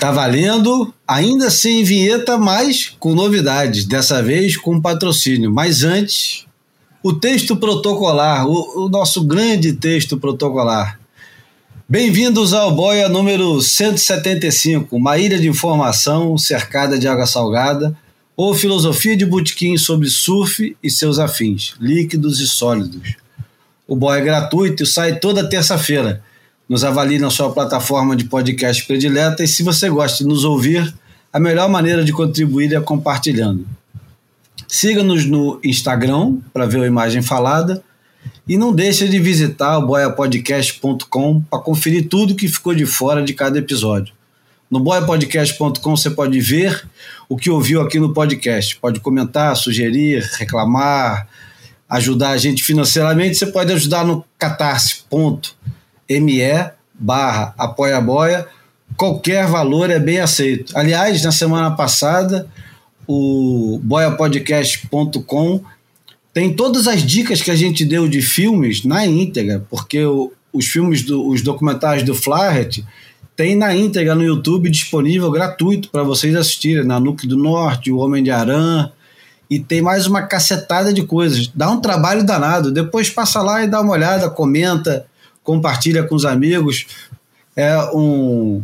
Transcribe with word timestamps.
Tá 0.00 0.10
valendo, 0.10 0.94
ainda 1.06 1.50
sem 1.50 1.84
vinheta, 1.84 2.38
mas 2.38 2.88
com 2.98 3.14
novidades, 3.14 3.84
dessa 3.84 4.22
vez 4.22 4.56
com 4.56 4.80
patrocínio. 4.80 5.52
Mas 5.52 5.84
antes, 5.84 6.46
o 7.02 7.12
texto 7.12 7.54
protocolar, 7.54 8.48
o, 8.48 8.86
o 8.86 8.88
nosso 8.88 9.22
grande 9.22 9.74
texto 9.74 10.16
protocolar. 10.16 10.98
Bem-vindos 11.86 12.54
ao 12.54 12.74
Boia 12.74 13.10
número 13.10 13.60
175, 13.60 14.96
uma 14.96 15.18
ilha 15.18 15.38
de 15.38 15.46
informação 15.46 16.38
cercada 16.38 16.98
de 16.98 17.06
água 17.06 17.26
salgada, 17.26 17.94
ou 18.34 18.54
filosofia 18.54 19.14
de 19.14 19.26
botequim 19.26 19.76
sobre 19.76 20.08
surf 20.08 20.74
e 20.82 20.90
seus 20.90 21.18
afins, 21.18 21.74
líquidos 21.78 22.40
e 22.40 22.46
sólidos. 22.46 23.16
O 23.86 23.94
Boia 23.94 24.20
é 24.20 24.24
gratuito 24.24 24.82
e 24.82 24.86
sai 24.86 25.18
toda 25.18 25.46
terça-feira 25.46 26.22
nos 26.70 26.84
avalie 26.84 27.18
na 27.18 27.30
sua 27.30 27.50
plataforma 27.50 28.14
de 28.14 28.26
podcast 28.26 28.86
predileta 28.86 29.42
e 29.42 29.48
se 29.48 29.64
você 29.64 29.90
gosta 29.90 30.18
de 30.18 30.30
nos 30.30 30.44
ouvir, 30.44 30.94
a 31.32 31.40
melhor 31.40 31.68
maneira 31.68 32.04
de 32.04 32.12
contribuir 32.12 32.72
é 32.72 32.80
compartilhando. 32.80 33.66
Siga-nos 34.68 35.26
no 35.26 35.58
Instagram 35.64 36.36
para 36.52 36.66
ver 36.66 36.80
a 36.84 36.86
imagem 36.86 37.22
falada 37.22 37.82
e 38.46 38.56
não 38.56 38.72
deixe 38.72 39.08
de 39.08 39.18
visitar 39.18 39.78
o 39.78 39.86
boiapodcast.com 39.88 41.40
para 41.50 41.58
conferir 41.58 42.08
tudo 42.08 42.36
que 42.36 42.46
ficou 42.46 42.72
de 42.72 42.86
fora 42.86 43.20
de 43.20 43.34
cada 43.34 43.58
episódio. 43.58 44.14
No 44.70 44.78
boiapodcast.com 44.78 45.96
você 45.96 46.10
pode 46.10 46.40
ver 46.40 46.88
o 47.28 47.36
que 47.36 47.50
ouviu 47.50 47.80
aqui 47.80 47.98
no 47.98 48.14
podcast, 48.14 48.76
pode 48.76 49.00
comentar, 49.00 49.56
sugerir, 49.56 50.22
reclamar, 50.38 51.26
ajudar 51.88 52.30
a 52.30 52.36
gente 52.36 52.62
financeiramente, 52.62 53.34
você 53.34 53.46
pode 53.46 53.72
ajudar 53.72 54.04
no 54.04 54.24
catarse.com 54.38 55.79
me 56.18 56.40
barra 56.98 57.54
apoia 57.56 58.00
boia, 58.00 58.46
qualquer 58.96 59.46
valor 59.46 59.90
é 59.90 59.98
bem 59.98 60.18
aceito. 60.18 60.76
Aliás, 60.76 61.22
na 61.22 61.30
semana 61.30 61.70
passada, 61.70 62.48
o 63.06 63.80
boiapodcast.com 63.82 65.62
tem 66.32 66.54
todas 66.54 66.86
as 66.86 67.02
dicas 67.02 67.42
que 67.42 67.50
a 67.50 67.56
gente 67.56 67.84
deu 67.84 68.08
de 68.08 68.22
filmes 68.22 68.84
na 68.84 69.06
íntegra, 69.06 69.64
porque 69.70 70.04
o, 70.04 70.32
os 70.52 70.66
filmes, 70.66 71.02
do, 71.02 71.28
os 71.28 71.42
documentários 71.42 72.04
do 72.04 72.14
Flaherty 72.14 72.84
tem 73.34 73.56
na 73.56 73.74
íntegra 73.74 74.14
no 74.14 74.22
YouTube 74.22 74.68
disponível 74.68 75.30
gratuito 75.30 75.88
para 75.90 76.02
vocês 76.02 76.36
assistirem, 76.36 76.84
na 76.84 77.00
Nuke 77.00 77.26
do 77.26 77.36
Norte, 77.36 77.90
O 77.90 77.98
Homem 77.98 78.22
de 78.22 78.30
Arã, 78.30 78.90
e 79.48 79.58
tem 79.58 79.82
mais 79.82 80.06
uma 80.06 80.22
cacetada 80.22 80.92
de 80.92 81.02
coisas. 81.02 81.48
Dá 81.48 81.70
um 81.70 81.80
trabalho 81.80 82.22
danado. 82.22 82.70
Depois 82.70 83.10
passa 83.10 83.42
lá 83.42 83.64
e 83.64 83.66
dá 83.66 83.80
uma 83.80 83.92
olhada, 83.92 84.30
comenta, 84.30 85.06
compartilha 85.42 86.02
com 86.04 86.14
os 86.14 86.24
amigos. 86.24 86.86
É 87.56 87.76
um 87.94 88.62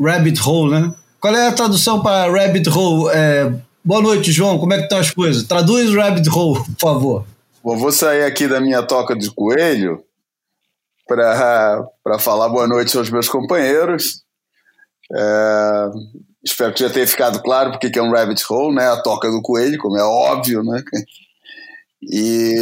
rabbit 0.00 0.40
hole, 0.40 0.80
né? 0.80 0.94
Qual 1.20 1.34
é 1.34 1.48
a 1.48 1.52
tradução 1.52 2.02
para 2.02 2.30
rabbit 2.30 2.68
hole? 2.68 3.10
É, 3.14 3.52
boa 3.84 4.00
noite, 4.00 4.32
João. 4.32 4.58
Como 4.58 4.72
é 4.72 4.78
que 4.78 4.84
estão 4.84 4.98
as 4.98 5.10
coisas? 5.10 5.42
Traduz 5.44 5.94
rabbit 5.94 6.28
hole, 6.28 6.62
por 6.64 6.80
favor. 6.80 7.26
Bom, 7.62 7.76
vou 7.76 7.92
sair 7.92 8.24
aqui 8.24 8.46
da 8.46 8.60
minha 8.60 8.82
toca 8.82 9.16
de 9.16 9.30
coelho 9.30 10.02
para 11.06 12.18
falar 12.18 12.48
boa 12.48 12.68
noite 12.68 12.96
aos 12.96 13.10
meus 13.10 13.28
companheiros. 13.28 14.22
É, 15.12 15.90
espero 16.44 16.72
que 16.72 16.80
já 16.80 16.90
tenha 16.90 17.06
ficado 17.06 17.42
claro 17.42 17.70
porque 17.70 17.90
que 17.90 17.98
é 17.98 18.02
um 18.02 18.12
rabbit 18.12 18.42
hole, 18.48 18.74
né? 18.74 18.88
A 18.88 19.02
toca 19.02 19.30
do 19.30 19.42
coelho, 19.42 19.78
como 19.78 19.96
é 19.96 20.04
óbvio, 20.04 20.62
né? 20.62 20.82
E 22.02 22.54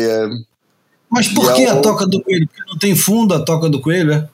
mas 1.17 1.29
por 1.29 1.55
que 1.55 1.63
é 1.63 1.71
a 1.71 1.81
toca 1.81 2.07
do 2.07 2.23
coelho? 2.23 2.47
Porque 2.47 2.71
não 2.71 2.79
tem 2.79 2.95
fundo 2.95 3.33
a 3.33 3.43
toca 3.43 3.71
do 3.71 3.81
coelho, 3.81 4.13
é? 4.13 4.29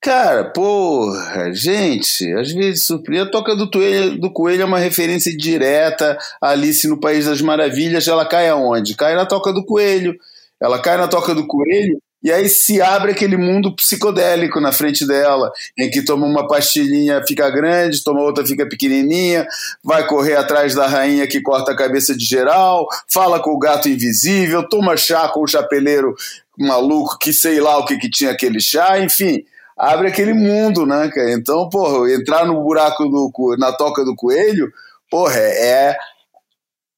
Cara, 0.00 0.46
porra, 0.46 1.54
gente, 1.54 2.32
às 2.32 2.50
vezes 2.50 2.84
surpreende. 2.84 3.28
A 3.28 3.30
toca 3.30 3.54
do 3.54 3.70
coelho, 3.70 4.20
do 4.20 4.32
coelho 4.32 4.62
é 4.62 4.64
uma 4.64 4.80
referência 4.80 5.36
direta 5.36 6.18
a 6.40 6.48
Alice 6.48 6.88
no 6.88 6.98
País 6.98 7.26
das 7.26 7.40
Maravilhas. 7.40 8.08
Ela 8.08 8.26
cai 8.26 8.48
aonde? 8.48 8.96
Cai 8.96 9.14
na 9.14 9.24
toca 9.24 9.52
do 9.52 9.64
coelho. 9.64 10.16
Ela 10.60 10.80
cai 10.80 10.96
na 10.96 11.06
toca 11.06 11.32
do 11.36 11.46
coelho 11.46 12.02
e 12.22 12.30
aí 12.30 12.48
se 12.48 12.80
abre 12.80 13.12
aquele 13.12 13.36
mundo 13.36 13.74
psicodélico 13.74 14.60
na 14.60 14.72
frente 14.72 15.06
dela, 15.06 15.50
em 15.76 15.90
que 15.90 16.04
toma 16.04 16.26
uma 16.26 16.46
pastilhinha, 16.46 17.22
fica 17.26 17.50
grande, 17.50 18.02
toma 18.04 18.20
outra, 18.20 18.46
fica 18.46 18.68
pequenininha, 18.68 19.46
vai 19.82 20.06
correr 20.06 20.36
atrás 20.36 20.74
da 20.74 20.86
rainha 20.86 21.26
que 21.26 21.40
corta 21.40 21.72
a 21.72 21.76
cabeça 21.76 22.16
de 22.16 22.24
geral, 22.24 22.86
fala 23.08 23.40
com 23.40 23.50
o 23.50 23.58
gato 23.58 23.88
invisível, 23.88 24.68
toma 24.68 24.96
chá 24.96 25.28
com 25.28 25.42
o 25.42 25.48
chapeleiro 25.48 26.14
maluco 26.56 27.18
que 27.18 27.32
sei 27.32 27.60
lá 27.60 27.78
o 27.78 27.84
que, 27.84 27.98
que 27.98 28.08
tinha 28.08 28.30
aquele 28.30 28.60
chá, 28.60 29.00
enfim, 29.00 29.44
abre 29.76 30.06
aquele 30.06 30.32
mundo, 30.32 30.86
né, 30.86 31.10
cara? 31.12 31.32
Então, 31.32 31.68
porra, 31.68 32.12
entrar 32.12 32.46
no 32.46 32.62
buraco 32.62 33.04
do 33.08 33.56
na 33.58 33.72
toca 33.72 34.04
do 34.04 34.14
coelho, 34.14 34.72
porra, 35.10 35.40
é 35.40 35.96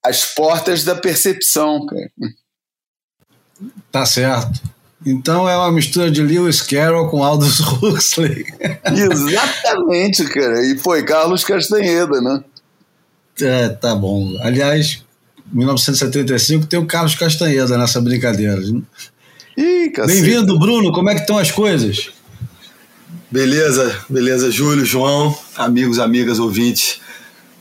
as 0.04 0.34
portas 0.34 0.84
da 0.84 0.94
percepção, 0.94 1.86
cara. 1.86 2.10
Tá 3.90 4.04
certo. 4.04 4.73
Então 5.06 5.48
é 5.48 5.56
uma 5.56 5.70
mistura 5.70 6.10
de 6.10 6.22
Lewis 6.22 6.62
Carroll 6.62 7.08
com 7.08 7.22
Aldous 7.22 7.60
Huxley. 7.82 8.46
Exatamente, 8.84 10.24
cara. 10.24 10.64
E 10.66 10.78
foi 10.78 11.04
Carlos 11.04 11.44
Castanheda, 11.44 12.20
né? 12.20 12.42
É, 13.40 13.68
tá 13.68 13.94
bom. 13.94 14.34
Aliás, 14.40 15.02
1975 15.52 16.66
tem 16.66 16.78
o 16.78 16.86
Carlos 16.86 17.14
Castanheda 17.14 17.76
nessa 17.76 18.00
brincadeira. 18.00 18.60
Bem-vindo, 20.06 20.58
Bruno. 20.58 20.92
Como 20.92 21.10
é 21.10 21.14
que 21.14 21.20
estão 21.20 21.38
as 21.38 21.50
coisas? 21.50 22.10
Beleza, 23.30 24.04
beleza, 24.08 24.50
Júlio, 24.50 24.84
João, 24.84 25.36
amigos, 25.56 25.98
amigas, 25.98 26.38
ouvintes. 26.38 27.00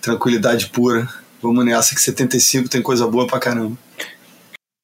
Tranquilidade 0.01 0.67
pura. 0.67 1.09
Vamos 1.41 1.65
nessa 1.65 1.93
que 1.93 2.01
75 2.01 2.69
tem 2.69 2.81
coisa 2.81 3.07
boa 3.07 3.27
pra 3.27 3.39
caramba. 3.39 3.77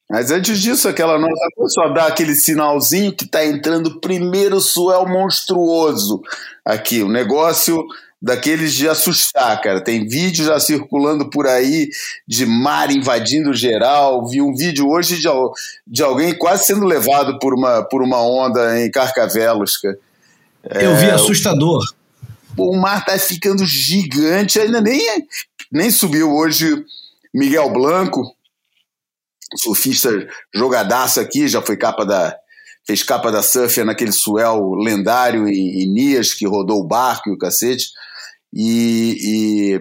Mas 0.09 0.31
antes 0.31 0.59
disso, 0.59 0.87
aquela 0.87 1.19
nossa 1.19 1.47
pessoa 1.55 1.93
dá 1.93 2.07
aquele 2.07 2.33
sinalzinho 2.33 3.15
que 3.15 3.25
está 3.25 3.45
entrando 3.45 3.99
primeiro 3.99 4.59
suel 4.59 5.07
monstruoso 5.07 6.21
aqui. 6.65 7.03
O 7.03 7.05
um 7.05 7.11
negócio 7.11 7.85
daqueles 8.19 8.73
de 8.73 8.89
assustar, 8.89 9.61
cara. 9.61 9.83
Tem 9.83 10.07
vídeo 10.07 10.45
já 10.45 10.59
circulando 10.59 11.29
por 11.29 11.45
aí 11.45 11.89
de 12.27 12.43
mar 12.47 12.89
invadindo 12.89 13.53
geral. 13.53 14.27
Vi 14.27 14.41
um 14.41 14.55
vídeo 14.55 14.89
hoje 14.89 15.19
de, 15.19 15.27
de 15.85 16.01
alguém 16.01 16.35
quase 16.35 16.65
sendo 16.65 16.85
levado 16.85 17.37
por 17.37 17.53
uma, 17.53 17.83
por 17.83 18.01
uma 18.01 18.19
onda 18.19 18.79
em 18.79 18.89
Carcavelos, 18.89 19.77
cara. 19.77 19.99
Eu 20.63 20.95
vi 20.95 21.05
é, 21.05 21.11
assustador. 21.11 21.83
O, 22.57 22.75
o 22.75 22.81
mar 22.81 23.05
tá 23.05 23.17
ficando 23.19 23.63
gigante, 23.63 24.59
ainda 24.59 24.81
nem, 24.81 24.99
nem 25.71 25.91
subiu 25.91 26.33
hoje 26.33 26.83
Miguel 27.33 27.69
Blanco 27.69 28.35
surfista 29.55 30.09
jogadaço 30.53 31.19
aqui, 31.19 31.47
já 31.47 31.61
foi 31.61 31.77
capa 31.77 32.05
da. 32.05 32.35
fez 32.85 33.03
capa 33.03 33.31
da 33.31 33.41
Surfer 33.41 33.85
naquele 33.85 34.11
suel 34.11 34.73
lendário 34.75 35.47
em, 35.47 35.83
em 35.83 35.93
Nias, 35.93 36.33
que 36.33 36.47
rodou 36.47 36.79
o 36.79 36.87
barco 36.87 37.29
e 37.29 37.33
o 37.33 37.37
cacete. 37.37 37.87
E, 38.53 39.17
e, 39.21 39.79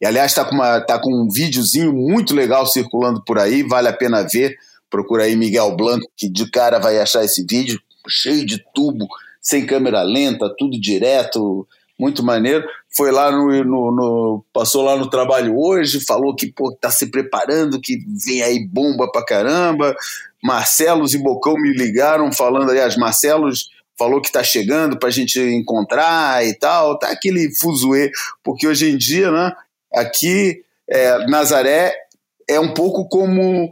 e 0.00 0.06
aliás, 0.06 0.32
está 0.32 0.44
com, 0.44 0.56
tá 0.86 0.98
com 0.98 1.12
um 1.12 1.28
videozinho 1.28 1.92
muito 1.92 2.34
legal 2.34 2.66
circulando 2.66 3.22
por 3.24 3.38
aí, 3.38 3.62
vale 3.62 3.88
a 3.88 3.92
pena 3.92 4.22
ver. 4.22 4.56
Procura 4.88 5.24
aí 5.24 5.36
Miguel 5.36 5.76
Blanco, 5.76 6.06
que 6.16 6.28
de 6.28 6.50
cara 6.50 6.78
vai 6.78 6.98
achar 6.98 7.24
esse 7.24 7.44
vídeo, 7.48 7.80
cheio 8.08 8.44
de 8.44 8.64
tubo, 8.74 9.06
sem 9.40 9.64
câmera 9.64 10.02
lenta, 10.02 10.52
tudo 10.58 10.80
direto, 10.80 11.66
muito 11.98 12.24
maneiro. 12.24 12.66
Foi 12.96 13.12
lá 13.12 13.30
no, 13.30 13.46
no, 13.64 13.92
no, 13.92 14.44
passou 14.52 14.82
lá 14.82 14.96
no 14.96 15.08
trabalho 15.08 15.56
hoje, 15.56 16.04
falou 16.04 16.34
que 16.34 16.52
pô, 16.52 16.74
tá 16.74 16.90
se 16.90 17.06
preparando, 17.10 17.80
que 17.80 17.98
vem 18.26 18.42
aí 18.42 18.66
bomba 18.66 19.10
pra 19.10 19.24
caramba. 19.24 19.94
Marcelos 20.42 21.14
e 21.14 21.18
Bocão 21.18 21.54
me 21.54 21.72
ligaram 21.72 22.32
falando, 22.32 22.70
aliás, 22.70 22.96
Marcelos 22.96 23.70
falou 23.98 24.20
que 24.20 24.32
tá 24.32 24.42
chegando 24.42 24.98
pra 24.98 25.10
gente 25.10 25.38
encontrar 25.38 26.44
e 26.44 26.54
tal. 26.54 26.98
Tá 26.98 27.10
aquele 27.10 27.54
fuzuê, 27.54 28.10
porque 28.42 28.66
hoje 28.66 28.90
em 28.90 28.96
dia, 28.96 29.30
né, 29.30 29.52
aqui 29.94 30.62
é, 30.88 31.26
Nazaré 31.26 31.94
é 32.48 32.58
um 32.58 32.74
pouco 32.74 33.08
como 33.08 33.70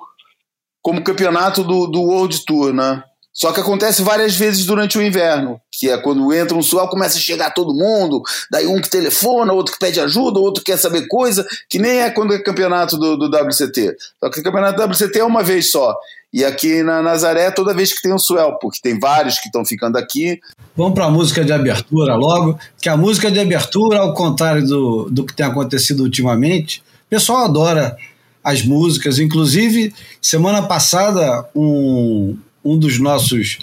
como 0.81 1.03
campeonato 1.03 1.65
do, 1.65 1.87
do 1.87 2.01
World 2.03 2.45
Tour, 2.47 2.73
né? 2.73 3.03
Só 3.39 3.53
que 3.53 3.61
acontece 3.61 4.03
várias 4.03 4.35
vezes 4.35 4.67
durante 4.67 4.99
o 4.99 5.03
inverno, 5.03 5.61
que 5.71 5.89
é 5.89 5.97
quando 5.97 6.35
entra 6.35 6.57
um 6.57 6.63
sual, 6.63 6.89
começa 6.89 7.19
a 7.19 7.21
chegar 7.21 7.55
todo 7.55 7.73
mundo, 7.73 8.21
daí 8.51 8.67
um 8.67 8.81
que 8.81 8.91
telefona, 8.91 9.53
outro 9.53 9.75
que 9.75 9.79
pede 9.79 10.01
ajuda, 10.01 10.41
outro 10.41 10.65
que 10.65 10.73
quer 10.73 10.77
saber 10.77 11.07
coisa, 11.07 11.47
que 11.71 11.79
nem 11.79 12.01
é 12.01 12.11
quando 12.11 12.35
é 12.35 12.41
campeonato 12.41 12.99
do, 12.99 13.17
do 13.17 13.27
WCT. 13.27 13.97
Só 14.19 14.29
que 14.29 14.41
o 14.41 14.43
campeonato 14.43 14.77
do 14.77 14.85
WCT 14.85 15.21
é 15.21 15.25
uma 15.25 15.45
vez 15.45 15.71
só. 15.71 15.97
E 16.33 16.45
aqui 16.45 16.83
na 16.83 17.01
Nazaré, 17.01 17.45
é 17.45 17.51
toda 17.53 17.73
vez 17.73 17.93
que 17.93 18.03
tem 18.03 18.13
um 18.13 18.19
suel, 18.19 18.59
porque 18.61 18.81
tem 18.83 18.99
vários 18.99 19.39
que 19.39 19.47
estão 19.47 19.65
ficando 19.65 19.97
aqui. 19.99 20.41
Vamos 20.77 20.95
para 20.95 21.05
a 21.05 21.11
música 21.11 21.45
de 21.45 21.53
abertura 21.53 22.17
logo, 22.17 22.59
que 22.83 22.89
a 22.89 22.97
música 22.97 23.31
de 23.31 23.39
abertura, 23.39 24.01
ao 24.01 24.15
contrário 24.15 24.67
do, 24.67 25.09
do 25.11 25.25
que 25.25 25.33
tem 25.33 25.47
acontecido 25.47 26.03
ultimamente, 26.03 26.83
o 27.07 27.09
pessoal 27.09 27.45
adora 27.45 27.97
as 28.43 28.65
músicas. 28.65 29.21
Inclusive, 29.21 29.95
semana 30.21 30.63
passada, 30.63 31.49
um, 31.55 32.37
um 32.65 32.79
dos 32.79 32.99
nossos 32.99 33.59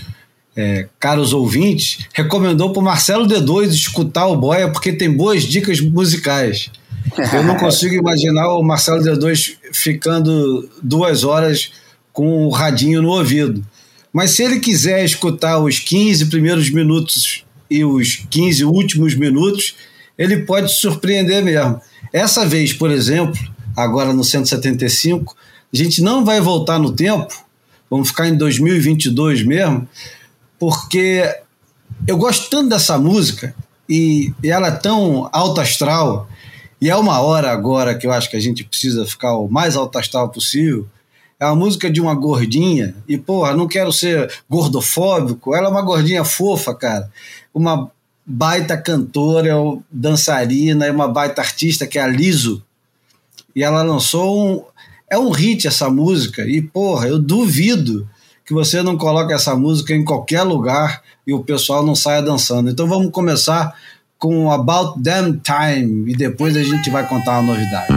é, 0.56 0.88
caros 1.00 1.34
ouvintes, 1.34 2.08
recomendou 2.14 2.72
para 2.72 2.82
o 2.82 2.84
Marcelo 2.84 3.28
D2 3.28 3.70
escutar 3.70 4.28
o 4.28 4.38
Boia 4.38 4.72
porque 4.72 4.94
tem 4.94 5.12
boas 5.12 5.44
dicas 5.44 5.82
musicais. 5.82 6.72
Eu 7.34 7.44
não 7.44 7.58
consigo 7.60 7.94
imaginar 7.94 8.54
o 8.54 8.64
Marcelo 8.64 9.04
D2 9.04 9.58
ficando 9.74 10.70
duas 10.82 11.24
horas 11.24 11.72
com 12.14 12.46
o 12.46 12.50
radinho 12.50 13.02
no 13.02 13.10
ouvido. 13.10 13.66
Mas 14.14 14.32
se 14.32 14.44
ele 14.44 14.60
quiser 14.60 15.04
escutar 15.04 15.60
os 15.60 15.80
15 15.80 16.28
primeiros 16.28 16.70
minutos 16.70 17.44
e 17.70 17.84
os 17.84 18.26
15 18.30 18.64
últimos 18.64 19.14
minutos, 19.14 19.76
ele 20.18 20.44
pode 20.44 20.72
surpreender 20.72 21.44
mesmo. 21.44 21.82
Essa 22.14 22.46
vez, 22.46 22.72
por 22.72 22.90
exemplo, 22.90 23.38
agora 23.76 24.14
no 24.14 24.24
175, 24.24 25.36
a 25.74 25.76
gente 25.76 26.02
não 26.02 26.24
vai 26.24 26.40
voltar 26.40 26.80
no 26.80 26.94
tempo, 26.94 27.45
vamos 27.90 28.10
ficar 28.10 28.28
em 28.28 28.36
2022 28.36 29.44
mesmo, 29.44 29.88
porque 30.60 31.24
eu 32.08 32.18
gosto 32.18 32.50
tanto 32.50 32.70
dessa 32.70 32.98
música 32.98 33.56
e, 33.88 34.34
e 34.44 34.50
ela 34.50 34.68
é 34.68 34.72
tão 34.72 35.30
alto 35.32 35.62
astral, 35.62 36.28
e 36.82 36.90
é 36.90 36.96
uma 36.96 37.20
hora 37.22 37.52
agora 37.52 37.96
que 37.96 38.06
eu 38.06 38.12
acho 38.12 38.30
que 38.30 38.36
a 38.36 38.40
gente 38.40 38.64
precisa 38.64 39.06
ficar 39.06 39.36
o 39.36 39.48
mais 39.48 39.76
alto 39.76 39.98
astral 39.98 40.30
possível. 40.30 40.88
É 41.40 41.46
uma 41.46 41.56
música 41.56 41.90
de 41.90 42.00
uma 42.00 42.14
gordinha, 42.14 42.96
e 43.08 43.18
porra, 43.18 43.56
não 43.56 43.68
quero 43.68 43.92
ser 43.92 44.32
gordofóbico, 44.50 45.56
ela 45.56 45.68
é 45.68 45.72
uma 45.72 45.82
gordinha 45.82 46.24
fofa, 46.24 46.74
cara. 46.74 47.10
Uma 47.54 47.92
baita 48.26 48.78
cantora, 48.78 49.54
dançarina, 49.92 50.92
uma 50.92 51.08
baita 51.08 51.42
artista 51.42 51.86
que 51.86 52.00
é 52.00 52.02
a 52.02 52.08
Liso. 52.08 52.64
E 53.56 53.64
ela 53.64 53.84
lançou 53.84 54.48
um. 54.48 54.64
É 55.08 55.20
um 55.20 55.30
hit 55.30 55.68
essa 55.68 55.88
música, 55.88 56.44
e 56.48 56.64
porra, 56.64 57.08
eu 57.08 57.20
duvido 57.20 58.10
que 58.44 58.54
você 58.54 58.82
não 58.82 58.98
coloque 58.98 59.34
essa 59.34 59.56
música 59.56 59.94
em 59.94 60.04
qualquer 60.04 60.42
lugar 60.42 61.04
e 61.28 61.32
o 61.32 61.44
pessoal 61.44 61.86
não 61.86 61.94
saia 61.94 62.24
dançando. 62.24 62.72
Então 62.72 62.88
vamos 62.88 63.12
começar 63.12 63.76
com 64.18 64.52
About 64.52 65.00
Damn 65.00 65.40
Time 65.44 66.12
e 66.12 66.16
depois 66.16 66.58
a 66.58 66.64
gente 66.64 66.90
vai 66.90 67.08
contar 67.08 67.40
uma 67.40 67.54
novidade. 67.54 67.94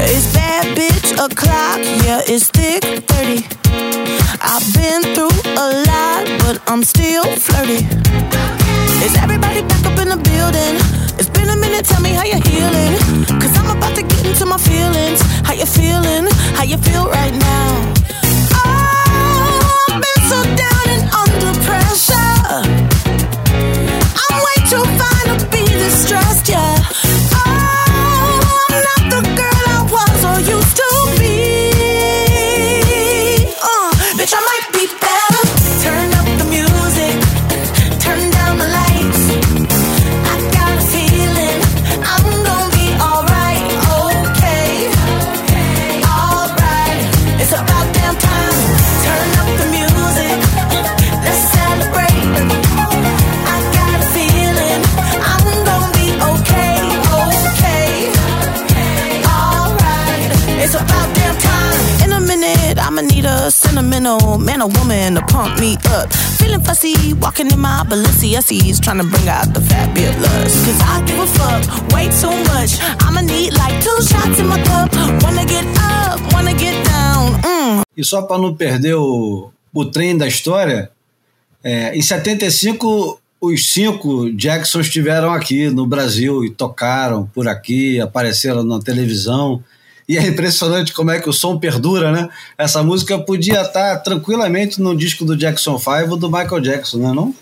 It's 0.00 0.32
bad 0.32 0.74
bitch 0.74 1.12
o'clock, 1.12 1.78
yeah, 2.04 2.22
it's 2.26 2.48
thick 2.48 2.82
30. 3.06 3.46
I've 4.42 4.74
been 4.74 5.14
through 5.14 5.31
I'm 6.72 6.82
still 6.84 7.22
flirty. 7.36 7.84
Is 9.04 9.14
everybody 9.16 9.60
back 9.60 9.84
up 9.84 9.98
in 9.98 10.08
the 10.08 10.16
building? 10.16 10.80
It's 11.20 11.28
been 11.28 11.50
a 11.50 11.56
minute, 11.56 11.84
tell 11.84 12.00
me 12.00 12.12
how 12.12 12.24
you're 12.24 12.40
healing. 12.48 12.96
Cause 13.38 13.54
I'm 13.58 13.76
about 13.76 13.94
to 13.96 14.02
get 14.02 14.24
into 14.24 14.46
my 14.46 14.56
feelings. 14.56 15.20
How 15.44 15.52
you 15.52 15.66
feeling? 15.66 16.32
How 16.56 16.62
you 16.62 16.78
feel 16.78 17.10
right 17.10 17.34
now? 17.34 17.92
Oh, 18.54 19.84
I've 19.90 20.00
been 20.00 20.22
so 20.32 20.42
down 20.56 20.86
and 20.96 21.04
under 21.12 21.60
pressure. 21.60 22.81
Sentimental 63.72 64.38
man 64.38 64.60
or 64.60 64.68
woman 64.78 65.14
to 65.14 65.22
pump 65.22 65.58
me 65.58 65.76
up. 65.86 66.12
Feeling 66.38 66.60
fussy, 66.60 67.14
walking 67.14 67.50
in 67.50 67.58
my 67.58 67.84
Balenciennes, 67.88 68.80
trying 68.80 68.98
to 68.98 69.04
bring 69.04 69.28
out 69.28 69.54
the 69.54 69.60
lust. 70.20 70.64
Cause 70.64 70.80
I 70.82 71.02
give 71.06 71.18
a 71.18 71.26
fuck 71.26 71.62
way 71.92 72.08
too 72.20 72.36
much. 72.52 72.72
I'ma 73.00 73.22
need 73.22 73.54
like 73.54 73.82
two 73.82 73.98
shots 74.02 74.38
in 74.38 74.46
my 74.46 74.60
cup. 74.64 74.92
Wanna 75.22 75.46
get 75.46 75.64
up, 75.78 76.20
wanna 76.32 76.54
get 76.54 76.76
down. 76.84 77.40
Mm. 77.42 77.82
E 77.96 78.04
só 78.04 78.22
para 78.22 78.38
não 78.38 78.54
perder 78.54 78.94
o, 78.94 79.50
o 79.72 79.84
trem 79.86 80.16
da 80.18 80.26
história, 80.26 80.90
é, 81.64 81.96
em 81.96 82.02
75 82.02 83.18
os 83.40 83.72
cinco 83.72 84.30
Jacksons 84.36 84.86
estiveram 84.86 85.32
aqui 85.32 85.68
no 85.68 85.84
Brasil 85.84 86.44
e 86.44 86.50
tocaram 86.50 87.26
por 87.34 87.48
aqui, 87.48 88.00
apareceram 88.00 88.62
na 88.62 88.78
televisão. 88.78 89.64
E 90.12 90.18
é 90.18 90.26
impressionante 90.26 90.92
como 90.92 91.10
é 91.10 91.18
que 91.18 91.30
o 91.30 91.32
som 91.32 91.58
perdura, 91.58 92.12
né? 92.12 92.28
Essa 92.58 92.82
música 92.82 93.18
podia 93.18 93.62
estar 93.62 93.96
tranquilamente 94.00 94.78
no 94.78 94.94
disco 94.94 95.24
do 95.24 95.34
Jackson 95.34 95.78
5 95.78 96.10
ou 96.10 96.18
do 96.18 96.30
Michael 96.30 96.60
Jackson, 96.60 96.98
não 96.98 97.10
é 97.10 97.14
não? 97.14 97.34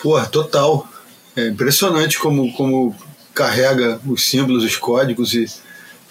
Pô, 0.00 0.24
total. 0.26 0.86
É 1.34 1.48
impressionante 1.48 2.20
como, 2.20 2.52
como 2.52 2.94
carrega 3.34 4.00
os 4.06 4.30
símbolos, 4.30 4.62
os 4.62 4.76
códigos 4.76 5.34
e, 5.34 5.44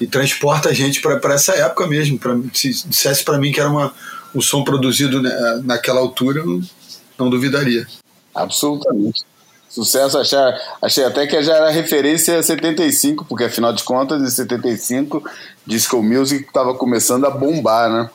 e 0.02 0.06
transporta 0.06 0.68
a 0.68 0.74
gente 0.74 1.00
para 1.00 1.34
essa 1.34 1.54
época 1.54 1.88
mesmo. 1.88 2.20
Pra, 2.20 2.38
se 2.54 2.86
dissesse 2.86 3.24
para 3.24 3.38
mim 3.38 3.54
que 3.54 3.62
era 3.62 3.70
uma, 3.70 3.94
um 4.36 4.42
som 4.42 4.66
produzido 4.66 5.22
né, 5.22 5.32
naquela 5.64 6.02
altura, 6.02 6.42
eu 6.42 6.48
não, 6.48 6.62
não 7.18 7.30
duvidaria. 7.30 7.88
Absolutamente. 8.36 9.22
Sucesso, 9.72 10.18
achei, 10.18 10.38
achei 10.82 11.06
até 11.06 11.26
que 11.26 11.42
já 11.42 11.56
era 11.56 11.70
referência 11.70 12.38
a 12.38 12.44
75, 12.44 13.24
porque 13.24 13.46
afinal 13.46 13.72
de 13.72 13.82
contas, 13.86 14.22
em 14.22 14.28
75, 14.30 15.24
Disco 15.66 16.04
Music 16.04 16.44
estava 16.46 16.76
começando 16.76 17.24
a 17.24 17.30
bombar, 17.30 17.90
né? 17.90 18.10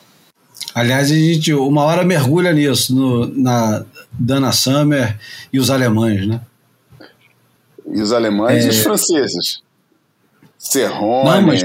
Aliás, 0.75 1.09
a 1.09 1.15
gente 1.15 1.51
uma 1.55 1.81
hora 1.83 2.03
mergulha 2.03 2.53
nisso, 2.53 2.93
no, 2.93 3.25
na 3.25 3.83
Dana 4.13 4.51
Summer 4.51 5.17
e 5.51 5.59
os 5.59 5.71
alemães, 5.71 6.27
né? 6.27 6.41
E 7.91 8.03
os 8.03 8.13
alemães 8.13 8.63
é... 8.63 8.67
e 8.67 8.69
os 8.69 8.77
franceses. 8.77 9.63
Serrone. 10.59 11.27
Não, 11.27 11.41
mas, 11.41 11.63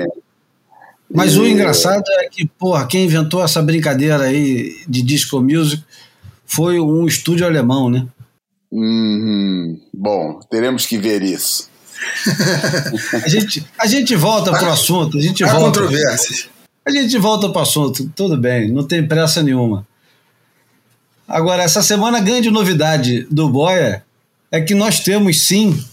mas 1.14 1.34
e... 1.34 1.38
o 1.38 1.46
engraçado 1.46 2.04
é 2.20 2.30
que, 2.30 2.46
porra, 2.46 2.86
quem 2.86 3.04
inventou 3.04 3.44
essa 3.44 3.60
brincadeira 3.60 4.22
aí 4.22 4.74
de 4.88 5.02
disco 5.02 5.42
music 5.42 5.84
foi 6.46 6.81
um 6.81 7.06
estúdio 7.06 7.44
alemão, 7.44 7.90
né? 7.90 8.06
Hum, 8.72 9.79
bom, 9.93 10.41
teremos 10.50 10.86
que 10.86 10.96
ver 10.96 11.22
isso. 11.22 11.69
a, 13.22 13.29
gente, 13.29 13.67
a 13.79 13.86
gente 13.86 14.17
volta 14.17 14.50
para 14.50 14.70
o 14.70 14.72
assunto. 14.72 15.19
A 15.19 15.20
gente 15.20 15.44
volta. 15.44 15.60
controvérsias. 15.60 16.48
A 16.84 16.91
gente 16.91 17.17
volta 17.19 17.50
para 17.50 17.60
o 17.60 17.62
assunto, 17.62 18.10
tudo 18.17 18.36
bem, 18.36 18.72
não 18.72 18.82
tem 18.82 19.06
pressa 19.06 19.43
nenhuma. 19.43 19.86
Agora, 21.29 21.62
essa 21.62 21.82
semana, 21.82 22.19
a 22.19 22.20
grande 22.20 22.50
novidade 22.50 23.26
do 23.31 23.48
Boia 23.48 24.02
é 24.50 24.60
que 24.60 24.74
nós 24.74 25.00
temos 25.00 25.46
sim 25.46 25.84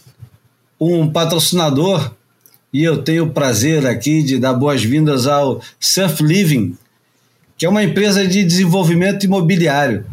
um 0.80 1.08
patrocinador 1.08 2.12
e 2.74 2.84
eu 2.84 3.04
tenho 3.04 3.26
o 3.26 3.32
prazer 3.32 3.86
aqui 3.86 4.24
de 4.24 4.40
dar 4.40 4.54
boas-vindas 4.54 5.28
ao 5.28 5.62
Surf 5.80 6.24
Living, 6.24 6.76
que 7.58 7.66
é 7.66 7.70
uma 7.70 7.84
empresa 7.84 8.28
de 8.28 8.44
desenvolvimento 8.44 9.26
imobiliário 9.26 10.06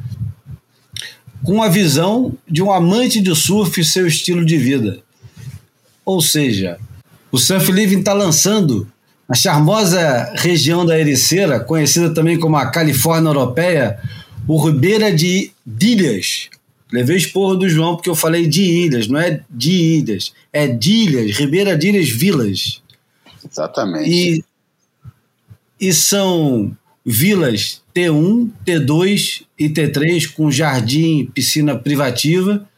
com 1.47 1.63
a 1.63 1.69
visão 1.69 2.37
de 2.49 2.61
um 2.61 2.73
amante 2.73 3.21
de 3.21 3.33
surf 3.37 3.81
e 3.81 3.85
seu 3.85 4.05
estilo 4.05 4.45
de 4.45 4.59
vida. 4.59 4.99
Ou 6.05 6.21
seja, 6.21 6.77
o 7.31 7.39
Surf 7.39 7.71
Living 7.71 8.01
está 8.01 8.13
lançando 8.13 8.91
na 9.29 9.35
charmosa 9.37 10.33
região 10.35 10.85
da 10.85 10.99
Ericeira, 10.99 11.61
conhecida 11.61 12.13
também 12.13 12.37
como 12.37 12.57
a 12.57 12.67
Califórnia 12.67 13.29
Europeia, 13.29 13.97
o 14.47 14.61
Ribeira 14.61 15.15
de 15.15 15.53
Ilhas. 15.81 16.51
Levei 16.93 17.17
esporro 17.17 17.55
do 17.55 17.69
João 17.69 17.95
porque 17.95 18.11
eu 18.11 18.17
falei 18.17 18.49
de 18.49 18.63
ilhas, 18.63 19.07
não 19.07 19.19
é 19.21 19.41
de 19.49 19.71
ilhas, 19.71 20.33
é 20.53 20.67
de 20.67 20.91
ilhas, 20.91 21.37
Ribeira 21.37 21.79
de 21.79 21.89
Ilhas 21.89 22.09
Vilas. 22.09 22.83
Exatamente. 23.49 24.11
E, 24.11 24.45
e 25.81 25.93
são 25.93 26.77
vilas 27.05 27.83
T1, 27.97 28.51
T2 28.67 29.47
e 29.59 29.71
T3 29.71 30.35
com 30.35 30.51
jardim, 30.51 31.25
piscina 31.35 31.75
privativa 31.79 32.69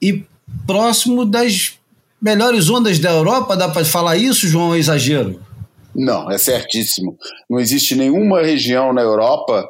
e 0.00 0.24
próximo 0.64 1.26
das 1.26 1.78
melhores 2.22 2.70
ondas 2.70 3.00
da 3.00 3.10
Europa, 3.10 3.56
dá 3.56 3.68
para 3.68 3.84
falar 3.84 4.16
isso, 4.16 4.46
João, 4.46 4.72
é 4.72 4.78
exagero? 4.78 5.42
Não, 5.92 6.30
é 6.30 6.38
certíssimo. 6.38 7.18
Não 7.48 7.58
existe 7.58 7.96
nenhuma 7.96 8.40
região 8.40 8.92
na 8.92 9.02
Europa 9.02 9.68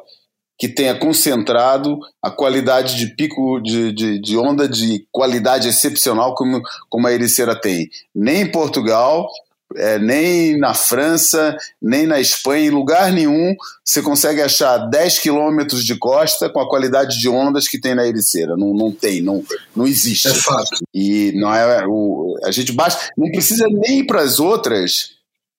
que 0.59 0.67
tenha 0.67 0.93
concentrado 0.93 1.97
a 2.21 2.29
qualidade 2.29 2.95
de 2.95 3.15
pico 3.15 3.59
de, 3.61 3.91
de, 3.91 4.21
de 4.21 4.37
onda 4.37 4.69
de 4.69 5.07
qualidade 5.11 5.67
excepcional 5.67 6.35
como, 6.35 6.61
como 6.87 7.07
a 7.07 7.11
Ericeira 7.11 7.59
tem. 7.59 7.89
Nem 8.13 8.41
em 8.41 8.51
Portugal, 8.51 9.27
é, 9.75 9.99
nem 9.99 10.57
na 10.57 10.73
França, 10.73 11.55
nem 11.81 12.05
na 12.05 12.19
Espanha, 12.19 12.67
em 12.67 12.69
lugar 12.69 13.11
nenhum 13.11 13.55
você 13.83 14.01
consegue 14.01 14.41
achar 14.41 14.77
10 14.77 15.19
quilômetros 15.19 15.83
de 15.83 15.97
costa 15.97 16.49
com 16.49 16.59
a 16.59 16.69
qualidade 16.69 17.19
de 17.19 17.27
ondas 17.27 17.67
que 17.67 17.79
tem 17.79 17.95
na 17.95 18.07
Ericeira. 18.07 18.55
Não, 18.55 18.73
não 18.73 18.91
tem, 18.91 19.21
não, 19.21 19.43
não 19.75 19.85
existe. 19.85 20.27
É 20.27 20.33
fato. 20.33 20.77
E 20.93 21.31
não 21.35 21.53
é 21.53 21.85
o, 21.87 22.37
a 22.43 22.51
gente 22.51 22.71
basta, 22.71 23.09
não 23.17 23.31
precisa 23.31 23.65
nem 23.69 23.99
ir 23.99 24.05
para 24.05 24.21
as 24.21 24.39
outras, 24.39 25.11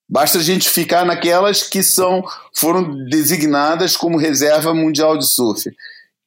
basta 0.09 0.39
a 0.39 0.43
gente 0.43 0.69
ficar 0.69 1.05
naquelas 1.05 1.63
que 1.63 1.83
são 1.83 2.23
foram 2.55 3.05
designadas 3.07 3.97
como 3.97 4.19
reserva 4.19 4.75
mundial 4.75 5.17
de 5.17 5.27
surf 5.27 5.71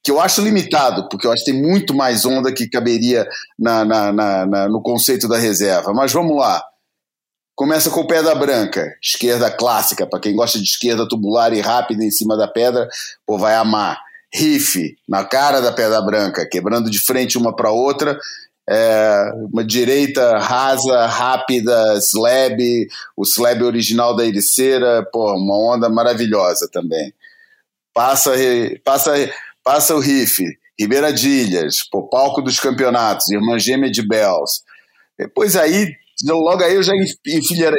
que 0.06 0.12
eu 0.12 0.20
acho 0.20 0.40
limitado, 0.40 1.08
porque 1.08 1.26
eu 1.26 1.32
acho 1.32 1.44
que 1.44 1.50
tem 1.50 1.60
muito 1.60 1.92
mais 1.92 2.24
onda 2.24 2.52
que 2.52 2.68
caberia 2.68 3.26
na, 3.58 3.84
na, 3.84 4.12
na, 4.12 4.46
na 4.46 4.68
no 4.68 4.80
conceito 4.80 5.26
da 5.26 5.36
reserva. 5.36 5.92
Mas 5.92 6.12
vamos 6.12 6.36
lá. 6.36 6.62
Começa 7.56 7.88
com 7.88 8.06
Pedra 8.06 8.34
Branca, 8.34 8.98
esquerda 9.02 9.50
clássica, 9.50 10.06
para 10.06 10.20
quem 10.20 10.36
gosta 10.36 10.58
de 10.58 10.64
esquerda 10.64 11.08
tubular 11.08 11.54
e 11.54 11.60
rápida 11.62 12.04
em 12.04 12.10
cima 12.10 12.36
da 12.36 12.46
pedra, 12.46 12.86
pô, 13.24 13.38
vai 13.38 13.54
amar. 13.54 13.98
Riff, 14.34 14.94
na 15.08 15.24
cara 15.24 15.60
da 15.60 15.72
Pedra 15.72 16.02
Branca, 16.02 16.46
quebrando 16.46 16.90
de 16.90 16.98
frente 16.98 17.38
uma 17.38 17.56
para 17.56 17.70
outra, 17.70 18.18
é, 18.68 19.32
uma 19.50 19.64
direita 19.64 20.36
rasa, 20.36 21.06
rápida, 21.06 21.96
slab, 21.96 22.88
o 23.16 23.22
slab 23.22 23.62
original 23.62 24.14
da 24.14 24.26
Ericeira, 24.26 25.02
pô, 25.10 25.32
uma 25.32 25.56
onda 25.56 25.88
maravilhosa 25.88 26.68
também. 26.70 27.14
Passa, 27.94 28.32
passa, 28.84 29.12
passa 29.64 29.94
o 29.94 30.00
riff, 30.00 30.44
Ribeira 30.78 31.10
de 31.10 31.26
Ilhas, 31.26 31.76
pô, 31.90 32.02
palco 32.02 32.42
dos 32.42 32.60
campeonatos, 32.60 33.30
Irmã 33.30 33.58
Gêmea 33.58 33.90
de 33.90 34.06
Bells. 34.06 34.60
Depois 35.18 35.56
aí 35.56 35.96
logo 36.24 36.62
aí 36.62 36.74
eu 36.74 36.82
já 36.82 36.92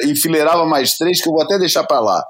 enfileirava 0.06 0.66
mais 0.66 0.94
três 0.94 1.22
que 1.22 1.28
eu 1.28 1.34
vou 1.34 1.42
até 1.42 1.58
deixar 1.58 1.84
para 1.84 2.00
lá. 2.00 2.24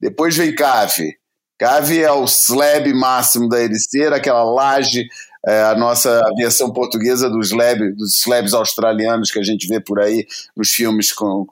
Depois 0.00 0.36
vem 0.36 0.54
Cave. 0.54 1.16
Cave 1.58 2.02
é 2.02 2.12
o 2.12 2.24
slab 2.24 2.92
máximo 2.92 3.48
da 3.48 3.62
Ericeira, 3.62 4.16
aquela 4.16 4.44
laje, 4.44 5.06
é, 5.46 5.62
a 5.62 5.74
nossa 5.74 6.20
versão 6.36 6.72
portuguesa 6.72 7.30
dos, 7.30 7.50
dos 7.96 8.18
slabs 8.20 8.54
australianos 8.54 9.30
que 9.30 9.38
a 9.38 9.42
gente 9.42 9.66
vê 9.66 9.80
por 9.80 10.00
aí 10.00 10.26
nos 10.56 10.70
filmes 10.70 11.12
com, 11.12 11.46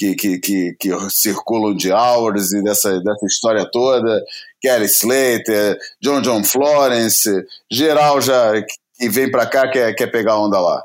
que, 0.00 0.14
que, 0.14 0.38
que, 0.38 0.76
que 0.80 1.10
circulam 1.10 1.74
de 1.74 1.92
Hours 1.92 2.52
e 2.52 2.62
dessa, 2.62 3.00
dessa 3.00 3.26
história 3.26 3.68
toda. 3.70 4.22
Kelly 4.60 4.86
Slater, 4.86 5.78
John 6.00 6.22
John 6.22 6.42
Florence, 6.42 7.28
geral 7.70 8.20
já 8.22 8.52
que 8.98 9.08
vem 9.10 9.30
para 9.30 9.46
cá 9.46 9.70
quer, 9.70 9.94
quer 9.94 10.06
pegar 10.06 10.38
onda 10.38 10.58
lá. 10.58 10.82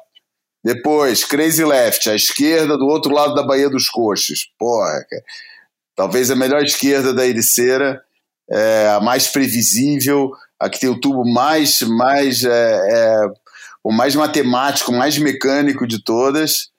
Depois, 0.65 1.24
Crazy 1.24 1.63
Left, 1.63 2.10
à 2.10 2.15
esquerda, 2.15 2.75
do 2.75 2.88
outro 2.88 3.13
lado 3.13 3.36
da 3.36 3.43
Baía 3.43 3.69
dos 3.69 3.88
Coxos. 3.88 4.51
Porra, 4.57 5.05
cara. 5.07 5.24
talvez 5.95 6.31
a 6.31 6.36
melhor 6.36 6.63
esquerda 6.63 7.13
da 7.13 7.24
Ericeira, 7.24 8.01
é, 8.50 8.89
a 8.89 9.00
mais 9.00 9.27
previsível, 9.27 10.31
a 10.60 10.67
que 10.67 10.79
tem 10.79 10.89
o 10.89 11.00
tubo 11.00 11.24
mais, 11.24 11.81
mais, 11.81 12.43
é, 12.43 12.50
é, 12.50 13.27
o 13.84 13.91
mais 13.91 14.15
matemático, 14.15 14.91
mais 14.91 15.19
mecânico 15.19 15.86
de 15.86 16.03
todas. 16.03 16.69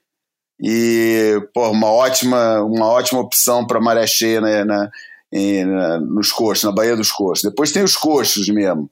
E, 0.60 1.40
porra, 1.54 1.70
uma 1.70 1.92
ótima, 1.92 2.60
uma 2.64 2.88
ótima 2.88 3.20
opção 3.20 3.64
para 3.64 3.80
maré 3.80 4.04
cheia 4.04 4.40
na, 4.40 4.64
na, 4.64 6.00
nos 6.00 6.32
coxos, 6.32 6.64
na 6.64 6.72
Baía 6.72 6.96
dos 6.96 7.12
Coxos. 7.12 7.48
Depois 7.48 7.70
tem 7.70 7.84
os 7.84 7.96
coxos 7.96 8.48
mesmo. 8.48 8.90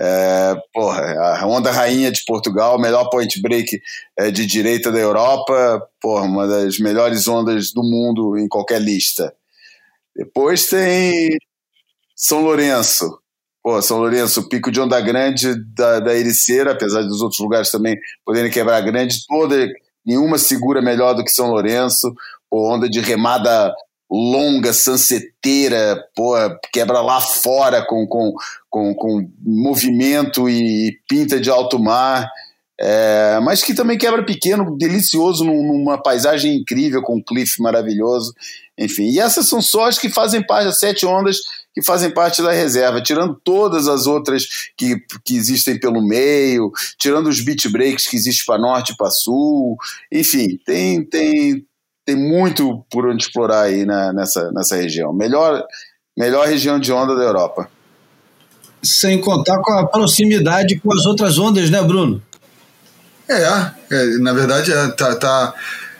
É, 0.00 0.56
porra, 0.72 1.02
a 1.38 1.46
onda 1.46 1.70
rainha 1.70 2.10
de 2.10 2.24
Portugal, 2.26 2.80
melhor 2.80 3.08
point 3.10 3.40
break 3.40 3.80
é, 4.18 4.30
de 4.30 4.44
direita 4.44 4.90
da 4.90 4.98
Europa, 4.98 5.82
porra, 6.00 6.24
uma 6.24 6.48
das 6.48 6.78
melhores 6.78 7.28
ondas 7.28 7.72
do 7.72 7.82
mundo 7.82 8.36
em 8.36 8.48
qualquer 8.48 8.80
lista. 8.80 9.32
Depois 10.16 10.66
tem 10.66 11.36
São 12.16 12.40
Lourenço. 12.40 13.18
Pô, 13.62 13.80
São 13.80 13.98
Lourenço, 13.98 14.48
pico 14.48 14.70
de 14.70 14.80
onda 14.80 15.00
grande 15.00 15.54
da, 15.74 16.00
da 16.00 16.14
Ericeira, 16.14 16.72
apesar 16.72 17.02
dos 17.02 17.22
outros 17.22 17.40
lugares 17.40 17.70
também 17.70 17.96
poderem 18.24 18.50
quebrar 18.50 18.80
grande, 18.82 19.16
toda, 19.26 19.66
nenhuma 20.04 20.38
segura 20.38 20.82
melhor 20.82 21.14
do 21.14 21.24
que 21.24 21.30
São 21.30 21.50
Lourenço. 21.50 22.12
Pô, 22.50 22.74
onda 22.74 22.88
de 22.88 23.00
remada 23.00 23.72
longa, 24.10 24.72
sanceteira, 24.72 26.02
pô, 26.14 26.34
quebra 26.72 27.00
lá 27.00 27.20
fora 27.20 27.84
com, 27.84 28.06
com, 28.06 28.32
com, 28.70 28.94
com 28.94 29.30
movimento 29.40 30.48
e 30.48 30.98
pinta 31.08 31.40
de 31.40 31.50
alto 31.50 31.78
mar, 31.78 32.30
é, 32.78 33.38
mas 33.42 33.62
que 33.62 33.72
também 33.72 33.96
quebra 33.96 34.24
pequeno, 34.24 34.76
delicioso, 34.76 35.44
numa 35.44 35.96
paisagem 35.96 36.56
incrível, 36.56 37.02
com 37.02 37.16
um 37.16 37.22
cliff 37.22 37.60
maravilhoso, 37.62 38.32
enfim. 38.76 39.10
E 39.10 39.20
essas 39.20 39.48
são 39.48 39.62
só 39.62 39.86
as 39.86 39.98
que 39.98 40.08
fazem 40.08 40.44
parte, 40.44 40.68
as 40.68 40.78
sete 40.78 41.06
ondas 41.06 41.38
que 41.72 41.82
fazem 41.82 42.10
parte 42.10 42.42
da 42.42 42.52
reserva, 42.52 43.02
tirando 43.02 43.40
todas 43.42 43.88
as 43.88 44.06
outras 44.06 44.46
que, 44.76 44.96
que 45.24 45.36
existem 45.36 45.78
pelo 45.78 46.00
meio, 46.00 46.70
tirando 46.98 47.28
os 47.28 47.40
beat 47.40 47.68
breaks 47.68 48.06
que 48.06 48.16
existem 48.16 48.46
para 48.46 48.60
norte 48.60 48.92
e 48.92 48.96
para 48.96 49.10
sul, 49.10 49.76
enfim, 50.10 50.58
tem, 50.64 51.04
tem, 51.04 51.64
tem 52.04 52.16
muito 52.16 52.84
por 52.90 53.06
onde 53.06 53.24
explorar 53.24 53.62
aí 53.62 53.84
na, 53.84 54.12
nessa, 54.12 54.50
nessa 54.52 54.76
região. 54.76 55.12
Melhor, 55.12 55.64
melhor 56.16 56.46
região 56.46 56.78
de 56.78 56.92
onda 56.92 57.14
da 57.16 57.22
Europa. 57.22 57.68
Sem 58.82 59.20
contar 59.20 59.58
com 59.60 59.72
a 59.72 59.86
proximidade 59.86 60.78
com 60.78 60.92
as 60.92 61.06
outras 61.06 61.38
ondas, 61.38 61.70
né, 61.70 61.82
Bruno? 61.82 62.22
É, 63.28 63.42
é 63.90 64.18
na 64.18 64.34
verdade, 64.34 64.70
é, 64.70 64.88
tá, 64.88 65.16
tá, 65.16 65.54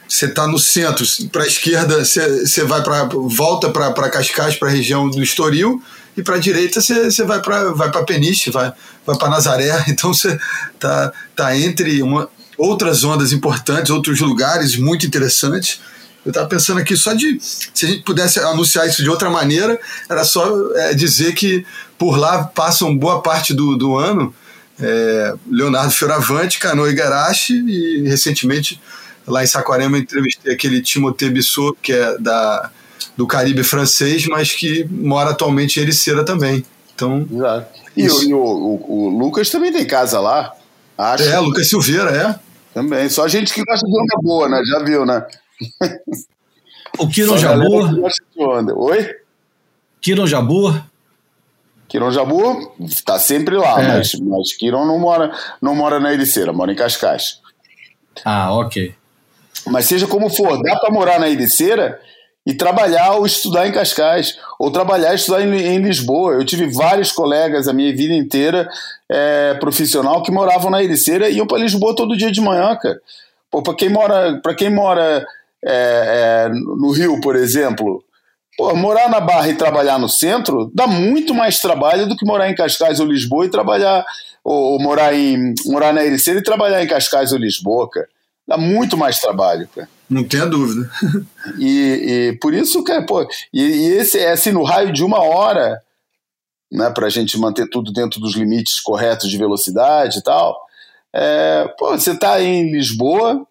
você 0.06 0.26
está 0.26 0.46
no 0.46 0.58
centro, 0.58 1.04
para 1.32 1.44
a 1.44 1.46
esquerda 1.46 2.04
você, 2.04 2.46
você 2.46 2.62
vai 2.64 2.82
para 2.82 3.04
volta 3.04 3.70
para 3.70 4.10
Cascais, 4.10 4.56
para 4.56 4.68
a 4.68 4.72
região 4.72 5.08
do 5.08 5.22
Estoril, 5.22 5.82
e 6.16 6.22
para 6.22 6.36
a 6.36 6.38
direita 6.38 6.80
você, 6.80 7.10
você 7.10 7.24
vai 7.24 7.40
para 7.40 7.72
vai 7.72 7.90
Peniche, 8.04 8.50
vai, 8.50 8.72
vai 9.06 9.16
para 9.16 9.30
Nazaré, 9.30 9.84
então 9.88 10.12
você 10.12 10.38
tá, 10.78 11.12
tá 11.34 11.56
entre 11.56 12.02
uma, 12.02 12.28
outras 12.58 13.02
ondas 13.02 13.32
importantes, 13.32 13.90
outros 13.90 14.20
lugares 14.20 14.76
muito 14.76 15.06
interessantes, 15.06 15.80
eu 16.24 16.30
estava 16.30 16.48
pensando 16.48 16.80
aqui 16.80 16.96
só 16.96 17.12
de. 17.12 17.38
Se 17.40 17.84
a 17.84 17.88
gente 17.88 18.02
pudesse 18.02 18.40
anunciar 18.40 18.86
isso 18.88 19.02
de 19.02 19.10
outra 19.10 19.28
maneira, 19.28 19.78
era 20.08 20.24
só 20.24 20.72
é, 20.74 20.94
dizer 20.94 21.34
que 21.34 21.66
por 21.98 22.16
lá 22.16 22.44
passam 22.44 22.96
boa 22.96 23.22
parte 23.22 23.52
do, 23.52 23.76
do 23.76 23.96
ano 23.96 24.34
é, 24.80 25.34
Leonardo 25.48 25.92
Fioravante, 25.92 26.58
Canoa 26.58 26.90
Igarashi 26.90 27.54
e 27.54 28.08
recentemente 28.08 28.80
lá 29.26 29.42
em 29.42 29.46
Saquarema 29.46 29.98
entrevistei 29.98 30.52
aquele 30.52 30.82
Timothée 30.82 31.30
Bissot, 31.30 31.76
que 31.80 31.92
é 31.92 32.18
da, 32.18 32.70
do 33.16 33.26
Caribe 33.26 33.62
francês, 33.62 34.26
mas 34.26 34.52
que 34.52 34.84
mora 34.90 35.30
atualmente 35.30 35.78
em 35.78 35.82
Ericeira 35.82 36.24
também. 36.24 36.64
Então, 36.94 37.26
Exato. 37.30 37.80
E, 37.96 38.08
o, 38.08 38.22
e 38.22 38.34
o, 38.34 38.38
o, 38.38 38.92
o, 38.92 39.18
Lucas 39.18 39.50
também 39.50 39.72
tem 39.72 39.86
casa 39.86 40.20
lá. 40.20 40.52
Acho. 40.98 41.24
É, 41.24 41.38
Lucas 41.38 41.68
Silveira, 41.68 42.10
é. 42.10 42.38
Também. 42.72 43.08
Só 43.08 43.26
gente 43.28 43.54
que 43.54 43.64
gosta 43.64 43.86
de 43.86 43.92
onda 43.92 44.14
boa, 44.20 44.48
né? 44.48 44.60
Já 44.68 44.80
viu, 44.80 45.06
né? 45.06 45.24
O 46.98 47.08
Kiron 47.08 47.38
Jabur. 47.38 47.90
Oi? 48.76 49.16
Kiron 50.00 50.26
Jabur. 50.26 50.82
Kiron 51.88 52.10
Jabur 52.10 52.72
tá 53.04 53.18
sempre 53.18 53.56
lá, 53.56 53.82
é. 53.82 53.88
mas, 53.88 54.12
mas 54.14 54.52
Kiron 54.52 54.84
não 54.84 54.98
mora, 54.98 55.32
não 55.60 55.74
mora 55.74 56.00
na 56.00 56.12
Ericeira, 56.12 56.52
mora 56.52 56.72
em 56.72 56.76
Cascais. 56.76 57.40
Ah, 58.24 58.52
ok. 58.54 58.94
Mas 59.66 59.86
seja 59.86 60.06
como 60.06 60.28
for, 60.28 60.62
dá 60.62 60.76
para 60.76 60.92
morar 60.92 61.18
na 61.18 61.28
Ericeira 61.28 62.00
e 62.46 62.52
trabalhar 62.52 63.12
ou 63.12 63.24
estudar 63.24 63.66
em 63.66 63.72
Cascais, 63.72 64.38
ou 64.58 64.70
trabalhar 64.70 65.12
e 65.12 65.16
estudar 65.16 65.40
em, 65.40 65.54
em 65.54 65.78
Lisboa. 65.78 66.34
Eu 66.34 66.44
tive 66.44 66.66
vários 66.66 67.10
colegas 67.10 67.66
a 67.66 67.72
minha 67.72 67.94
vida 67.94 68.12
inteira 68.12 68.68
é, 69.08 69.54
profissional 69.54 70.22
que 70.22 70.30
moravam 70.30 70.70
na 70.70 70.82
Ericeira 70.82 71.28
e 71.28 71.36
iam 71.36 71.46
para 71.46 71.58
Lisboa 71.58 71.96
todo 71.96 72.16
dia 72.16 72.30
de 72.30 72.40
manhã, 72.40 72.76
cara. 72.76 73.00
Para 73.50 73.74
quem 73.74 73.88
mora, 73.88 74.40
para 74.42 74.54
quem 74.54 74.68
mora 74.68 75.24
é, 75.66 76.46
é, 76.46 76.48
no 76.50 76.92
Rio, 76.92 77.20
por 77.20 77.36
exemplo, 77.36 78.04
pô, 78.56 78.74
morar 78.74 79.08
na 79.08 79.20
Barra 79.20 79.48
e 79.48 79.56
trabalhar 79.56 79.98
no 79.98 80.08
centro 80.08 80.70
dá 80.74 80.86
muito 80.86 81.34
mais 81.34 81.58
trabalho 81.58 82.06
do 82.06 82.16
que 82.16 82.26
morar 82.26 82.50
em 82.50 82.54
Cascais 82.54 83.00
ou 83.00 83.06
Lisboa 83.06 83.46
e 83.46 83.50
trabalhar, 83.50 84.04
ou, 84.44 84.72
ou 84.72 84.82
morar, 84.82 85.14
em, 85.14 85.54
morar 85.66 85.92
na 85.92 86.04
Ericeira 86.04 86.40
e 86.40 86.44
trabalhar 86.44 86.82
em 86.82 86.88
Cascais 86.88 87.32
ou 87.32 87.38
Lisboa, 87.38 87.88
cara. 87.90 88.08
Dá 88.46 88.58
muito 88.58 88.94
mais 88.96 89.18
trabalho, 89.18 89.66
cara. 89.74 89.88
Não 90.08 90.22
tenha 90.22 90.44
dúvida. 90.44 90.90
e, 91.58 92.28
e 92.30 92.38
por 92.38 92.52
isso, 92.52 92.84
cara, 92.84 93.04
pô, 93.06 93.26
e, 93.52 93.62
e 93.62 93.86
esse 93.92 94.18
é 94.18 94.32
assim, 94.32 94.52
no 94.52 94.62
raio 94.62 94.92
de 94.92 95.02
uma 95.02 95.22
hora, 95.22 95.80
né, 96.70 96.90
para 96.90 97.06
a 97.06 97.10
gente 97.10 97.38
manter 97.38 97.68
tudo 97.70 97.90
dentro 97.90 98.20
dos 98.20 98.34
limites 98.34 98.80
corretos 98.80 99.30
de 99.30 99.38
velocidade 99.38 100.18
e 100.18 100.22
tal. 100.22 100.60
É, 101.14 101.72
pô, 101.78 101.92
você 101.92 102.14
tá 102.14 102.42
em 102.42 102.70
Lisboa, 102.70 103.46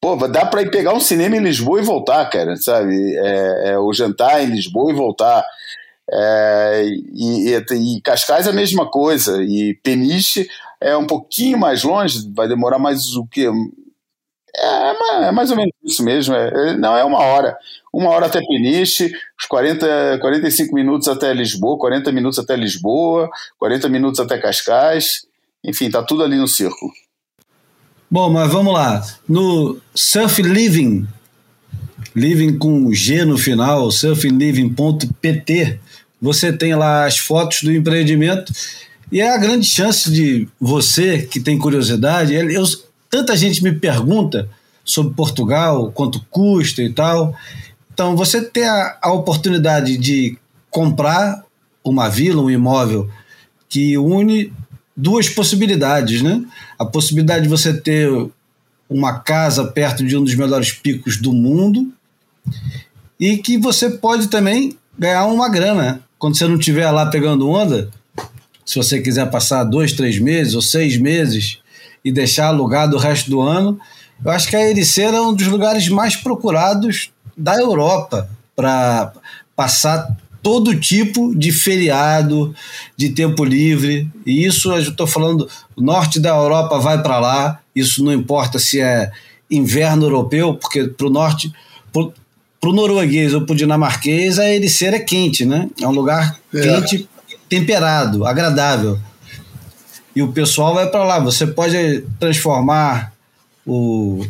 Pô, 0.00 0.16
dá 0.28 0.46
para 0.46 0.62
ir 0.62 0.70
pegar 0.70 0.94
um 0.94 1.00
cinema 1.00 1.36
em 1.36 1.40
Lisboa 1.40 1.80
e 1.80 1.84
voltar, 1.84 2.24
cara, 2.30 2.54
sabe? 2.56 2.94
É, 3.16 3.70
é, 3.70 3.78
ou 3.78 3.92
jantar 3.92 4.42
em 4.42 4.46
Lisboa 4.50 4.92
e 4.92 4.96
voltar. 4.96 5.44
É, 6.10 6.84
e, 7.12 7.50
e, 7.50 7.96
e, 7.96 8.00
Cascais 8.00 8.46
é 8.46 8.50
a 8.50 8.52
mesma 8.52 8.88
coisa. 8.88 9.42
E 9.42 9.74
Peniche 9.82 10.48
é 10.80 10.96
um 10.96 11.06
pouquinho 11.06 11.58
mais 11.58 11.82
longe, 11.82 12.32
vai 12.34 12.46
demorar 12.46 12.78
mais 12.78 13.16
o 13.16 13.26
quê? 13.26 13.48
É, 14.56 15.26
é, 15.26 15.32
mais 15.32 15.50
ou 15.50 15.56
menos 15.56 15.72
isso 15.84 16.04
mesmo. 16.04 16.34
É, 16.34 16.76
não 16.76 16.96
é 16.96 17.04
uma 17.04 17.18
hora. 17.18 17.56
Uma 17.92 18.10
hora 18.10 18.26
até 18.26 18.40
Peniche, 18.40 19.12
os 19.38 19.46
40, 19.46 20.18
45 20.20 20.74
minutos 20.74 21.08
até 21.08 21.32
Lisboa, 21.32 21.78
40 21.78 22.12
minutos 22.12 22.38
até 22.38 22.54
Lisboa, 22.56 23.28
40 23.58 23.88
minutos 23.88 24.20
até 24.20 24.38
Cascais. 24.38 25.26
Enfim, 25.64 25.90
tá 25.90 26.02
tudo 26.04 26.22
ali 26.22 26.36
no 26.36 26.46
circo. 26.46 26.92
Bom, 28.10 28.30
mas 28.30 28.50
vamos 28.50 28.72
lá. 28.72 29.04
No 29.28 29.78
Surf 29.94 30.40
Living, 30.40 31.06
Living 32.16 32.56
com 32.56 32.92
G 32.92 33.24
no 33.24 33.36
final, 33.36 33.90
surfliving.pt, 33.90 35.78
você 36.20 36.52
tem 36.52 36.74
lá 36.74 37.04
as 37.06 37.18
fotos 37.18 37.62
do 37.62 37.70
empreendimento 37.70 38.52
e 39.12 39.20
é 39.20 39.32
a 39.32 39.38
grande 39.38 39.66
chance 39.66 40.10
de 40.10 40.48
você 40.58 41.22
que 41.22 41.38
tem 41.38 41.58
curiosidade. 41.58 42.34
Eu, 42.34 42.64
tanta 43.10 43.36
gente 43.36 43.62
me 43.62 43.72
pergunta 43.72 44.48
sobre 44.84 45.14
Portugal, 45.14 45.92
quanto 45.92 46.24
custa 46.30 46.82
e 46.82 46.90
tal. 46.90 47.34
Então, 47.92 48.16
você 48.16 48.40
ter 48.42 48.64
a, 48.64 48.98
a 49.02 49.12
oportunidade 49.12 49.98
de 49.98 50.38
comprar 50.70 51.44
uma 51.84 52.08
vila, 52.08 52.42
um 52.42 52.50
imóvel 52.50 53.08
que 53.68 53.98
une 53.98 54.52
duas 54.98 55.28
possibilidades, 55.28 56.22
né? 56.22 56.44
A 56.76 56.84
possibilidade 56.84 57.44
de 57.44 57.48
você 57.48 57.72
ter 57.72 58.10
uma 58.90 59.20
casa 59.20 59.64
perto 59.64 60.04
de 60.04 60.16
um 60.16 60.24
dos 60.24 60.34
melhores 60.34 60.72
picos 60.72 61.16
do 61.16 61.32
mundo 61.32 61.92
e 63.20 63.36
que 63.36 63.56
você 63.56 63.90
pode 63.90 64.26
também 64.26 64.76
ganhar 64.98 65.26
uma 65.26 65.48
grana. 65.48 66.02
Quando 66.18 66.36
você 66.36 66.48
não 66.48 66.58
estiver 66.58 66.90
lá 66.90 67.06
pegando 67.06 67.48
onda, 67.48 67.88
se 68.66 68.74
você 68.74 69.00
quiser 69.00 69.30
passar 69.30 69.62
dois, 69.62 69.92
três 69.92 70.18
meses 70.18 70.54
ou 70.54 70.62
seis 70.62 70.98
meses 70.98 71.58
e 72.04 72.10
deixar 72.10 72.48
alugado 72.48 72.96
o 72.96 72.98
resto 72.98 73.30
do 73.30 73.40
ano, 73.40 73.78
eu 74.24 74.32
acho 74.32 74.48
que 74.48 74.56
a 74.56 74.68
Ericeira 74.68 75.18
é 75.18 75.20
um 75.20 75.32
dos 75.32 75.46
lugares 75.46 75.88
mais 75.88 76.16
procurados 76.16 77.12
da 77.36 77.56
Europa 77.56 78.28
para 78.56 79.12
passar 79.54 80.08
todo 80.42 80.78
tipo 80.78 81.34
de 81.34 81.52
feriado, 81.52 82.54
de 82.96 83.10
tempo 83.10 83.44
livre. 83.44 84.08
E 84.24 84.44
isso 84.44 84.72
eu 84.72 84.78
estou 84.78 85.06
falando, 85.06 85.48
o 85.76 85.82
norte 85.82 86.20
da 86.20 86.30
Europa 86.30 86.78
vai 86.78 87.02
para 87.02 87.18
lá, 87.18 87.60
isso 87.74 88.04
não 88.04 88.12
importa 88.12 88.58
se 88.58 88.80
é 88.80 89.10
inverno 89.50 90.06
europeu, 90.06 90.54
porque 90.54 90.84
para 90.84 91.06
o 91.06 91.10
norte, 91.10 91.52
para 91.92 92.70
o 92.70 92.72
norueguês 92.72 93.34
ou 93.34 93.42
para 93.42 93.52
o 93.52 93.56
dinamarquês, 93.56 94.38
a 94.38 94.48
Ericeira 94.48 94.96
é 94.96 95.00
quente, 95.00 95.44
né? 95.44 95.68
É 95.80 95.86
um 95.86 95.92
lugar 95.92 96.38
é. 96.54 96.60
quente, 96.60 97.08
temperado, 97.48 98.26
agradável. 98.26 98.98
E 100.14 100.22
o 100.22 100.32
pessoal 100.32 100.74
vai 100.74 100.88
para 100.90 101.04
lá. 101.04 101.18
Você 101.20 101.46
pode 101.46 102.04
transformar 102.18 103.12
o, 103.64 104.26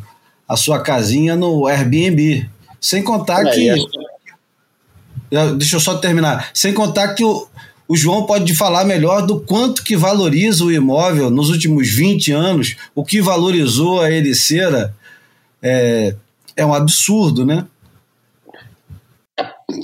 a 0.46 0.56
sua 0.56 0.80
casinha 0.80 1.34
no 1.34 1.66
Airbnb. 1.66 2.48
Sem 2.80 3.02
contar 3.02 3.46
é, 3.46 3.50
que. 3.50 3.74
Deixa 5.56 5.76
eu 5.76 5.80
só 5.80 5.96
terminar. 5.96 6.50
Sem 6.54 6.72
contar 6.72 7.14
que 7.14 7.24
o, 7.24 7.46
o 7.86 7.96
João 7.96 8.24
pode 8.24 8.54
falar 8.54 8.84
melhor 8.84 9.26
do 9.26 9.40
quanto 9.40 9.82
que 9.82 9.96
valoriza 9.96 10.64
o 10.64 10.72
imóvel 10.72 11.30
nos 11.30 11.48
últimos 11.50 11.88
20 11.88 12.32
anos, 12.32 12.76
o 12.94 13.04
que 13.04 13.20
valorizou 13.20 14.00
a 14.00 14.10
Ericeira 14.10 14.94
é, 15.62 16.14
é 16.56 16.66
um 16.66 16.74
absurdo, 16.74 17.44
né? 17.44 17.64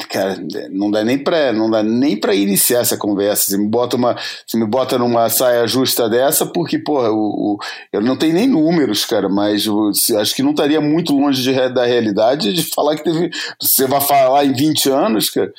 Cara, 0.08 0.36
não 0.70 0.90
dá 0.90 1.04
nem 1.04 1.18
para 1.18 1.52
não 1.52 1.70
dá 1.70 1.82
nem 1.82 2.16
para 2.16 2.34
iniciar 2.34 2.80
essa 2.80 2.96
conversa. 2.96 3.50
Você 3.50 3.58
me 3.58 3.68
bota 3.68 3.96
uma, 3.96 4.16
você 4.46 4.56
me 4.56 4.66
bota 4.66 4.98
numa 4.98 5.28
saia 5.28 5.66
justa 5.66 6.08
dessa, 6.08 6.46
porque 6.46 6.78
porra, 6.78 7.10
o, 7.10 7.54
o 7.54 7.58
eu 7.92 8.00
não 8.00 8.16
tenho 8.16 8.34
nem 8.34 8.48
números, 8.48 9.04
cara, 9.04 9.28
mas 9.28 9.66
eu, 9.66 9.90
acho 10.18 10.34
que 10.34 10.42
não 10.42 10.52
estaria 10.52 10.80
muito 10.80 11.14
longe 11.14 11.42
de, 11.42 11.52
da 11.68 11.84
realidade 11.84 12.52
de 12.52 12.62
falar 12.62 12.96
que 12.96 13.04
teve, 13.04 13.30
você 13.60 13.86
vai 13.86 14.00
falar 14.00 14.44
em 14.44 14.52
20 14.52 14.88
anos, 14.90 15.28
cara. 15.28 15.52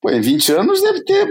Pô, 0.00 0.10
em 0.10 0.20
20 0.20 0.52
anos 0.52 0.82
deve 0.82 1.02
ter 1.02 1.28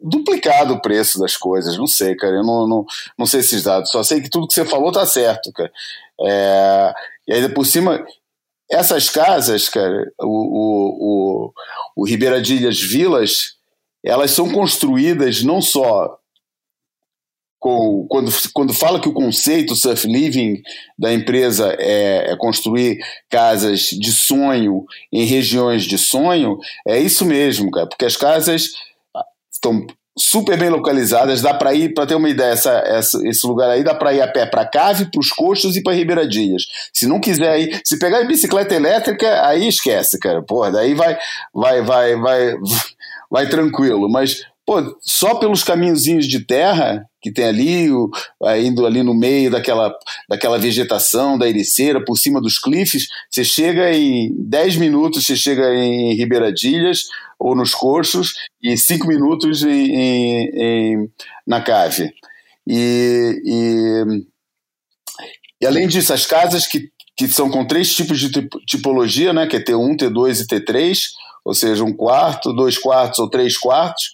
duplicado 0.00 0.74
o 0.74 0.80
preço 0.80 1.18
das 1.18 1.36
coisas, 1.36 1.76
não 1.76 1.86
sei, 1.86 2.16
cara, 2.16 2.36
eu 2.36 2.42
não, 2.42 2.66
não, 2.66 2.86
não 3.16 3.26
sei 3.26 3.40
esses 3.40 3.62
dados, 3.62 3.90
só 3.90 4.02
sei 4.02 4.20
que 4.20 4.28
tudo 4.28 4.48
que 4.48 4.54
você 4.54 4.64
falou 4.64 4.90
tá 4.90 5.06
certo, 5.06 5.52
cara. 5.52 5.70
É, 6.20 6.94
e 7.28 7.32
aí, 7.32 7.48
por 7.48 7.64
cima, 7.64 8.04
essas 8.72 9.10
casas, 9.10 9.68
cara, 9.68 10.10
o, 10.20 10.26
o, 10.26 10.96
o, 11.00 11.52
o 11.96 12.06
Ribeiradilhas 12.06 12.80
Vilas, 12.80 13.56
elas 14.02 14.30
são 14.30 14.50
construídas 14.50 15.42
não 15.42 15.60
só 15.60 16.18
com, 17.60 18.06
quando, 18.08 18.32
quando 18.52 18.74
fala 18.74 18.98
que 19.00 19.08
o 19.08 19.12
conceito 19.12 19.76
surf 19.76 20.08
living 20.08 20.60
da 20.98 21.12
empresa 21.12 21.76
é, 21.78 22.32
é, 22.32 22.36
construir 22.36 22.98
casas 23.30 23.82
de 23.82 24.10
sonho 24.10 24.84
em 25.12 25.24
regiões 25.24 25.84
de 25.84 25.96
sonho, 25.96 26.58
é 26.84 26.98
isso 26.98 27.24
mesmo, 27.24 27.70
cara, 27.70 27.86
porque 27.86 28.04
as 28.04 28.16
casas 28.16 28.70
estão 29.52 29.86
super 30.16 30.58
bem 30.58 30.68
localizadas, 30.68 31.40
dá 31.40 31.54
para 31.54 31.74
ir, 31.74 31.94
para 31.94 32.06
ter 32.06 32.14
uma 32.14 32.28
ideia, 32.28 32.52
essa, 32.52 32.70
essa, 32.86 33.18
esse 33.26 33.46
lugar 33.46 33.70
aí 33.70 33.82
dá 33.82 33.94
para 33.94 34.12
ir 34.12 34.20
a 34.20 34.28
pé 34.28 34.44
para 34.46 34.66
Cave, 34.66 35.10
para 35.10 35.20
os 35.20 35.30
Coxos 35.30 35.76
e 35.76 35.82
para 35.82 35.94
Ribeiradinhas. 35.94 36.64
Se 36.92 37.06
não 37.06 37.20
quiser 37.20 37.58
ir, 37.58 37.80
se 37.84 37.98
pegar 37.98 38.24
bicicleta 38.24 38.74
elétrica, 38.74 39.46
aí 39.46 39.66
esquece, 39.66 40.18
cara. 40.18 40.42
Porra, 40.42 40.70
daí 40.70 40.94
vai, 40.94 41.18
vai, 41.54 41.82
vai, 41.82 42.16
vai, 42.16 42.54
vai 43.30 43.48
tranquilo. 43.48 44.08
Mas 44.08 44.44
pô, 44.66 44.96
só 45.00 45.34
pelos 45.34 45.62
caminhozinhos 45.62 46.26
de 46.26 46.44
terra 46.44 47.04
que 47.20 47.30
tem 47.30 47.44
ali, 47.44 47.90
o, 47.90 48.10
indo 48.60 48.84
ali 48.84 49.02
no 49.02 49.14
meio 49.14 49.48
daquela, 49.50 49.94
daquela 50.28 50.58
vegetação 50.58 51.38
da 51.38 51.48
ericeira, 51.48 52.04
por 52.04 52.16
cima 52.18 52.40
dos 52.40 52.58
cliffs, 52.58 53.06
você 53.30 53.44
chega 53.44 53.92
em 53.94 54.34
10 54.36 54.76
minutos, 54.76 55.24
você 55.24 55.36
chega 55.36 55.72
em 55.72 56.14
Ribeiradilhas 56.14 57.04
ou 57.38 57.54
nos 57.54 57.74
Coxos, 57.74 58.34
e 58.60 58.76
5 58.76 59.06
minutos 59.06 59.62
em, 59.62 59.68
em, 59.68 60.50
em, 60.54 61.10
na 61.46 61.60
cave. 61.60 62.12
E, 62.66 63.40
e, 63.44 64.24
e, 65.60 65.66
além 65.66 65.86
disso, 65.86 66.12
as 66.12 66.26
casas 66.26 66.66
que, 66.66 66.88
que 67.16 67.28
são 67.28 67.50
com 67.50 67.64
três 67.64 67.94
tipos 67.94 68.18
de 68.20 68.48
tipologia, 68.66 69.32
né, 69.32 69.46
que 69.46 69.56
é 69.56 69.60
T1, 69.60 69.96
T2 69.96 70.40
e 70.40 70.46
T3, 70.46 70.98
ou 71.44 71.54
seja, 71.54 71.84
um 71.84 71.92
quarto, 71.92 72.52
dois 72.52 72.78
quartos 72.78 73.18
ou 73.18 73.28
três 73.28 73.56
quartos, 73.56 74.12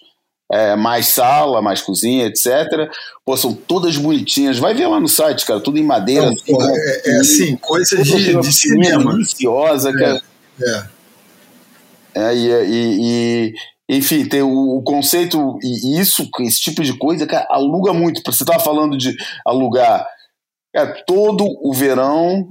é, 0.51 0.75
mais 0.75 1.07
sala, 1.07 1.61
mais 1.61 1.81
cozinha, 1.81 2.25
etc. 2.25 2.89
Pô, 3.23 3.37
são 3.37 3.53
todas 3.53 3.97
bonitinhas. 3.97 4.57
Vai 4.57 4.73
ver 4.73 4.87
lá 4.87 4.99
no 4.99 5.07
site, 5.07 5.45
cara, 5.45 5.59
tudo 5.59 5.77
em 5.77 5.83
madeira. 5.83 6.25
Não, 6.25 6.33
assim, 6.33 6.53
é, 6.75 7.09
é, 7.09 7.19
assim, 7.19 7.57
coisa 7.57 8.01
de, 8.01 8.35
de 8.39 8.53
cinema. 8.53 9.11
Deliciosa, 9.11 9.93
cara. 9.93 10.21
É. 10.61 10.83
é. 12.15 12.35
e, 12.35 12.47
e, 12.47 13.53
e, 13.89 13.97
enfim, 13.97 14.25
tem 14.25 14.41
o, 14.41 14.77
o, 14.77 14.81
conceito, 14.81 15.57
e 15.63 15.99
isso, 15.99 16.27
esse 16.41 16.61
tipo 16.61 16.83
de 16.83 16.93
coisa, 16.97 17.27
cara, 17.27 17.47
aluga 17.49 17.93
muito. 17.93 18.21
Você 18.25 18.43
estava 18.43 18.59
falando 18.59 18.97
de 18.97 19.15
alugar. 19.45 20.07
é 20.75 20.85
todo 20.85 21.45
o 21.61 21.73
verão 21.73 22.49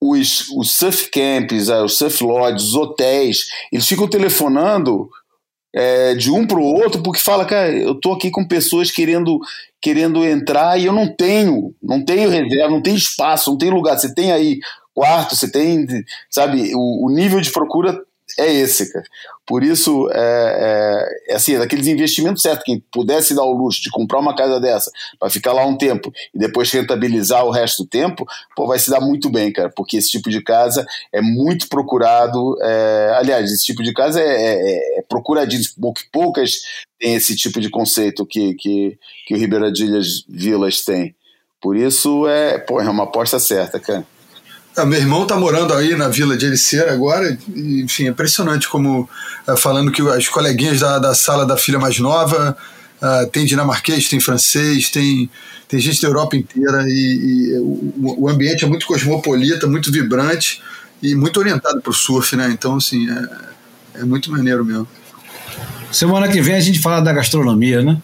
os, 0.00 0.50
os 0.50 0.72
surf 0.72 1.10
camps, 1.10 1.70
é, 1.70 1.82
os 1.82 1.96
surf 1.96 2.22
lodges, 2.22 2.68
os 2.68 2.74
hotéis, 2.74 3.46
eles 3.72 3.86
ficam 3.86 4.06
telefonando 4.06 5.08
é, 5.74 6.14
de 6.14 6.30
um 6.30 6.46
para 6.46 6.58
o 6.58 6.62
outro, 6.62 7.02
porque 7.02 7.20
fala, 7.20 7.44
cara, 7.44 7.72
eu 7.72 7.94
tô 7.96 8.12
aqui 8.12 8.30
com 8.30 8.46
pessoas 8.46 8.90
querendo 8.90 9.40
querendo 9.82 10.24
entrar 10.24 10.80
e 10.80 10.86
eu 10.86 10.92
não 10.94 11.06
tenho, 11.14 11.74
não 11.82 12.02
tenho 12.02 12.30
reserva, 12.30 12.70
não 12.70 12.80
tenho 12.80 12.96
espaço, 12.96 13.50
não 13.50 13.58
tenho 13.58 13.74
lugar. 13.74 13.98
Você 13.98 14.14
tem 14.14 14.32
aí 14.32 14.58
quarto, 14.94 15.36
você 15.36 15.50
tem, 15.50 15.86
sabe, 16.30 16.72
o, 16.74 17.06
o 17.06 17.10
nível 17.10 17.38
de 17.38 17.50
procura 17.50 18.00
é 18.38 18.52
esse, 18.52 18.92
cara. 18.92 19.04
Por 19.46 19.62
isso, 19.62 20.08
é, 20.10 21.08
é, 21.28 21.32
é 21.32 21.36
assim, 21.36 21.54
é 21.54 21.58
daqueles 21.58 21.86
investimentos 21.86 22.42
certos, 22.42 22.64
quem 22.64 22.82
pudesse 22.90 23.34
dar 23.34 23.44
o 23.44 23.52
luxo 23.52 23.82
de 23.82 23.90
comprar 23.90 24.18
uma 24.18 24.34
casa 24.34 24.58
dessa 24.58 24.90
para 25.18 25.28
ficar 25.28 25.52
lá 25.52 25.64
um 25.66 25.76
tempo 25.76 26.10
e 26.34 26.38
depois 26.38 26.70
rentabilizar 26.70 27.44
o 27.44 27.50
resto 27.50 27.82
do 27.82 27.88
tempo, 27.88 28.26
pô, 28.56 28.66
vai 28.66 28.78
se 28.78 28.90
dar 28.90 29.00
muito 29.00 29.28
bem, 29.28 29.52
cara, 29.52 29.70
porque 29.70 29.98
esse 29.98 30.08
tipo 30.08 30.30
de 30.30 30.42
casa 30.42 30.86
é 31.12 31.20
muito 31.20 31.68
procurado. 31.68 32.56
É, 32.62 33.14
aliás, 33.18 33.52
esse 33.52 33.64
tipo 33.64 33.82
de 33.82 33.92
casa 33.92 34.20
é, 34.20 34.24
é, 34.24 34.98
é 34.98 35.02
procuradíssimo, 35.02 35.92
poucas 36.10 36.52
têm 36.98 37.14
esse 37.14 37.36
tipo 37.36 37.60
de 37.60 37.68
conceito 37.68 38.24
que, 38.24 38.54
que, 38.54 38.98
que 39.26 39.34
o 39.34 39.38
Ribeiradilhas 39.38 40.24
Vilas 40.28 40.82
tem. 40.82 41.14
Por 41.60 41.76
isso, 41.76 42.26
é, 42.26 42.58
pô, 42.58 42.80
é 42.80 42.88
uma 42.88 43.04
aposta 43.04 43.38
certa, 43.38 43.78
cara. 43.78 44.06
Ah, 44.76 44.84
meu 44.84 44.98
irmão 44.98 45.22
está 45.22 45.36
morando 45.36 45.72
aí 45.72 45.94
na 45.94 46.08
vila 46.08 46.36
de 46.36 46.46
Ericeira 46.46 46.92
agora, 46.92 47.38
enfim, 47.54 48.06
é 48.06 48.08
impressionante 48.08 48.68
como, 48.68 49.08
uh, 49.46 49.56
falando 49.56 49.92
que 49.92 50.02
as 50.02 50.26
coleguinhas 50.26 50.80
da, 50.80 50.98
da 50.98 51.14
sala 51.14 51.46
da 51.46 51.56
filha 51.56 51.78
mais 51.78 52.00
nova, 52.00 52.56
uh, 53.00 53.30
tem 53.30 53.46
dinamarquês, 53.46 54.08
tem 54.08 54.18
francês, 54.18 54.90
tem, 54.90 55.30
tem 55.68 55.78
gente 55.78 56.02
da 56.02 56.08
Europa 56.08 56.36
inteira, 56.36 56.84
e, 56.88 57.52
e 57.52 57.58
o, 57.58 58.22
o, 58.22 58.28
ambiente 58.28 58.64
é 58.64 58.68
muito 58.68 58.84
cosmopolita, 58.84 59.68
muito 59.68 59.92
vibrante 59.92 60.60
e 61.00 61.14
muito 61.14 61.38
orientado 61.38 61.80
para 61.80 61.90
o 61.90 61.94
surf, 61.94 62.34
né? 62.34 62.50
Então, 62.50 62.76
assim, 62.76 63.08
é, 63.08 64.00
é 64.00 64.04
muito 64.04 64.28
maneiro 64.32 64.64
mesmo. 64.64 64.88
Semana 65.92 66.26
que 66.26 66.42
vem 66.42 66.56
a 66.56 66.60
gente 66.60 66.80
fala 66.80 67.00
da 67.00 67.12
gastronomia, 67.12 67.80
né? 67.80 68.02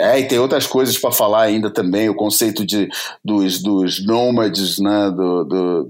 É, 0.00 0.18
e 0.20 0.26
tem 0.26 0.38
outras 0.38 0.66
coisas 0.66 0.98
para 0.98 1.12
falar 1.12 1.42
ainda 1.42 1.70
também, 1.70 2.08
o 2.08 2.14
conceito 2.14 2.64
de, 2.64 2.88
dos, 3.24 3.62
dos 3.62 4.04
nômades, 4.04 4.78
né, 4.78 5.10
do, 5.10 5.44
do, 5.44 5.88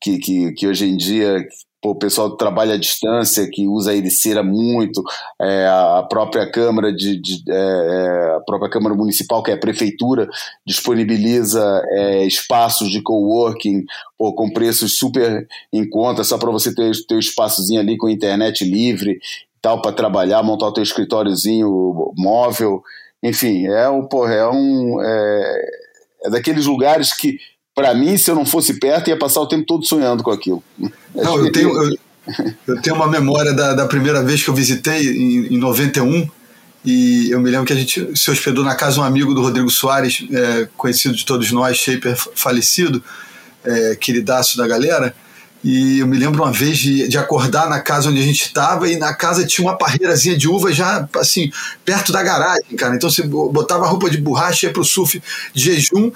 que, 0.00 0.18
que, 0.18 0.52
que 0.52 0.66
hoje 0.66 0.86
em 0.86 0.96
dia 0.96 1.46
o 1.84 1.94
pessoal 1.94 2.36
trabalha 2.36 2.74
à 2.74 2.78
distância, 2.78 3.48
que 3.48 3.68
usa 3.68 3.92
a 3.92 3.94
ericeira 3.94 4.42
muito, 4.42 5.02
é, 5.40 5.66
a 5.68 6.04
própria 6.08 6.50
Câmara 6.50 6.92
de, 6.92 7.20
de 7.20 7.42
é, 7.48 7.54
é, 7.54 8.36
a 8.36 8.40
própria 8.40 8.68
Câmara 8.68 8.94
Municipal, 8.94 9.42
que 9.42 9.50
é 9.50 9.54
a 9.54 9.60
Prefeitura, 9.60 10.28
disponibiliza 10.66 11.82
é, 11.90 12.26
espaços 12.26 12.90
de 12.90 13.00
coworking 13.02 13.84
pô, 14.18 14.34
com 14.34 14.50
preços 14.50 14.96
super 14.96 15.46
em 15.72 15.88
conta, 15.88 16.24
só 16.24 16.38
para 16.38 16.50
você 16.50 16.74
ter 16.74 16.90
o 17.12 17.18
espaçozinho 17.18 17.80
ali 17.80 17.96
com 17.96 18.08
internet 18.08 18.64
livre 18.64 19.18
tal, 19.66 19.82
para 19.82 19.92
trabalhar, 19.92 20.42
montar 20.44 20.66
o 20.66 20.72
teu 20.72 20.82
escritóriozinho 20.82 22.12
móvel. 22.16 22.82
Enfim, 23.22 23.66
é 23.66 23.88
um, 23.88 24.04
porra, 24.04 24.34
é 24.34 24.48
um. 24.48 25.00
É, 25.02 25.68
é 26.24 26.30
daqueles 26.30 26.66
lugares 26.66 27.12
que 27.12 27.38
para 27.76 27.94
mim, 27.94 28.16
se 28.16 28.30
eu 28.30 28.34
não 28.34 28.46
fosse 28.46 28.80
perto, 28.80 29.10
ia 29.10 29.18
passar 29.18 29.42
o 29.42 29.46
tempo 29.46 29.66
todo 29.66 29.84
sonhando 29.84 30.22
com 30.22 30.30
aquilo. 30.30 30.64
Não, 31.14 31.38
eu 31.44 31.52
tenho, 31.52 31.70
eu, 31.70 31.98
eu, 32.66 32.80
tenho 32.80 32.96
uma 32.96 33.06
memória 33.06 33.52
da, 33.52 33.74
da 33.74 33.86
primeira 33.86 34.22
vez 34.22 34.42
que 34.42 34.48
eu 34.48 34.54
visitei, 34.54 35.06
em, 35.06 35.54
em 35.54 35.58
91, 35.58 36.26
e 36.82 37.30
eu 37.30 37.38
me 37.38 37.50
lembro 37.50 37.66
que 37.66 37.74
a 37.74 37.76
gente 37.76 38.16
se 38.16 38.30
hospedou 38.30 38.64
na 38.64 38.74
casa 38.74 38.94
de 38.94 39.00
um 39.00 39.04
amigo 39.04 39.34
do 39.34 39.42
Rodrigo 39.42 39.68
Soares, 39.68 40.26
é, 40.32 40.68
conhecido 40.74 41.14
de 41.14 41.26
todos 41.26 41.52
nós, 41.52 41.76
shaper 41.76 42.16
falecido, 42.34 43.04
é, 43.62 43.94
queridaço 43.96 44.56
da 44.56 44.66
galera. 44.66 45.14
E 45.64 45.98
eu 45.98 46.06
me 46.06 46.16
lembro 46.16 46.42
uma 46.42 46.52
vez 46.52 46.78
de, 46.78 47.08
de 47.08 47.18
acordar 47.18 47.68
na 47.68 47.80
casa 47.80 48.08
onde 48.08 48.20
a 48.20 48.24
gente 48.24 48.42
estava 48.42 48.88
e 48.88 48.96
na 48.96 49.12
casa 49.14 49.44
tinha 49.44 49.66
uma 49.66 49.76
parreirazinha 49.76 50.36
de 50.36 50.48
uva 50.48 50.72
já, 50.72 51.08
assim, 51.16 51.50
perto 51.84 52.12
da 52.12 52.22
garagem, 52.22 52.76
cara. 52.76 52.94
Então 52.94 53.10
você 53.10 53.22
botava 53.22 53.84
a 53.84 53.88
roupa 53.88 54.08
de 54.08 54.18
borracha, 54.18 54.66
ia 54.66 54.72
pro 54.72 54.84
surf 54.84 55.20
de 55.52 55.64
jejum, 55.64 56.12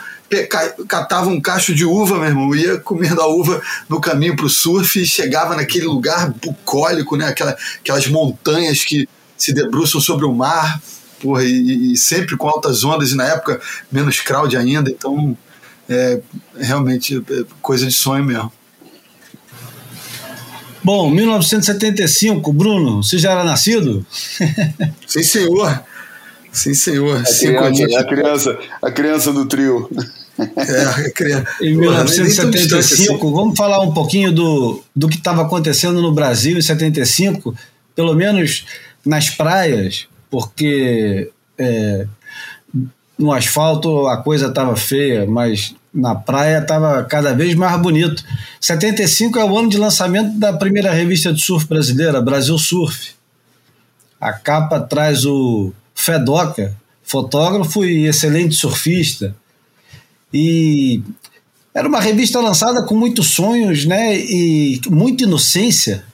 catava 0.86 1.28
um 1.28 1.40
cacho 1.40 1.74
de 1.74 1.84
uva, 1.84 2.16
meu 2.16 2.26
irmão, 2.26 2.54
ia 2.54 2.78
comendo 2.78 3.20
a 3.20 3.26
uva 3.26 3.60
no 3.88 4.00
caminho 4.00 4.36
pro 4.36 4.48
surf 4.48 5.00
e 5.00 5.06
chegava 5.06 5.56
naquele 5.56 5.86
lugar 5.86 6.30
bucólico, 6.30 7.16
né? 7.16 7.26
Aquela, 7.26 7.56
aquelas 7.80 8.06
montanhas 8.06 8.84
que 8.84 9.08
se 9.36 9.52
debruçam 9.52 10.00
sobre 10.00 10.26
o 10.26 10.32
mar, 10.32 10.80
porra, 11.20 11.42
e, 11.44 11.92
e 11.92 11.96
sempre 11.96 12.36
com 12.36 12.46
altas 12.48 12.84
ondas, 12.84 13.10
e 13.10 13.16
na 13.16 13.24
época 13.24 13.60
menos 13.90 14.20
crowd 14.20 14.56
ainda, 14.56 14.90
então 14.90 15.36
é 15.88 16.20
realmente 16.56 17.16
é 17.16 17.44
coisa 17.60 17.86
de 17.86 17.92
sonho 17.92 18.24
mesmo. 18.24 18.52
Bom, 20.82 21.10
1975, 21.10 22.52
Bruno, 22.52 23.02
você 23.02 23.18
já 23.18 23.32
era 23.32 23.44
nascido? 23.44 24.04
Sim, 25.06 25.22
senhor. 25.22 25.84
Sim, 26.52 26.74
senhor. 26.74 27.16
A 27.16 27.24
criança, 27.24 28.00
a 28.00 28.04
criança, 28.04 28.58
a 28.82 28.90
criança 28.90 29.32
do 29.32 29.46
trio. 29.46 29.90
É, 30.38 30.82
a 30.82 31.10
criança. 31.12 31.46
Em 31.60 31.76
1975, 31.76 32.78
assim. 32.78 33.32
vamos 33.32 33.56
falar 33.56 33.80
um 33.80 33.92
pouquinho 33.92 34.32
do, 34.32 34.82
do 34.94 35.08
que 35.08 35.16
estava 35.16 35.42
acontecendo 35.42 36.00
no 36.00 36.12
Brasil 36.12 36.58
em 36.58 36.62
75, 36.62 37.54
pelo 37.94 38.14
menos 38.14 38.64
nas 39.04 39.30
praias, 39.30 40.08
porque 40.30 41.30
é, 41.58 42.06
no 43.18 43.32
asfalto 43.32 44.06
a 44.06 44.16
coisa 44.16 44.46
estava 44.46 44.74
feia, 44.76 45.26
mas 45.26 45.74
na 45.92 46.14
praia 46.14 46.58
estava 46.58 47.02
cada 47.04 47.34
vez 47.34 47.54
mais 47.54 47.80
bonito. 47.80 48.24
75 48.60 49.38
é 49.38 49.44
o 49.44 49.58
ano 49.58 49.68
de 49.68 49.76
lançamento 49.76 50.38
da 50.38 50.52
primeira 50.52 50.92
revista 50.92 51.32
de 51.32 51.40
surf 51.40 51.66
brasileira, 51.66 52.20
Brasil 52.20 52.56
Surf. 52.58 53.12
A 54.20 54.32
capa 54.32 54.80
traz 54.80 55.24
o 55.24 55.72
Fedoca, 55.94 56.74
fotógrafo 57.02 57.84
e 57.84 58.06
excelente 58.06 58.54
surfista. 58.54 59.34
E 60.32 61.02
era 61.74 61.88
uma 61.88 62.00
revista 62.00 62.40
lançada 62.40 62.84
com 62.84 62.94
muitos 62.94 63.30
sonhos, 63.30 63.84
né? 63.84 64.16
E 64.16 64.80
muita 64.88 65.24
inocência. 65.24 66.04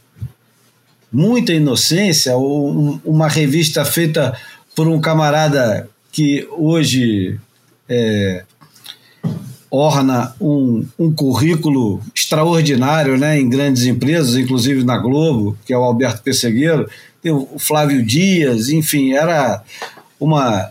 Muita 1.12 1.53
inocência. 1.53 2.37
Uma 2.37 3.29
revista 3.29 3.85
feita 3.85 4.37
por 4.75 4.89
um 4.89 5.01
camarada 5.01 5.89
que 6.11 6.49
hoje 6.51 7.39
é, 7.89 8.45
orna 9.70 10.35
um, 10.40 10.87
um 10.98 11.12
currículo 11.12 12.00
extraordinário 12.14 13.18
né, 13.18 13.38
em 13.40 13.48
grandes 13.48 13.85
empresas, 13.85 14.37
inclusive 14.37 14.85
na 14.85 14.98
Globo, 14.98 15.57
que 15.66 15.72
é 15.72 15.79
o 15.79 15.83
Alberto 15.83 16.22
Pessegueiro, 16.22 16.88
tem 17.22 17.33
o 17.33 17.59
Flávio 17.59 18.05
Dias, 18.05 18.68
enfim, 18.68 19.12
era 19.12 19.62
uma, 20.20 20.70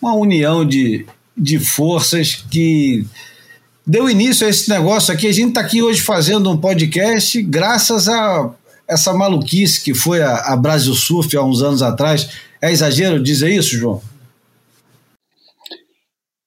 uma 0.00 0.14
união 0.14 0.64
de, 0.64 1.04
de 1.36 1.58
forças 1.58 2.44
que 2.50 3.04
deu 3.86 4.08
início 4.08 4.46
a 4.46 4.50
esse 4.50 4.68
negócio 4.68 5.12
aqui. 5.12 5.26
A 5.26 5.32
gente 5.32 5.48
está 5.48 5.60
aqui 5.60 5.82
hoje 5.82 6.00
fazendo 6.00 6.50
um 6.50 6.56
podcast 6.56 7.42
graças 7.42 8.08
a 8.08 8.50
essa 8.86 9.12
maluquice 9.12 9.82
que 9.82 9.94
foi 9.94 10.22
a, 10.22 10.36
a 10.52 10.56
Brasil 10.56 10.94
Surf 10.94 11.36
há 11.36 11.42
uns 11.42 11.62
anos 11.62 11.82
atrás. 11.82 12.30
É 12.60 12.70
exagero 12.70 13.22
dizer 13.22 13.50
isso, 13.50 13.76
João? 13.76 14.00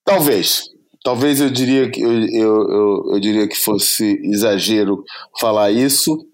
Talvez. 0.05 0.74
Talvez 1.05 1.39
eu 1.39 1.51
diria 1.51 1.89
que 1.89 2.01
eu, 2.01 2.11
eu, 2.11 2.69
eu, 2.69 3.11
eu, 3.13 3.19
diria 3.19 3.47
que 3.47 3.55
fosse 3.55 4.19
exagero 4.23 5.03
falar 5.39 5.71
isso, 5.71 6.25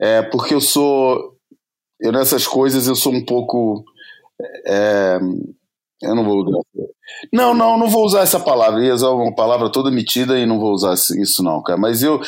é, 0.00 0.22
porque 0.22 0.54
eu 0.54 0.60
sou 0.60 1.36
eu 2.00 2.12
nessas 2.12 2.46
coisas 2.46 2.86
eu 2.86 2.96
sou 2.96 3.12
um 3.12 3.24
pouco 3.24 3.84
é, 4.66 5.18
eu 6.02 6.14
não 6.14 6.24
vou 6.24 6.64
não 7.32 7.54
não 7.54 7.78
não 7.78 7.88
vou 7.88 8.04
usar 8.04 8.22
essa 8.22 8.40
palavra 8.40 8.82
ia 8.82 8.94
usar 8.94 9.10
uma 9.10 9.34
palavra 9.34 9.70
toda 9.70 9.90
metida 9.90 10.38
e 10.38 10.46
não 10.46 10.58
vou 10.58 10.72
usar 10.72 10.94
isso 10.94 11.42
não 11.42 11.62
cara 11.62 11.78
mas 11.78 12.02
eu 12.02 12.20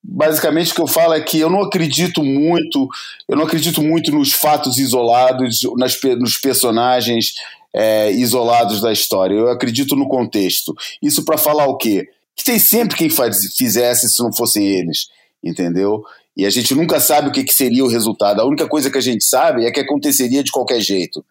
basicamente 0.00 0.70
o 0.70 0.74
que 0.76 0.80
eu 0.80 0.86
falo 0.86 1.14
é 1.14 1.20
que 1.20 1.40
eu 1.40 1.50
não 1.50 1.62
acredito 1.62 2.22
muito 2.22 2.88
eu 3.28 3.36
não 3.36 3.44
acredito 3.44 3.82
muito 3.82 4.12
nos 4.12 4.32
fatos 4.32 4.78
isolados 4.78 5.60
nas, 5.76 6.00
nos 6.20 6.38
personagens 6.38 7.34
é, 7.76 8.10
isolados 8.10 8.80
da 8.80 8.90
história. 8.90 9.34
Eu 9.34 9.50
acredito 9.50 9.94
no 9.94 10.08
contexto. 10.08 10.74
Isso 11.02 11.22
para 11.24 11.36
falar 11.36 11.66
o 11.66 11.76
quê? 11.76 12.08
Que 12.34 12.42
tem 12.42 12.58
sempre 12.58 12.96
quem 12.96 13.10
faz, 13.10 13.54
fizesse 13.54 14.08
se 14.08 14.22
não 14.22 14.32
fossem 14.32 14.66
eles, 14.66 15.08
entendeu? 15.44 16.02
E 16.34 16.46
a 16.46 16.50
gente 16.50 16.74
nunca 16.74 16.98
sabe 17.00 17.28
o 17.28 17.32
que, 17.32 17.44
que, 17.44 17.52
seria 17.52 17.84
o 17.84 17.88
resultado. 17.88 18.40
A 18.40 18.46
única 18.46 18.66
coisa 18.66 18.90
que 18.90 18.98
a 18.98 19.02
gente 19.02 19.24
sabe 19.24 19.66
é 19.66 19.70
que 19.70 19.80
aconteceria 19.80 20.42
de 20.42 20.50
qualquer 20.50 20.80
jeito. 20.80 21.24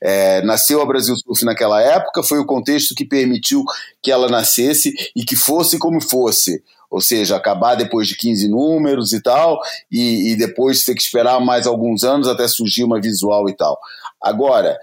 É, 0.00 0.40
nasceu 0.42 0.80
a 0.80 0.86
Brasil 0.86 1.16
Surf 1.16 1.44
naquela 1.44 1.80
época, 1.82 2.22
foi 2.22 2.38
o 2.38 2.46
contexto 2.46 2.94
que 2.94 3.04
permitiu 3.04 3.64
que 4.00 4.12
ela 4.12 4.28
nascesse 4.28 4.92
e 5.14 5.24
que 5.24 5.34
fosse 5.34 5.78
como 5.78 6.00
fosse. 6.00 6.62
Ou 6.90 7.00
seja, 7.00 7.36
acabar 7.36 7.74
depois 7.74 8.08
de 8.08 8.16
15 8.16 8.48
números 8.48 9.12
e 9.12 9.20
tal, 9.20 9.60
e, 9.90 10.32
e 10.32 10.36
depois 10.36 10.84
ter 10.84 10.94
que 10.94 11.02
esperar 11.02 11.40
mais 11.40 11.66
alguns 11.66 12.02
anos 12.02 12.26
até 12.28 12.48
surgir 12.48 12.84
uma 12.84 13.00
visual 13.00 13.48
e 13.48 13.54
tal. 13.54 13.78
Agora, 14.22 14.78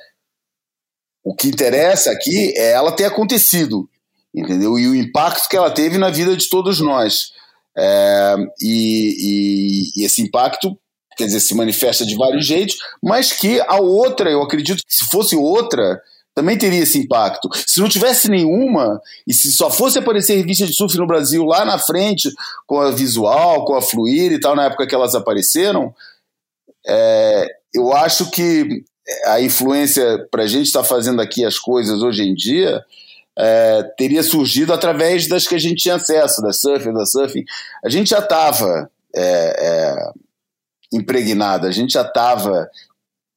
o 1.26 1.34
que 1.34 1.48
interessa 1.48 2.12
aqui 2.12 2.54
é 2.56 2.74
ela 2.74 2.92
ter 2.92 3.06
acontecido, 3.06 3.90
entendeu? 4.34 4.78
E 4.78 4.88
o 4.88 4.96
impacto 4.96 5.50
que 5.50 5.58
ela 5.58 5.72
teve 5.72 5.98
na 5.98 6.12
vida 6.12 6.38
de 6.38 6.48
todos 6.48 6.80
nós. 6.80 7.32
É, 7.76 8.36
e, 8.62 9.16
e, 9.98 10.02
e, 10.02 10.06
esse 10.06 10.22
impacto, 10.22 10.78
quer 11.18 11.26
dizer, 11.26 11.40
se 11.40 11.56
manifesta 11.56 12.06
de 12.06 12.16
vários 12.16 12.46
jeitos, 12.46 12.78
mas 13.04 13.34
que 13.34 13.60
a 13.62 13.78
outra, 13.78 14.30
eu 14.30 14.44
acredito 14.44 14.84
que 14.88 14.96
se 14.96 15.06
fosse 15.06 15.36
outra, 15.36 16.00
também 16.36 16.60
teria 16.60 16.84
esse 16.84 17.00
impacto. 17.00 17.50
Se 17.66 17.80
não 17.80 17.90
tivesse 17.90 18.30
nenhuma, 18.30 19.02
e 19.28 19.34
se 19.34 19.52
só 19.52 19.72
fosse 19.72 19.98
aparecer 19.98 20.36
revista 20.36 20.68
de 20.68 20.76
surf 20.76 20.96
no 20.96 21.08
Brasil 21.08 21.44
lá 21.44 21.66
na 21.66 21.80
frente, 21.80 22.30
com 22.68 22.80
a 22.80 22.92
visual, 22.92 23.66
com 23.66 23.76
a 23.76 23.82
fluir 23.82 24.32
e 24.32 24.40
tal, 24.40 24.56
na 24.56 24.66
época 24.66 24.86
que 24.86 24.94
elas 24.94 25.16
apareceram, 25.16 25.92
é, 26.88 27.48
eu 27.74 27.92
acho 27.94 28.30
que 28.30 28.86
a 29.26 29.41
influência 29.41 30.28
para 30.32 30.44
a 30.44 30.48
gente 30.48 30.68
estar 30.68 30.82
tá 30.82 30.86
fazendo 30.86 31.22
aqui 31.22 31.46
as 31.46 31.60
coisas 31.60 32.02
hoje 32.02 32.24
em 32.24 32.34
dia 32.34 32.84
é, 33.38 33.84
teria 33.98 34.24
surgido 34.24 34.74
através 34.74 35.28
das 35.28 35.48
que 35.48 35.56
a 35.56 35.60
gente 35.60 35.84
tinha 35.84 35.96
acesso, 35.96 36.41
da 36.41 36.54
surfing, 36.54 36.94
da 36.94 37.06
surfing. 37.06 37.44
A 37.84 37.89
gente 37.89 38.10
já 38.10 38.20
estava 38.20 38.89
é, 39.13 39.22
é, 39.24 40.12
impregnado, 40.91 41.68
a 41.68 41.72
gente 41.72 41.94
já 41.94 42.02
estava 42.02 42.70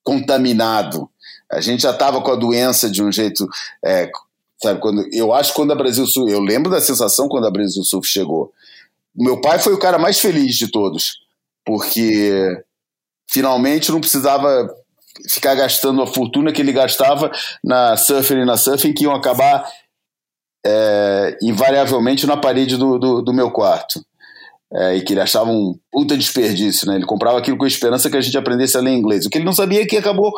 contaminado, 0.04 1.10
a 1.50 1.60
gente 1.60 1.82
já 1.82 1.90
estava 1.90 2.20
com 2.22 2.30
a 2.30 2.36
doença 2.36 2.88
de 2.88 3.02
um 3.02 3.10
jeito. 3.10 3.46
É, 3.84 4.10
sabe, 4.62 4.80
quando, 4.80 5.06
eu 5.12 5.32
acho 5.32 5.52
quando 5.52 5.72
a 5.72 5.76
Brasil 5.76 6.06
Sul, 6.06 6.28
eu 6.28 6.40
lembro 6.40 6.70
da 6.70 6.80
sensação 6.80 7.28
quando 7.28 7.46
a 7.46 7.50
Brasil 7.50 7.82
Sul 7.82 8.02
chegou. 8.04 8.52
Meu 9.14 9.40
pai 9.40 9.58
foi 9.58 9.74
o 9.74 9.78
cara 9.78 9.98
mais 9.98 10.20
feliz 10.20 10.54
de 10.54 10.70
todos, 10.70 11.18
porque 11.64 12.62
finalmente 13.26 13.90
não 13.90 14.00
precisava 14.00 14.72
ficar 15.28 15.54
gastando 15.54 16.02
a 16.02 16.06
fortuna 16.06 16.52
que 16.52 16.60
ele 16.60 16.72
gastava 16.72 17.30
na 17.62 17.96
Surfer 17.96 18.38
e 18.38 18.44
na 18.44 18.56
Surfing, 18.56 18.92
que 18.92 19.04
iam 19.04 19.14
acabar 19.14 19.68
é, 20.64 21.38
invariavelmente 21.42 22.26
na 22.26 22.36
parede 22.36 22.76
do, 22.76 22.98
do, 22.98 23.22
do 23.22 23.32
meu 23.32 23.50
quarto. 23.50 24.00
É, 24.70 24.96
e 24.96 25.00
que 25.00 25.14
ele 25.14 25.20
achava 25.20 25.50
um 25.50 25.74
puta 25.90 26.14
desperdício, 26.14 26.86
né? 26.86 26.96
Ele 26.96 27.06
comprava 27.06 27.38
aquilo 27.38 27.56
com 27.56 27.64
a 27.64 27.68
esperança 27.68 28.10
que 28.10 28.18
a 28.18 28.20
gente 28.20 28.36
aprendesse 28.36 28.76
a 28.76 28.80
ler 28.80 28.90
inglês. 28.90 29.24
O 29.24 29.30
que 29.30 29.38
ele 29.38 29.44
não 29.46 29.52
sabia 29.54 29.80
é 29.80 29.86
que 29.86 29.96
acabou 29.96 30.30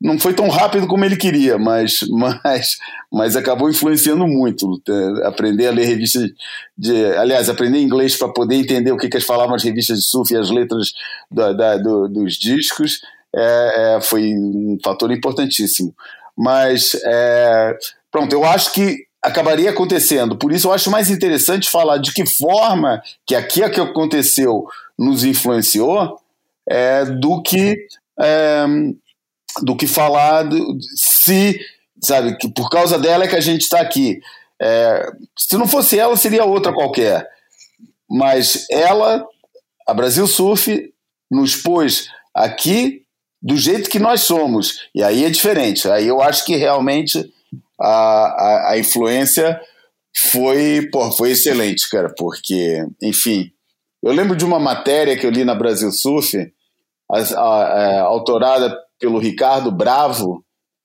não 0.00 0.18
foi 0.18 0.32
tão 0.32 0.48
rápido 0.48 0.86
como 0.86 1.04
ele 1.04 1.16
queria, 1.16 1.58
mas, 1.58 1.98
mas, 2.08 2.78
mas 3.12 3.36
acabou 3.36 3.68
influenciando 3.68 4.26
muito. 4.26 4.80
É, 4.88 5.26
aprender 5.26 5.66
a 5.66 5.70
ler 5.70 5.84
revistas 5.84 6.30
de. 6.78 7.04
Aliás, 7.16 7.50
aprender 7.50 7.78
inglês 7.78 8.16
para 8.16 8.32
poder 8.32 8.54
entender 8.54 8.90
o 8.90 8.96
que, 8.96 9.06
que 9.06 9.18
eles 9.18 9.26
falavam 9.26 9.54
as 9.54 9.62
revistas 9.62 9.98
de 9.98 10.04
surf 10.04 10.32
e 10.32 10.36
as 10.38 10.48
letras 10.48 10.92
da, 11.30 11.52
da, 11.52 11.76
do, 11.76 12.08
dos 12.08 12.36
discos 12.36 13.00
é, 13.36 13.96
é, 13.96 14.00
foi 14.00 14.32
um 14.34 14.78
fator 14.82 15.10
importantíssimo. 15.10 15.94
Mas, 16.36 16.94
é, 17.04 17.76
pronto, 18.10 18.32
eu 18.32 18.44
acho 18.44 18.72
que 18.72 19.06
acabaria 19.20 19.70
acontecendo. 19.70 20.36
Por 20.36 20.52
isso, 20.52 20.68
eu 20.68 20.72
acho 20.72 20.90
mais 20.90 21.10
interessante 21.10 21.70
falar 21.70 21.98
de 21.98 22.12
que 22.12 22.26
forma 22.26 23.02
que 23.26 23.34
aqui 23.34 23.62
é 23.62 23.70
que 23.70 23.80
aconteceu 23.80 24.66
nos 24.98 25.24
influenciou 25.24 26.20
é, 26.68 27.04
do 27.04 27.42
que 27.42 27.76
é, 28.20 28.64
do 29.62 29.76
que 29.76 29.86
falar 29.86 30.42
do, 30.42 30.78
se 30.94 31.58
sabe 32.00 32.36
que 32.36 32.48
por 32.48 32.68
causa 32.68 32.98
dela 32.98 33.24
é 33.24 33.28
que 33.28 33.36
a 33.36 33.40
gente 33.40 33.62
está 33.62 33.80
aqui. 33.80 34.20
Se 35.36 35.56
não 35.56 35.66
fosse 35.66 35.98
ela, 35.98 36.16
seria 36.16 36.44
outra 36.44 36.72
qualquer. 36.72 37.28
Mas 38.08 38.66
ela, 38.70 39.24
a 39.86 39.94
Brasil 39.94 40.26
Surf, 40.26 40.92
nos 41.30 41.56
pôs 41.56 42.08
aqui 42.34 43.03
do 43.44 43.58
jeito 43.58 43.90
que 43.90 43.98
nós 43.98 44.22
somos. 44.22 44.80
E 44.94 45.02
aí 45.02 45.22
é 45.22 45.28
diferente. 45.28 45.86
Aí 45.86 46.08
eu 46.08 46.22
acho 46.22 46.46
que 46.46 46.56
realmente 46.56 47.30
a, 47.78 47.88
a, 47.88 48.70
a 48.70 48.78
influência 48.78 49.60
foi, 50.16 50.88
pô, 50.90 51.12
foi 51.12 51.32
excelente, 51.32 51.88
cara, 51.90 52.08
porque, 52.16 52.86
enfim, 53.02 53.50
eu 54.02 54.12
lembro 54.12 54.34
de 54.34 54.44
uma 54.44 54.58
matéria 54.58 55.16
que 55.16 55.26
eu 55.26 55.30
li 55.30 55.44
na 55.44 55.54
Brasil 55.54 55.90
Surf, 55.92 56.50
a, 57.10 57.18
a, 57.36 58.00
autorada 58.02 58.74
pelo 58.98 59.18
Ricardo 59.18 59.70
Bravo, 59.70 60.42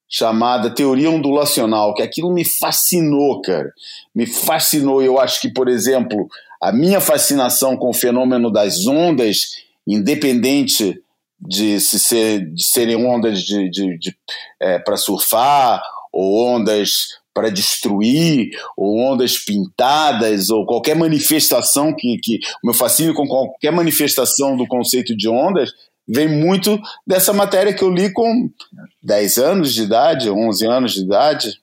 chamada 0.10 0.70
Teoria 0.72 1.12
Ondulacional, 1.12 1.94
que 1.94 2.02
aquilo 2.02 2.34
me 2.34 2.44
fascinou, 2.44 3.42
cara. 3.42 3.72
Me 4.14 4.26
fascinou. 4.26 5.04
Eu 5.04 5.20
acho 5.20 5.40
que, 5.40 5.54
por 5.54 5.70
exemplo, 5.70 6.28
a 6.62 6.72
minha 6.72 7.00
fascinação 7.00 7.78
com 7.78 7.90
o 7.90 7.94
fenômeno 7.94 8.52
das 8.52 8.88
ondas, 8.88 9.58
independente 9.88 11.00
de, 11.40 11.80
se 11.80 12.00
ser, 12.00 12.54
de 12.54 12.64
serem 12.64 12.96
ondas 12.96 13.42
de, 13.42 13.70
de, 13.70 13.98
de 13.98 14.16
é, 14.60 14.80
para 14.80 14.98
surfar, 14.98 15.82
ou 16.12 16.56
ondas 16.56 17.20
para 17.34 17.50
destruir, 17.50 18.50
ou 18.76 19.00
ondas 19.00 19.38
pintadas, 19.38 20.50
ou 20.50 20.66
qualquer 20.66 20.96
manifestação 20.96 21.96
que, 21.96 22.18
que. 22.22 22.40
O 22.64 22.68
meu 22.68 22.74
fascínio 22.74 23.14
com 23.14 23.28
qualquer 23.28 23.72
manifestação 23.72 24.58
do 24.58 24.68
conceito 24.68 25.16
de 25.16 25.30
ondas 25.30 25.72
vem 26.08 26.28
muito 26.28 26.80
dessa 27.06 27.32
matéria 27.32 27.74
que 27.74 27.84
eu 27.84 27.92
li 27.92 28.12
com 28.12 28.50
10 29.04 29.38
anos 29.38 29.74
de 29.74 29.84
idade, 29.84 30.30
11 30.30 30.66
anos 30.66 30.94
de 30.94 31.02
idade, 31.02 31.54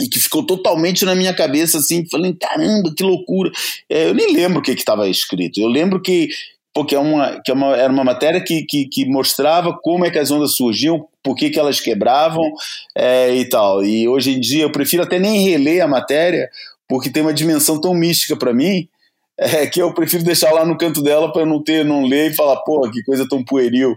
e 0.00 0.08
que 0.08 0.18
ficou 0.18 0.44
totalmente 0.44 1.04
na 1.04 1.14
minha 1.14 1.32
cabeça, 1.32 1.78
assim, 1.78 2.06
falando, 2.10 2.36
caramba, 2.36 2.92
que 2.94 3.02
loucura. 3.02 3.50
É, 3.88 4.08
eu 4.08 4.14
nem 4.14 4.32
lembro 4.34 4.58
o 4.58 4.62
que 4.62 4.72
estava 4.72 5.08
escrito, 5.08 5.60
eu 5.60 5.68
lembro 5.68 6.00
que 6.00 6.28
porque 6.74 6.96
é 6.96 6.98
uma, 6.98 7.40
que 7.42 7.52
é 7.52 7.54
uma, 7.54 7.76
era 7.76 7.92
uma 7.92 8.02
matéria 8.02 8.42
que, 8.42 8.64
que, 8.64 8.86
que, 8.86 9.06
mostrava 9.06 9.72
como 9.80 10.04
é 10.04 10.10
que 10.10 10.18
as 10.18 10.32
ondas 10.32 10.56
surgiam, 10.56 11.06
por 11.22 11.36
que, 11.36 11.48
que 11.48 11.58
elas 11.58 11.80
quebravam 11.80 12.52
é, 12.96 13.32
e 13.32 13.48
tal. 13.48 13.84
E 13.84 14.08
hoje 14.08 14.32
em 14.32 14.40
dia 14.40 14.64
eu 14.64 14.72
prefiro 14.72 15.04
até 15.04 15.20
nem 15.20 15.48
reler 15.48 15.84
a 15.84 15.88
matéria, 15.88 16.50
porque 16.88 17.08
tem 17.08 17.22
uma 17.22 17.32
dimensão 17.32 17.80
tão 17.80 17.94
mística 17.94 18.36
para 18.36 18.52
mim, 18.52 18.88
é, 19.38 19.66
que 19.66 19.80
eu 19.80 19.94
prefiro 19.94 20.24
deixar 20.24 20.52
lá 20.52 20.64
no 20.64 20.76
canto 20.76 21.00
dela 21.00 21.32
para 21.32 21.46
não 21.46 21.62
ter, 21.62 21.84
não 21.84 22.04
ler 22.04 22.32
e 22.32 22.34
falar, 22.34 22.56
pô, 22.62 22.90
que 22.90 23.04
coisa 23.04 23.28
tão 23.28 23.44
pueril. 23.44 23.96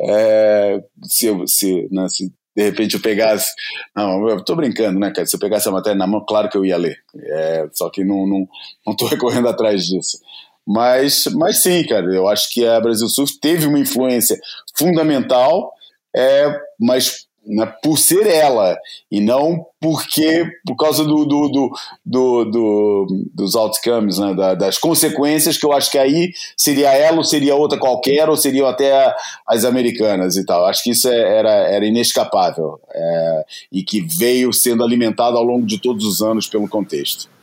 É, 0.00 0.80
se, 1.04 1.26
eu, 1.26 1.46
se, 1.46 1.88
né, 1.90 2.08
se 2.08 2.30
de 2.58 2.64
repente 2.64 2.94
eu 2.94 3.00
pegasse. 3.00 3.52
Não, 3.94 4.28
eu 4.28 4.44
tô 4.44 4.56
brincando, 4.56 4.98
né, 4.98 5.12
cara? 5.12 5.26
Se 5.26 5.36
eu 5.36 5.40
pegasse 5.40 5.68
a 5.68 5.72
matéria 5.72 5.96
na 5.96 6.06
mão, 6.06 6.24
claro 6.26 6.48
que 6.48 6.56
eu 6.56 6.64
ia 6.64 6.76
ler. 6.76 6.98
É, 7.16 7.68
só 7.72 7.88
que 7.88 8.04
não, 8.04 8.26
não, 8.26 8.48
não 8.86 8.96
tô 8.96 9.06
recorrendo 9.08 9.48
atrás 9.48 9.86
disso. 9.86 10.18
Mas, 10.68 11.24
mas 11.34 11.62
sim, 11.62 11.82
cara, 11.84 12.14
eu 12.14 12.28
acho 12.28 12.52
que 12.52 12.66
a 12.66 12.78
Brasil 12.78 13.08
Surf 13.08 13.40
teve 13.40 13.66
uma 13.66 13.78
influência 13.78 14.38
fundamental, 14.76 15.72
é, 16.14 16.60
mas 16.78 17.26
né, 17.46 17.64
por 17.82 17.96
ser 17.98 18.26
ela 18.26 18.76
e 19.10 19.18
não 19.18 19.64
porque 19.80 20.44
por 20.66 20.76
causa 20.76 21.04
do, 21.04 21.24
do, 21.24 21.48
do, 21.48 21.70
do, 22.04 22.44
do 22.44 23.06
dos 23.34 23.54
outcomes, 23.56 24.18
né, 24.18 24.34
das 24.56 24.76
consequências 24.76 25.56
que 25.56 25.64
eu 25.64 25.72
acho 25.72 25.90
que 25.90 25.96
aí 25.96 26.32
seria 26.54 26.92
ela 26.92 27.16
ou 27.16 27.24
seria 27.24 27.54
outra 27.54 27.78
qualquer 27.78 28.28
ou 28.28 28.36
seriam 28.36 28.66
até 28.66 29.14
as 29.46 29.64
americanas 29.64 30.36
e 30.36 30.44
tal. 30.44 30.66
Acho 30.66 30.82
que 30.82 30.90
isso 30.90 31.08
é, 31.08 31.38
era, 31.38 31.50
era 31.50 31.86
inescapável 31.86 32.78
é, 32.92 33.44
e 33.72 33.82
que 33.82 34.02
veio 34.02 34.52
sendo 34.52 34.84
alimentado 34.84 35.38
ao 35.38 35.44
longo 35.44 35.64
de 35.64 35.80
todos 35.80 36.04
os 36.04 36.20
anos 36.20 36.46
pelo 36.46 36.68
contexto. 36.68 37.37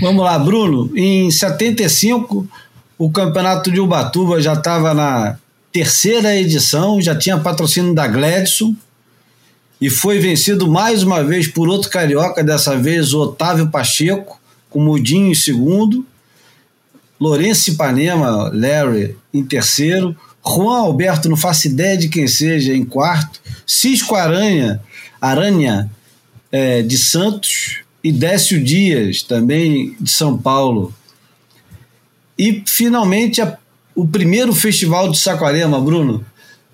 Vamos 0.00 0.24
lá, 0.24 0.38
Bruno. 0.38 0.90
Em 0.96 1.30
75, 1.30 2.46
o 2.98 3.10
campeonato 3.10 3.70
de 3.70 3.80
Ubatuba 3.80 4.40
já 4.40 4.54
estava 4.54 4.92
na 4.94 5.38
terceira 5.72 6.34
edição, 6.36 7.00
já 7.00 7.14
tinha 7.14 7.38
patrocínio 7.38 7.94
da 7.94 8.06
Gladson 8.06 8.74
e 9.80 9.90
foi 9.90 10.18
vencido 10.18 10.70
mais 10.70 11.02
uma 11.02 11.22
vez 11.22 11.46
por 11.48 11.68
outro 11.68 11.90
carioca, 11.90 12.42
dessa 12.42 12.76
vez 12.76 13.12
o 13.12 13.20
Otávio 13.20 13.68
Pacheco, 13.68 14.40
com 14.70 14.80
Mudinho 14.80 15.30
em 15.30 15.34
segundo, 15.34 16.04
Lourenço 17.20 17.70
Ipanema, 17.70 18.50
Larry, 18.52 19.16
em 19.32 19.44
terceiro, 19.44 20.16
Juan 20.46 20.78
Alberto, 20.78 21.28
não 21.28 21.36
faço 21.36 21.66
ideia 21.66 21.96
de 21.96 22.08
quem 22.08 22.26
seja, 22.26 22.74
em 22.74 22.84
quarto, 22.84 23.40
Cisco 23.66 24.14
Aranha, 24.14 24.80
Aranha 25.20 25.90
é, 26.52 26.82
de 26.82 26.96
Santos, 26.96 27.80
e 28.06 28.12
Décio 28.12 28.62
Dias, 28.62 29.22
também 29.22 29.96
de 30.00 30.08
São 30.08 30.38
Paulo. 30.38 30.94
E, 32.38 32.62
finalmente, 32.64 33.40
a, 33.40 33.58
o 33.96 34.06
primeiro 34.06 34.54
festival 34.54 35.10
de 35.10 35.18
Saquarema, 35.18 35.80
Bruno. 35.80 36.24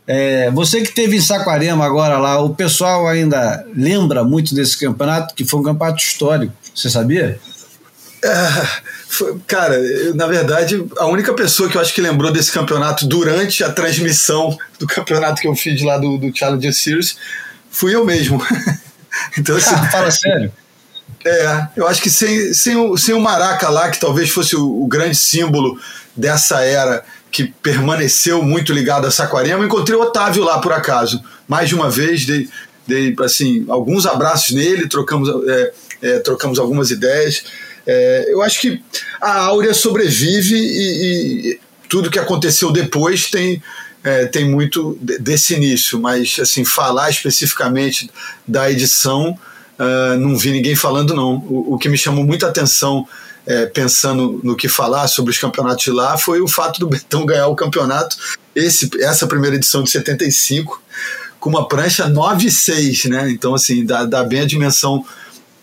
É, 0.06 0.50
você 0.50 0.82
que 0.82 0.92
teve 0.92 1.16
em 1.16 1.20
Saquarema 1.22 1.86
agora 1.86 2.18
lá, 2.18 2.38
o 2.38 2.54
pessoal 2.54 3.08
ainda 3.08 3.64
lembra 3.74 4.22
muito 4.22 4.54
desse 4.54 4.78
campeonato, 4.78 5.34
que 5.34 5.42
foi 5.42 5.60
um 5.60 5.62
campeonato 5.62 6.02
histórico. 6.02 6.52
Você 6.74 6.90
sabia? 6.90 7.40
É, 8.22 8.66
foi, 9.08 9.38
cara, 9.46 9.76
eu, 9.76 10.14
na 10.14 10.26
verdade, 10.26 10.84
a 10.98 11.06
única 11.06 11.32
pessoa 11.32 11.70
que 11.70 11.78
eu 11.78 11.80
acho 11.80 11.94
que 11.94 12.02
lembrou 12.02 12.30
desse 12.30 12.52
campeonato 12.52 13.06
durante 13.06 13.64
a 13.64 13.72
transmissão 13.72 14.54
do 14.78 14.86
campeonato 14.86 15.40
que 15.40 15.48
eu 15.48 15.54
fiz 15.54 15.80
lá 15.80 15.96
do, 15.96 16.18
do 16.18 16.36
Challenger 16.36 16.74
Series 16.74 17.16
fui 17.70 17.94
eu 17.94 18.04
mesmo. 18.04 18.38
então, 19.38 19.56
assim, 19.56 19.74
ah, 19.74 19.88
fala 19.90 20.10
sério. 20.10 20.52
É, 21.24 21.68
eu 21.76 21.86
acho 21.86 22.02
que 22.02 22.10
sem, 22.10 22.52
sem, 22.52 22.76
o, 22.76 22.96
sem 22.96 23.14
o 23.14 23.20
Maraca 23.20 23.68
lá, 23.68 23.90
que 23.90 24.00
talvez 24.00 24.30
fosse 24.30 24.56
o, 24.56 24.82
o 24.82 24.86
grande 24.86 25.16
símbolo 25.16 25.78
dessa 26.16 26.62
era 26.62 27.04
que 27.30 27.44
permaneceu 27.62 28.42
muito 28.42 28.72
ligado 28.72 29.06
a 29.06 29.10
Saquarema, 29.10 29.64
encontrei 29.64 29.96
o 29.96 30.02
Otávio 30.02 30.44
lá 30.44 30.60
por 30.60 30.72
acaso. 30.72 31.22
Mais 31.48 31.68
de 31.68 31.74
uma 31.74 31.88
vez, 31.88 32.26
dei, 32.26 32.48
dei 32.86 33.14
assim, 33.20 33.64
alguns 33.68 34.04
abraços 34.04 34.54
nele, 34.54 34.86
trocamos, 34.86 35.30
é, 35.48 35.72
é, 36.02 36.18
trocamos 36.18 36.58
algumas 36.58 36.90
ideias. 36.90 37.44
É, 37.86 38.26
eu 38.28 38.42
acho 38.42 38.60
que 38.60 38.82
a 39.20 39.44
Áurea 39.44 39.72
sobrevive 39.72 40.56
e, 40.56 41.52
e 41.52 41.60
tudo 41.88 42.10
que 42.10 42.18
aconteceu 42.18 42.70
depois 42.70 43.30
tem, 43.30 43.62
é, 44.04 44.26
tem 44.26 44.44
muito 44.44 44.98
desse 45.00 45.54
início, 45.54 45.98
mas 45.98 46.36
assim 46.40 46.64
falar 46.64 47.08
especificamente 47.10 48.10
da 48.46 48.70
edição 48.70 49.38
uh, 49.78 50.18
não 50.18 50.36
vi 50.36 50.50
ninguém 50.50 50.74
falando, 50.74 51.14
não. 51.14 51.36
O, 51.48 51.74
o 51.74 51.78
que 51.78 51.88
me 51.88 51.98
chamou 51.98 52.24
muita 52.24 52.48
atenção, 52.48 53.06
é, 53.46 53.66
pensando 53.66 54.40
no 54.42 54.56
que 54.56 54.68
falar 54.68 55.08
sobre 55.08 55.30
os 55.30 55.38
campeonatos 55.38 55.84
de 55.84 55.90
lá, 55.90 56.16
foi 56.16 56.40
o 56.40 56.48
fato 56.48 56.78
do 56.78 56.86
Betão 56.86 57.26
ganhar 57.26 57.48
o 57.48 57.56
campeonato, 57.56 58.16
esse, 58.54 58.88
essa 59.00 59.26
primeira 59.26 59.56
edição 59.56 59.82
de 59.82 59.90
75, 59.90 60.80
com 61.40 61.50
uma 61.50 61.66
prancha 61.66 62.08
9,6, 62.08 63.08
né? 63.08 63.30
Então, 63.30 63.54
assim, 63.54 63.84
dá, 63.84 64.04
dá 64.04 64.22
bem 64.22 64.40
a 64.40 64.46
dimensão. 64.46 65.04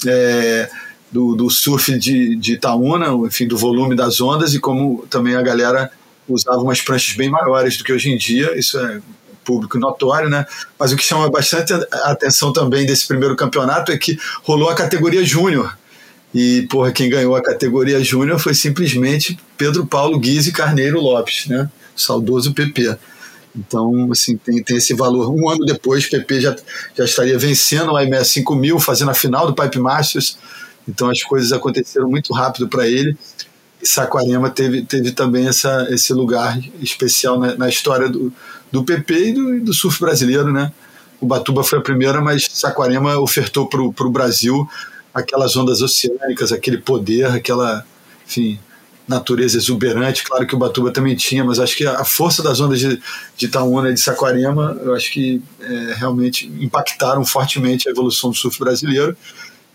É, 0.05 0.69
do, 1.11 1.35
do, 1.35 1.49
surf 1.49 1.97
de, 1.97 2.35
de 2.35 2.53
Itaúna, 2.53 3.07
enfim, 3.25 3.47
do 3.47 3.57
volume 3.57 3.95
das 3.95 4.21
ondas 4.21 4.53
e 4.53 4.59
como 4.59 5.05
também 5.09 5.35
a 5.35 5.41
galera 5.41 5.91
usava 6.27 6.61
umas 6.61 6.81
pranchas 6.81 7.15
bem 7.15 7.29
maiores 7.29 7.77
do 7.77 7.83
que 7.83 7.91
hoje 7.91 8.11
em 8.11 8.17
dia. 8.17 8.57
Isso 8.57 8.77
é 8.79 9.01
público 9.49 9.79
notório, 9.79 10.29
né? 10.29 10.45
Mas 10.77 10.91
o 10.91 10.95
que 10.95 11.03
chama 11.03 11.27
bastante 11.27 11.73
atenção 12.03 12.53
também 12.53 12.85
desse 12.85 13.07
primeiro 13.07 13.35
campeonato 13.35 13.91
é 13.91 13.97
que 13.97 14.15
rolou 14.43 14.69
a 14.69 14.75
categoria 14.75 15.25
júnior. 15.25 15.75
E, 16.31 16.67
porra, 16.69 16.91
quem 16.91 17.09
ganhou 17.09 17.35
a 17.35 17.41
categoria 17.41 17.99
júnior 18.03 18.37
foi 18.37 18.53
simplesmente 18.53 19.39
Pedro 19.57 19.87
Paulo 19.87 20.19
Guise 20.19 20.51
Carneiro 20.51 21.01
Lopes, 21.01 21.47
né? 21.47 21.67
O 21.97 21.99
saudoso 21.99 22.53
PP. 22.53 22.95
Então, 23.55 24.11
assim, 24.11 24.37
tem, 24.37 24.61
tem 24.61 24.77
esse 24.77 24.93
valor. 24.93 25.33
Um 25.33 25.49
ano 25.49 25.65
depois, 25.65 26.05
o 26.05 26.09
PP 26.11 26.41
já, 26.41 26.55
já 26.95 27.05
estaria 27.05 27.39
vencendo 27.39 27.91
o 27.91 27.99
IMS 27.99 28.29
5000, 28.29 28.79
fazendo 28.79 29.09
a 29.09 29.15
final 29.15 29.47
do 29.47 29.55
Pipe 29.55 29.79
Masters. 29.79 30.37
Então, 30.87 31.09
as 31.09 31.23
coisas 31.23 31.51
aconteceram 31.51 32.07
muito 32.07 32.31
rápido 32.31 32.67
para 32.67 32.87
ele. 32.87 33.17
Saquarema 33.83 34.49
teve, 34.49 34.81
teve 34.83 35.11
também 35.11 35.47
essa, 35.47 35.87
esse 35.89 36.13
lugar 36.13 36.59
especial 36.81 37.39
na, 37.39 37.55
na 37.55 37.69
história 37.69 38.09
do, 38.09 38.31
do 38.71 38.83
PP 38.83 39.13
e 39.13 39.33
do, 39.33 39.59
do 39.61 39.73
surf 39.73 39.99
brasileiro, 39.99 40.51
né? 40.51 40.71
Ubatuba 41.21 41.63
foi 41.63 41.79
a 41.79 41.81
primeira, 41.81 42.21
mas 42.21 42.47
Saquarema 42.51 43.17
ofertou 43.19 43.67
para 43.67 43.81
o 43.81 44.09
Brasil 44.09 44.67
aquelas 45.13 45.55
ondas 45.55 45.81
oceânicas, 45.81 46.51
aquele 46.51 46.77
poder, 46.77 47.25
aquela, 47.25 47.85
enfim, 48.25 48.59
natureza 49.07 49.57
exuberante. 49.57 50.23
Claro 50.23 50.45
que 50.45 50.53
o 50.53 50.57
Ubatuba 50.57 50.91
também 50.91 51.15
tinha, 51.15 51.43
mas 51.43 51.59
acho 51.59 51.75
que 51.75 51.85
a 51.85 52.05
força 52.05 52.43
das 52.43 52.59
ondas 52.59 52.79
de, 52.79 53.01
de 53.35 53.45
Itaúna 53.47 53.89
e 53.89 53.93
de 53.93 53.99
Saquarema, 53.99 54.79
eu 54.83 54.93
acho 54.93 55.11
que 55.11 55.41
é, 55.59 55.93
realmente 55.95 56.47
impactaram 56.59 57.25
fortemente 57.25 57.89
a 57.89 57.91
evolução 57.91 58.29
do 58.29 58.35
surf 58.35 58.59
brasileiro. 58.59 59.17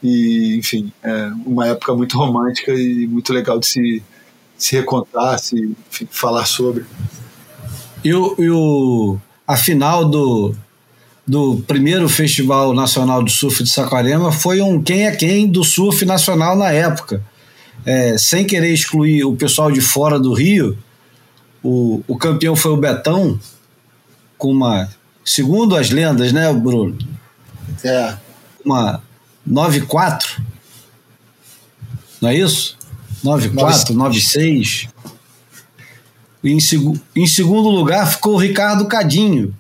E, 0.05 0.57
enfim, 0.59 0.93
é 1.03 1.31
uma 1.47 1.67
época 1.67 1.95
muito 1.95 2.19
romântica 2.19 2.71
e 2.75 3.07
muito 3.07 3.33
legal 3.33 3.59
de 3.59 3.67
se, 3.67 4.03
se 4.55 4.77
recontar, 4.77 5.39
se 5.39 5.75
enfim, 5.91 6.07
falar 6.11 6.45
sobre. 6.45 6.85
E 8.05 8.13
o, 8.13 8.35
e 8.39 8.51
o, 8.51 9.19
a 9.49 9.57
final 9.57 10.05
do, 10.05 10.55
do 11.27 11.65
primeiro 11.67 12.07
Festival 12.07 12.75
Nacional 12.75 13.23
de 13.23 13.33
Surf 13.33 13.65
de 13.65 13.71
Saquarema 13.71 14.31
foi 14.31 14.61
um 14.61 14.83
quem 14.83 15.07
é 15.07 15.17
quem 15.17 15.49
do 15.49 15.65
surf 15.65 16.05
nacional 16.05 16.55
na 16.55 16.71
época. 16.71 17.25
É, 17.87 18.19
sem 18.19 18.47
querer 18.47 18.75
excluir 18.75 19.25
o 19.25 19.35
pessoal 19.35 19.73
de 19.73 19.81
fora 19.81 20.21
do 20.21 20.35
Rio, 20.35 20.77
o, 21.63 22.03
o 22.07 22.19
campeão 22.19 22.55
foi 22.55 22.73
o 22.73 22.77
Betão, 22.77 23.41
com 24.37 24.53
uma. 24.53 24.87
Segundo 25.25 25.75
as 25.75 25.89
lendas, 25.89 26.31
né, 26.31 26.53
Bruno? 26.53 26.99
É. 27.83 28.15
Uma 28.63 29.03
9-4. 29.49 30.41
Não 32.21 32.29
é 32.29 32.37
isso? 32.37 32.77
9-4, 33.25 33.95
9-6. 33.95 34.89
Em, 36.43 36.61
seg 36.61 37.01
em 37.17 37.27
segundo 37.27 37.71
lugar 37.71 38.07
ficou 38.07 38.35
o 38.35 38.39
Ricardo 38.39 38.87
Cadinho. 38.87 39.55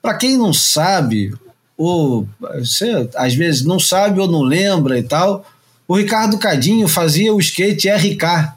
Para 0.00 0.14
quem 0.14 0.36
não 0.36 0.52
sabe, 0.52 1.34
ou 1.76 2.28
você 2.58 3.08
às 3.16 3.34
vezes 3.34 3.64
não 3.64 3.80
sabe 3.80 4.20
ou 4.20 4.30
não 4.30 4.42
lembra 4.42 4.98
e 4.98 5.02
tal, 5.02 5.44
o 5.88 5.96
Ricardo 5.96 6.38
Cadinho 6.38 6.86
fazia 6.88 7.34
o 7.34 7.40
skate 7.40 7.88
RK. 7.88 8.54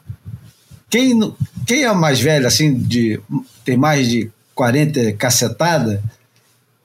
Quem, 0.89 1.33
quem 1.65 1.83
é 1.83 1.93
mais 1.93 2.19
velho, 2.19 2.47
assim, 2.47 2.73
de 2.73 3.19
tem 3.65 3.75
mais 3.75 4.07
de 4.07 4.31
40 4.55 5.13
cacetada, 5.13 6.01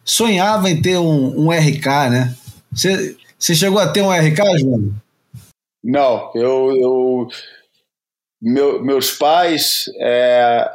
sonhava 0.04 0.68
em 0.70 0.80
ter 0.80 0.98
um, 0.98 1.46
um 1.46 1.50
RK, 1.50 1.86
né? 2.10 2.34
Você, 2.72 3.16
você 3.42 3.56
chegou 3.56 3.80
a 3.80 3.88
ter 3.88 4.02
um 4.02 4.12
RK, 4.12 4.60
João? 4.60 4.94
Não, 5.82 6.30
eu, 6.32 6.76
eu 6.76 7.28
meu, 8.40 8.80
meus 8.84 9.10
pais 9.10 9.86
é, 9.98 10.70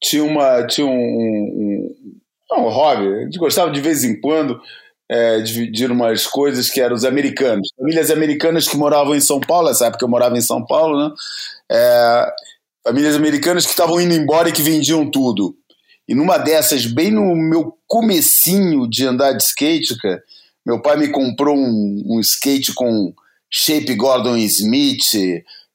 tinham, 0.00 0.28
uma, 0.28 0.64
tinham 0.64 0.88
um, 0.88 1.96
um, 2.52 2.60
um, 2.60 2.68
hobby, 2.68 3.06
eles 3.22 3.36
gostavam 3.36 3.72
de 3.72 3.80
vez 3.80 4.04
em 4.04 4.20
quando 4.20 4.60
é, 5.08 5.40
dividir 5.40 5.90
umas 5.90 6.24
coisas 6.24 6.70
que 6.70 6.80
eram 6.80 6.94
os 6.94 7.04
americanos, 7.04 7.68
famílias 7.76 8.08
americanas 8.08 8.68
que 8.68 8.76
moravam 8.76 9.16
em 9.16 9.20
São 9.20 9.40
Paulo, 9.40 9.66
nessa 9.66 9.86
época 9.86 10.04
eu 10.04 10.08
morava 10.08 10.38
em 10.38 10.42
São 10.42 10.64
Paulo, 10.64 10.96
né? 10.96 11.14
É, 11.72 12.32
famílias 12.86 13.16
americanas 13.16 13.64
que 13.64 13.70
estavam 13.70 14.00
indo 14.00 14.14
embora 14.14 14.48
e 14.48 14.52
que 14.52 14.62
vendiam 14.62 15.10
tudo. 15.10 15.56
E 16.06 16.14
numa 16.14 16.38
dessas, 16.38 16.86
bem 16.86 17.10
no 17.10 17.34
meu 17.34 17.76
comecinho 17.88 18.88
de 18.88 19.04
andar 19.04 19.32
de 19.32 19.42
skate, 19.42 19.96
cara, 19.98 20.22
meu 20.64 20.80
pai 20.80 20.96
me 20.96 21.08
comprou 21.08 21.56
um, 21.56 22.02
um 22.06 22.20
skate 22.20 22.72
com 22.74 23.12
shape 23.50 23.94
Gordon 23.94 24.36
Smith, 24.36 25.14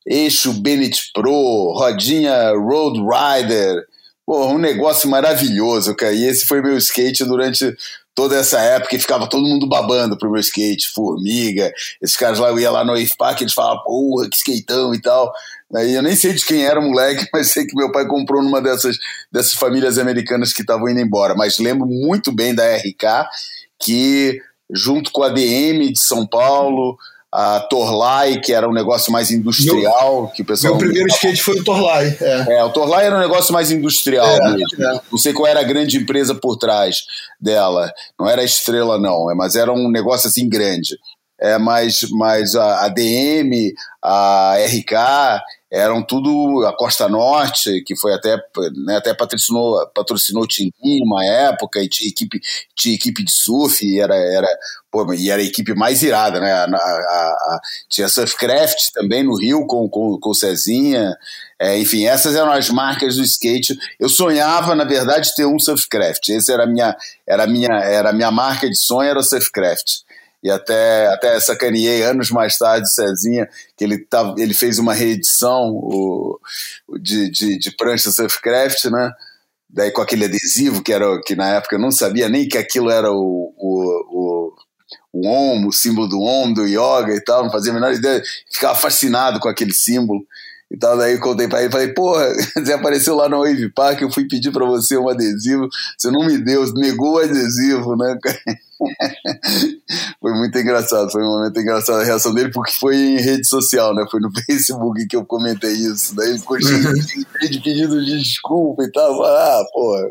eixo 0.06 0.54
Bennett 0.54 1.12
Pro, 1.14 1.74
rodinha 1.78 2.52
Road 2.52 3.00
Rider, 3.00 3.86
Pô, 4.28 4.46
um 4.48 4.58
negócio 4.58 5.10
maravilhoso, 5.10 5.96
cara. 5.96 6.14
E 6.14 6.26
esse 6.26 6.46
foi 6.46 6.62
meu 6.62 6.78
skate 6.78 7.24
durante 7.24 7.74
toda 8.14 8.36
essa 8.36 8.60
época 8.60 8.94
e 8.94 9.00
ficava 9.00 9.30
todo 9.30 9.48
mundo 9.48 9.70
babando 9.70 10.18
pro 10.18 10.30
meu 10.30 10.42
skate, 10.42 10.90
Formiga, 10.90 11.72
esses 12.02 12.18
caras 12.18 12.38
lá, 12.38 12.50
eu 12.50 12.60
ia 12.60 12.70
lá 12.70 12.84
no 12.84 12.92
Wave 12.92 13.16
Park, 13.16 13.40
eles 13.40 13.54
falavam, 13.54 13.84
porra, 13.86 14.28
que 14.30 14.36
skateão 14.36 14.94
e 14.94 15.02
tal. 15.02 15.32
Aí 15.74 15.94
eu 15.94 16.02
nem 16.02 16.14
sei 16.14 16.34
de 16.34 16.46
quem 16.46 16.66
era 16.66 16.78
o 16.78 16.84
moleque, 16.84 17.26
mas 17.32 17.52
sei 17.52 17.66
que 17.66 17.76
meu 17.76 17.90
pai 17.90 18.06
comprou 18.06 18.44
numa 18.44 18.62
dessas, 18.62 18.98
dessas 19.32 19.54
famílias 19.54 19.98
americanas 19.98 20.52
que 20.52 20.62
estavam 20.62 20.90
indo 20.90 21.00
embora. 21.00 21.34
Mas 21.34 21.58
lembro 21.58 21.88
muito 21.88 22.30
bem 22.30 22.54
da 22.54 22.76
RK, 22.76 23.30
que 23.80 24.42
junto 24.72 25.12
com 25.12 25.24
a 25.24 25.30
DM 25.30 25.92
de 25.92 26.00
São 26.00 26.26
Paulo, 26.26 26.98
a 27.32 27.60
Torlai, 27.60 28.40
que 28.40 28.54
era 28.54 28.68
um 28.68 28.74
negócio 28.74 29.12
mais 29.12 29.32
industrial. 29.32 30.22
Meu, 30.24 30.32
que 30.32 30.42
o 30.42 30.46
pessoal 30.46 30.76
meu 30.76 30.80
primeiro 30.80 31.08
skate 31.10 31.42
foi 31.42 31.60
o 31.60 31.64
Torlai. 31.64 32.18
É. 32.22 32.58
é, 32.58 32.64
o 32.64 32.72
Torlai 32.72 33.06
era 33.06 33.16
um 33.16 33.20
negócio 33.20 33.54
mais 33.54 33.70
industrial 33.72 34.28
é, 34.28 34.54
mesmo. 34.54 34.84
É. 34.84 35.02
Não 35.12 35.18
sei 35.18 35.34
qual 35.34 35.48
era 35.48 35.60
a 35.60 35.64
grande 35.64 35.98
empresa 35.98 36.34
por 36.34 36.58
trás 36.58 36.98
dela. 37.40 37.92
Não 38.20 38.28
era 38.28 38.44
estrela, 38.44 38.98
não, 38.98 39.30
é, 39.30 39.36
mas 39.36 39.56
era 39.56 39.72
um 39.72 39.90
negócio 39.92 40.28
assim 40.28 40.48
grande. 40.48 40.98
É, 41.40 41.58
mas, 41.58 42.08
mas 42.12 42.56
a, 42.56 42.86
a 42.86 42.90
DM, 42.90 43.74
a 44.02 44.56
RK, 44.66 45.44
eram 45.72 46.02
tudo 46.02 46.66
a 46.66 46.76
Costa 46.76 47.10
Norte, 47.10 47.84
que 47.86 47.96
foi 47.98 48.14
até, 48.14 48.38
né, 48.86 48.98
até 48.98 49.14
patrocinou, 49.14 49.86
patrocinou 49.94 50.44
o 50.44 50.48
Tinguinho 50.48 51.04
uma 51.04 51.26
época, 51.26 51.82
e 51.82 51.90
tinha 51.90 52.10
equipe, 52.10 52.40
tinha 52.76 52.96
equipe 52.96 53.24
de 53.24 53.32
surf, 53.32 53.86
e 53.86 54.00
era, 54.00 54.16
era, 54.16 54.48
pô, 54.90 55.14
e 55.14 55.30
era 55.30 55.42
a 55.42 55.46
equipe 55.46 55.74
mais 55.74 56.02
irada, 56.04 56.40
né? 56.40 56.54
A, 56.54 56.64
a, 56.64 56.68
a, 56.68 57.60
tinha 57.90 58.08
Surfcraft 58.08 58.92
também 58.94 59.24
no 59.24 59.36
Rio 59.36 59.66
com, 59.68 59.90
com, 59.90 60.18
com 60.18 60.30
o 60.30 60.36
Cezinha. 60.36 61.14
É, 61.60 61.78
enfim, 61.78 62.06
essas 62.06 62.36
eram 62.36 62.52
as 62.52 62.70
marcas 62.70 63.16
do 63.18 63.24
skate. 63.24 63.78
Eu 64.00 64.08
sonhava, 64.08 64.74
na 64.74 64.86
verdade, 64.86 65.36
ter 65.36 65.46
um 65.46 65.60
Surfcraft. 65.60 66.30
Essa 66.30 66.54
era 66.54 66.64
a 66.64 66.68
minha, 66.68 66.96
era 67.28 67.46
minha, 67.46 67.74
era 67.74 68.14
minha 68.14 68.32
marca 68.32 68.70
de 68.70 68.78
sonho, 68.78 69.10
era 69.10 69.20
o 69.20 69.24
Surfcraft 69.24 70.07
e 70.44 70.50
até, 70.50 71.08
até 71.08 71.40
sacaneei 71.40 72.04
anos 72.04 72.30
mais 72.30 72.58
tarde, 72.58 72.92
Cezinha, 72.94 73.50
que 73.76 73.84
ele, 73.84 73.98
tava, 73.98 74.36
ele 74.38 74.54
fez 74.54 74.78
uma 74.78 74.94
reedição 74.94 75.72
o, 75.74 76.40
de, 77.00 77.30
de, 77.32 77.58
de 77.58 77.72
prancha 77.76 78.12
Surfcraft, 78.12 78.86
né? 78.86 79.12
Daí 79.70 79.92
com 79.92 80.02
aquele 80.02 80.26
adesivo 80.26 80.82
que 80.82 80.94
era 80.94 81.20
que 81.26 81.36
na 81.36 81.56
época 81.56 81.76
eu 81.76 81.80
não 81.80 81.92
sabia 81.92 82.30
nem 82.30 82.48
que 82.48 82.58
aquilo 82.58 82.90
era 82.90 83.12
o, 83.12 83.54
o, 83.58 84.06
o, 84.10 84.56
o 85.12 85.28
Om, 85.28 85.68
o 85.68 85.74
símbolo 85.74 86.08
do 86.08 86.22
Om, 86.22 86.54
do 86.54 86.66
yoga 86.66 87.14
e 87.14 87.22
tal, 87.22 87.44
não 87.44 87.52
fazia 87.52 87.72
a 87.72 87.76
menor 87.76 87.94
ideia, 87.94 88.24
ficava 88.52 88.76
fascinado 88.76 89.40
com 89.40 89.50
aquele 89.50 89.74
símbolo. 89.74 90.26
E 90.70 90.78
tal, 90.78 90.98
daí 90.98 91.14
eu 91.14 91.20
contei 91.22 91.48
pra 91.48 91.62
ele, 91.62 91.72
falei, 91.72 91.94
porra, 91.94 92.28
você 92.56 92.74
apareceu 92.74 93.16
lá 93.16 93.30
no 93.30 93.40
Wave 93.40 93.72
Park, 93.74 94.02
eu 94.02 94.12
fui 94.12 94.28
pedir 94.28 94.52
pra 94.52 94.66
você 94.66 94.98
um 94.98 95.08
adesivo, 95.08 95.70
você 95.98 96.12
não 96.12 96.26
me 96.26 96.38
deu, 96.38 96.66
negou 96.74 97.14
o 97.16 97.20
adesivo, 97.20 97.96
né? 97.96 98.18
foi 100.20 100.34
muito 100.34 100.58
engraçado, 100.58 101.10
foi 101.10 101.24
um 101.24 101.38
momento 101.38 101.58
engraçado 101.58 102.02
a 102.02 102.04
reação 102.04 102.34
dele, 102.34 102.52
porque 102.52 102.74
foi 102.74 102.98
em 102.98 103.18
rede 103.18 103.48
social, 103.48 103.96
né? 103.96 104.06
Foi 104.12 104.20
no 104.20 104.30
Facebook 104.46 105.08
que 105.08 105.16
eu 105.16 105.26
comentei 105.26 105.72
isso. 105.72 106.14
Daí 106.16 106.32
ele 106.32 106.40
ficou 106.40 106.62
cheio 106.62 106.94
de 106.94 107.62
pedido 107.62 108.04
de 108.04 108.20
desculpa 108.20 108.84
e 108.84 108.92
tal. 108.92 109.24
Ah, 109.24 109.64
porra, 109.72 110.10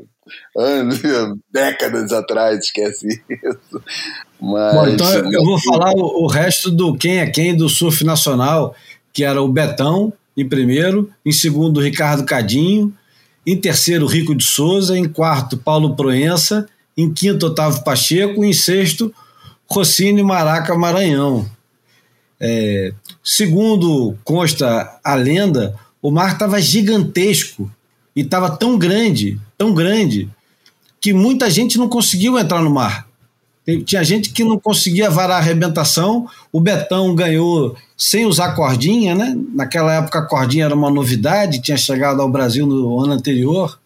anos, 0.56 1.00
décadas 1.52 2.12
atrás, 2.12 2.60
esquece 2.60 3.22
isso. 3.28 3.82
Mas, 4.40 4.74
Bom, 4.74 4.88
então 4.88 5.32
eu 5.32 5.44
vou 5.44 5.60
falar 5.60 5.92
o, 5.92 6.24
o 6.24 6.26
resto 6.26 6.70
do 6.70 6.96
quem 6.96 7.18
é 7.18 7.26
quem 7.26 7.54
do 7.54 7.68
surf 7.68 8.02
nacional, 8.04 8.74
que 9.12 9.22
era 9.22 9.42
o 9.42 9.48
Betão 9.48 10.12
em 10.36 10.48
primeiro, 10.48 11.10
em 11.24 11.32
segundo, 11.32 11.80
Ricardo 11.80 12.24
Cadinho, 12.24 12.92
em 13.46 13.56
terceiro, 13.56 14.06
Rico 14.06 14.34
de 14.34 14.44
Souza, 14.44 14.98
em 14.98 15.08
quarto, 15.08 15.56
Paulo 15.56 15.94
Proença 15.94 16.68
em 16.96 17.12
quinto, 17.12 17.46
Otávio 17.46 17.84
Pacheco, 17.84 18.44
em 18.44 18.52
sexto, 18.52 19.12
Rossini 19.68 20.22
Maraca 20.22 20.74
Maranhão. 20.76 21.48
É, 22.40 22.92
segundo 23.22 24.16
consta 24.24 24.98
a 25.04 25.14
lenda, 25.14 25.78
o 26.00 26.10
mar 26.10 26.32
estava 26.32 26.60
gigantesco 26.60 27.70
e 28.14 28.22
estava 28.22 28.56
tão 28.56 28.78
grande, 28.78 29.38
tão 29.58 29.74
grande, 29.74 30.28
que 31.00 31.12
muita 31.12 31.50
gente 31.50 31.76
não 31.76 31.88
conseguiu 31.88 32.38
entrar 32.38 32.62
no 32.62 32.70
mar. 32.70 33.06
Tinha 33.84 34.04
gente 34.04 34.30
que 34.30 34.44
não 34.44 34.58
conseguia 34.58 35.10
varar 35.10 35.36
a 35.36 35.40
arrebentação. 35.40 36.28
O 36.52 36.60
Betão 36.60 37.14
ganhou 37.14 37.76
sem 37.96 38.24
usar 38.24 38.54
cordinha, 38.54 39.14
né? 39.14 39.36
Naquela 39.52 39.92
época 39.94 40.20
a 40.20 40.26
cordinha 40.26 40.66
era 40.66 40.74
uma 40.74 40.90
novidade, 40.90 41.60
tinha 41.60 41.76
chegado 41.76 42.22
ao 42.22 42.30
Brasil 42.30 42.66
no 42.66 43.00
ano 43.00 43.12
anterior. 43.12 43.78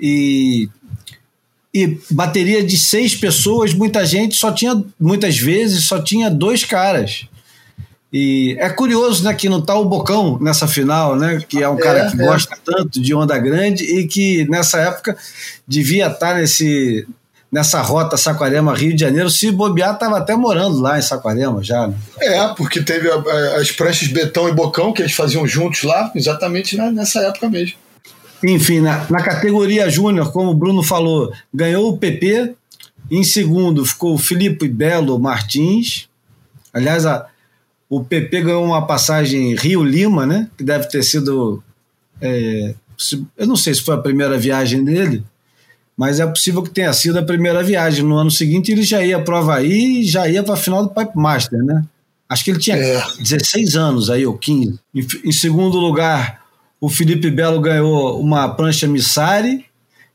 E 0.00 0.68
e 1.72 1.98
bateria 2.10 2.64
de 2.64 2.78
seis 2.78 3.14
pessoas, 3.14 3.74
muita 3.74 4.04
gente 4.04 4.34
só 4.34 4.50
tinha, 4.50 4.82
muitas 4.98 5.36
vezes, 5.38 5.84
só 5.84 6.02
tinha 6.02 6.30
dois 6.30 6.64
caras. 6.64 7.26
E 8.12 8.56
é 8.58 8.70
curioso, 8.70 9.22
né, 9.22 9.34
que 9.34 9.48
não 9.48 9.60
tá 9.60 9.74
o 9.74 9.84
Bocão 9.84 10.38
nessa 10.40 10.66
final, 10.66 11.14
né, 11.14 11.44
que 11.46 11.62
é 11.62 11.68
um 11.68 11.76
cara 11.76 12.06
é, 12.06 12.10
que 12.10 12.20
é. 12.20 12.24
gosta 12.24 12.56
tanto 12.64 13.00
de 13.00 13.14
onda 13.14 13.38
grande 13.38 13.84
e 13.84 14.08
que 14.08 14.48
nessa 14.48 14.80
época 14.80 15.16
devia 15.66 16.06
estar 16.06 16.32
tá 16.32 16.34
nesse 16.34 17.06
nessa 17.50 17.80
rota 17.80 18.16
Saquarema 18.16 18.74
Rio 18.74 18.94
de 18.94 19.00
Janeiro, 19.00 19.30
se 19.30 19.50
bobear 19.50 19.94
estava 19.94 20.18
até 20.18 20.36
morando 20.36 20.80
lá 20.80 20.98
em 20.98 21.02
Saquarema 21.02 21.62
já. 21.62 21.86
Né? 21.86 21.94
É, 22.20 22.48
porque 22.48 22.82
teve 22.82 23.08
as 23.58 23.70
pranchas 23.72 24.08
Betão 24.08 24.48
e 24.48 24.52
Bocão 24.52 24.92
que 24.92 25.02
eles 25.02 25.14
faziam 25.14 25.46
juntos 25.46 25.82
lá, 25.82 26.12
exatamente 26.14 26.76
nessa 26.76 27.20
época 27.20 27.48
mesmo. 27.48 27.76
Enfim, 28.44 28.80
na, 28.80 29.04
na 29.10 29.22
categoria 29.22 29.90
júnior, 29.90 30.30
como 30.32 30.50
o 30.50 30.54
Bruno 30.54 30.82
falou, 30.82 31.32
ganhou 31.52 31.88
o 31.88 31.98
PP, 31.98 32.54
Em 33.10 33.24
segundo 33.24 33.84
ficou 33.84 34.14
o 34.14 34.18
Felipe 34.18 34.68
Belo 34.68 35.18
Martins. 35.18 36.08
Aliás, 36.72 37.06
a, 37.06 37.26
o 37.88 38.04
PP 38.04 38.42
ganhou 38.42 38.64
uma 38.64 38.86
passagem 38.86 39.54
Rio-Lima, 39.54 40.26
né? 40.26 40.48
Que 40.56 40.62
deve 40.62 40.88
ter 40.88 41.02
sido. 41.02 41.62
É, 42.20 42.74
eu 43.36 43.46
não 43.46 43.56
sei 43.56 43.74
se 43.74 43.82
foi 43.82 43.94
a 43.94 43.98
primeira 43.98 44.36
viagem 44.36 44.84
dele, 44.84 45.24
mas 45.98 46.20
é 46.20 46.26
possível 46.28 46.62
que 46.62 46.70
tenha 46.70 46.92
sido 46.92 47.18
a 47.18 47.24
primeira 47.24 47.60
viagem. 47.60 48.04
No 48.04 48.16
ano 48.16 48.30
seguinte 48.30 48.70
ele 48.70 48.84
já 48.84 49.04
ia 49.04 49.18
para 49.20 49.34
o 49.34 49.38
Havaí 49.38 50.02
e 50.02 50.04
já 50.04 50.28
ia 50.28 50.44
para 50.44 50.54
a 50.54 50.56
final 50.56 50.84
do 50.84 50.94
Pipe 50.94 51.16
Master, 51.16 51.58
né? 51.58 51.82
Acho 52.28 52.44
que 52.44 52.50
ele 52.52 52.60
tinha 52.60 52.76
é. 52.76 53.02
16 53.18 53.74
anos 53.74 54.08
aí, 54.08 54.24
ou 54.24 54.38
15. 54.38 54.78
Em, 54.94 55.06
em, 55.24 55.32
segundo 55.32 55.76
lugar, 55.76 56.42
o 56.80 56.88
Felipe 56.88 57.28
Belo 57.32 57.60
ganhou 57.60 58.20
uma 58.20 58.48
prancha 58.48 58.86
Missari. 58.86 59.64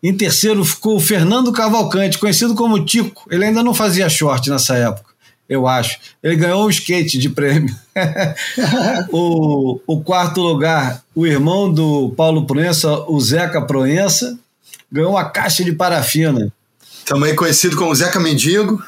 Em 0.02 0.16
terceiro 0.16 0.64
ficou 0.64 0.96
o 0.96 1.02
Fernando 1.02 1.52
Cavalcante, 1.52 2.18
conhecido 2.18 2.56
como 2.56 2.86
Tico. 2.86 3.26
Ele 3.30 3.44
ainda 3.44 3.62
não 3.62 3.74
fazia 3.74 4.08
short 4.08 4.50
nessa 4.50 4.76
época, 4.76 5.10
eu 5.50 5.68
acho. 5.68 5.98
Ele 6.22 6.38
ganhou 6.38 6.66
um 6.66 6.70
skate 6.70 7.18
de 7.18 7.30
prêmio. 7.30 7.76
o, 9.12 9.82
o 9.86 10.02
quarto 10.02 10.40
lugar, 10.40 11.04
o 11.14 11.28
irmão 11.28 11.74
do 11.74 12.14
Paulo 12.16 12.46
Proença, 12.46 13.04
o 13.10 13.20
Zeca 13.20 13.62
Proença, 13.62 14.38
ganhou 14.94 15.12
uma 15.12 15.26
caixa 15.26 15.64
de 15.64 15.74
parafina. 15.74 16.54
Também 17.04 17.36
conhecido 17.36 17.76
como 17.76 17.94
Zeca 17.94 18.20
Mendigo. 18.20 18.82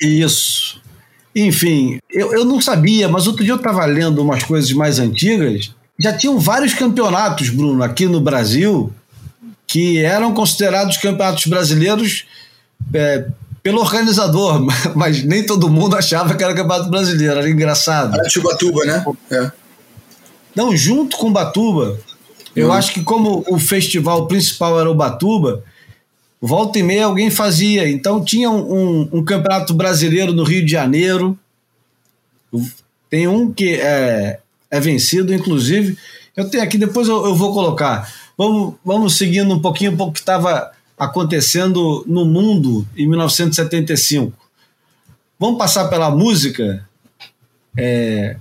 Isso. 0.00 0.80
Enfim, 1.34 1.98
eu, 2.08 2.32
eu 2.32 2.44
não 2.44 2.60
sabia, 2.60 3.08
mas 3.08 3.26
outro 3.26 3.44
dia 3.44 3.52
eu 3.52 3.58
estava 3.58 3.84
lendo 3.84 4.22
umas 4.22 4.44
coisas 4.44 4.72
mais 4.72 5.00
antigas. 5.00 5.74
Já 5.98 6.12
tinham 6.12 6.38
vários 6.38 6.74
campeonatos, 6.74 7.50
Bruno, 7.50 7.82
aqui 7.82 8.06
no 8.06 8.20
Brasil, 8.20 8.92
que 9.66 9.98
eram 9.98 10.32
considerados 10.32 10.96
campeonatos 10.96 11.46
brasileiros 11.46 12.24
é, 12.94 13.26
pelo 13.62 13.80
organizador, 13.80 14.64
mas 14.94 15.24
nem 15.24 15.44
todo 15.44 15.68
mundo 15.68 15.96
achava 15.96 16.34
que 16.34 16.44
era 16.44 16.54
campeonato 16.54 16.88
brasileiro, 16.88 17.38
era 17.38 17.50
engraçado. 17.50 18.14
Era 18.14 18.28
de 18.28 18.38
Ubatuba, 18.38 18.84
né? 18.84 19.04
É. 19.30 19.50
Não, 20.54 20.74
junto 20.76 21.16
com 21.16 21.32
Batuba, 21.32 21.98
eu 22.58 22.72
acho 22.72 22.92
que 22.92 23.02
como 23.02 23.44
o 23.48 23.58
festival 23.58 24.26
principal 24.26 24.78
era 24.80 24.90
o 24.90 24.94
Batuba, 24.94 25.62
volta 26.40 26.78
e 26.78 26.82
meia 26.82 27.06
alguém 27.06 27.30
fazia. 27.30 27.88
Então 27.88 28.24
tinha 28.24 28.50
um, 28.50 29.08
um, 29.12 29.24
campeonato 29.24 29.74
brasileiro 29.74 30.32
no 30.32 30.44
Rio 30.44 30.64
de 30.64 30.72
Janeiro. 30.72 31.38
Tem 33.10 33.26
um 33.26 33.52
que 33.52 33.74
é, 33.74 34.40
é 34.70 34.80
vencido, 34.80 35.34
inclusive. 35.34 35.96
Eu 36.36 36.48
tenho 36.48 36.62
aqui, 36.62 36.78
depois 36.78 37.08
eu, 37.08 37.26
eu 37.26 37.34
vou 37.34 37.52
colocar. 37.52 38.12
Vamos, 38.36 38.74
vamos 38.84 39.16
seguindo 39.16 39.52
um 39.52 39.60
pouquinho 39.60 40.00
o 40.00 40.12
que 40.12 40.20
estava 40.20 40.70
acontecendo 40.96 42.04
no 42.06 42.24
mundo 42.24 42.86
em 42.96 43.08
1975. 43.08 44.32
Vamos 45.38 45.58
passar 45.58 45.88
pela 45.88 46.10
música. 46.10 46.86
É, 47.76 48.36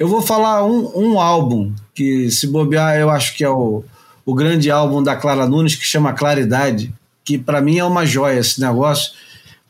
eu 0.00 0.08
vou 0.08 0.20
falar 0.20 0.64
um, 0.64 0.90
um 0.96 1.20
álbum 1.20 1.72
que, 1.94 2.28
se 2.30 2.48
bobear, 2.48 2.96
eu 2.96 3.08
acho 3.08 3.36
que 3.36 3.44
é 3.44 3.48
o, 3.48 3.84
o 4.26 4.34
grande 4.34 4.68
álbum 4.68 5.00
da 5.00 5.14
Clara 5.14 5.46
Nunes, 5.46 5.76
que 5.76 5.84
chama 5.84 6.12
Claridade 6.12 6.92
que 7.30 7.38
para 7.38 7.60
mim 7.60 7.78
é 7.78 7.84
uma 7.84 8.04
joia 8.04 8.40
esse 8.40 8.60
negócio. 8.60 9.12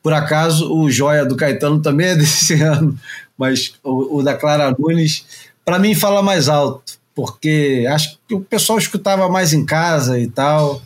Por 0.03 0.15
acaso, 0.15 0.73
o 0.73 0.91
Joia 0.91 1.27
do 1.27 1.37
Caetano 1.37 1.83
também 1.83 2.09
é 2.09 2.17
desse 2.17 2.55
ano, 2.63 2.99
mas 3.37 3.75
o, 3.85 4.19
o 4.19 4.23
da 4.23 4.35
Clara 4.35 4.75
Nunes, 4.79 5.27
para 5.63 5.79
mim, 5.79 5.95
fala 5.95 6.23
mais 6.23 6.49
alto, 6.49 6.99
porque 7.15 7.87
acho 7.91 8.19
que 8.27 8.35
o 8.35 8.41
pessoal 8.41 8.79
escutava 8.79 9.29
mais 9.29 9.53
em 9.53 9.65
casa 9.67 10.19
e 10.19 10.27
tal, 10.27 10.81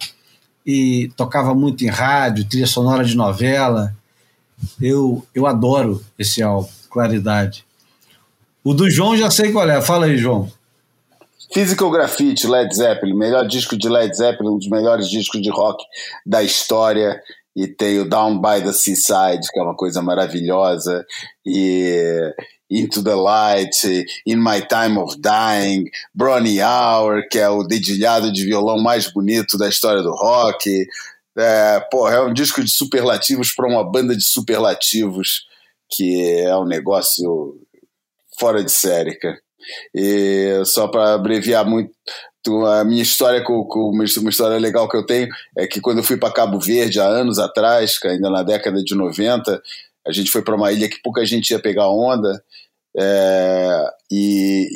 e 0.66 1.12
tocava 1.16 1.55
muito 1.55 1.84
em 1.84 1.88
rádio, 1.88 2.45
trilha 2.45 2.66
sonora 2.66 3.05
de 3.05 3.16
novela. 3.16 3.95
Eu, 4.80 5.24
eu 5.32 5.47
adoro 5.47 6.03
esse 6.18 6.42
álbum, 6.42 6.70
Claridade. 6.90 7.64
O 8.65 8.73
do 8.73 8.91
João 8.91 9.15
já 9.15 9.31
sei 9.31 9.53
qual 9.53 9.69
é, 9.69 9.83
fala 9.83 10.07
aí, 10.07 10.17
João. 10.17 10.51
Physical 11.53 11.91
Graffiti, 11.91 12.47
Led 12.47 12.75
Zeppelin, 12.75 13.15
melhor 13.15 13.47
disco 13.47 13.77
de 13.77 13.91
Led 13.91 14.17
Zeppelin, 14.17 14.49
um 14.49 14.59
dos 14.59 14.71
melhores 14.71 15.11
discos 15.11 15.43
de 15.43 15.51
rock 15.51 15.85
da 16.25 16.43
história. 16.43 17.21
E 17.55 17.69
tem 17.69 18.01
o 18.01 18.09
Down 18.09 18.41
by 18.41 18.65
the 18.65 18.73
Seaside, 18.73 19.47
que 19.53 19.61
é 19.61 19.62
uma 19.62 19.77
coisa 19.77 20.01
maravilhosa. 20.01 21.05
E 21.45 22.33
Into 22.71 23.05
the 23.05 23.15
Light, 23.15 23.77
In 24.27 24.37
My 24.37 24.67
Time 24.67 24.97
of 24.99 25.19
Dying, 25.21 25.85
Bronny 26.15 26.61
Hour, 26.62 27.29
que 27.31 27.39
é 27.39 27.49
o 27.51 27.62
dedilhado 27.65 28.33
de 28.33 28.47
violão 28.47 28.83
mais 28.83 29.12
bonito 29.12 29.59
da 29.59 29.69
história 29.69 30.03
do 30.03 30.15
rock. 30.15 30.87
É, 31.37 31.81
porra, 31.91 32.15
é 32.15 32.21
um 32.23 32.33
disco 32.33 32.65
de 32.65 32.71
superlativos 32.71 33.53
para 33.55 33.69
uma 33.69 33.85
banda 33.85 34.17
de 34.17 34.25
superlativos, 34.25 35.45
que 35.91 36.41
é 36.41 36.57
um 36.57 36.65
negócio 36.65 37.61
fora 38.39 38.62
de 38.62 38.70
série, 38.70 39.16
cara. 39.16 39.39
E 39.95 40.62
só 40.66 40.89
para 40.89 41.14
abreviar 41.14 41.64
muito 41.64 41.93
a 42.66 42.85
minha 42.85 43.03
história 43.03 43.43
com, 43.43 43.64
com, 43.64 43.91
uma 43.91 44.05
história 44.05 44.59
legal 44.59 44.89
que 44.89 44.97
eu 44.97 45.07
tenho 45.07 45.28
é 45.57 45.66
que 45.66 45.80
quando 45.80 45.99
eu 45.99 46.05
fui 46.05 46.16
para 46.16 46.32
Cabo 46.32 46.59
Verde 46.59 47.01
há 47.01 47.07
anos 47.07 47.39
atrás, 47.39 47.99
ainda 48.05 48.28
na 48.28 48.43
década 48.43 48.82
de 48.82 48.95
90, 48.95 49.62
a 50.07 50.12
gente 50.12 50.30
foi 50.30 50.43
para 50.43 50.55
uma 50.55 50.70
ilha 50.70 50.89
que 50.89 51.01
pouca 51.03 51.24
gente 51.24 51.51
ia 51.51 51.59
pegar 51.59 51.89
onda. 51.89 52.43
É, 52.97 53.87
e, 54.09 54.68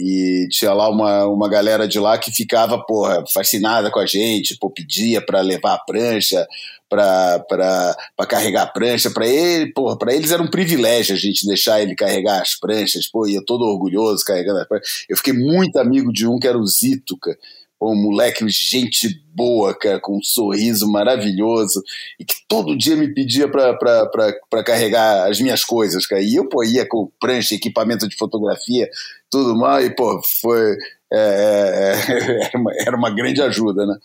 e, 0.45 0.49
tinha 0.49 0.73
lá 0.73 0.91
uma, 0.91 1.25
uma 1.27 1.49
galera 1.49 1.87
de 1.87 2.01
lá 2.01 2.19
que 2.19 2.33
ficava 2.33 2.83
porra, 2.85 3.23
fascinada 3.33 3.93
com 3.93 4.01
a 4.01 4.07
gente, 4.07 4.59
pô, 4.59 4.69
pedia 4.71 5.25
para 5.25 5.41
levar 5.41 5.75
a 5.75 5.79
prancha, 5.79 6.45
para 6.89 8.27
carregar 8.29 8.63
a 8.63 8.67
prancha. 8.67 9.11
Para 9.11 9.27
ele, 9.27 9.73
porra, 9.73 9.97
para 9.97 10.15
eles 10.15 10.31
era 10.31 10.43
um 10.43 10.51
privilégio 10.51 11.15
a 11.15 11.19
gente 11.19 11.47
deixar 11.47 11.83
ele 11.83 11.95
carregar 11.95 12.41
as 12.41 12.55
pranchas. 12.55 13.07
Pô, 13.07 13.27
ia 13.27 13.45
todo 13.45 13.65
orgulhoso 13.65 14.25
carregando 14.25 14.61
as 14.61 14.69
pranchas. 14.69 15.05
Eu 15.09 15.17
fiquei 15.17 15.33
muito 15.33 15.77
amigo 15.77 16.13
de 16.13 16.27
um 16.27 16.39
que 16.39 16.49
era 16.49 16.59
o 16.59 16.67
Zito, 16.67 17.17
cara. 17.19 17.39
Um 17.81 17.95
moleque, 17.95 18.45
gente 18.49 19.23
boa, 19.33 19.73
cara, 19.73 20.01
com 20.01 20.19
um 20.19 20.23
sorriso 20.23 20.91
maravilhoso, 20.91 21.81
e 22.19 22.25
que 22.25 22.35
todo 22.49 22.77
dia 22.77 22.97
me 22.97 23.15
pedia 23.15 23.49
para 23.49 24.65
carregar 24.67 25.31
as 25.31 25.41
minhas 25.41 25.65
coisas, 25.65 26.05
cara. 26.05 26.21
E 26.21 26.35
eu, 26.35 26.49
pô, 26.49 26.65
ia 26.65 26.85
com 26.89 27.09
prancha, 27.21 27.55
equipamento 27.55 28.09
de 28.09 28.17
fotografia, 28.17 28.91
tudo 29.31 29.57
mais, 29.57 29.87
e, 29.87 29.95
pô, 29.95 30.21
foi. 30.43 30.77
É, 31.13 31.95
é 32.11 32.43
era, 32.47 32.59
uma, 32.59 32.73
era 32.75 32.97
uma 32.97 33.11
grande 33.11 33.41
ajuda, 33.41 33.87
né? 33.87 33.97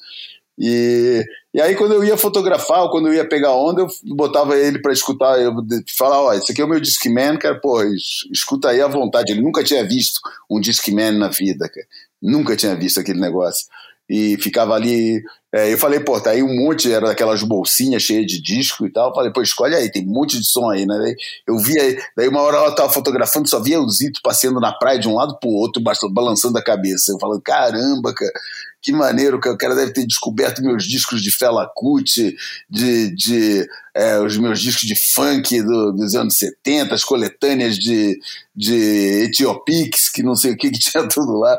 E, 0.60 1.26
e 1.54 1.62
aí, 1.62 1.76
quando 1.76 1.94
eu 1.94 2.04
ia 2.04 2.18
fotografar, 2.18 2.82
ou 2.82 2.90
quando 2.90 3.10
eu 3.10 3.14
ia 3.14 3.30
pegar 3.30 3.54
onda, 3.54 3.82
eu 3.82 3.88
botava 4.16 4.58
ele 4.58 4.80
para 4.80 4.92
escutar, 4.92 5.40
eu 5.40 5.54
falar, 5.96 6.20
ó, 6.20 6.34
esse 6.34 6.52
aqui 6.52 6.60
é 6.60 6.66
o 6.66 6.68
meu 6.68 6.80
Discman, 6.80 7.38
cara, 7.38 7.60
pô, 7.62 7.84
escuta 8.32 8.70
aí 8.70 8.82
à 8.82 8.88
vontade. 8.88 9.32
Ele 9.32 9.42
nunca 9.42 9.64
tinha 9.64 9.88
visto 9.88 10.20
um 10.50 10.60
Discman 10.60 11.12
na 11.12 11.28
vida, 11.28 11.70
cara. 11.70 11.86
Nunca 12.20 12.56
tinha 12.56 12.76
visto 12.76 13.00
aquele 13.00 13.20
negócio. 13.20 13.68
E 14.10 14.36
ficava 14.42 14.74
ali. 14.74 15.22
É, 15.54 15.72
eu 15.72 15.78
falei, 15.78 16.00
pô, 16.00 16.20
tá 16.20 16.32
aí 16.32 16.42
um 16.42 16.56
monte, 16.56 16.92
era 16.92 17.06
daquelas 17.06 17.44
bolsinhas 17.44 18.02
cheias 18.02 18.26
de 18.26 18.42
disco 18.42 18.88
e 18.88 18.92
tal. 18.92 19.10
Eu 19.10 19.14
falei, 19.14 19.32
pô, 19.32 19.44
escolhe 19.44 19.76
aí, 19.76 19.92
tem 19.92 20.08
um 20.08 20.12
monte 20.12 20.40
de 20.40 20.46
som 20.46 20.72
aí, 20.72 20.88
né? 20.88 21.14
Eu 21.48 21.60
via, 21.60 22.04
daí 22.18 22.28
uma 22.28 22.42
hora 22.42 22.58
ela 22.58 22.76
tava 22.76 22.92
fotografando, 22.92 23.48
só 23.48 23.62
via 23.62 23.80
o 23.80 23.88
Zito 23.92 24.20
passeando 24.24 24.60
na 24.60 24.72
praia 24.74 24.98
de 24.98 25.08
um 25.08 25.14
lado 25.14 25.38
pro 25.40 25.52
outro, 25.52 25.84
balançando 26.12 26.58
a 26.58 26.64
cabeça. 26.64 27.12
Eu 27.12 27.20
falando, 27.20 27.42
caramba, 27.44 28.12
cara 28.12 28.34
que 28.84 28.92
maneiro, 28.92 29.40
que 29.40 29.48
o 29.48 29.58
cara 29.58 29.74
deve 29.74 29.94
ter 29.94 30.06
descoberto 30.06 30.62
meus 30.62 30.84
discos 30.84 31.22
de 31.22 31.32
Fela 31.32 31.72
Kuti, 31.74 32.36
de, 32.70 33.10
de 33.16 33.68
é, 33.96 34.20
os 34.20 34.38
meus 34.38 34.60
discos 34.60 34.88
de 34.88 34.96
funk 35.14 35.62
do, 35.62 35.92
dos 35.92 36.16
anos 36.16 36.36
70, 36.38 36.96
as 36.96 37.04
coletâneas 37.04 37.76
de, 37.76 38.20
de 38.56 39.26
Etiopix, 39.26 40.10
que 40.10 40.24
não 40.24 40.36
sei 40.36 40.54
o 40.54 40.58
que, 40.58 40.72
que 40.72 40.80
tinha 40.80 41.08
tudo 41.08 41.34
lá. 41.38 41.58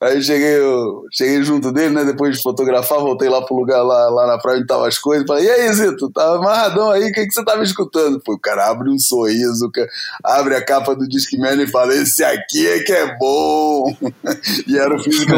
Aí 0.00 0.22
cheguei, 0.22 0.58
eu, 0.58 1.04
cheguei 1.10 1.42
junto 1.42 1.72
dele, 1.72 1.94
né? 1.94 2.04
Depois 2.04 2.36
de 2.36 2.42
fotografar, 2.42 3.00
voltei 3.00 3.28
lá 3.28 3.42
pro 3.42 3.56
lugar 3.56 3.82
lá, 3.82 4.08
lá 4.10 4.26
na 4.26 4.38
praia 4.38 4.56
onde 4.56 4.64
estavam 4.64 4.84
as 4.84 4.98
coisas. 4.98 5.26
Falei, 5.26 5.46
e 5.46 5.50
aí, 5.50 5.72
Zito, 5.72 6.10
tava 6.10 6.36
amarradão 6.36 6.90
aí, 6.90 7.04
o 7.04 7.12
que, 7.12 7.26
que 7.26 7.32
você 7.32 7.44
tava 7.44 7.62
escutando? 7.64 8.20
Pô, 8.20 8.34
o 8.34 8.38
cara 8.38 8.68
abre 8.70 8.90
um 8.90 8.98
sorriso, 8.98 9.70
abre 10.22 10.54
a 10.54 10.64
capa 10.64 10.94
do 10.94 11.08
Discman 11.08 11.60
e 11.60 11.66
fala, 11.66 11.94
esse 11.94 12.22
aqui 12.22 12.66
é 12.66 12.80
que 12.80 12.92
é 12.92 13.16
bom. 13.16 13.96
e 14.68 14.78
era 14.78 14.94
o 14.94 15.02
físico 15.02 15.32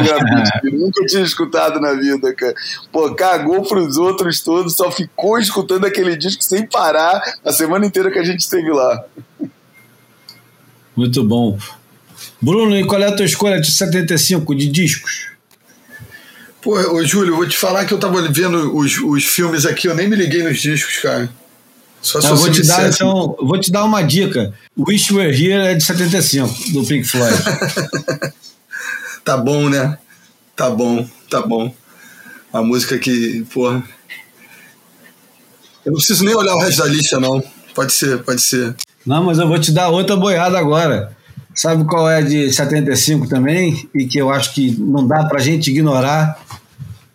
que 0.60 0.70
nunca 0.70 1.06
tinha 1.06 1.22
escutado 1.22 1.80
na 1.80 1.94
vida, 1.94 2.34
cara. 2.34 2.54
Pô, 2.92 3.14
cagou 3.14 3.62
pros 3.62 3.96
outros 3.96 4.40
todos, 4.42 4.74
só 4.74 4.90
ficou 4.90 5.38
escutando 5.38 5.86
aquele 5.86 6.16
disco 6.16 6.25
sem 6.30 6.66
parar 6.66 7.20
a 7.44 7.52
semana 7.52 7.86
inteira 7.86 8.10
que 8.10 8.18
a 8.18 8.24
gente 8.24 8.40
esteve 8.40 8.70
lá. 8.70 9.04
Muito 10.96 11.22
bom. 11.24 11.58
Bruno, 12.40 12.76
e 12.76 12.86
qual 12.86 13.00
é 13.02 13.06
a 13.06 13.14
tua 13.14 13.24
escolha 13.24 13.60
de 13.60 13.70
75 13.70 14.54
de 14.54 14.68
discos? 14.68 15.28
Pô, 16.60 16.74
ô, 16.94 17.04
Júlio, 17.04 17.32
eu 17.32 17.36
vou 17.36 17.48
te 17.48 17.56
falar 17.56 17.84
que 17.84 17.94
eu 17.94 17.98
tava 17.98 18.20
vendo 18.28 18.76
os, 18.76 18.98
os 18.98 19.24
filmes 19.24 19.64
aqui, 19.64 19.86
eu 19.86 19.94
nem 19.94 20.08
me 20.08 20.16
liguei 20.16 20.42
nos 20.42 20.58
discos, 20.58 20.98
cara. 20.98 21.30
Só 22.02 22.20
se 22.20 22.28
eu 22.28 22.36
vou 22.36 22.50
te 22.50 22.62
dar, 22.66 22.88
então, 22.88 23.36
vou 23.40 23.58
te 23.58 23.70
dar 23.70 23.84
uma 23.84 24.02
dica. 24.02 24.54
Wish 24.78 25.12
Were 25.12 25.30
Here 25.30 25.72
é 25.72 25.74
de 25.74 25.84
75, 25.84 26.72
do 26.72 26.84
Pink 26.84 27.04
Floyd. 27.04 27.36
tá 29.24 29.36
bom, 29.36 29.68
né? 29.68 29.98
Tá 30.54 30.70
bom, 30.70 31.08
tá 31.28 31.42
bom. 31.42 31.74
A 32.52 32.62
música 32.62 32.98
que, 32.98 33.44
porra. 33.52 33.82
Eu 35.86 35.92
não 35.92 35.98
preciso 35.98 36.24
nem 36.24 36.34
olhar 36.34 36.56
o 36.56 36.58
resto 36.58 36.82
da 36.82 36.88
lista, 36.88 37.20
não. 37.20 37.40
Pode 37.72 37.92
ser, 37.92 38.20
pode 38.24 38.42
ser. 38.42 38.74
Não, 39.06 39.22
mas 39.22 39.38
eu 39.38 39.46
vou 39.46 39.56
te 39.56 39.70
dar 39.70 39.88
outra 39.88 40.16
boiada 40.16 40.58
agora. 40.58 41.16
Sabe 41.54 41.84
qual 41.84 42.10
é 42.10 42.20
de 42.20 42.52
75 42.52 43.28
também? 43.28 43.88
E 43.94 44.04
que 44.04 44.18
eu 44.18 44.28
acho 44.28 44.52
que 44.52 44.76
não 44.76 45.06
dá 45.06 45.24
pra 45.26 45.38
gente 45.38 45.70
ignorar, 45.70 46.42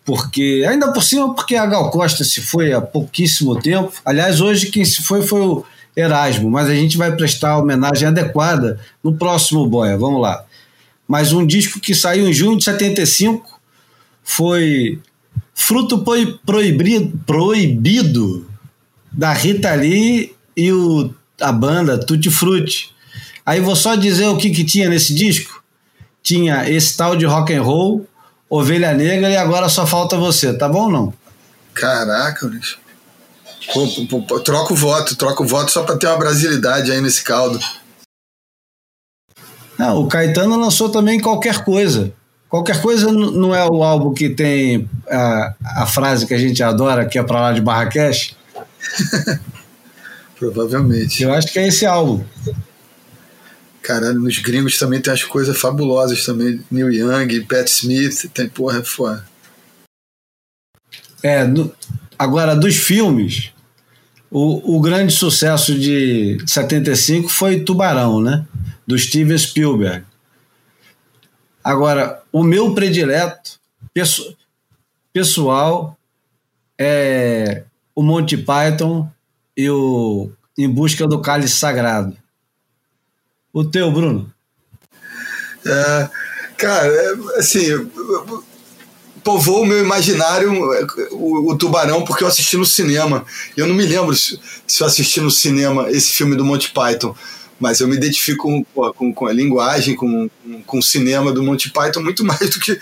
porque, 0.06 0.64
ainda 0.66 0.90
por 0.90 1.02
cima, 1.02 1.34
porque 1.34 1.54
a 1.54 1.66
Gal 1.66 1.90
Costa 1.90 2.24
se 2.24 2.40
foi 2.40 2.72
há 2.72 2.80
pouquíssimo 2.80 3.60
tempo. 3.60 3.92
Aliás, 4.06 4.40
hoje 4.40 4.70
quem 4.70 4.86
se 4.86 5.02
foi 5.02 5.20
foi 5.20 5.42
o 5.42 5.64
Erasmo, 5.94 6.50
mas 6.50 6.70
a 6.70 6.74
gente 6.74 6.96
vai 6.96 7.14
prestar 7.14 7.58
homenagem 7.58 8.08
adequada 8.08 8.80
no 9.04 9.14
próximo 9.14 9.66
Boia. 9.66 9.98
Vamos 9.98 10.22
lá. 10.22 10.46
Mas 11.06 11.30
um 11.34 11.46
disco 11.46 11.78
que 11.78 11.94
saiu 11.94 12.26
em 12.26 12.32
junho 12.32 12.56
de 12.56 12.64
75 12.64 13.60
foi 14.24 14.98
Fruto 15.52 16.02
Proibido, 16.42 17.20
proibido 17.26 18.50
da 19.12 19.32
Rita 19.32 19.74
Lee 19.74 20.34
e 20.56 20.72
o, 20.72 21.12
a 21.40 21.52
banda 21.52 21.98
Tutti 21.98 22.30
Frutti. 22.30 22.94
Aí 23.44 23.60
vou 23.60 23.76
só 23.76 23.94
dizer 23.94 24.26
o 24.26 24.36
que, 24.36 24.50
que 24.50 24.64
tinha 24.64 24.88
nesse 24.88 25.14
disco. 25.14 25.62
Tinha 26.22 26.68
esse 26.70 26.96
tal 26.96 27.16
de 27.16 27.24
rock 27.24 27.52
and 27.52 27.62
roll, 27.62 28.06
Ovelha 28.48 28.94
Negra 28.94 29.28
e 29.28 29.36
agora 29.36 29.68
só 29.68 29.86
falta 29.86 30.16
você, 30.16 30.54
tá 30.54 30.68
bom 30.68 30.84
ou 30.84 30.90
não? 30.90 31.14
Caraca, 31.74 32.46
bicho. 32.48 32.78
Troca 34.44 34.72
o 34.72 34.76
voto, 34.76 35.16
troca 35.16 35.42
o 35.42 35.46
voto 35.46 35.70
só 35.70 35.82
para 35.82 35.96
ter 35.96 36.06
uma 36.06 36.18
brasilidade 36.18 36.90
aí 36.90 37.00
nesse 37.00 37.22
caldo. 37.22 37.58
Não, 39.78 40.02
o 40.02 40.06
Caetano 40.06 40.56
lançou 40.56 40.90
também 40.90 41.18
qualquer 41.18 41.64
coisa. 41.64 42.12
Qualquer 42.48 42.82
coisa 42.82 43.10
não 43.10 43.54
é 43.54 43.66
o 43.66 43.82
álbum 43.82 44.12
que 44.12 44.28
tem 44.28 44.88
a, 45.10 45.54
a 45.82 45.86
frase 45.86 46.26
que 46.26 46.34
a 46.34 46.38
gente 46.38 46.62
adora, 46.62 47.06
que 47.06 47.18
é 47.18 47.22
para 47.22 47.40
lá 47.40 47.52
de 47.52 47.62
Barraquesh? 47.62 48.36
Provavelmente. 50.38 51.22
Eu 51.22 51.32
acho 51.32 51.52
que 51.52 51.58
é 51.58 51.68
esse 51.68 51.86
álbum. 51.86 52.24
Caralho, 53.82 54.20
nos 54.20 54.38
gringos 54.38 54.78
também 54.78 55.00
tem 55.00 55.12
as 55.12 55.24
coisas 55.24 55.58
fabulosas 55.58 56.24
também. 56.24 56.64
Neil 56.70 56.90
Young, 56.92 57.44
Pat 57.46 57.68
Smith, 57.68 58.30
tem 58.32 58.48
porra, 58.48 58.78
é 58.78 58.84
foda. 58.84 59.26
É, 61.22 61.44
no, 61.44 61.72
agora 62.18 62.54
dos 62.54 62.76
filmes, 62.76 63.52
o, 64.30 64.76
o 64.76 64.80
grande 64.80 65.12
sucesso 65.12 65.78
de 65.78 66.38
75 66.46 67.28
foi 67.28 67.60
Tubarão, 67.60 68.20
né? 68.20 68.46
Do 68.86 68.98
Steven 68.98 69.38
Spielberg. 69.38 70.04
Agora, 71.62 72.22
o 72.32 72.42
meu 72.42 72.74
predileto 72.74 73.60
pessoal 75.12 75.96
é 76.78 77.64
o 77.94 78.02
Monty 78.02 78.36
Python 78.36 79.10
e 79.56 79.68
o 79.68 80.30
Em 80.56 80.68
Busca 80.68 81.06
do 81.06 81.20
Cálice 81.20 81.56
Sagrado. 81.56 82.16
O 83.52 83.64
teu, 83.64 83.90
Bruno? 83.92 84.32
É, 85.64 86.08
cara, 86.56 86.86
é, 86.86 87.38
assim, 87.38 87.66
povoou 89.22 89.62
o 89.62 89.66
meu 89.66 89.78
imaginário 89.78 90.52
o, 91.12 91.52
o, 91.52 91.58
Tubarão 91.58 92.04
porque 92.04 92.24
eu 92.24 92.28
assisti 92.28 92.56
no 92.56 92.64
cinema. 92.64 93.24
Eu 93.56 93.66
não 93.66 93.74
me 93.74 93.84
lembro 93.84 94.14
se, 94.14 94.40
se 94.66 94.82
eu 94.82 94.86
assisti 94.86 95.20
no 95.20 95.30
cinema 95.30 95.90
esse 95.90 96.12
filme 96.12 96.34
do 96.34 96.44
Monty 96.44 96.70
Python 96.70 97.14
mas 97.62 97.78
eu 97.78 97.86
me 97.86 97.94
identifico 97.94 98.64
com, 98.74 98.92
com, 98.92 99.14
com 99.14 99.26
a 99.28 99.32
linguagem, 99.32 99.94
com, 99.94 100.28
com, 100.66 100.78
o 100.78 100.82
cinema 100.82 101.30
do 101.30 101.44
Monty 101.44 101.70
Python 101.70 102.02
muito 102.02 102.24
mais 102.26 102.50
do 102.50 102.58
que 102.58 102.76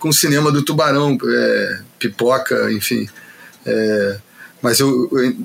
com 0.00 0.08
o 0.08 0.12
cinema 0.12 0.50
do 0.50 0.64
Tubarão, 0.64 1.16
é, 1.24 1.78
Pipoca, 2.00 2.72
enfim. 2.72 3.08
É, 3.64 4.18
mas 4.64 4.80
eu, 4.80 5.08
eu 5.12 5.36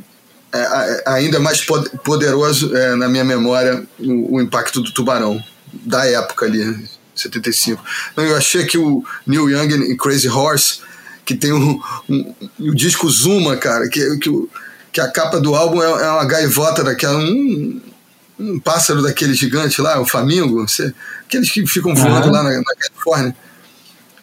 é, 0.52 0.60
é 0.60 1.04
ainda 1.06 1.40
mais 1.40 1.64
poderoso 2.04 2.76
é, 2.76 2.96
na 2.96 3.08
minha 3.08 3.24
memória 3.24 3.86
o, 4.00 4.38
o, 4.38 4.42
impacto 4.42 4.82
do 4.82 4.92
Tubarão, 4.92 5.44
da 5.72 6.06
época 6.06 6.46
ali, 6.46 6.88
75. 7.14 7.84
Então, 8.12 8.26
eu 8.26 8.36
achei 8.36 8.66
que 8.66 8.78
o 8.78 9.04
Neil 9.28 9.50
Young 9.50 9.92
e 9.92 9.98
Crazy 9.98 10.30
Horse, 10.30 10.80
que 11.26 11.36
tem 11.36 11.54
um, 11.54 11.80
um, 12.10 12.34
um 12.60 12.70
o 12.70 12.74
disco 12.74 13.10
Zuma, 13.10 13.58
cara, 13.58 13.88
que, 13.90 14.18
que, 14.18 14.50
que 14.92 15.02
a 15.02 15.12
capa 15.12 15.40
do 15.40 15.54
álbum 15.54 15.84
é, 15.84 15.86
é 15.86 16.10
uma 16.10 16.26
gaivota 16.26 16.84
daquela, 16.84 17.20
um, 17.20 17.82
um 18.40 18.60
pássaro 18.60 19.04
daquele 19.04 19.34
gigante 19.34 19.82
lá, 19.82 20.00
o 20.00 20.06
Flamingo, 20.06 20.68
você, 20.68 20.94
aqueles 21.28 21.52
que 21.52 21.68
ficam 21.68 21.94
voando 21.94 22.28
uhum. 22.28 22.34
lá 22.34 22.44
na, 22.44 22.58
na, 22.58 22.76
Califórnia, 22.80 23.36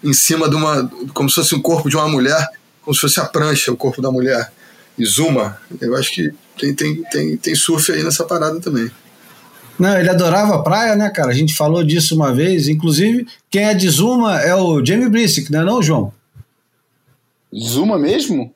em 0.03 0.13
cima 0.13 0.49
de 0.49 0.57
uma. 0.57 0.91
como 1.13 1.29
se 1.29 1.37
fosse 1.37 1.55
um 1.55 1.63
corpo 1.63 1.89
de 1.89 1.97
uma 1.97 2.09
mulher, 2.09 2.49
como 2.83 2.95
se 2.95 3.01
fosse 3.01 3.21
a 3.21 3.25
prancha, 3.25 3.71
o 3.71 3.77
corpo 3.77 4.03
da 4.03 4.11
mulher. 4.11 4.51
E 4.99 5.05
Zuma, 5.05 5.59
eu 5.81 5.95
acho 5.97 6.13
que 6.13 6.33
tem, 6.59 6.75
tem, 6.75 7.03
tem, 7.05 7.37
tem 7.37 7.55
surf 7.55 7.93
aí 7.93 8.03
nessa 8.03 8.25
parada 8.25 8.61
também. 8.61 8.91
Não, 9.79 9.99
ele 9.99 10.09
adorava 10.09 10.55
a 10.55 10.63
praia, 10.63 10.97
né, 10.97 11.11
cara? 11.11 11.31
A 11.31 11.35
gente 11.35 11.55
falou 11.55 11.85
disso 11.85 12.15
uma 12.15 12.33
vez. 12.33 12.67
Inclusive, 12.67 13.27
quem 13.51 13.65
é 13.65 13.75
de 13.75 13.89
Zuma 13.89 14.41
é 14.41 14.55
o 14.55 14.85
Jamie 14.85 15.09
Brisick, 15.09 15.53
não 15.53 15.61
é 15.61 15.65
não, 15.65 15.83
João? 15.83 16.13
Zuma 17.55 17.99
mesmo? 17.99 18.55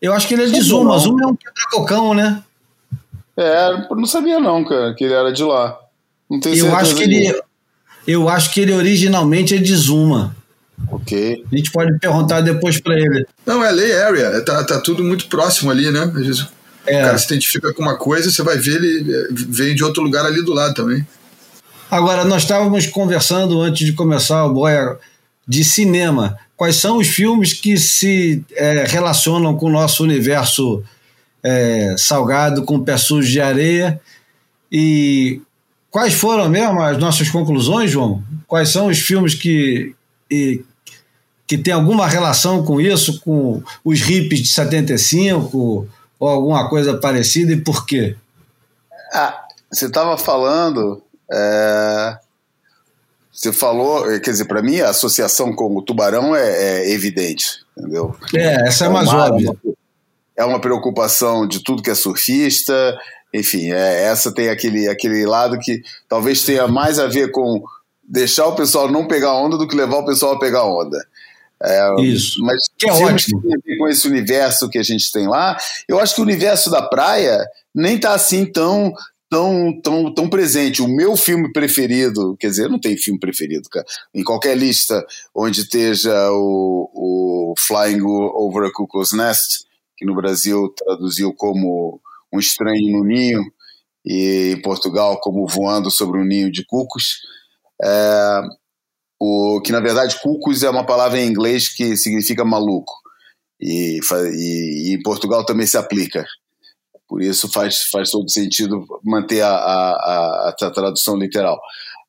Eu 0.00 0.12
acho 0.12 0.26
que 0.26 0.34
ele 0.34 0.44
é 0.44 0.46
de 0.46 0.60
Zuma. 0.62 0.98
Zuma 0.98 1.22
é 1.24 1.26
um 1.26 1.36
quebra-cocão, 1.36 2.14
né? 2.14 2.42
É, 3.36 3.86
não 3.90 4.06
sabia 4.06 4.40
não, 4.40 4.64
cara, 4.64 4.94
que 4.94 5.04
ele 5.04 5.12
era 5.12 5.30
de 5.30 5.44
lá. 5.44 5.78
Não 6.28 6.40
tenho 6.40 6.56
eu 6.56 6.74
acho 6.74 6.94
que 6.94 7.02
ele, 7.02 7.40
Eu 8.06 8.28
acho 8.28 8.52
que 8.52 8.60
ele 8.60 8.72
originalmente 8.72 9.54
é 9.54 9.58
de 9.58 9.74
Zuma. 9.74 10.34
Ok. 10.88 11.44
A 11.50 11.56
gente 11.56 11.70
pode 11.70 11.98
perguntar 11.98 12.40
depois 12.40 12.78
para 12.80 12.98
ele. 12.98 13.26
Não, 13.44 13.64
é 13.64 13.70
Lay 13.70 13.92
Area, 13.92 14.44
tá, 14.44 14.62
tá 14.64 14.80
tudo 14.80 15.02
muito 15.02 15.26
próximo 15.28 15.70
ali, 15.70 15.90
né? 15.90 16.02
Às 16.02 16.26
vezes 16.26 16.46
é. 16.86 17.00
o 17.00 17.04
cara 17.06 17.18
se 17.18 17.26
identifica 17.26 17.72
com 17.72 17.82
uma 17.82 17.96
coisa, 17.96 18.30
você 18.30 18.42
vai 18.42 18.58
ver 18.58 18.76
ele 18.76 19.12
é, 19.12 19.28
vem 19.30 19.74
de 19.74 19.82
outro 19.82 20.02
lugar 20.02 20.24
ali 20.24 20.44
do 20.44 20.52
lado 20.52 20.74
também. 20.74 21.06
Agora, 21.90 22.24
nós 22.24 22.42
estávamos 22.42 22.86
conversando 22.86 23.60
antes 23.60 23.86
de 23.86 23.92
começar 23.92 24.44
o 24.44 24.52
Boia 24.52 24.96
de 25.46 25.62
cinema. 25.62 26.36
Quais 26.56 26.76
são 26.76 26.98
os 26.98 27.06
filmes 27.06 27.52
que 27.52 27.76
se 27.76 28.44
é, 28.52 28.84
relacionam 28.88 29.56
com 29.56 29.66
o 29.66 29.72
nosso 29.72 30.02
universo 30.02 30.82
é, 31.46 31.94
salgado 31.96 32.64
com 32.64 32.82
pé 32.82 32.96
sujo 32.96 33.30
de 33.30 33.40
areia. 33.40 34.00
E 34.70 35.40
quais 35.88 36.12
foram 36.12 36.48
mesmo 36.48 36.82
as 36.82 36.98
nossas 36.98 37.30
conclusões, 37.30 37.88
João? 37.88 38.22
Quais 38.48 38.70
são 38.70 38.88
os 38.88 38.98
filmes 38.98 39.34
que, 39.34 39.94
e, 40.30 40.64
que 41.46 41.56
tem 41.56 41.72
alguma 41.72 42.06
relação 42.06 42.64
com 42.64 42.80
isso, 42.80 43.20
com 43.20 43.62
os 43.84 44.00
hippies 44.00 44.40
de 44.42 44.48
75 44.48 45.88
ou 46.18 46.28
alguma 46.28 46.68
coisa 46.68 46.96
parecida 46.96 47.52
e 47.52 47.60
por 47.60 47.86
quê? 47.86 48.16
Ah, 49.12 49.44
você 49.70 49.86
estava 49.86 50.18
falando. 50.18 51.02
É, 51.30 52.18
você 53.32 53.52
falou, 53.52 54.04
quer 54.20 54.30
dizer, 54.30 54.46
para 54.46 54.62
mim 54.62 54.80
a 54.80 54.90
associação 54.90 55.54
com 55.54 55.76
o 55.76 55.82
tubarão 55.82 56.34
é, 56.34 56.48
é 56.84 56.90
evidente, 56.90 57.64
entendeu? 57.76 58.16
É, 58.34 58.68
essa 58.68 58.84
é, 58.84 58.86
é 58.88 58.90
mais 58.90 59.08
óbvia 59.08 59.54
é 60.36 60.44
uma 60.44 60.60
preocupação 60.60 61.46
de 61.48 61.62
tudo 61.64 61.82
que 61.82 61.90
é 61.90 61.94
surfista, 61.94 62.96
enfim, 63.32 63.72
é, 63.72 64.04
essa 64.04 64.32
tem 64.32 64.50
aquele, 64.50 64.88
aquele 64.88 65.24
lado 65.24 65.58
que 65.58 65.82
talvez 66.08 66.44
tenha 66.44 66.68
mais 66.68 66.98
a 66.98 67.06
ver 67.06 67.30
com 67.30 67.62
deixar 68.08 68.46
o 68.46 68.56
pessoal 68.56 68.90
não 68.90 69.06
pegar 69.06 69.34
onda 69.34 69.56
do 69.56 69.66
que 69.66 69.76
levar 69.76 69.98
o 69.98 70.06
pessoal 70.06 70.34
a 70.34 70.38
pegar 70.38 70.64
onda. 70.64 70.98
É, 71.62 72.00
Isso. 72.02 72.40
Mas 72.42 72.60
que 72.78 72.88
é 72.88 72.92
ótimo. 72.92 73.42
Que 73.64 73.76
com 73.78 73.88
esse 73.88 74.06
universo 74.06 74.68
que 74.68 74.78
a 74.78 74.82
gente 74.82 75.10
tem 75.10 75.26
lá, 75.26 75.56
eu 75.88 75.98
acho 75.98 76.14
que 76.14 76.20
o 76.20 76.24
universo 76.24 76.70
da 76.70 76.82
praia 76.82 77.44
nem 77.74 77.96
está 77.96 78.14
assim 78.14 78.44
tão 78.44 78.92
tão, 79.28 79.80
tão, 79.80 80.14
tão 80.14 80.28
presente. 80.28 80.82
O 80.82 80.88
meu 80.88 81.16
filme 81.16 81.52
preferido, 81.52 82.36
quer 82.38 82.48
dizer, 82.48 82.64
eu 82.64 82.70
não 82.70 82.80
tenho 82.80 82.98
filme 82.98 83.18
preferido, 83.18 83.68
cara. 83.68 83.86
Em 84.14 84.22
qualquer 84.22 84.56
lista 84.56 85.04
onde 85.34 85.62
esteja 85.62 86.30
o, 86.30 86.90
o 86.94 87.54
Flying 87.58 88.02
Over 88.02 88.68
a 88.68 88.72
Cuckoo's 88.72 89.12
Nest, 89.12 89.64
que 89.96 90.04
no 90.04 90.14
Brasil 90.14 90.72
traduziu 90.76 91.32
como 91.34 92.00
Um 92.32 92.38
Estranho 92.38 92.92
no 92.92 93.04
Ninho, 93.04 93.42
e 94.04 94.52
em 94.56 94.62
Portugal 94.62 95.18
como 95.20 95.46
Voando 95.46 95.90
sobre 95.90 96.20
um 96.20 96.24
Ninho 96.24 96.50
de 96.50 96.64
Cucos. 96.64 97.20
É, 97.82 98.40
o, 99.20 99.60
que 99.62 99.72
na 99.72 99.80
verdade 99.80 100.18
cucos 100.20 100.62
é 100.62 100.70
uma 100.70 100.86
palavra 100.86 101.20
em 101.20 101.28
inglês 101.28 101.68
que 101.68 101.96
significa 101.96 102.44
maluco. 102.44 102.92
E, 103.60 103.98
e, 104.00 104.90
e, 104.90 104.94
em 104.94 105.02
Portugal 105.02 105.44
também 105.44 105.66
se 105.66 105.76
aplica. 105.76 106.24
Por 107.08 107.22
isso 107.22 107.50
faz, 107.50 107.84
faz 107.90 108.10
todo 108.10 108.30
sentido 108.30 108.84
manter 109.02 109.40
a, 109.40 109.50
a, 109.50 109.90
a, 109.90 110.56
a 110.60 110.70
tradução 110.70 111.16
literal. 111.16 111.58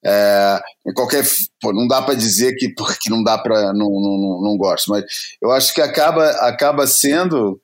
É, 0.06 0.60
qualquer 0.96 1.24
pô, 1.60 1.74
não 1.74 1.88
dá 1.88 2.02
para 2.02 2.14
dizer 2.14 2.56
que 2.56 2.70
porque 2.76 3.10
não 3.10 3.24
dá 3.24 3.38
para 3.38 3.74
não, 3.74 3.90
não, 3.90 4.42
não 4.42 4.58
gosto, 4.58 4.90
mas 4.90 5.04
eu 5.42 5.52
acho 5.52 5.74
que 5.74 5.82
acaba 5.82 6.30
acaba 6.48 6.86
sendo 6.86 7.60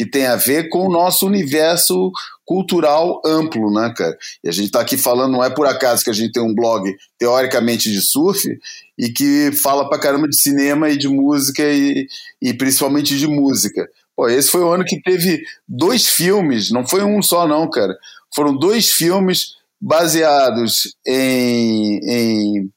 que 0.00 0.06
tem 0.06 0.24
a 0.24 0.34
ver 0.34 0.70
com 0.70 0.86
o 0.86 0.90
nosso 0.90 1.26
universo 1.26 2.10
cultural 2.46 3.20
amplo, 3.22 3.70
né, 3.70 3.92
cara? 3.94 4.16
E 4.42 4.48
a 4.48 4.50
gente 4.50 4.68
está 4.68 4.80
aqui 4.80 4.96
falando, 4.96 5.32
não 5.32 5.44
é 5.44 5.50
por 5.50 5.66
acaso 5.66 6.02
que 6.02 6.08
a 6.08 6.14
gente 6.14 6.32
tem 6.32 6.42
um 6.42 6.54
blog 6.54 6.90
teoricamente 7.18 7.92
de 7.92 8.00
surf 8.00 8.48
e 8.96 9.10
que 9.10 9.52
fala 9.52 9.86
pra 9.90 9.98
caramba 9.98 10.26
de 10.26 10.40
cinema 10.40 10.88
e 10.88 10.96
de 10.96 11.06
música 11.06 11.62
e, 11.64 12.06
e 12.40 12.54
principalmente 12.54 13.18
de 13.18 13.26
música. 13.26 13.86
Pô, 14.16 14.26
esse 14.26 14.50
foi 14.50 14.62
o 14.62 14.72
ano 14.72 14.86
que 14.86 15.02
teve 15.02 15.42
dois 15.68 16.06
filmes, 16.06 16.70
não 16.70 16.86
foi 16.88 17.04
um 17.04 17.20
só, 17.20 17.46
não, 17.46 17.68
cara. 17.68 17.94
Foram 18.34 18.56
dois 18.56 18.88
filmes 18.88 19.56
baseados 19.78 20.96
em, 21.06 22.00
em, 22.08 22.70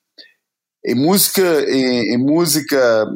em 0.88 0.96
música, 0.96 1.42
em, 1.70 2.16
em 2.16 2.18
música 2.18 3.08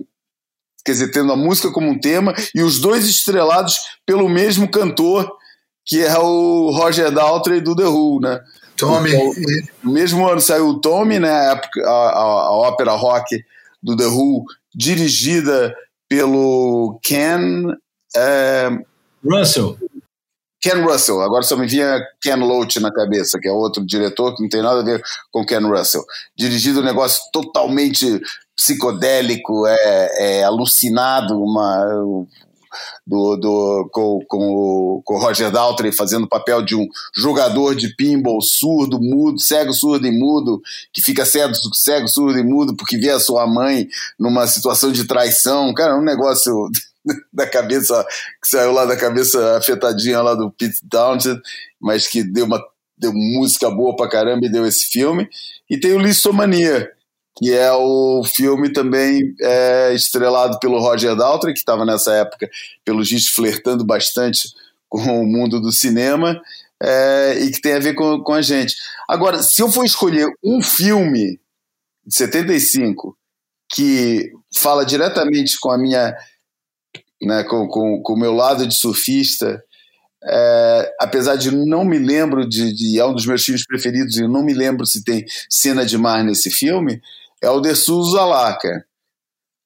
quer 0.87 0.93
dizer, 0.93 1.11
tendo 1.11 1.33
a 1.33 1.35
música 1.35 1.69
como 1.69 1.89
um 1.89 1.99
tema, 1.99 2.33
e 2.55 2.63
os 2.63 2.79
dois 2.79 3.05
estrelados 3.05 3.75
pelo 4.05 4.29
mesmo 4.29 4.71
cantor, 4.71 5.29
que 5.85 6.01
é 6.01 6.17
o 6.17 6.71
Roger 6.71 7.11
Daltrey 7.11 7.59
do 7.59 7.75
The 7.75 7.83
Who, 7.83 8.21
né? 8.21 8.39
Tommy. 8.77 9.09
Então, 9.09 9.33
no 9.83 9.91
mesmo 9.91 10.25
ano 10.25 10.39
saiu 10.39 10.69
o 10.69 10.79
Tommy, 10.79 11.19
né, 11.19 11.29
a, 11.29 11.61
a, 11.83 11.91
a 11.91 12.51
ópera 12.51 12.91
rock 12.93 13.43
do 13.83 13.97
The 13.97 14.05
Who, 14.05 14.45
dirigida 14.73 15.75
pelo 16.07 16.97
Ken... 17.03 17.63
É, 18.15 18.69
Russell. 19.25 19.77
Ken 20.59 20.81
Russell, 20.81 21.21
agora 21.21 21.43
só 21.43 21.55
me 21.55 21.67
vinha 21.67 22.01
Ken 22.21 22.35
Loach 22.35 22.79
na 22.79 22.91
cabeça, 22.91 23.39
que 23.39 23.47
é 23.47 23.51
outro 23.51 23.85
diretor 23.85 24.35
que 24.35 24.41
não 24.41 24.49
tem 24.49 24.61
nada 24.61 24.79
a 24.79 24.83
ver 24.83 25.01
com 25.31 25.45
Ken 25.45 25.59
Russell. 25.59 26.03
Dirigido 26.35 26.79
um 26.79 26.85
negócio 26.85 27.21
totalmente 27.31 28.19
psicodélico, 28.55 29.67
é, 29.67 30.39
é 30.39 30.43
alucinado, 30.43 31.39
uma, 31.39 31.85
do, 33.05 33.37
do, 33.37 33.89
com, 33.91 34.19
com, 34.27 35.01
com 35.03 35.15
o 35.15 35.19
Roger 35.19 35.51
Daltrey 35.51 35.91
fazendo 35.91 36.25
o 36.25 36.29
papel 36.29 36.61
de 36.61 36.75
um 36.75 36.87
jogador 37.15 37.75
de 37.75 37.95
pinball 37.95 38.41
surdo, 38.41 38.99
mudo, 38.99 39.39
cego, 39.39 39.73
surdo 39.73 40.07
e 40.07 40.11
mudo, 40.11 40.61
que 40.91 41.01
fica 41.01 41.25
cego, 41.25 41.53
cego, 41.73 42.07
surdo 42.07 42.37
e 42.37 42.43
mudo 42.43 42.75
porque 42.75 42.97
vê 42.97 43.11
a 43.11 43.19
sua 43.19 43.47
mãe 43.47 43.87
numa 44.19 44.47
situação 44.47 44.91
de 44.91 45.05
traição. 45.05 45.73
Cara, 45.73 45.97
um 45.97 46.03
negócio 46.03 46.69
da 47.31 47.47
cabeça, 47.47 48.05
que 48.41 48.47
saiu 48.47 48.71
lá 48.71 48.85
da 48.85 48.97
cabeça 48.97 49.57
afetadinha 49.57 50.21
lá 50.21 50.35
do 50.35 50.51
Pete 50.51 50.87
Townshend, 50.89 51.41
mas 51.79 52.07
que 52.07 52.23
deu 52.23 52.45
uma 52.45 52.61
deu 52.97 53.13
música 53.13 53.69
boa 53.69 53.95
pra 53.95 54.09
caramba 54.09 54.45
e 54.45 54.51
deu 54.51 54.65
esse 54.65 54.87
filme. 54.87 55.29
E 55.69 55.79
tem 55.79 55.93
o 55.93 55.99
Lissomania, 55.99 56.91
que 57.37 57.53
é 57.53 57.71
o 57.71 58.23
filme 58.23 58.73
também 58.73 59.35
é, 59.39 59.93
estrelado 59.93 60.57
pelo 60.59 60.79
Roger 60.79 61.15
Daltrey, 61.15 61.53
que 61.53 61.59
estava 61.59 61.85
nessa 61.85 62.13
época, 62.13 62.49
pelo 62.83 63.03
visto, 63.03 63.33
flertando 63.33 63.85
bastante 63.85 64.51
com 64.89 65.21
o 65.21 65.27
mundo 65.27 65.61
do 65.61 65.71
cinema, 65.71 66.41
é, 66.81 67.37
e 67.39 67.51
que 67.51 67.61
tem 67.61 67.73
a 67.73 67.79
ver 67.79 67.93
com, 67.93 68.19
com 68.21 68.33
a 68.33 68.41
gente. 68.41 68.75
Agora, 69.07 69.43
se 69.43 69.61
eu 69.61 69.69
for 69.69 69.85
escolher 69.85 70.27
um 70.43 70.61
filme 70.61 71.39
de 72.05 72.15
75 72.15 73.15
que 73.69 74.31
fala 74.55 74.85
diretamente 74.85 75.59
com 75.59 75.69
a 75.69 75.77
minha 75.77 76.15
né, 77.21 77.43
com, 77.43 77.67
com, 77.67 78.01
com 78.01 78.13
o 78.13 78.19
meu 78.19 78.33
lado 78.33 78.67
de 78.67 78.75
surfista, 78.75 79.61
é, 80.23 80.95
apesar 80.99 81.35
de 81.35 81.51
não 81.51 81.85
me 81.85 81.97
lembro 81.97 82.47
de, 82.47 82.73
de, 82.73 82.99
é 82.99 83.05
um 83.05 83.13
dos 83.13 83.25
meus 83.25 83.43
filmes 83.43 83.65
preferidos 83.65 84.17
e 84.17 84.27
não 84.27 84.43
me 84.43 84.53
lembro 84.53 84.85
se 84.85 85.03
tem 85.03 85.25
cena 85.49 85.85
de 85.85 85.97
mar 85.97 86.23
nesse 86.23 86.49
filme, 86.49 87.01
é 87.41 87.49
o 87.49 87.61
De 87.61 87.75
Souza 87.75 88.25
lá, 88.25 88.57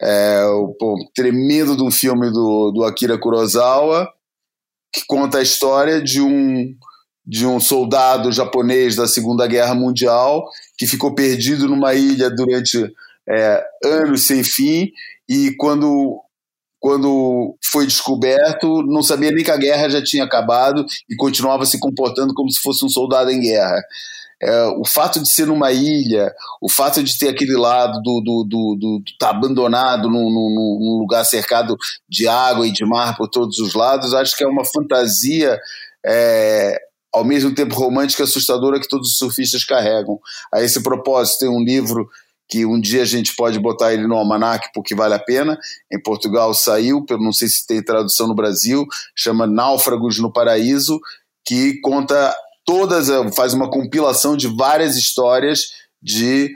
É 0.02 0.44
o 0.46 0.76
pô, 0.80 0.96
tremendo 1.16 1.76
de 1.76 1.84
um 1.84 1.92
filme 1.92 2.30
do, 2.32 2.72
do 2.72 2.84
Akira 2.84 3.18
Kurosawa 3.18 4.08
que 4.94 5.06
conta 5.08 5.38
a 5.38 5.42
história 5.44 6.02
de 6.02 6.22
um 6.22 6.76
de 7.26 7.46
um 7.46 7.60
soldado 7.60 8.32
japonês 8.32 8.96
da 8.96 9.08
Segunda 9.08 9.48
Guerra 9.48 9.76
Mundial 9.76 10.44
que 10.76 10.88
ficou 10.88 11.14
perdido 11.14 11.68
numa 11.68 11.94
ilha 11.94 12.30
durante 12.30 12.92
é, 13.30 13.64
anos 13.86 14.24
sem 14.24 14.44
fim 14.44 14.92
e 15.30 15.56
quando 15.56 16.20
quando 16.82 17.56
foi 17.64 17.86
descoberto, 17.86 18.82
não 18.82 19.04
sabia 19.04 19.30
nem 19.30 19.44
que 19.44 19.52
a 19.52 19.56
guerra 19.56 19.88
já 19.88 20.04
tinha 20.04 20.24
acabado 20.24 20.84
e 21.08 21.16
continuava 21.16 21.64
se 21.64 21.80
comportando 21.80 22.34
como 22.34 22.50
se 22.50 22.60
fosse 22.60 22.84
um 22.84 22.90
soldado 22.90 23.30
em 23.30 23.40
guerra. 23.40 23.80
É, 24.42 24.66
o 24.70 24.84
fato 24.84 25.22
de 25.22 25.32
ser 25.32 25.46
numa 25.46 25.72
ilha, 25.72 26.34
o 26.60 26.68
fato 26.68 27.04
de 27.04 27.16
ter 27.20 27.30
aquele 27.30 27.56
lado 27.56 28.02
do, 28.02 28.20
do, 28.22 28.44
do, 28.50 28.76
do 28.80 29.04
tá 29.20 29.30
abandonado 29.30 30.10
num, 30.10 30.28
num, 30.32 30.80
num, 30.80 30.98
lugar 31.00 31.24
cercado 31.24 31.78
de 32.10 32.28
água 32.28 32.66
e 32.66 32.72
de 32.72 32.84
mar 32.84 33.16
por 33.16 33.30
todos 33.30 33.60
os 33.60 33.76
lados, 33.76 34.16
acho 34.16 34.36
que 34.36 34.44
é 34.44 34.48
uma 34.48 34.66
fantasia 34.66 35.60
é, 36.04 36.82
ao 37.14 37.24
mesmo 37.24 37.54
tempo 37.54 37.76
romântica 37.76 38.24
e 38.24 38.26
assustadora 38.26 38.80
que 38.80 38.88
todos 38.88 39.10
os 39.10 39.18
surfistas 39.20 39.64
carregam. 39.64 40.20
A 40.52 40.64
esse 40.64 40.82
propósito, 40.82 41.42
tem 41.42 41.50
um 41.50 41.64
livro 41.64 42.10
que 42.52 42.66
um 42.66 42.80
dia 42.80 43.04
a 43.04 43.06
gente 43.06 43.34
pode 43.34 43.58
botar 43.58 43.94
ele 43.94 44.06
no 44.06 44.16
almanac 44.16 44.70
porque 44.74 44.94
vale 44.94 45.14
a 45.14 45.20
pena. 45.20 45.58
Em 45.92 46.02
Portugal 46.02 46.54
saiu, 46.54 47.06
não 47.12 47.32
sei 47.32 47.48
se 47.48 47.66
tem 47.66 47.82
tradução 47.82 48.28
no 48.28 48.36
Brasil, 48.36 48.86
chama 49.16 49.48
Náufragos 49.48 50.20
no 50.20 50.32
Paraíso, 50.32 51.00
que 51.46 51.80
conta 51.80 52.36
todas, 52.66 53.08
faz 53.34 53.54
uma 53.54 53.72
compilação 53.72 54.36
de 54.36 54.48
várias 54.48 54.98
histórias 54.98 55.68
de 56.02 56.52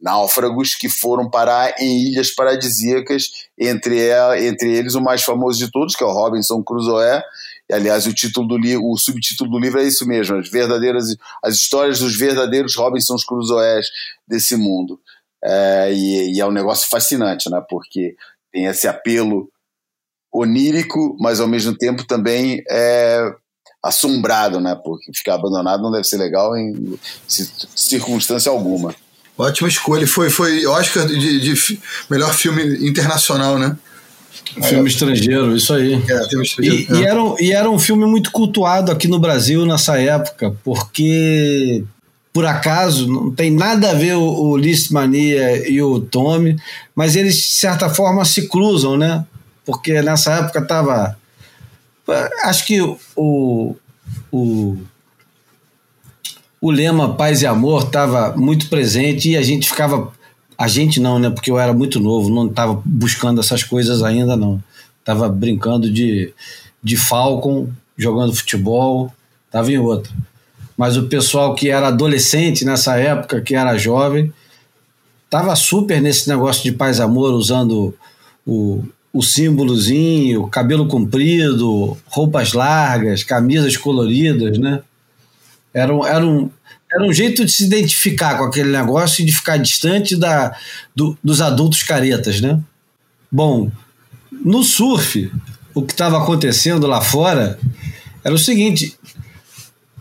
náufragos 0.00 0.76
que 0.76 0.88
foram 0.88 1.28
parar 1.28 1.74
em 1.80 2.06
ilhas 2.06 2.30
paradisíacas, 2.30 3.24
entre, 3.58 4.10
entre 4.46 4.76
eles 4.76 4.94
o 4.94 5.00
mais 5.00 5.24
famoso 5.24 5.58
de 5.58 5.70
todos, 5.72 5.96
que 5.96 6.04
é 6.04 6.06
o 6.06 6.12
Robinson 6.12 6.62
Crusoe. 6.62 7.20
E, 7.68 7.74
aliás, 7.74 8.06
o 8.06 8.14
título 8.14 8.46
do 8.46 8.56
livro, 8.56 8.86
o 8.86 8.96
subtítulo 8.96 9.50
do 9.50 9.58
livro 9.58 9.80
é 9.80 9.84
isso 9.84 10.06
mesmo, 10.06 10.36
as 10.36 10.48
verdadeiras, 10.48 11.16
as 11.42 11.56
histórias 11.56 11.98
dos 11.98 12.16
verdadeiros 12.16 12.76
Robinson 12.76 13.16
Crusoes 13.26 13.88
desse 14.26 14.56
mundo. 14.56 15.00
É, 15.42 15.92
e, 15.92 16.34
e, 16.34 16.40
é 16.40 16.46
um 16.46 16.52
negócio 16.52 16.88
fascinante, 16.88 17.50
né? 17.50 17.62
Porque 17.68 18.16
tem 18.52 18.66
esse 18.66 18.88
apelo 18.88 19.48
onírico, 20.32 21.16
mas 21.20 21.40
ao 21.40 21.48
mesmo 21.48 21.76
tempo 21.76 22.06
também 22.06 22.62
é 22.68 23.32
assombrado, 23.82 24.60
né? 24.60 24.78
Porque 24.84 25.12
ficar 25.14 25.34
abandonado 25.34 25.82
não 25.82 25.92
deve 25.92 26.04
ser 26.04 26.16
legal 26.16 26.56
em 26.56 26.98
circunstância 27.26 28.50
alguma. 28.50 28.94
Ótima 29.36 29.68
escolha. 29.68 30.06
Foi, 30.06 30.28
foi 30.30 30.66
Oscar 30.66 31.06
de, 31.06 31.40
de 31.40 31.80
melhor 32.10 32.34
filme 32.34 32.88
internacional, 32.88 33.58
né? 33.58 33.76
Filme 34.62 34.88
estrangeiro, 34.88 35.54
isso 35.54 35.72
aí. 35.72 35.94
É, 35.94 36.28
filme 36.28 36.44
estrangeiro. 36.44 36.92
E, 36.92 36.96
é. 36.96 37.00
e, 37.00 37.04
era, 37.04 37.20
e 37.38 37.52
era 37.52 37.70
um 37.70 37.78
filme 37.78 38.04
muito 38.04 38.32
cultuado 38.32 38.90
aqui 38.90 39.06
no 39.06 39.18
Brasil 39.18 39.64
nessa 39.64 40.00
época, 40.00 40.54
porque 40.64 41.84
por 42.32 42.44
acaso, 42.44 43.06
não 43.08 43.30
tem 43.30 43.50
nada 43.50 43.90
a 43.90 43.94
ver 43.94 44.14
o, 44.14 44.22
o 44.22 44.56
List 44.56 44.90
Mania 44.90 45.68
e 45.68 45.80
o 45.82 46.00
Tommy, 46.00 46.56
mas 46.94 47.16
eles, 47.16 47.36
de 47.36 47.48
certa 47.48 47.88
forma, 47.88 48.24
se 48.24 48.48
cruzam, 48.48 48.96
né? 48.96 49.24
Porque 49.64 50.00
nessa 50.02 50.34
época 50.34 50.60
estava. 50.60 51.18
Acho 52.44 52.64
que 52.64 52.80
o, 53.16 53.76
o, 54.30 54.76
o 56.60 56.70
lema 56.70 57.14
Paz 57.14 57.42
e 57.42 57.46
Amor 57.46 57.84
estava 57.84 58.34
muito 58.36 58.68
presente 58.68 59.30
e 59.30 59.36
a 59.36 59.42
gente 59.42 59.68
ficava. 59.68 60.12
A 60.56 60.68
gente 60.68 61.00
não, 61.00 61.18
né? 61.18 61.30
Porque 61.30 61.50
eu 61.50 61.58
era 61.58 61.72
muito 61.72 62.00
novo, 62.00 62.30
não 62.30 62.46
estava 62.46 62.80
buscando 62.84 63.40
essas 63.40 63.62
coisas 63.62 64.02
ainda, 64.02 64.36
não. 64.36 64.62
Estava 65.00 65.28
brincando 65.28 65.90
de, 65.90 66.32
de 66.82 66.96
Falcon, 66.96 67.68
jogando 67.96 68.34
futebol, 68.34 69.12
estava 69.46 69.70
em 69.72 69.78
outra 69.78 70.12
mas 70.78 70.96
o 70.96 71.08
pessoal 71.08 71.56
que 71.56 71.68
era 71.70 71.88
adolescente 71.88 72.64
nessa 72.64 72.96
época, 72.96 73.40
que 73.40 73.56
era 73.56 73.76
jovem, 73.76 74.32
estava 75.24 75.56
super 75.56 76.00
nesse 76.00 76.28
negócio 76.28 76.62
de 76.62 76.70
paz 76.70 77.00
amor, 77.00 77.32
usando 77.32 77.92
o, 78.46 78.84
o 79.12 79.20
símbolozinho, 79.20 80.46
cabelo 80.46 80.86
comprido, 80.86 81.98
roupas 82.06 82.52
largas, 82.52 83.24
camisas 83.24 83.76
coloridas, 83.76 84.56
né? 84.56 84.80
Era 85.74 85.92
um, 85.92 86.06
era 86.06 86.24
um, 86.24 86.48
era 86.90 87.04
um 87.04 87.12
jeito 87.12 87.44
de 87.44 87.50
se 87.50 87.64
identificar 87.64 88.38
com 88.38 88.44
aquele 88.44 88.70
negócio 88.70 89.22
e 89.22 89.26
de 89.26 89.32
ficar 89.32 89.56
distante 89.56 90.14
da, 90.16 90.56
do, 90.94 91.18
dos 91.22 91.40
adultos 91.40 91.82
caretas, 91.82 92.40
né? 92.40 92.60
Bom, 93.30 93.68
no 94.30 94.62
surf, 94.62 95.28
o 95.74 95.82
que 95.82 95.92
estava 95.92 96.22
acontecendo 96.22 96.86
lá 96.86 97.00
fora 97.00 97.58
era 98.22 98.34
o 98.34 98.38
seguinte: 98.38 98.96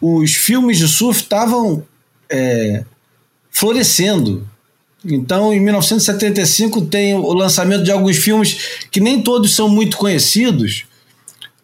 os 0.02 0.36
filmes 0.36 0.78
de 0.78 0.88
surf 0.88 1.22
estavam 1.22 1.84
é, 2.30 2.84
florescendo. 3.52 4.48
Então, 5.06 5.54
em 5.54 5.60
1975, 5.60 6.82
tem 6.86 7.14
o 7.14 7.34
lançamento 7.34 7.84
de 7.84 7.91
alguns 7.91 8.18
filmes 8.18 8.88
que 8.91 9.00
nem 9.00 9.22
todos 9.22 9.56
são 9.56 9.70
muito 9.70 9.98
conhecidos, 9.98 10.86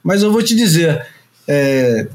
mas 0.04 0.22
eu 0.22 0.32
vou 0.32 0.42
te 0.44 0.56
dizer: 0.56 1.06
é, 1.48 2.08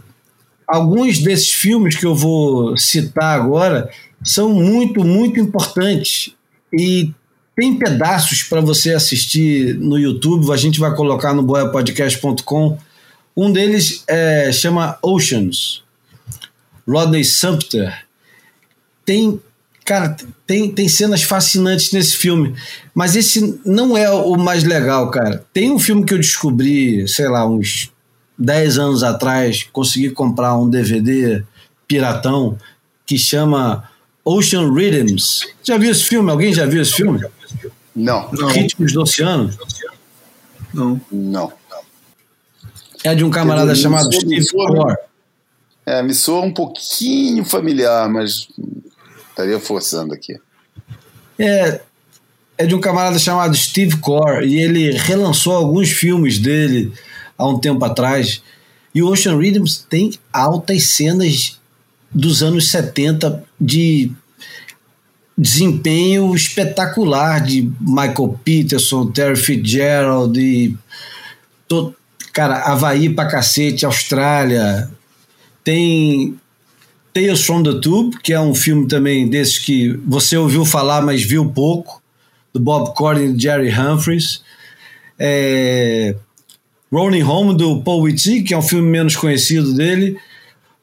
alguns 0.67 1.19
desses 1.19 1.51
filmes 1.51 1.97
que 1.97 2.07
eu 2.07 2.15
vou 2.15 2.77
citar 2.77 3.39
agora 3.39 3.91
são 4.23 4.51
muito, 4.51 5.05
muito 5.05 5.39
importantes 5.41 6.35
e 6.73 7.13
tem 7.57 7.77
pedaços 7.77 8.43
para 8.45 8.61
você 8.61 8.95
assistir 8.95 9.75
no 9.75 9.99
YouTube. 9.99 10.53
A 10.53 10.57
gente 10.57 10.79
vai 10.79 10.95
colocar 10.95 11.35
no 11.35 11.43
boiapodcast.com. 11.43 12.79
Um 13.37 13.51
deles 13.51 14.05
é, 14.07 14.53
chama 14.53 14.97
Oceans. 15.03 15.83
Rodney 16.89 17.25
Sumpter, 17.25 18.07
tem, 19.05 19.41
Cara, 19.89 20.15
tem, 20.47 20.71
tem 20.71 20.87
cenas 20.87 21.23
fascinantes 21.23 21.93
nesse 21.93 22.15
filme, 22.15 22.55
mas 22.95 23.17
esse 23.17 23.59
não 23.65 23.97
é 23.97 24.11
o 24.11 24.37
mais 24.37 24.63
legal, 24.63 25.11
cara. 25.11 25.43
Tem 25.51 25.71
um 25.71 25.79
filme 25.79 26.05
que 26.05 26.13
eu 26.13 26.19
descobri, 26.19 27.09
sei 27.09 27.27
lá, 27.27 27.49
uns 27.49 27.91
10 28.39 28.79
anos 28.79 29.03
atrás, 29.03 29.67
consegui 29.73 30.11
comprar 30.11 30.59
um 30.59 30.69
DVD 30.69 31.43
piratão 31.87 32.59
que 33.07 33.17
chama 33.17 33.89
Ocean 34.23 34.71
Rhythms. 34.71 35.47
Já 35.65 35.79
viu 35.79 35.91
esse 35.91 36.05
filme? 36.05 36.31
Alguém 36.31 36.53
já 36.53 36.67
viu 36.67 36.83
esse 36.83 36.93
filme? 36.93 37.25
Não. 37.97 38.31
não. 38.31 38.49
Ritmos 38.49 38.93
do 38.93 39.01
Oceano? 39.01 39.51
Não. 40.75 41.01
Não. 41.11 41.51
É 43.03 43.15
de 43.15 43.25
um 43.25 43.31
camarada 43.31 43.75
chamado 43.75 44.13
Steve 44.13 44.47
Core. 44.51 45.08
É, 45.89 46.03
me 46.03 46.13
soa 46.13 46.43
um 46.43 46.53
pouquinho 46.53 47.45
familiar, 47.45 48.09
mas 48.11 48.49
Estaria 49.39 49.61
forçando 49.61 50.13
aqui. 50.13 50.37
É, 51.39 51.81
é 52.59 52.67
de 52.67 52.75
um 52.75 52.81
camarada 52.81 53.21
chamado 53.21 53.57
Steve 53.57 53.99
Core 53.99 54.45
e 54.45 54.61
ele 54.61 54.91
relançou 54.91 55.55
alguns 55.55 55.93
filmes 55.93 56.41
dele 56.41 56.93
há 57.39 57.47
um 57.47 57.57
tempo 57.57 57.85
atrás. 57.85 58.43
E 58.93 59.01
o 59.01 59.09
Ocean 59.09 59.39
Rhythms 59.39 59.87
tem 59.89 60.13
altas 60.33 60.89
cenas 60.89 61.61
dos 62.11 62.43
anos 62.43 62.69
70 62.73 63.45
de 63.61 64.11
desempenho 65.37 66.35
espetacular 66.35 67.41
de 67.41 67.71
Michael 67.81 68.41
Peterson, 68.43 69.07
Terry 69.13 69.37
Fitzgerald 69.37 70.37
e 70.37 70.77
todo, 71.69 71.95
cara, 72.33 72.57
Havaí 72.63 73.09
pra 73.09 73.29
cacete, 73.29 73.87
Austrália. 73.87 74.91
Tem 75.69 76.35
Tales 77.13 77.45
from 77.45 77.63
the 77.63 77.79
Tube, 77.79 78.17
que 78.23 78.33
é 78.33 78.41
um 78.41 78.55
filme 78.55 78.89
também 78.89 79.29
desses 79.29 79.59
que 79.59 80.01
você 80.07 80.35
ouviu 80.35 80.65
falar, 80.65 81.03
mas 81.03 81.23
viu 81.23 81.45
pouco, 81.45 82.03
do 82.55 82.59
Bob 82.59 82.95
Corden 82.95 83.35
e 83.35 83.39
Jerry 83.39 83.71
Humphries. 83.71 84.43
É, 85.19 86.15
Rolling 86.91 87.23
Home, 87.23 87.55
do 87.55 87.83
Paul 87.83 88.05
Whitty, 88.05 88.45
que 88.45 88.55
é 88.55 88.57
um 88.57 88.63
filme 88.63 88.89
menos 88.89 89.15
conhecido 89.15 89.75
dele. 89.75 90.17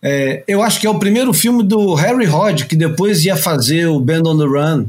É, 0.03 0.43
eu 0.47 0.61
acho 0.61 0.79
que 0.79 0.85
é 0.85 0.89
o 0.91 0.99
primeiro 0.99 1.33
filme 1.33 1.63
do 1.63 1.95
Harry 1.95 2.27
Rod, 2.27 2.65
que 2.65 2.75
depois 2.75 3.25
ia 3.25 3.35
fazer 3.35 3.87
o 3.87 3.99
Band 3.99 4.21
on 4.27 4.37
the 4.37 4.45
Run, 4.45 4.85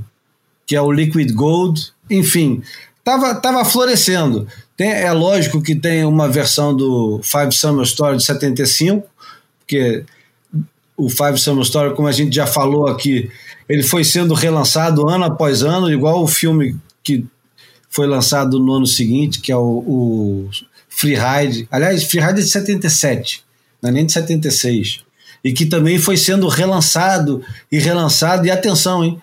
que 0.66 0.76
é 0.76 0.82
o 0.82 0.92
Liquid 0.92 1.32
Gold. 1.32 1.90
Enfim, 2.10 2.62
tava, 3.02 3.34
tava 3.36 3.64
florescendo. 3.64 4.46
Tem, 4.76 4.90
é 4.90 5.12
lógico 5.12 5.62
que 5.62 5.74
tem 5.74 6.04
uma 6.04 6.28
versão 6.28 6.76
do 6.76 7.18
Five 7.22 7.52
Summer 7.52 7.86
Story 7.86 8.18
de 8.18 8.24
75, 8.26 9.16
porque 9.66 10.04
o 10.96 11.10
Five 11.10 11.36
Summer 11.36 11.62
Story, 11.64 11.94
como 11.94 12.06
a 12.06 12.12
gente 12.12 12.34
já 12.34 12.46
falou 12.46 12.86
aqui, 12.86 13.28
ele 13.68 13.82
foi 13.82 14.04
sendo 14.04 14.32
relançado 14.32 15.08
ano 15.08 15.24
após 15.24 15.62
ano, 15.62 15.92
igual 15.92 16.22
o 16.22 16.28
filme 16.28 16.76
que 17.02 17.26
foi 17.90 18.06
lançado 18.06 18.60
no 18.60 18.72
ano 18.72 18.86
seguinte, 18.86 19.40
que 19.40 19.50
é 19.50 19.56
o, 19.56 19.60
o 19.60 20.50
Free 20.88 21.16
Ride. 21.16 21.68
Aliás, 21.70 22.04
Free 22.04 22.20
Ride 22.20 22.40
é 22.40 22.44
de 22.44 22.50
77, 22.50 23.44
não 23.82 23.90
é 23.90 23.92
nem 23.92 24.06
de 24.06 24.12
76. 24.12 25.00
E 25.42 25.52
que 25.52 25.66
também 25.66 25.98
foi 25.98 26.16
sendo 26.16 26.48
relançado 26.48 27.44
e 27.70 27.78
relançado. 27.78 28.46
E 28.46 28.50
atenção, 28.50 29.04
hein? 29.04 29.20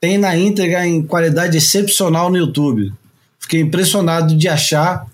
Tem 0.00 0.18
na 0.18 0.36
íntegra 0.36 0.86
em 0.86 1.02
qualidade 1.02 1.56
excepcional 1.56 2.30
no 2.30 2.36
YouTube. 2.36 2.92
Fiquei 3.38 3.60
impressionado 3.60 4.36
de 4.36 4.48
achar 4.48 5.06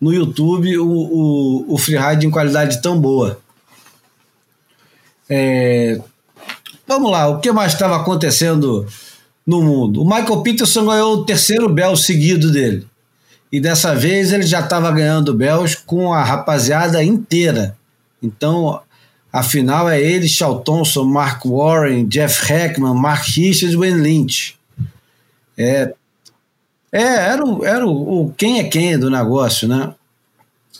no 0.00 0.12
YouTube 0.12 0.78
o, 0.78 0.88
o, 0.88 1.74
o 1.74 1.78
Free 1.78 1.98
Ride 1.98 2.26
em 2.26 2.30
qualidade 2.30 2.80
tão 2.80 3.00
boa. 3.00 3.40
É, 5.34 5.98
vamos 6.86 7.10
lá, 7.10 7.26
o 7.26 7.40
que 7.40 7.50
mais 7.50 7.72
estava 7.72 7.96
acontecendo 7.96 8.86
no 9.46 9.62
mundo? 9.62 10.02
O 10.02 10.04
Michael 10.04 10.42
Peterson 10.42 10.84
ganhou 10.84 11.14
o 11.14 11.24
terceiro 11.24 11.70
Bell 11.70 11.96
seguido 11.96 12.52
dele. 12.52 12.86
E 13.50 13.58
dessa 13.58 13.94
vez 13.94 14.30
ele 14.30 14.42
já 14.42 14.60
estava 14.60 14.92
ganhando 14.92 15.32
Bells 15.32 15.78
com 15.86 16.12
a 16.12 16.22
rapaziada 16.22 17.02
inteira. 17.02 17.74
Então, 18.22 18.78
afinal, 19.32 19.88
é 19.88 19.98
ele, 19.98 20.28
Shaw 20.28 20.60
Thompson, 20.60 21.04
Mark 21.04 21.46
Warren, 21.46 22.06
Jeff 22.08 22.52
Heckman, 22.52 22.94
Mark 22.94 23.24
Richards 23.24 23.72
e 23.72 23.76
Wayne 23.76 24.02
Lynch. 24.02 24.58
É, 25.56 25.94
é 26.92 27.02
era, 27.02 27.42
o, 27.42 27.64
era 27.64 27.86
o, 27.86 28.26
o 28.26 28.34
quem 28.34 28.58
é 28.58 28.64
quem 28.64 28.98
do 28.98 29.10
negócio, 29.10 29.66
né? 29.66 29.94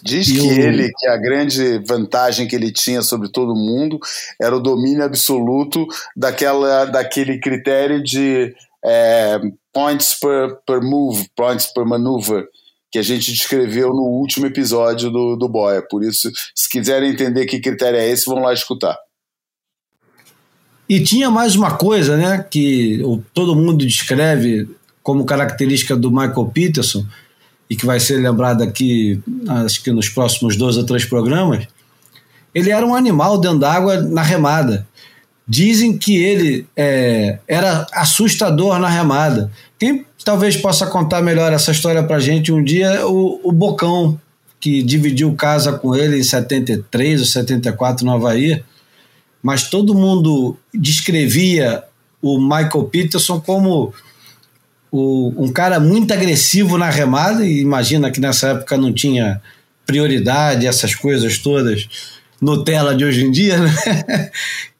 Diz 0.02 0.28
e 0.28 0.34
que 0.34 0.40
o... 0.40 0.52
ele, 0.52 0.90
que 0.98 1.06
a 1.06 1.16
grande 1.16 1.78
vantagem 1.86 2.48
que 2.48 2.56
ele 2.56 2.72
tinha 2.72 3.02
sobre 3.02 3.30
todo 3.30 3.54
mundo 3.54 4.00
era 4.40 4.56
o 4.56 4.60
domínio 4.60 5.04
absoluto 5.04 5.86
daquela, 6.16 6.86
daquele 6.86 7.38
critério 7.38 8.02
de 8.02 8.52
é, 8.84 9.40
points 9.72 10.14
per, 10.14 10.56
per 10.66 10.82
move, 10.82 11.28
points 11.36 11.66
per 11.72 11.86
maneuver, 11.86 12.46
que 12.90 12.98
a 12.98 13.02
gente 13.02 13.30
descreveu 13.30 13.90
no 13.90 14.02
último 14.02 14.46
episódio 14.46 15.08
do, 15.10 15.36
do 15.36 15.48
Boia. 15.48 15.82
Por 15.88 16.02
isso, 16.02 16.30
se 16.54 16.68
quiserem 16.68 17.10
entender 17.10 17.46
que 17.46 17.60
critério 17.60 17.98
é 17.98 18.08
esse, 18.08 18.26
vão 18.26 18.40
lá 18.40 18.52
escutar. 18.52 18.98
E 20.88 21.00
tinha 21.02 21.30
mais 21.30 21.54
uma 21.54 21.76
coisa, 21.76 22.16
né, 22.16 22.44
que 22.50 23.00
todo 23.32 23.54
mundo 23.54 23.86
descreve 23.86 24.68
como 25.02 25.24
característica 25.24 25.96
do 25.96 26.10
Michael 26.10 26.50
Peterson, 26.52 27.06
e 27.72 27.76
que 27.76 27.86
vai 27.86 27.98
ser 27.98 28.18
lembrado 28.18 28.62
aqui, 28.62 29.18
acho 29.48 29.82
que 29.82 29.90
nos 29.90 30.06
próximos 30.06 30.58
dois 30.58 30.76
ou 30.76 30.84
três 30.84 31.06
programas, 31.06 31.66
ele 32.54 32.70
era 32.70 32.84
um 32.84 32.94
animal 32.94 33.38
dentro 33.38 33.60
d'água 33.60 33.96
na 33.96 34.20
remada. 34.20 34.86
Dizem 35.48 35.96
que 35.96 36.22
ele 36.22 36.66
é, 36.76 37.38
era 37.48 37.86
assustador 37.94 38.78
na 38.78 38.90
remada. 38.90 39.50
Quem 39.78 40.04
talvez 40.22 40.54
possa 40.54 40.84
contar 40.84 41.22
melhor 41.22 41.50
essa 41.50 41.72
história 41.72 42.02
para 42.02 42.20
gente 42.20 42.52
um 42.52 42.62
dia 42.62 43.06
o, 43.06 43.40
o 43.42 43.50
Bocão, 43.50 44.20
que 44.60 44.82
dividiu 44.82 45.34
casa 45.34 45.72
com 45.72 45.96
ele 45.96 46.18
em 46.18 46.22
73 46.22 47.20
ou 47.20 47.26
74 47.26 48.04
no 48.04 48.12
Havaí. 48.12 48.62
Mas 49.42 49.70
todo 49.70 49.94
mundo 49.94 50.58
descrevia 50.74 51.84
o 52.20 52.38
Michael 52.38 52.84
Peterson 52.92 53.40
como 53.40 53.94
o, 54.92 55.32
um 55.38 55.50
cara 55.50 55.80
muito 55.80 56.12
agressivo 56.12 56.76
na 56.76 56.90
remada, 56.90 57.46
e 57.46 57.60
imagina 57.60 58.10
que 58.10 58.20
nessa 58.20 58.48
época 58.48 58.76
não 58.76 58.92
tinha 58.92 59.40
prioridade, 59.86 60.66
essas 60.66 60.94
coisas 60.94 61.38
todas, 61.38 61.88
Nutella 62.40 62.94
de 62.94 63.04
hoje 63.04 63.24
em 63.24 63.30
dia, 63.30 63.58
né? 63.58 64.30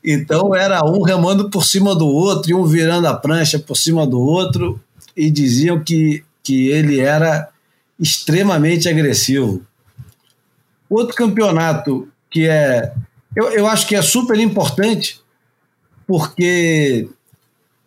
Então 0.05 0.53
era 0.53 0.85
um 0.85 1.01
remando 1.01 1.49
por 1.49 1.65
cima 1.65 1.95
do 1.95 2.09
outro 2.09 2.51
e 2.51 2.55
um 2.55 2.65
virando 2.65 3.07
a 3.07 3.15
prancha 3.15 3.57
por 3.57 3.77
cima 3.77 4.05
do 4.05 4.21
outro, 4.21 4.81
e 5.17 5.31
diziam 5.31 5.79
que, 5.79 6.25
que 6.43 6.67
ele 6.69 6.99
era 6.99 7.49
extremamente 8.01 8.89
agressivo. 8.89 9.65
Outro 10.91 11.15
campeonato 11.15 12.09
que 12.29 12.49
é. 12.49 12.93
Eu, 13.37 13.51
eu 13.51 13.67
acho 13.69 13.87
que 13.87 13.95
é 13.95 14.03
super 14.03 14.37
importante, 14.41 15.21
porque 16.05 17.09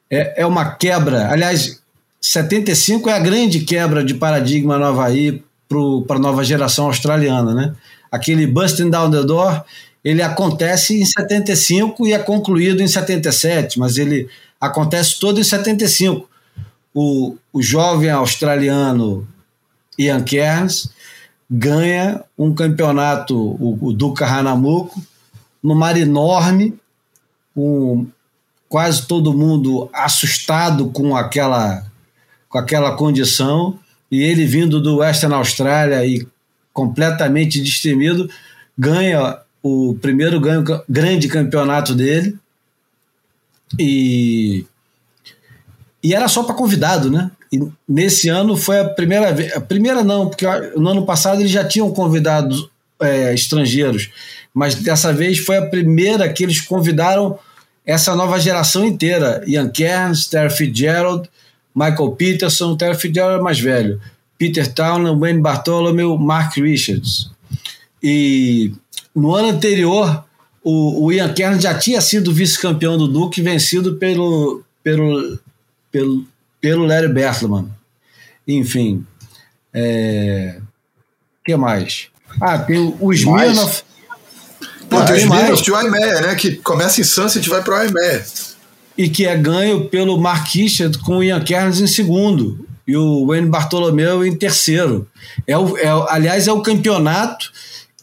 é, 0.10 0.42
é 0.42 0.46
uma 0.46 0.72
quebra. 0.76 1.30
Aliás, 1.30 1.84
75 2.28 3.08
é 3.08 3.14
a 3.14 3.20
grande 3.20 3.60
quebra 3.60 4.04
de 4.04 4.16
paradigma 4.16 4.80
no 4.80 4.86
Havaí 4.86 5.44
para 6.08 6.16
a 6.16 6.20
nova 6.20 6.44
geração 6.44 6.88
australiana, 6.88 7.54
né? 7.54 7.76
Aquele 8.12 8.48
busting 8.48 8.90
down 8.90 9.12
the 9.12 9.24
door, 9.24 9.64
ele 10.04 10.24
acontece 10.24 11.00
em 11.00 11.06
75 11.06 12.08
e 12.08 12.14
é 12.14 12.20
concluído 12.20 12.82
em 12.82 12.88
77, 12.88 13.78
mas 13.78 13.98
ele 13.98 14.28
acontece 14.60 15.20
todo 15.20 15.40
em 15.40 15.44
75. 15.44 16.28
O, 16.96 17.36
o 17.54 17.62
jovem 17.62 18.10
australiano 18.10 19.28
Ian 19.96 20.24
Cairns 20.24 20.90
ganha 21.50 22.24
um 22.36 22.56
campeonato, 22.56 23.38
o, 23.38 23.78
o 23.80 23.94
Duca 23.94 24.26
Hanamuko, 24.26 25.00
no 25.62 25.76
mar 25.76 25.96
enorme, 25.96 26.74
com 27.54 28.08
quase 28.68 29.06
todo 29.06 29.32
mundo 29.32 29.88
assustado 29.94 30.90
com 30.90 31.16
aquela 31.16 31.86
com 32.56 32.60
aquela 32.60 32.96
condição, 32.96 33.78
e 34.10 34.24
ele 34.24 34.46
vindo 34.46 34.80
do 34.80 35.00
Western 35.00 35.36
Austrália 35.36 36.06
e 36.06 36.26
completamente 36.72 37.62
destemido, 37.62 38.30
ganha 38.78 39.40
o 39.62 39.98
primeiro 40.02 40.40
ganho, 40.40 40.64
grande 40.88 41.28
campeonato 41.28 41.94
dele. 41.94 42.34
E, 43.78 44.66
e 46.02 46.16
era 46.16 46.30
só 46.30 46.44
para 46.44 46.56
convidado, 46.56 47.12
né? 47.12 47.30
E 47.52 47.60
nesse 47.86 48.30
ano 48.30 48.56
foi 48.56 48.80
a 48.80 48.86
primeira 48.86 49.34
vez. 49.34 49.54
A 49.54 49.60
primeira 49.60 50.02
não, 50.02 50.30
porque 50.30 50.46
no 50.78 50.88
ano 50.88 51.06
passado 51.06 51.42
eles 51.42 51.52
já 51.52 51.66
tinham 51.66 51.92
convidados 51.92 52.70
é, 53.02 53.34
estrangeiros, 53.34 54.12
mas 54.54 54.76
dessa 54.76 55.12
vez 55.12 55.40
foi 55.40 55.58
a 55.58 55.66
primeira 55.66 56.32
que 56.32 56.42
eles 56.42 56.62
convidaram 56.62 57.38
essa 57.86 58.16
nova 58.16 58.40
geração 58.40 58.86
inteira. 58.86 59.44
Ian 59.46 59.70
Cairns, 59.70 60.28
Terry 60.28 60.56
Fitzgerald, 60.56 61.30
Michael 61.76 62.12
Peterson, 62.12 62.78
Terry 62.78 62.96
Fitzgerald 62.96 63.40
é 63.40 63.44
mais 63.44 63.60
velho, 63.60 64.00
Peter 64.38 64.72
Townley, 64.74 65.16
Wayne 65.16 65.42
Bartholomew, 65.42 66.18
Mark 66.18 66.56
Richards. 66.56 67.30
E 68.02 68.72
no 69.14 69.36
ano 69.36 69.50
anterior, 69.50 70.24
o, 70.64 71.06
o 71.06 71.12
Ian 71.12 71.34
Kern 71.34 71.60
já 71.60 71.78
tinha 71.78 72.00
sido 72.02 72.34
vice-campeão 72.34 72.98
do 72.98 73.08
Duke, 73.08 73.42
vencido 73.42 73.96
pelo, 73.96 74.64
pelo, 74.84 75.40
pelo, 75.92 76.26
pelo 76.62 76.86
Larry 76.86 77.10
Bertleman. 77.10 77.70
Enfim, 78.48 79.06
é, 79.74 80.60
que 81.44 81.56
mais? 81.56 82.08
Ah, 82.42 82.58
tem 82.58 82.96
o 83.00 83.14
Smirnoff. 83.14 83.84
Pô, 84.90 85.04
tem 85.04 85.16
o 85.16 85.18
Smirnoff 85.18 85.64
de 85.64 85.72
Oimeia, 85.72 86.22
né? 86.22 86.36
Que 86.36 86.56
começa 86.58 87.02
em 87.02 87.04
Sunset 87.04 87.46
e 87.46 87.50
vai 87.50 87.64
para 87.64 87.80
Oimeia. 87.82 88.26
E 88.98 89.10
que 89.10 89.26
é 89.26 89.36
ganho 89.36 89.90
pelo 89.90 90.20
Mark 90.20 90.48
Richard 90.54 90.98
com 91.00 91.18
o 91.18 91.24
Ian 91.24 91.42
Kerns 91.42 91.82
em 91.82 91.88
segundo 91.88 92.66
e 92.88 92.96
o 92.96 93.26
Wayne 93.28 93.50
Bartolomeu 93.50 94.26
em 94.26 94.36
terceiro. 94.36 95.08
É 95.48 95.58
o, 95.58 95.78
é, 95.78 95.88
aliás, 96.10 96.48
é 96.48 96.52
o 96.52 96.62
campeonato 96.62 97.52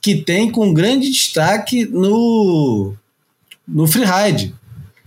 que 0.01 0.17
tem 0.17 0.51
com 0.51 0.75
grande 0.75 1.11
destaque 1.11 1.85
no, 1.87 2.95
no 3.67 3.87
freeride. 3.87 4.55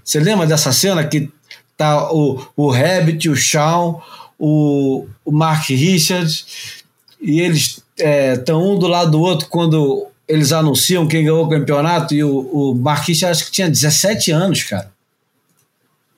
Você 0.03 0.19
lembra 0.19 0.47
dessa 0.47 0.71
cena 0.71 1.03
que 1.03 1.29
tá 1.75 2.11
o, 2.11 2.45
o 2.55 2.71
Rabbit, 2.71 3.29
o 3.29 3.35
Shawn, 3.35 3.99
o, 4.39 5.05
o 5.25 5.31
Mark 5.31 5.67
Richards 5.69 6.83
e 7.21 7.41
eles 7.41 7.83
estão 7.97 8.61
é, 8.61 8.63
um 8.63 8.79
do 8.79 8.87
lado 8.87 9.11
do 9.11 9.19
outro 9.19 9.47
quando 9.49 10.07
eles 10.27 10.51
anunciam 10.51 11.07
quem 11.07 11.23
ganhou 11.23 11.45
o 11.45 11.49
campeonato 11.49 12.13
e 12.13 12.23
o, 12.23 12.39
o 12.39 12.75
Mark 12.75 13.07
Richards 13.07 13.39
acho 13.39 13.45
que 13.47 13.51
tinha 13.51 13.69
17 13.69 14.31
anos, 14.31 14.63
cara. 14.63 14.94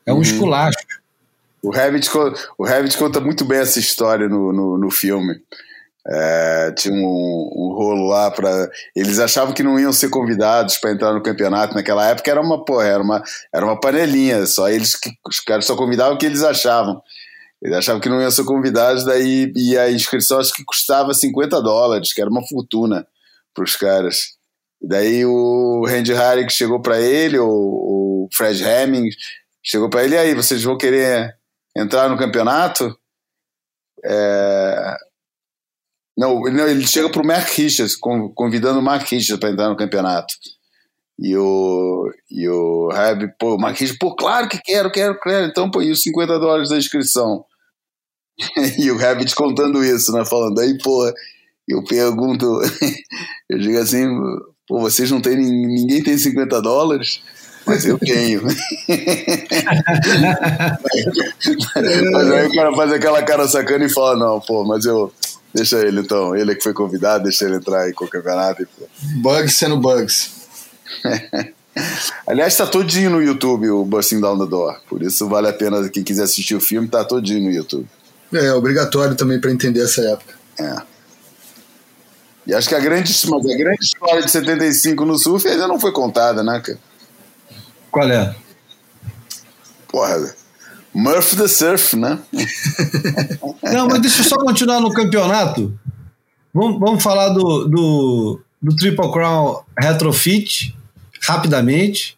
É 0.07 0.13
um 0.13 0.15
uhum. 0.15 0.21
esculacho. 0.21 0.77
O 1.61 1.69
Rabbit, 1.69 2.09
o 2.57 2.65
Rabbit 2.65 2.97
conta 2.97 3.19
muito 3.19 3.43
bem 3.43 3.59
essa 3.59 3.77
história 3.77 4.29
no, 4.29 4.53
no, 4.53 4.77
no 4.77 4.89
filme. 4.89 5.35
É, 6.09 6.71
tinha 6.77 6.93
um, 6.93 7.51
um, 7.53 7.73
rolo 7.75 8.07
lá 8.07 8.31
para 8.31 8.69
eles 8.95 9.19
achavam 9.19 9.53
que 9.53 9.61
não 9.61 9.77
iam 9.77 9.91
ser 9.91 10.09
convidados 10.09 10.77
para 10.77 10.91
entrar 10.91 11.11
no 11.13 11.21
campeonato 11.21 11.75
naquela 11.75 12.07
época 12.07 12.31
era 12.31 12.39
uma 12.39 12.63
porra, 12.63 12.85
era 12.85 13.03
uma 13.03 13.21
era 13.53 13.65
uma 13.65 13.77
panelinha 13.77 14.45
só 14.45 14.69
eles 14.69 14.95
que 14.95 15.09
os 15.27 15.41
caras 15.41 15.65
só 15.65 15.75
convidavam 15.75 16.15
o 16.15 16.17
que 16.17 16.25
eles 16.25 16.43
achavam 16.43 17.01
eles 17.61 17.75
achavam 17.75 17.99
que 17.99 18.07
não 18.07 18.21
iam 18.21 18.31
ser 18.31 18.45
convidados 18.45 19.03
daí 19.03 19.51
e 19.53 19.77
a 19.77 19.91
inscrição 19.91 20.39
acho 20.39 20.53
que 20.53 20.63
custava 20.63 21.13
50 21.13 21.61
dólares 21.61 22.13
que 22.13 22.21
era 22.21 22.29
uma 22.29 22.47
fortuna 22.47 23.05
para 23.53 23.65
os 23.65 23.75
caras 23.75 24.37
daí 24.81 25.25
o 25.25 25.83
Randy 25.85 26.13
Harrick 26.13 26.53
chegou 26.53 26.81
para 26.81 27.01
ele 27.01 27.37
o, 27.37 27.49
o 27.49 28.29
Fred 28.31 28.63
Hemming 28.63 29.09
chegou 29.67 29.89
para 29.89 30.03
ele 30.03 30.17
aí 30.17 30.33
vocês 30.33 30.63
vão 30.63 30.77
querer 30.77 31.35
entrar 31.75 32.09
no 32.09 32.17
campeonato 32.17 32.97
é, 34.05 34.97
não, 36.17 36.47
ele 36.47 36.87
chega 36.87 37.11
pro 37.11 37.25
Mark 37.25 37.47
Richards, 37.49 37.95
convidando 37.95 38.79
o 38.79 38.81
Mark 38.81 39.07
Richards 39.07 39.39
para 39.39 39.51
entrar 39.51 39.69
no 39.69 39.77
campeonato. 39.77 40.33
E 41.19 41.37
o, 41.37 42.11
e 42.29 42.49
o 42.49 42.89
Reb, 42.89 43.31
pô, 43.39 43.55
o 43.55 43.59
Mark 43.59 43.77
Richards, 43.77 43.99
pô, 43.99 44.15
claro 44.15 44.49
que 44.49 44.59
quero, 44.59 44.91
quero, 44.91 45.19
quero. 45.19 45.45
Então, 45.45 45.69
pô, 45.69 45.79
e 45.81 45.91
os 45.91 46.01
50 46.01 46.39
dólares 46.39 46.69
da 46.69 46.77
inscrição? 46.77 47.45
e 48.79 48.89
o 48.89 48.97
Rabbit 48.97 49.35
contando 49.35 49.83
isso, 49.83 50.11
né? 50.11 50.25
Falando, 50.25 50.59
aí, 50.59 50.75
pô, 50.79 51.11
eu 51.67 51.83
pergunto, 51.83 52.61
eu 53.47 53.59
digo 53.59 53.77
assim, 53.77 54.07
pô, 54.67 54.79
vocês 54.79 55.11
não 55.11 55.21
têm, 55.21 55.37
ninguém 55.37 56.01
tem 56.01 56.17
50 56.17 56.61
dólares? 56.63 57.21
Mas 57.67 57.85
eu 57.85 57.99
tenho. 57.99 58.43
mas 62.11 62.31
aí 62.31 62.47
o 62.47 62.53
cara 62.53 62.75
faz 62.75 62.91
aquela 62.93 63.21
cara 63.23 63.47
sacana 63.47 63.85
e 63.85 63.89
fala, 63.89 64.15
não, 64.15 64.39
pô, 64.39 64.63
mas 64.63 64.85
eu, 64.85 65.11
Deixa 65.53 65.79
ele 65.79 66.01
então, 66.01 66.35
ele 66.35 66.51
é 66.51 66.55
que 66.55 66.61
foi 66.61 66.73
convidado, 66.73 67.23
deixa 67.23 67.45
ele 67.45 67.55
entrar 67.55 67.81
aí 67.81 67.93
com 67.93 68.05
o 68.05 68.09
campeonato. 68.09 68.61
E... 68.61 68.67
Bugs 69.19 69.55
sendo 69.55 69.77
bugs. 69.77 70.31
Aliás, 72.27 72.55
tá 72.55 72.65
todinho 72.65 73.09
no 73.09 73.21
YouTube 73.21 73.69
o 73.69 73.85
Busting 73.85 74.19
Down 74.19 74.37
the 74.37 74.45
Door. 74.45 74.79
Por 74.89 75.01
isso 75.01 75.27
vale 75.27 75.47
a 75.47 75.53
pena 75.53 75.89
quem 75.89 76.03
quiser 76.03 76.23
assistir 76.23 76.55
o 76.55 76.61
filme, 76.61 76.87
tá 76.87 77.03
todinho 77.03 77.43
no 77.43 77.51
YouTube. 77.51 77.87
É, 78.33 78.51
obrigatório 78.53 79.15
também 79.15 79.39
para 79.39 79.51
entender 79.51 79.81
essa 79.81 80.01
época. 80.01 80.33
É. 80.59 80.75
E 82.47 82.53
acho 82.53 82.69
que 82.69 82.75
a 82.75 82.79
grande, 82.79 83.11
mas 83.27 83.45
a 83.45 83.57
grande 83.57 83.83
história 83.83 84.23
de 84.23 84.31
75 84.31 85.05
no 85.05 85.17
surf 85.17 85.47
ainda 85.47 85.67
não 85.67 85.79
foi 85.79 85.91
contada, 85.91 86.43
né, 86.43 86.61
cara? 86.63 86.79
Qual 87.91 88.09
é? 88.09 88.35
Porra, 89.87 90.35
Murph 90.93 91.35
the 91.35 91.47
Surf, 91.47 91.95
né? 91.95 92.19
Não, 93.63 93.87
mas 93.87 94.01
deixa 94.01 94.21
eu 94.21 94.25
só 94.25 94.37
continuar 94.37 94.79
no 94.79 94.91
campeonato. 94.91 95.77
Vamos, 96.53 96.79
vamos 96.79 97.03
falar 97.03 97.29
do, 97.29 97.65
do, 97.65 98.41
do 98.61 98.75
Triple 98.75 99.11
Crown 99.11 99.63
Retrofit 99.77 100.75
rapidamente. 101.21 102.17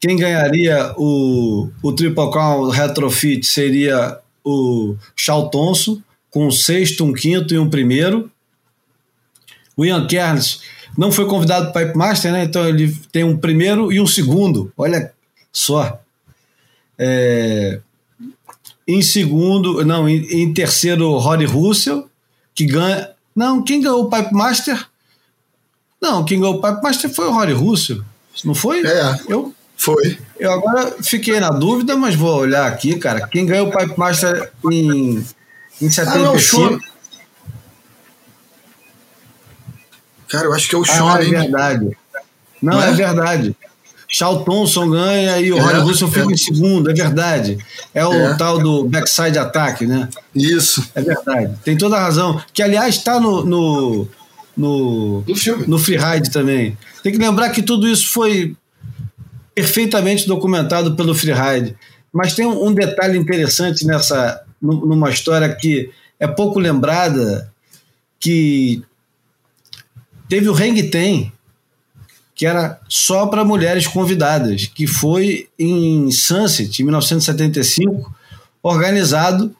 Quem 0.00 0.16
ganharia 0.16 0.94
o, 0.96 1.68
o 1.82 1.92
Triple 1.92 2.30
Crown 2.30 2.68
Retrofit 2.68 3.44
seria 3.44 4.18
o 4.44 4.94
Charles 5.16 5.50
Thompson, 5.50 6.00
com 6.30 6.46
um 6.46 6.50
sexto, 6.50 7.04
um 7.04 7.12
quinto 7.12 7.54
e 7.54 7.58
um 7.58 7.68
primeiro. 7.68 8.30
O 9.76 9.84
Ian 9.84 10.06
Kerns 10.06 10.60
não 10.96 11.12
foi 11.12 11.26
convidado 11.26 11.72
para 11.72 11.86
Pipe 11.86 11.98
Master, 11.98 12.32
né? 12.32 12.44
Então 12.44 12.66
ele 12.66 12.94
tem 13.12 13.24
um 13.24 13.36
primeiro 13.36 13.92
e 13.92 14.00
um 14.00 14.06
segundo. 14.06 14.72
Olha 14.76 15.12
só. 15.52 16.00
É, 16.98 17.80
em 18.86 19.02
segundo, 19.02 19.84
não, 19.84 20.08
em, 20.08 20.42
em 20.42 20.54
terceiro, 20.54 21.16
Rory 21.18 21.44
Russell, 21.44 22.08
que 22.54 22.64
ganha. 22.64 23.10
Não, 23.34 23.62
quem 23.62 23.80
ganhou 23.80 24.04
o 24.04 24.10
Pipe 24.10 24.32
Master? 24.32 24.86
Não, 26.00 26.24
quem 26.24 26.40
ganhou 26.40 26.56
o 26.56 26.62
Pipe 26.62 26.82
Master 26.82 27.12
foi 27.12 27.26
o 27.26 27.32
Rory 27.32 27.52
Russell. 27.52 28.02
Não 28.44 28.54
foi? 28.54 28.86
É. 28.86 29.18
Eu, 29.28 29.54
foi. 29.76 30.18
Eu 30.38 30.52
agora 30.52 30.96
fiquei 31.02 31.40
na 31.40 31.50
dúvida, 31.50 31.96
mas 31.96 32.14
vou 32.14 32.38
olhar 32.38 32.66
aqui, 32.66 32.96
cara. 32.96 33.26
Quem 33.26 33.44
ganhou 33.44 33.68
o 33.68 33.76
Pipe 33.76 33.98
Master 33.98 34.52
em, 34.70 35.24
em 35.82 35.90
75? 35.90 36.62
Ah, 36.64 36.70
não, 36.70 36.80
Cara, 40.28 40.46
eu 40.46 40.52
acho 40.52 40.68
que 40.68 40.74
é 40.74 40.78
o 40.78 40.84
Sean, 40.84 41.12
ah, 41.12 41.22
é 41.22 41.28
verdade. 41.28 41.96
Não, 42.60 42.74
não 42.74 42.82
é? 42.82 42.90
é? 42.90 42.92
verdade. 42.92 43.56
Charles 44.08 44.44
Thompson 44.44 44.88
ganha 44.88 45.40
e 45.40 45.52
o 45.52 45.58
é, 45.58 45.60
Roy 45.60 45.74
Russell 45.80 46.08
fica 46.08 46.30
é. 46.30 46.32
em 46.32 46.36
segundo, 46.36 46.90
é 46.90 46.94
verdade. 46.94 47.58
É 47.92 48.06
o 48.06 48.12
é. 48.12 48.36
tal 48.36 48.58
do 48.58 48.84
backside 48.84 49.38
attack, 49.38 49.84
né? 49.86 50.08
Isso. 50.34 50.88
É 50.94 51.02
verdade. 51.02 51.54
Tem 51.64 51.76
toda 51.76 51.96
a 51.96 52.00
razão. 52.00 52.40
Que, 52.52 52.62
aliás, 52.62 52.94
está 52.94 53.18
no, 53.18 53.44
no, 53.44 54.08
no, 54.56 55.24
no, 55.26 55.36
filme. 55.36 55.64
no 55.66 55.78
Freeride 55.78 56.30
também. 56.30 56.78
Tem 57.02 57.12
que 57.12 57.18
lembrar 57.18 57.50
que 57.50 57.62
tudo 57.62 57.88
isso 57.88 58.12
foi 58.12 58.56
perfeitamente 59.54 60.26
documentado 60.26 60.94
pelo 60.94 61.14
Freeride. 61.14 61.76
Mas 62.12 62.34
tem 62.34 62.46
um, 62.46 62.66
um 62.66 62.72
detalhe 62.72 63.18
interessante 63.18 63.84
nessa, 63.84 64.40
numa 64.60 65.10
história 65.10 65.52
que 65.52 65.90
é 66.18 66.26
pouco 66.26 66.58
lembrada, 66.58 67.52
que 68.20 68.82
teve 70.28 70.48
o 70.48 70.54
Hang 70.54 70.82
Ten, 70.84 71.32
que 72.34 72.46
era 72.46 72.78
só 72.88 73.26
para 73.26 73.44
mulheres 73.44 73.86
convidadas, 73.86 74.66
que 74.66 74.86
foi 74.86 75.48
em 75.58 76.10
Sunset, 76.10 76.82
em 76.82 76.84
1975, 76.84 78.14
organizado 78.62 79.54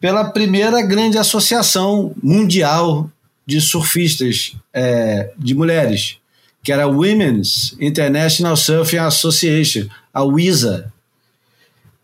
pela 0.00 0.30
primeira 0.30 0.82
grande 0.82 1.18
associação 1.18 2.14
mundial 2.22 3.10
de 3.46 3.60
surfistas 3.60 4.56
é, 4.72 5.32
de 5.36 5.54
mulheres, 5.54 6.18
que 6.62 6.72
era 6.72 6.84
a 6.84 6.88
Women's 6.88 7.76
International 7.78 8.56
Surfing 8.56 8.98
Association, 8.98 9.86
a 10.12 10.22
WISA. 10.22 10.92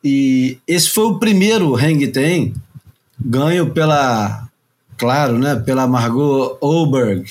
E 0.05 0.59
esse 0.67 0.91
foi 0.91 1.05
o 1.05 1.19
primeiro 1.19 1.75
hang 1.75 2.07
ten 2.09 2.55
ganho 3.19 3.71
pela, 3.71 4.49
claro, 4.97 5.39
né, 5.39 5.57
pela 5.57 5.87
Margot 5.87 6.57
Oberg, 6.61 7.31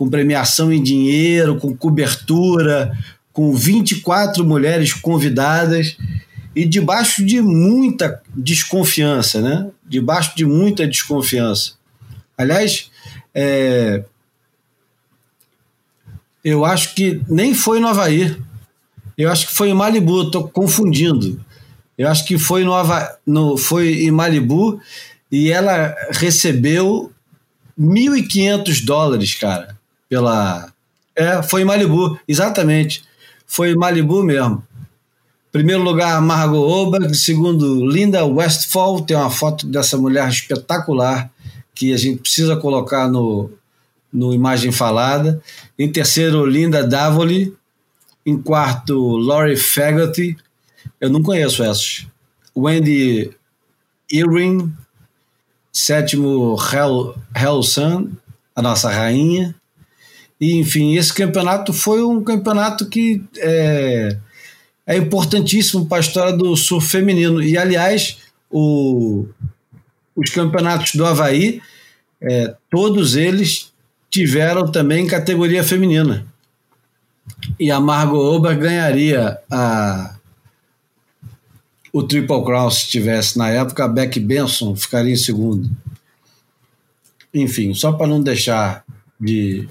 com 0.00 0.08
premiação 0.08 0.72
em 0.72 0.82
dinheiro, 0.82 1.58
com 1.60 1.76
cobertura, 1.76 2.96
com 3.34 3.54
24 3.54 4.42
mulheres 4.42 4.94
convidadas 4.94 5.94
e 6.56 6.64
debaixo 6.64 7.22
de 7.22 7.42
muita 7.42 8.22
desconfiança, 8.34 9.42
né? 9.42 9.68
Debaixo 9.86 10.34
de 10.34 10.46
muita 10.46 10.88
desconfiança. 10.88 11.72
Aliás, 12.34 12.90
é, 13.34 14.02
eu 16.42 16.64
acho 16.64 16.94
que 16.94 17.20
nem 17.28 17.52
foi 17.52 17.78
no 17.78 17.88
Havaí. 17.88 18.34
Eu 19.18 19.30
acho 19.30 19.48
que 19.48 19.54
foi 19.54 19.68
em 19.68 19.74
Malibu, 19.74 20.22
estou 20.22 20.48
confundindo. 20.48 21.44
Eu 21.98 22.08
acho 22.08 22.24
que 22.24 22.38
foi 22.38 22.64
no, 22.64 22.72
Havaí, 22.72 23.06
no 23.26 23.58
foi 23.58 24.04
em 24.04 24.10
Malibu 24.10 24.80
e 25.30 25.52
ela 25.52 25.94
recebeu 26.12 27.12
1.500 27.78 28.82
dólares, 28.82 29.34
cara 29.34 29.78
pela. 30.10 30.70
É, 31.14 31.42
foi 31.42 31.62
em 31.62 31.64
Malibu, 31.64 32.18
exatamente. 32.26 33.04
Foi 33.46 33.70
em 33.70 33.76
Malibu 33.76 34.22
mesmo. 34.22 34.62
Primeiro 35.52 35.82
lugar, 35.82 36.20
Margot 36.20 36.68
Oberg. 36.68 37.14
Segundo, 37.14 37.86
Linda 37.86 38.24
Westfall. 38.24 39.02
Tem 39.02 39.16
uma 39.16 39.30
foto 39.30 39.66
dessa 39.66 39.96
mulher 39.96 40.28
espetacular 40.28 41.30
que 41.74 41.94
a 41.94 41.96
gente 41.96 42.20
precisa 42.20 42.56
colocar 42.56 43.08
no, 43.08 43.50
no 44.12 44.34
Imagem 44.34 44.70
Falada. 44.70 45.40
Em 45.78 45.90
terceiro, 45.90 46.44
Linda 46.44 46.86
Davoli. 46.86 47.56
Em 48.24 48.40
quarto, 48.40 49.16
Laurie 49.16 49.56
Fagoty. 49.56 50.36
Eu 51.00 51.10
não 51.10 51.22
conheço 51.22 51.62
essas. 51.62 52.06
Wendy 52.56 53.30
Irwin, 54.12 54.72
sétimo 55.72 56.56
Hell, 56.72 57.14
Hell 57.34 57.62
Sun, 57.62 58.10
a 58.54 58.62
nossa 58.62 58.90
rainha. 58.90 59.54
E, 60.40 60.56
enfim, 60.56 60.96
esse 60.96 61.12
campeonato 61.12 61.72
foi 61.72 62.02
um 62.02 62.22
campeonato 62.24 62.88
que 62.88 63.22
é, 63.36 64.16
é 64.86 64.96
importantíssimo 64.96 65.86
para 65.86 65.98
a 65.98 66.00
história 66.00 66.32
do 66.32 66.56
surf 66.56 66.88
feminino. 66.88 67.42
E, 67.42 67.58
aliás, 67.58 68.18
o, 68.50 69.26
os 70.16 70.30
campeonatos 70.30 70.94
do 70.94 71.04
Havaí, 71.04 71.60
é, 72.20 72.54
todos 72.70 73.16
eles 73.16 73.72
tiveram 74.08 74.70
também 74.70 75.06
categoria 75.06 75.62
feminina. 75.62 76.26
E 77.58 77.70
a 77.70 77.78
Margot 77.78 78.34
Ober 78.34 78.58
ganharia 78.58 79.38
a, 79.50 80.16
o 81.92 82.02
Triple 82.02 82.44
Crown 82.44 82.70
se 82.70 82.88
tivesse 82.88 83.38
na 83.38 83.50
época, 83.50 83.84
a 83.84 83.88
Beck 83.88 84.18
Benson 84.20 84.74
ficaria 84.76 85.12
em 85.12 85.16
segundo. 85.16 85.70
Enfim, 87.32 87.74
só 87.74 87.92
para 87.92 88.06
não 88.06 88.22
deixar 88.22 88.84
de. 89.18 89.68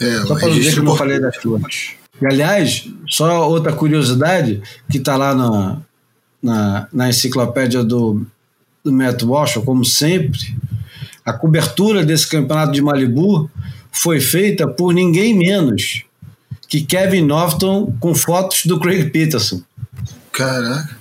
É, 0.00 0.20
só 0.26 0.34
para 0.34 0.48
não 0.48 0.54
dizer 0.54 0.72
que 0.72 0.78
eu 0.78 0.84
não 0.84 0.96
falei 0.96 1.20
das 1.20 1.36
duas. 1.42 1.90
E, 2.20 2.26
aliás, 2.26 2.88
só 3.06 3.48
outra 3.48 3.72
curiosidade 3.72 4.62
que 4.90 4.98
está 4.98 5.16
lá 5.16 5.34
na, 5.34 5.80
na, 6.42 6.88
na 6.92 7.08
enciclopédia 7.08 7.82
do, 7.82 8.26
do 8.84 8.92
Matt 8.92 9.22
Walsh, 9.22 9.58
como 9.64 9.84
sempre, 9.84 10.38
a 11.24 11.32
cobertura 11.32 12.04
desse 12.04 12.26
campeonato 12.26 12.72
de 12.72 12.82
Malibu 12.82 13.50
foi 13.90 14.20
feita 14.20 14.66
por 14.66 14.92
ninguém 14.92 15.36
menos 15.36 16.04
que 16.68 16.82
Kevin 16.82 17.22
Norton 17.22 17.92
com 17.98 18.14
fotos 18.14 18.66
do 18.66 18.78
Craig 18.78 19.10
Peterson. 19.10 19.62
Caraca. 20.32 20.98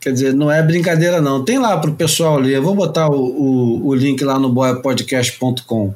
Quer 0.00 0.12
dizer, 0.12 0.34
não 0.34 0.50
é 0.50 0.60
brincadeira, 0.62 1.20
não. 1.20 1.44
Tem 1.44 1.58
lá 1.58 1.76
para 1.78 1.90
o 1.90 1.94
pessoal 1.94 2.36
ler. 2.36 2.56
Eu 2.56 2.62
vou 2.62 2.74
botar 2.74 3.08
o, 3.08 3.14
o, 3.14 3.86
o 3.86 3.94
link 3.94 4.22
lá 4.24 4.36
no 4.36 4.52
boiapodcast.com. 4.52 5.94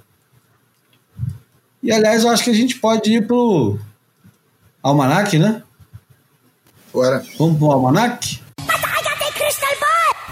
E, 1.86 1.92
aliás, 1.92 2.24
eu 2.24 2.30
acho 2.30 2.42
que 2.42 2.50
a 2.50 2.54
gente 2.54 2.80
pode 2.80 3.12
ir 3.12 3.28
pro 3.28 3.78
Almanac, 4.82 5.38
né? 5.38 5.62
Bora. 6.92 7.22
Vamos 7.38 7.58
pro 7.58 7.70
Almanac? 7.70 8.40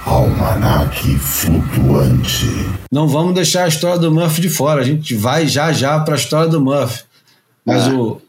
Almanac 0.05 1.17
flutuante. 1.21 2.49
Não 2.91 3.07
vamos 3.07 3.37
deixar 3.37 3.67
a 3.67 3.69
história 3.69 4.01
do 4.01 4.11
Murphy 4.11 4.41
de 4.41 4.49
fora. 4.49 4.81
A 4.81 4.85
gente 4.85 5.15
vai 5.15 5.47
já 5.47 5.73
já 5.73 6.01
para 6.01 6.15
a 6.15 6.19
história 6.19 6.51
do 6.51 6.61
Murphy. 6.61 7.05
Mas 7.65 7.85
ah. 7.85 7.95
o, 7.95 8.21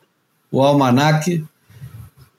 o 0.51 0.61
Almanac 0.61 1.43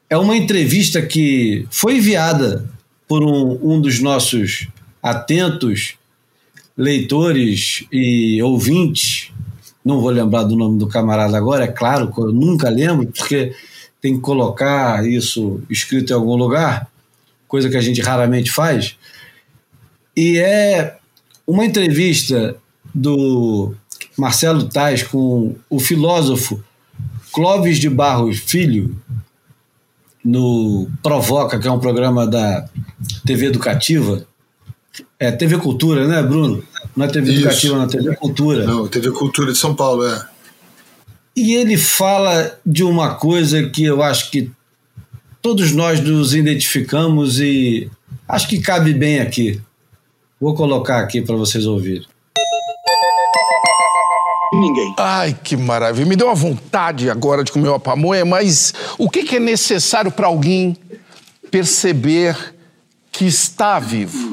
é 0.09 0.16
uma 0.16 0.37
entrevista 0.37 1.03
que 1.03 1.66
foi 1.68 1.97
enviada 1.97 2.64
por 3.09 3.24
um, 3.24 3.74
um 3.74 3.80
dos 3.80 4.01
nossos 4.01 4.68
atentos 5.03 5.95
leitores 6.78 7.84
e 7.91 8.41
ouvintes. 8.41 9.32
Não 9.87 10.01
vou 10.01 10.11
lembrar 10.11 10.43
do 10.43 10.57
nome 10.57 10.80
do 10.80 10.89
camarada 10.89 11.39
agora, 11.39 11.62
é 11.62 11.68
claro, 11.68 12.12
eu 12.18 12.32
nunca 12.32 12.68
lembro, 12.68 13.07
porque 13.07 13.55
tem 14.01 14.16
que 14.16 14.20
colocar 14.20 15.07
isso 15.07 15.62
escrito 15.70 16.11
em 16.11 16.16
algum 16.16 16.34
lugar, 16.34 16.91
coisa 17.47 17.70
que 17.70 17.76
a 17.76 17.80
gente 17.80 18.01
raramente 18.01 18.51
faz. 18.51 18.97
E 20.16 20.39
é 20.39 20.97
uma 21.47 21.64
entrevista 21.64 22.57
do 22.93 23.74
Marcelo 24.18 24.68
Tais 24.68 25.05
com 25.05 25.55
o 25.70 25.78
filósofo 25.78 26.61
Clóvis 27.32 27.78
de 27.78 27.89
Barros 27.89 28.39
Filho, 28.41 29.01
no 30.24 30.89
Provoca, 31.01 31.61
que 31.61 31.68
é 31.68 31.70
um 31.70 31.78
programa 31.78 32.26
da 32.26 32.68
TV 33.24 33.47
Educativa. 33.47 34.26
É 35.18 35.30
TV 35.30 35.59
Cultura, 35.59 36.07
né, 36.07 36.22
Bruno? 36.22 36.62
Não 36.97 37.07
é 37.07 37.09
TV 37.09 37.32
Isso. 37.32 37.40
Educativa, 37.42 37.76
não, 37.76 37.84
é 37.84 37.88
TV 37.88 38.16
Cultura. 38.16 38.66
Não, 38.66 38.88
TV 38.88 39.11
Cultura 39.11 39.53
de 39.53 39.59
São 39.59 39.74
Paulo, 39.74 40.07
é. 40.07 40.26
E 41.34 41.55
ele 41.55 41.76
fala 41.76 42.59
de 42.64 42.82
uma 42.82 43.14
coisa 43.14 43.62
que 43.68 43.84
eu 43.84 44.03
acho 44.03 44.30
que 44.30 44.51
todos 45.42 45.72
nós 45.72 46.01
nos 46.01 46.34
identificamos 46.34 47.40
e 47.40 47.90
acho 48.26 48.49
que 48.49 48.61
cabe 48.61 48.94
bem 48.94 49.20
aqui. 49.20 49.61
Vou 50.40 50.55
colocar 50.55 51.01
aqui 51.01 51.20
para 51.20 51.36
vocês 51.36 51.66
ouvirem 51.66 52.07
ninguém. 54.57 54.94
Ai, 54.99 55.36
que 55.42 55.57
maravilha. 55.57 56.07
Me 56.07 56.16
deu 56.16 56.26
uma 56.26 56.34
vontade 56.34 57.11
agora 57.11 57.44
de 57.44 57.53
comer 57.53 57.68
uma 57.68 57.80
pamonha, 57.80 58.24
mas 58.24 58.72
o 58.99 59.09
que, 59.09 59.22
que 59.22 59.36
é 59.36 59.40
necessário 59.40 60.11
para 60.11 60.26
alguém 60.26 60.76
perceber 61.51 62.55
que 63.12 63.26
está 63.26 63.78
vivo? 63.78 64.26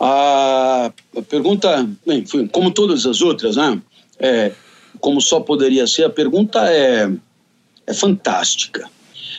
A 0.00 0.90
pergunta, 1.28 1.86
bem, 2.06 2.24
como 2.50 2.70
todas 2.70 3.04
as 3.04 3.20
outras, 3.20 3.56
né? 3.56 3.80
É, 4.18 4.52
como 4.98 5.20
só 5.20 5.40
poderia 5.40 5.86
ser, 5.86 6.04
a 6.04 6.10
pergunta 6.10 6.58
é, 6.70 7.10
é 7.86 7.92
fantástica. 7.92 8.88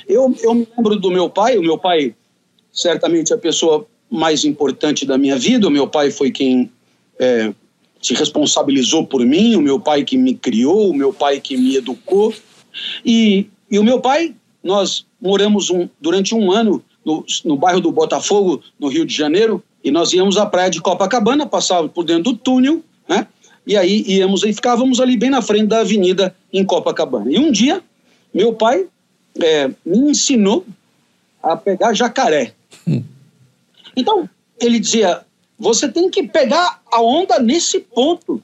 Eu, 0.07 0.35
eu 0.41 0.53
me 0.53 0.67
lembro 0.77 0.95
do 0.97 1.09
meu 1.09 1.29
pai, 1.29 1.57
o 1.57 1.61
meu 1.61 1.77
pai 1.77 2.15
certamente 2.71 3.33
a 3.33 3.37
pessoa 3.37 3.87
mais 4.09 4.45
importante 4.45 5.05
da 5.05 5.17
minha 5.17 5.37
vida, 5.37 5.67
o 5.67 5.71
meu 5.71 5.87
pai 5.87 6.11
foi 6.11 6.31
quem 6.31 6.71
é, 7.19 7.53
se 8.01 8.13
responsabilizou 8.13 9.05
por 9.05 9.25
mim, 9.25 9.55
o 9.55 9.61
meu 9.61 9.79
pai 9.79 10.03
que 10.03 10.17
me 10.17 10.35
criou, 10.35 10.89
o 10.89 10.93
meu 10.93 11.13
pai 11.13 11.39
que 11.39 11.57
me 11.57 11.75
educou. 11.75 12.33
E, 13.05 13.47
e 13.69 13.79
o 13.79 13.83
meu 13.83 13.99
pai, 13.99 14.35
nós 14.63 15.05
moramos 15.19 15.69
um, 15.69 15.87
durante 15.99 16.35
um 16.35 16.51
ano 16.51 16.83
no, 17.05 17.25
no 17.45 17.57
bairro 17.57 17.81
do 17.81 17.91
Botafogo, 17.91 18.61
no 18.79 18.87
Rio 18.87 19.05
de 19.05 19.15
Janeiro, 19.15 19.63
e 19.83 19.91
nós 19.91 20.13
íamos 20.13 20.37
à 20.37 20.45
praia 20.45 20.69
de 20.69 20.81
Copacabana, 20.81 21.45
passávamos 21.45 21.91
por 21.91 22.03
dentro 22.03 22.31
do 22.31 22.37
túnel, 22.37 22.81
né? 23.07 23.27
E 23.65 23.77
aí 23.77 24.03
íamos 24.07 24.43
e 24.43 24.53
ficávamos 24.53 24.99
ali 24.99 25.15
bem 25.15 25.29
na 25.29 25.41
frente 25.41 25.67
da 25.67 25.79
avenida 25.79 26.35
em 26.51 26.65
Copacabana. 26.65 27.31
E 27.31 27.37
um 27.37 27.51
dia, 27.51 27.81
meu 28.33 28.53
pai 28.53 28.87
é, 29.39 29.67
me 29.85 30.11
ensinou 30.11 30.65
a 31.41 31.55
pegar 31.55 31.93
jacaré. 31.93 32.53
Hum. 32.87 33.03
Então, 33.95 34.29
ele 34.59 34.79
dizia: 34.79 35.21
você 35.57 35.87
tem 35.87 36.09
que 36.09 36.23
pegar 36.23 36.81
a 36.91 37.01
onda 37.01 37.39
nesse 37.39 37.79
ponto. 37.79 38.41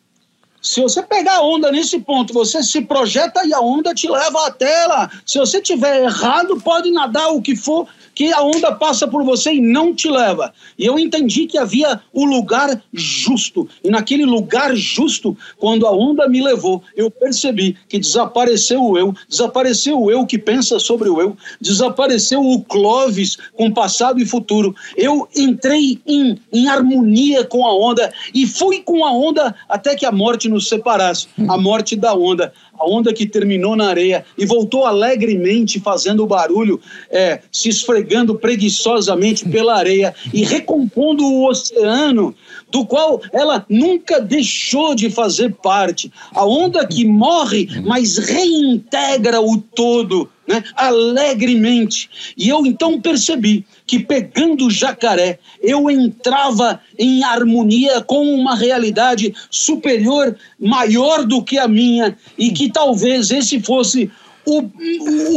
Se 0.62 0.82
você 0.82 1.02
pegar 1.02 1.38
a 1.38 1.42
onda 1.42 1.72
nesse 1.72 2.00
ponto, 2.00 2.34
você 2.34 2.62
se 2.62 2.82
projeta 2.82 3.46
e 3.46 3.54
a 3.54 3.60
onda 3.60 3.94
te 3.94 4.08
leva 4.10 4.48
até 4.48 4.86
lá. 4.86 5.10
Se 5.26 5.40
você 5.40 5.62
tiver 5.62 6.04
errado, 6.04 6.60
pode 6.62 6.92
nadar 6.92 7.30
o 7.30 7.42
que 7.42 7.56
for, 7.56 7.88
que 8.18 8.34
a 8.34 8.42
onda 8.42 8.72
passa 8.72 9.08
por 9.08 9.24
você 9.24 9.54
e 9.54 9.62
não 9.62 9.94
te 9.94 10.10
leva. 10.10 10.52
E 10.76 10.84
eu 10.84 10.98
entendi 10.98 11.46
que 11.46 11.56
havia 11.56 12.02
o 12.12 12.26
lugar 12.26 12.82
justo. 12.92 13.70
E 13.84 13.92
naquele 13.92 14.26
lugar 14.26 14.76
justo, 14.76 15.38
quando 15.60 15.86
a 15.86 15.92
onda 15.92 16.28
me 16.28 16.42
levou, 16.42 16.82
eu 16.96 17.12
percebi 17.12 17.78
que 17.88 18.00
desapareceu 18.00 18.84
o 18.84 18.98
eu, 18.98 19.14
desapareceu 19.30 20.02
o 20.02 20.10
eu 20.10 20.26
que 20.26 20.40
pensa 20.40 20.80
sobre 20.80 21.10
o 21.10 21.22
eu, 21.22 21.38
desapareceu 21.62 22.44
o 22.44 22.64
Clóvis 22.64 23.38
com 23.54 23.72
passado 23.72 24.20
e 24.20 24.26
futuro. 24.26 24.76
Eu 24.96 25.30
entrei 25.36 26.02
em, 26.08 26.40
em 26.52 26.68
harmonia 26.68 27.44
com 27.44 27.68
a 27.68 27.78
onda 27.78 28.12
e 28.34 28.48
fui 28.48 28.82
com 28.82 29.06
a 29.06 29.12
onda 29.12 29.54
até 29.70 29.96
que 29.96 30.08
a 30.08 30.12
morte 30.12 30.50
nos 30.50 30.68
separasse 30.68 31.28
a 31.48 31.56
morte 31.56 31.96
da 31.96 32.16
onda 32.16 32.52
a 32.80 32.90
onda 32.90 33.14
que 33.14 33.26
terminou 33.26 33.76
na 33.76 33.88
areia 33.88 34.26
e 34.38 34.46
voltou 34.46 34.86
alegremente 34.86 35.80
fazendo 35.80 36.26
barulho, 36.26 36.80
é, 37.10 37.42
se 37.52 37.70
esfregando 37.70 38.36
preguiçosamente 38.36 39.48
pela 39.50 39.76
areia 39.76 40.14
e 40.34 40.44
recompondo 40.44 41.24
o 41.26 41.48
oceano 41.48 42.36
do 42.72 42.86
qual 42.86 43.22
ela 43.32 43.66
nunca 43.70 44.20
deixou 44.20 44.94
de 44.94 45.10
fazer 45.10 45.54
parte. 45.56 46.12
A 46.34 46.46
onda 46.46 46.86
que 46.86 47.06
morre, 47.06 47.68
mas 47.86 48.18
reintegra 48.18 49.42
o 49.42 49.58
todo, 49.58 50.30
né, 50.48 50.64
alegremente. 50.76 52.10
E 52.38 52.50
eu 52.50 52.66
então 52.66 53.00
percebi 53.00 53.66
que 53.86 54.00
pegando 54.00 54.68
o 54.68 54.72
jacaré, 54.72 55.40
eu 55.62 55.90
entrava 55.90 56.80
em 56.98 57.24
harmonia 57.24 58.02
com 58.02 58.24
uma 58.34 58.56
realidade 58.56 59.34
superior, 59.52 60.36
maior 60.60 61.26
do 61.26 61.44
que 61.44 61.58
a 61.58 61.68
minha, 61.68 62.18
e 62.38 62.52
que 62.52 62.72
talvez 62.72 63.32
esse 63.32 63.60
fosse 63.60 64.10
o, 64.46 64.60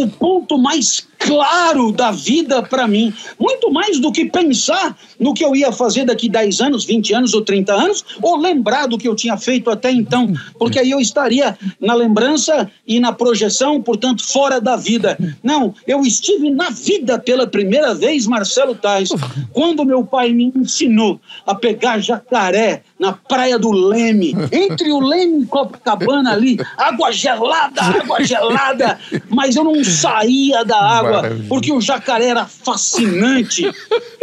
o 0.03 0.09
ponto 0.09 0.57
mais 0.57 1.10
claro 1.21 1.93
da 1.93 2.11
vida 2.11 2.63
para 2.63 2.89
mim. 2.89 3.13
Muito 3.39 3.71
mais 3.71 4.01
do 4.01 4.11
que 4.11 4.25
pensar 4.25 4.97
no 5.19 5.35
que 5.35 5.45
eu 5.45 5.55
ia 5.55 5.71
fazer 5.71 6.07
daqui 6.07 6.29
10 6.29 6.61
anos, 6.61 6.85
20 6.85 7.15
anos 7.15 7.35
ou 7.35 7.43
30 7.43 7.73
anos, 7.73 8.05
ou 8.23 8.37
lembrar 8.37 8.87
do 8.87 8.97
que 8.97 9.07
eu 9.07 9.15
tinha 9.15 9.37
feito 9.37 9.71
até 9.71 9.93
então, 9.93 10.33
porque 10.59 10.79
aí 10.79 10.91
eu 10.91 10.99
estaria 10.99 11.57
na 11.79 11.95
lembrança 11.95 12.71
e 12.87 12.99
na 12.99 13.13
projeção, 13.13 13.81
portanto, 13.83 14.27
fora 14.27 14.61
da 14.61 14.77
vida. 14.77 15.19
Não, 15.43 15.75
eu 15.87 16.01
estive 16.03 16.51
na 16.51 16.71
vida 16.71 17.19
pela 17.19 17.47
primeira 17.47 17.95
vez, 17.95 18.27
Marcelo 18.27 18.75
Tais, 18.75 19.11
quando 19.53 19.85
meu 19.85 20.05
pai 20.05 20.33
me 20.33 20.53
ensinou 20.57 21.21
a 21.47 21.55
pegar 21.55 22.01
jacaré 22.01 22.83
na 22.99 23.13
praia 23.13 23.59
do 23.59 23.71
Leme, 23.71 24.35
entre 24.51 24.91
o 24.91 25.01
Leme 25.01 25.43
e 25.43 25.47
Copacabana 25.47 26.33
ali, 26.33 26.59
água 26.77 27.13
gelada, 27.13 27.83
água 27.83 28.25
gelada, 28.25 28.99
mas 29.29 29.57
eu 29.57 29.65
não 29.65 29.85
saía 29.85 30.65
da 30.65 30.81
água 30.81 31.10
água, 31.19 31.37
porque 31.49 31.73
o 31.73 31.81
jacaré 31.81 32.27
era 32.27 32.47
fascinante. 32.47 33.71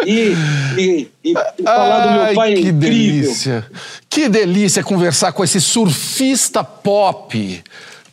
e, 0.06 0.36
e, 0.78 1.08
e 1.24 1.34
falar 1.64 2.06
do 2.06 2.24
meu 2.26 2.36
pai 2.36 2.54
é 2.54 2.56
que 2.56 2.62
incrível. 2.70 2.80
delícia. 2.80 3.66
Que 4.10 4.30
delícia 4.30 4.84
conversar 4.84 5.32
com 5.32 5.44
esse 5.44 5.62
surfista 5.62 6.64
pop, 6.64 7.64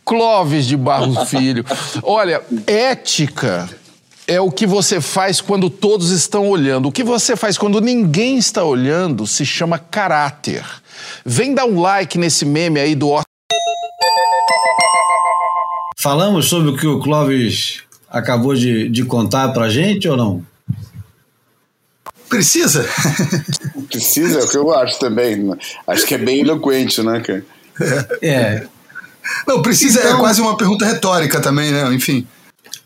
Clóvis 0.05 0.67
de 0.67 0.77
Barros 0.77 1.29
Filho. 1.31 1.65
Olha, 2.03 2.43
ética 2.67 3.69
é 4.27 4.41
o 4.41 4.51
que 4.51 4.67
você 4.67 5.01
faz 5.01 5.41
quando 5.41 5.69
todos 5.69 6.11
estão 6.11 6.49
olhando. 6.49 6.89
O 6.89 6.93
que 6.93 7.05
você 7.05 7.37
faz 7.37 7.59
quando 7.59 7.81
ninguém 7.81 8.39
está 8.39 8.65
olhando 8.65 9.27
se 9.27 9.45
chama 9.45 9.79
caráter. 9.79 10.65
Vem 11.25 11.55
dar 11.55 11.67
um 11.67 11.81
like 11.81 12.19
nesse 12.19 12.45
meme 12.45 12.81
aí 12.81 12.95
do 12.95 13.23
Falamos 15.99 16.49
sobre 16.49 16.71
o 16.71 16.77
que 16.77 16.87
o 16.87 17.01
Clóvis 17.01 17.84
acabou 18.15 18.55
de, 18.55 18.89
de 18.89 19.05
contar 19.05 19.49
pra 19.49 19.69
gente 19.69 20.09
ou 20.09 20.17
não? 20.17 20.47
Precisa? 22.29 22.85
Precisa, 23.89 24.41
é 24.41 24.45
o 24.45 24.49
que 24.49 24.57
eu 24.57 24.73
acho 24.75 24.99
também. 24.99 25.51
Acho 25.87 26.07
que 26.07 26.15
é 26.15 26.19
bem 26.19 26.41
eloquente, 26.41 27.03
né, 27.03 27.21
cara? 27.21 27.45
É. 28.23 28.67
Não, 29.47 29.63
precisa 29.63 30.01
é 30.01 30.07
Então- 30.07 30.21
quase 30.21 30.41
uma 30.41 30.57
pergunta 30.57 30.85
retórica 30.85 31.41
também, 31.41 31.71
né? 31.71 31.93
Enfim. 31.93 32.27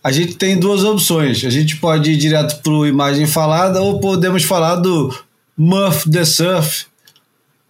A 0.02 0.12
gente 0.12 0.34
tem 0.34 0.58
duas 0.58 0.84
opções. 0.84 1.44
A 1.44 1.50
gente 1.50 1.76
pode 1.76 2.12
ir 2.12 2.16
direto 2.16 2.62
pro 2.62 2.86
imagem 2.86 3.26
falada 3.26 3.80
ou 3.82 4.00
podemos 4.00 4.44
falar 4.44 4.76
do 4.76 5.14
Murph 5.56 6.04
the 6.10 6.24
Surf, 6.24 6.86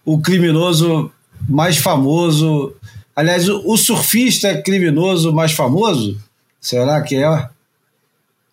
o 0.05 0.19
criminoso 0.19 1.11
mais 1.47 1.77
famoso. 1.77 2.73
Aliás, 3.15 3.49
o, 3.49 3.61
o 3.65 3.77
surfista 3.77 4.61
criminoso 4.61 5.33
mais 5.33 5.51
famoso? 5.51 6.17
Será 6.59 7.01
que 7.01 7.15
é? 7.15 7.49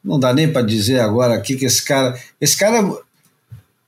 Não 0.04 0.18
dá 0.18 0.32
nem 0.32 0.52
para 0.52 0.62
dizer 0.62 1.00
agora 1.00 1.34
aqui 1.34 1.56
que 1.56 1.64
esse 1.64 1.84
cara. 1.84 2.18
Esse 2.40 2.56
cara 2.56 2.82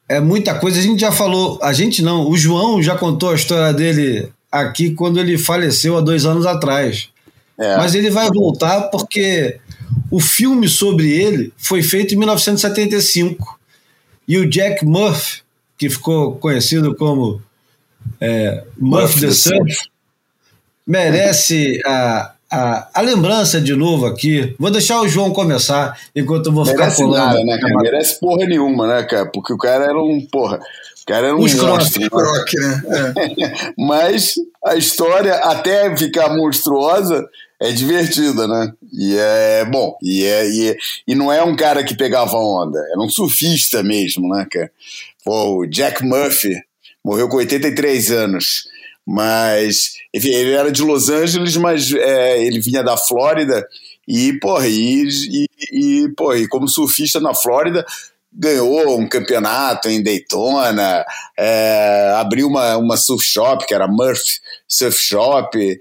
é, 0.09 0.21
muita 0.21 0.59
coisa. 0.59 0.79
A 0.79 0.83
gente 0.83 1.01
já 1.01 1.12
falou. 1.12 1.59
A 1.62 1.73
gente 1.73 2.03
não. 2.03 2.29
O 2.29 2.37
João 2.37 2.83
já 2.83 2.97
contou 2.97 3.31
a 3.31 3.35
história 3.35 3.73
dele 3.73 4.33
aqui 4.51 4.93
quando 4.95 5.21
ele 5.21 5.39
faleceu 5.39 5.97
há 5.97 6.01
dois 6.01 6.25
anos 6.25 6.47
atrás. 6.47 7.11
É. 7.59 7.77
Mas 7.77 7.95
ele 7.95 8.11
vai 8.11 8.29
voltar 8.29 8.83
porque 8.83 9.61
o 10.11 10.21
filme 10.21 10.69
sobre 10.69 11.11
ele 11.11 11.53
foi 11.57 11.83
feito 11.83 12.14
em 12.14 12.16
1975. 12.16 13.59
E 14.27 14.39
o 14.39 14.49
Jack 14.49 14.85
Murphy, 14.85 15.43
que 15.77 15.89
ficou 15.89 16.37
conhecido 16.37 16.95
como 16.95 17.41
é, 18.21 18.64
Murphy 18.77 19.21
the 19.21 19.31
Surf, 19.31 19.89
merece 20.87 21.81
a, 21.85 22.33
a, 22.51 22.88
a 22.94 23.01
lembrança 23.01 23.61
de 23.61 23.74
novo 23.74 24.07
aqui. 24.07 24.55
Vou 24.59 24.70
deixar 24.70 25.01
o 25.01 25.09
João 25.09 25.32
começar, 25.32 25.99
enquanto 26.14 26.46
eu 26.46 26.53
vou 26.53 26.64
ficar 26.64 26.78
Merece 26.84 27.03
falando. 27.03 27.16
nada, 27.16 27.44
né, 27.44 27.59
cara? 27.59 27.74
Merece 27.82 28.20
porra 28.20 28.46
nenhuma, 28.46 28.86
né, 28.86 29.03
cara? 29.05 29.26
Porque 29.26 29.53
o 29.53 29.59
cara 29.59 29.84
era 29.84 29.99
um, 30.03 30.20
porra, 30.30 30.57
o 30.57 31.07
cara 31.07 31.26
era 31.28 31.36
um 31.36 31.40
monstro, 31.40 32.01
né? 32.01 32.09
Croc, 32.09 32.55
né? 32.55 32.82
É. 33.38 33.72
Mas 33.76 34.34
a 34.64 34.76
história, 34.76 35.34
até 35.34 35.94
ficar 35.96 36.34
monstruosa, 36.36 37.26
é 37.61 37.72
divertida, 37.72 38.46
né? 38.46 38.72
E 38.92 39.16
é 39.18 39.64
bom. 39.64 39.96
E, 40.03 40.24
é, 40.24 40.49
e, 40.49 40.68
é- 40.70 40.76
e 41.09 41.14
não 41.14 41.32
é 41.32 41.42
um 41.42 41.57
cara 41.57 41.82
que 41.82 41.96
pegava 41.96 42.36
onda, 42.36 42.78
era 42.90 43.01
um 43.01 43.09
surfista 43.11 43.82
mesmo, 43.82 44.28
né, 44.34 44.46
cara? 44.51 44.70
Pô, 45.24 45.59
o 45.59 45.66
Jack 45.66 46.05
Murphy 46.05 46.55
morreu 47.05 47.28
com 47.28 47.36
83 47.36 48.11
anos. 48.11 48.66
Mas, 49.11 49.94
enfim, 50.12 50.28
ele 50.28 50.52
era 50.52 50.70
de 50.70 50.82
Los 50.82 51.09
Angeles, 51.09 51.56
mas 51.56 51.90
é, 51.94 52.44
ele 52.44 52.61
vinha 52.61 52.82
da 52.82 52.94
Flórida. 52.94 53.66
E, 54.06 54.34
porra, 54.38 54.68
e, 54.68 55.09
e, 55.09 55.46
e, 55.72 56.09
porra, 56.11 56.36
e 56.36 56.46
como 56.46 56.68
surfista 56.68 57.18
na 57.18 57.34
Flórida, 57.34 57.86
ganhou 58.30 58.98
um 58.98 59.09
campeonato 59.09 59.88
em 59.88 60.02
Daytona, 60.02 61.06
é, 61.38 62.12
abriu 62.18 62.48
uma, 62.48 62.76
uma 62.76 62.98
surf 62.98 63.24
shop, 63.24 63.66
que 63.66 63.72
era 63.72 63.88
Murphy 63.88 64.40
Surf 64.68 64.98
Shop, 64.98 65.80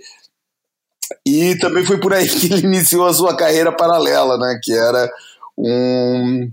e 1.25 1.55
também 1.57 1.85
foi 1.85 1.99
por 1.99 2.13
aí 2.13 2.27
que 2.31 2.45
ele 2.45 2.65
iniciou 2.65 3.07
a 3.07 3.13
sua 3.13 3.35
carreira 3.35 3.73
paralela, 3.73 4.37
né, 4.37 4.57
que 4.63 4.71
era 4.71 5.11
um 5.57 6.49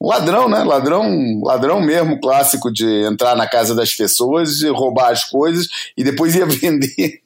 ladrão, 0.00 0.48
né, 0.48 0.62
ladrão, 0.64 1.40
ladrão 1.42 1.80
mesmo, 1.80 2.20
clássico 2.20 2.72
de 2.72 2.86
entrar 3.04 3.36
na 3.36 3.46
casa 3.46 3.74
das 3.74 3.94
pessoas, 3.94 4.60
e 4.62 4.68
roubar 4.68 5.10
as 5.10 5.24
coisas 5.24 5.68
e 5.96 6.04
depois 6.04 6.34
ia 6.34 6.46
vender 6.46 7.20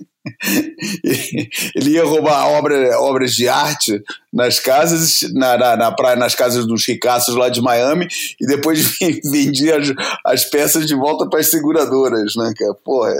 ele 1.75 1.91
ia 1.91 2.05
roubar 2.05 2.49
obra, 2.49 2.99
obras 3.01 3.33
de 3.33 3.47
arte 3.47 4.03
nas 4.33 4.59
casas, 4.59 5.21
na, 5.35 5.57
na, 5.57 5.77
na 5.77 5.93
praia, 5.93 6.17
nas 6.17 6.35
casas 6.35 6.67
dos 6.67 6.87
ricaços 6.87 7.37
lá 7.37 7.51
de 7.51 7.61
Miami, 7.61 8.09
e 8.41 8.47
depois 8.47 8.99
vendia 9.31 9.77
as, 9.79 9.93
as 10.25 10.45
peças 10.45 10.87
de 10.87 10.95
volta 10.95 11.29
para 11.29 11.41
as 11.41 11.51
seguradoras, 11.51 12.35
né, 12.37 12.53
cara? 12.57 12.75
Porra, 12.75 13.13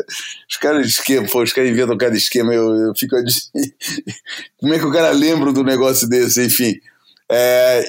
os 0.49 0.57
caras 0.57 0.87
esquema, 0.87 1.29
pô, 1.29 1.43
os 1.43 1.53
caras 1.53 1.71
inventam 1.71 1.97
cada 1.97 2.17
esquema, 2.17 2.55
eu, 2.55 2.75
eu 2.75 2.95
fico. 2.95 3.15
Como 4.59 4.73
é 4.73 4.79
que 4.79 4.87
o 4.87 4.93
cara 4.93 5.11
lembra 5.11 5.53
do 5.53 5.63
negócio 5.63 6.09
desse? 6.09 6.43
Enfim. 6.43 6.75
É, 7.31 7.85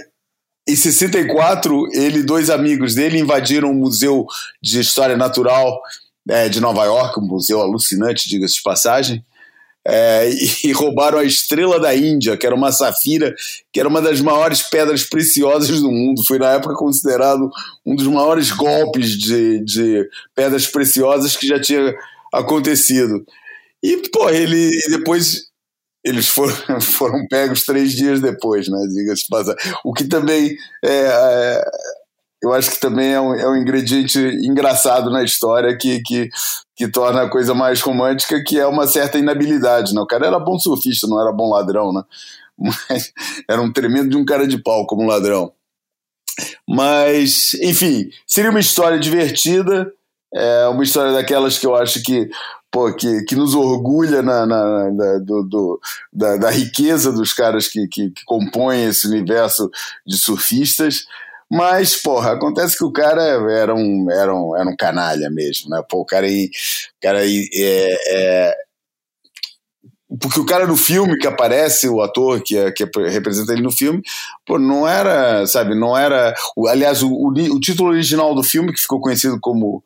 em 0.68 0.76
64, 0.76 1.90
ele 1.94 2.20
e 2.20 2.24
dois 2.24 2.50
amigos 2.50 2.96
dele 2.96 3.20
invadiram 3.20 3.72
o 3.72 3.76
Museu 3.76 4.26
de 4.62 4.80
História 4.80 5.16
Natural 5.16 5.80
é, 6.28 6.50
de 6.50 6.60
Nova 6.60 6.86
York, 6.86 7.20
um 7.20 7.28
museu 7.28 7.62
alucinante, 7.62 8.28
diga-se 8.28 8.56
de 8.56 8.64
passagem, 8.64 9.24
é, 9.88 10.28
e 10.64 10.72
roubaram 10.72 11.20
a 11.20 11.24
estrela 11.24 11.80
da 11.80 11.96
Índia, 11.96 12.36
que 12.36 12.46
era 12.46 12.56
uma 12.56 12.72
safira, 12.72 13.36
que 13.72 13.80
era 13.80 13.88
uma 13.88 14.02
das 14.02 14.20
maiores 14.20 14.64
pedras 14.64 15.04
preciosas 15.04 15.80
do 15.80 15.92
mundo. 15.92 16.26
Foi 16.26 16.40
na 16.40 16.54
época 16.54 16.74
considerado 16.74 17.52
um 17.86 17.96
dos 17.96 18.08
maiores 18.08 18.50
golpes 18.50 19.12
de, 19.12 19.64
de 19.64 20.10
pedras 20.34 20.66
preciosas 20.66 21.38
que 21.38 21.48
já 21.48 21.60
tinha 21.60 21.94
acontecido. 22.34 23.24
E, 23.84 23.98
pô, 24.10 24.30
ele 24.30 24.72
depois 24.90 25.44
eles 26.06 26.28
foram, 26.28 26.54
foram 26.80 27.28
pegos 27.28 27.64
três 27.64 27.94
dias 27.94 28.22
depois, 28.22 28.70
né? 28.70 28.78
Diga-se. 28.88 29.26
O 29.84 29.92
que 29.92 30.04
também 30.04 30.56
é, 30.84 31.08
é, 31.08 31.66
eu 32.44 32.54
acho 32.54 32.70
que 32.72 32.80
também 32.80 33.12
é 33.12 33.20
um, 33.20 33.34
é 33.34 33.50
um 33.50 33.56
ingrediente 33.56 34.20
engraçado 34.20 35.10
na 35.10 35.24
história 35.24 35.76
que, 35.76 36.02
que, 36.04 36.30
que 36.76 36.88
torna 36.88 37.24
a 37.24 37.30
coisa 37.30 37.56
mais 37.56 37.82
romântica, 37.82 38.44
que 38.44 38.60
é 38.60 38.68
uma 38.68 38.86
certa 38.86 39.18
inabilidade. 39.18 39.96
Né? 39.96 40.00
O 40.00 40.06
cara 40.06 40.28
era 40.28 40.40
bom 40.40 40.60
surfista, 40.60 41.08
não 41.08 41.20
era 41.20 41.32
bom 41.32 41.50
ladrão, 41.50 41.92
né? 41.92 42.04
Mas 42.58 43.12
era 43.50 43.62
um 43.62 43.74
tremendo 43.74 44.10
de 44.10 44.16
um 44.16 44.24
cara 44.24 44.48
de 44.48 44.62
pau 44.62 44.86
como 44.86 45.08
ladrão. 45.08 45.52
Mas, 46.68 47.54
enfim, 47.56 48.10
seria 48.28 48.52
uma 48.52 48.60
história 48.60 49.00
divertida, 49.00 49.92
é 50.34 50.68
uma 50.68 50.84
história 50.84 51.14
daquelas 51.14 51.58
que 51.58 51.66
eu 51.66 51.76
acho 51.76 52.04
que 52.04 52.30
pô, 52.76 52.94
que, 52.94 53.24
que 53.24 53.38
nos 53.38 53.56
orgulha 53.56 54.22
na, 54.22 54.46
na, 54.46 54.92
na 54.92 55.18
do, 55.20 55.44
do, 55.44 55.80
da, 56.12 56.36
da, 56.36 56.50
riqueza 56.50 57.10
dos 57.10 57.32
caras 57.32 57.70
que, 57.70 57.88
que, 57.88 58.10
que, 58.10 58.26
compõem 58.26 58.90
esse 58.90 59.08
universo 59.08 59.72
de 60.06 60.18
surfistas. 60.18 61.06
Mas, 61.50 61.96
porra, 61.96 62.34
acontece 62.34 62.78
que 62.78 62.84
o 62.84 62.92
cara 62.92 63.24
era 63.50 63.74
um, 63.74 64.12
era 64.12 64.36
um, 64.36 64.58
era 64.58 64.70
um 64.70 64.76
canalha 64.76 65.30
mesmo, 65.30 65.70
né? 65.70 65.82
Pô, 65.88 66.02
o 66.02 66.06
cara 66.06 66.26
aí. 66.26 66.50
O 66.98 67.02
cara 67.02 67.20
aí 67.20 67.50
é, 67.54 67.98
é, 68.10 68.56
porque 70.20 70.40
o 70.42 70.46
cara 70.46 70.68
no 70.68 70.76
filme 70.76 71.18
que 71.18 71.28
aparece, 71.28 71.88
o 71.88 72.02
ator 72.02 72.42
que, 72.42 72.58
é, 72.58 72.74
que 72.74 72.84
representa 73.10 73.54
ele 73.54 73.62
no 73.62 73.72
filme, 73.72 74.02
pô, 74.46 74.60
não 74.60 74.86
era, 74.86 75.48
sabe, 75.48 75.80
não 75.80 75.98
era. 75.98 76.36
Aliás, 76.68 77.02
o, 77.02 77.10
o, 77.10 77.30
o 77.30 77.60
título 77.62 77.92
original 77.92 78.36
do 78.36 78.44
filme, 78.44 78.74
que 78.74 78.82
ficou 78.82 79.00
conhecido 79.00 79.40
como 79.40 79.82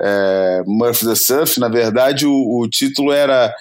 é, 0.00 0.62
Murphy 0.66 1.06
the 1.06 1.14
Surf, 1.14 1.58
na 1.58 1.68
verdade 1.68 2.26
o, 2.26 2.32
o 2.32 2.68
título 2.68 3.12
era 3.12 3.54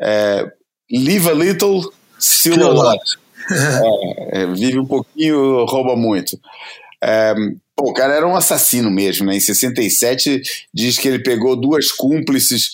é, 0.00 0.50
Live 0.90 1.28
a 1.28 1.34
Little, 1.34 1.92
Still 2.20 2.66
a 2.66 2.70
Lot. 2.70 3.00
É, 4.32 4.44
vive 4.44 4.76
um 4.80 4.84
pouquinho, 4.84 5.64
rouba 5.66 5.94
muito. 5.94 6.36
Pô, 7.76 7.90
o 7.90 7.94
cara 7.94 8.14
era 8.14 8.26
um 8.26 8.34
assassino 8.34 8.90
mesmo, 8.90 9.24
né? 9.24 9.36
Em 9.36 9.40
67 9.40 10.42
diz 10.74 10.98
que 10.98 11.06
ele 11.06 11.20
pegou 11.20 11.54
duas 11.54 11.92
cúmplices 11.92 12.70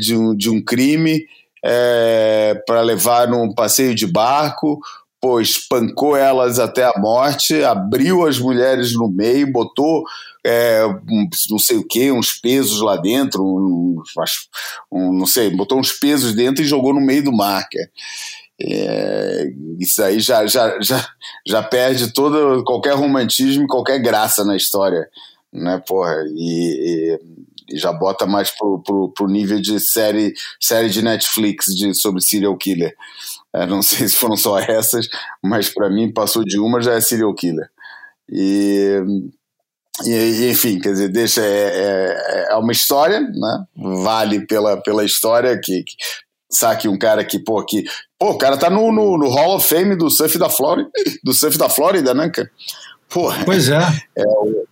de, 0.00 0.16
um, 0.16 0.34
de 0.34 0.50
um 0.50 0.60
crime 0.60 1.24
para 2.66 2.80
levar 2.80 3.28
num 3.28 3.54
passeio 3.54 3.94
de 3.94 4.04
barco, 4.04 4.80
pô, 5.24 5.40
espancou 5.40 6.14
elas 6.14 6.58
até 6.58 6.84
a 6.84 6.98
morte, 6.98 7.62
abriu 7.64 8.26
as 8.26 8.38
mulheres 8.38 8.92
no 8.92 9.08
meio, 9.08 9.50
botou 9.50 10.04
é, 10.44 10.84
um, 10.86 11.28
não 11.50 11.58
sei 11.58 11.78
o 11.78 11.86
que, 11.86 12.12
uns 12.12 12.34
pesos 12.34 12.80
lá 12.80 12.96
dentro, 12.96 13.42
um, 13.42 14.02
um, 14.92 15.12
não 15.12 15.26
sei, 15.26 15.50
botou 15.50 15.78
uns 15.78 15.92
pesos 15.92 16.34
dentro 16.34 16.62
e 16.62 16.68
jogou 16.68 16.92
no 16.92 17.00
meio 17.00 17.24
do 17.24 17.32
mar. 17.32 17.66
É, 18.60 19.46
isso 19.80 20.02
aí 20.02 20.20
já, 20.20 20.46
já, 20.46 20.78
já, 20.80 21.08
já 21.46 21.62
perde 21.62 22.12
todo 22.12 22.62
qualquer 22.64 22.94
romantismo, 22.94 23.66
qualquer 23.66 23.98
graça 24.00 24.44
na 24.44 24.56
história, 24.56 25.08
né, 25.52 25.82
porra? 25.86 26.24
E, 26.36 27.18
e 27.70 27.78
já 27.78 27.92
bota 27.92 28.26
mais 28.26 28.50
pro, 28.50 28.82
pro, 28.82 29.12
pro, 29.12 29.26
nível 29.26 29.58
de 29.60 29.80
série, 29.80 30.34
série 30.60 30.90
de 30.90 31.02
Netflix 31.02 31.66
de, 31.74 31.94
sobre 31.94 32.20
serial 32.20 32.56
killer. 32.56 32.94
É, 33.52 33.66
não 33.66 33.80
sei 33.82 34.06
se 34.08 34.16
foram 34.16 34.36
só 34.36 34.58
essas, 34.58 35.08
mas 35.42 35.70
para 35.70 35.88
mim 35.88 36.12
passou 36.12 36.44
de 36.44 36.58
uma 36.60 36.82
já 36.82 36.92
é 36.92 37.00
serial 37.00 37.34
killer. 37.34 37.68
E, 38.30 39.02
e 40.02 40.50
enfim, 40.50 40.80
quer 40.80 40.90
dizer, 40.90 41.08
deixa 41.08 41.40
é, 41.40 41.46
é, 41.46 42.48
é, 42.50 42.54
uma 42.56 42.72
história, 42.72 43.20
né? 43.20 43.64
Vale 43.76 44.46
pela, 44.46 44.76
pela 44.82 45.04
história 45.04 45.58
que, 45.62 45.84
que 45.84 45.94
saque 46.50 46.88
um 46.88 46.98
cara 46.98 47.24
que, 47.24 47.38
pô, 47.38 47.64
que, 47.64 47.84
pô, 48.18 48.30
o 48.30 48.38
cara 48.38 48.56
tá 48.56 48.68
no, 48.68 48.90
no, 48.90 49.16
no 49.16 49.28
Hall 49.28 49.56
of 49.56 49.66
Fame 49.66 49.96
do 49.96 50.10
surf 50.10 50.36
da 50.36 50.48
Flórida, 50.48 50.90
do 51.22 51.32
surf 51.32 51.56
da 51.56 51.68
Flórida, 51.68 52.12
né, 52.12 52.28
cara? 52.28 52.50
Porra, 53.08 53.44
pois 53.44 53.68
é. 53.68 53.78
é 54.18 54.22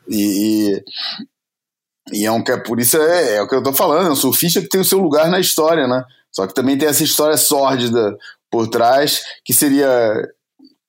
e, 0.08 0.74
e, 0.74 0.84
e, 2.12 2.26
é 2.26 2.32
um 2.32 2.42
que 2.42 2.56
por 2.58 2.80
isso 2.80 2.96
é, 2.96 3.36
é, 3.36 3.42
o 3.42 3.48
que 3.48 3.54
eu 3.54 3.62
tô 3.62 3.72
falando, 3.72 4.08
é 4.08 4.10
um 4.10 4.16
surfista 4.16 4.60
que 4.60 4.68
tem 4.68 4.80
o 4.80 4.84
seu 4.84 4.98
lugar 4.98 5.30
na 5.30 5.38
história, 5.38 5.86
né? 5.86 6.02
Só 6.32 6.46
que 6.46 6.54
também 6.54 6.76
tem 6.76 6.88
essa 6.88 7.04
história 7.04 7.36
sórdida 7.36 8.16
por 8.50 8.66
trás, 8.68 9.22
que 9.44 9.52
seria, 9.52 9.88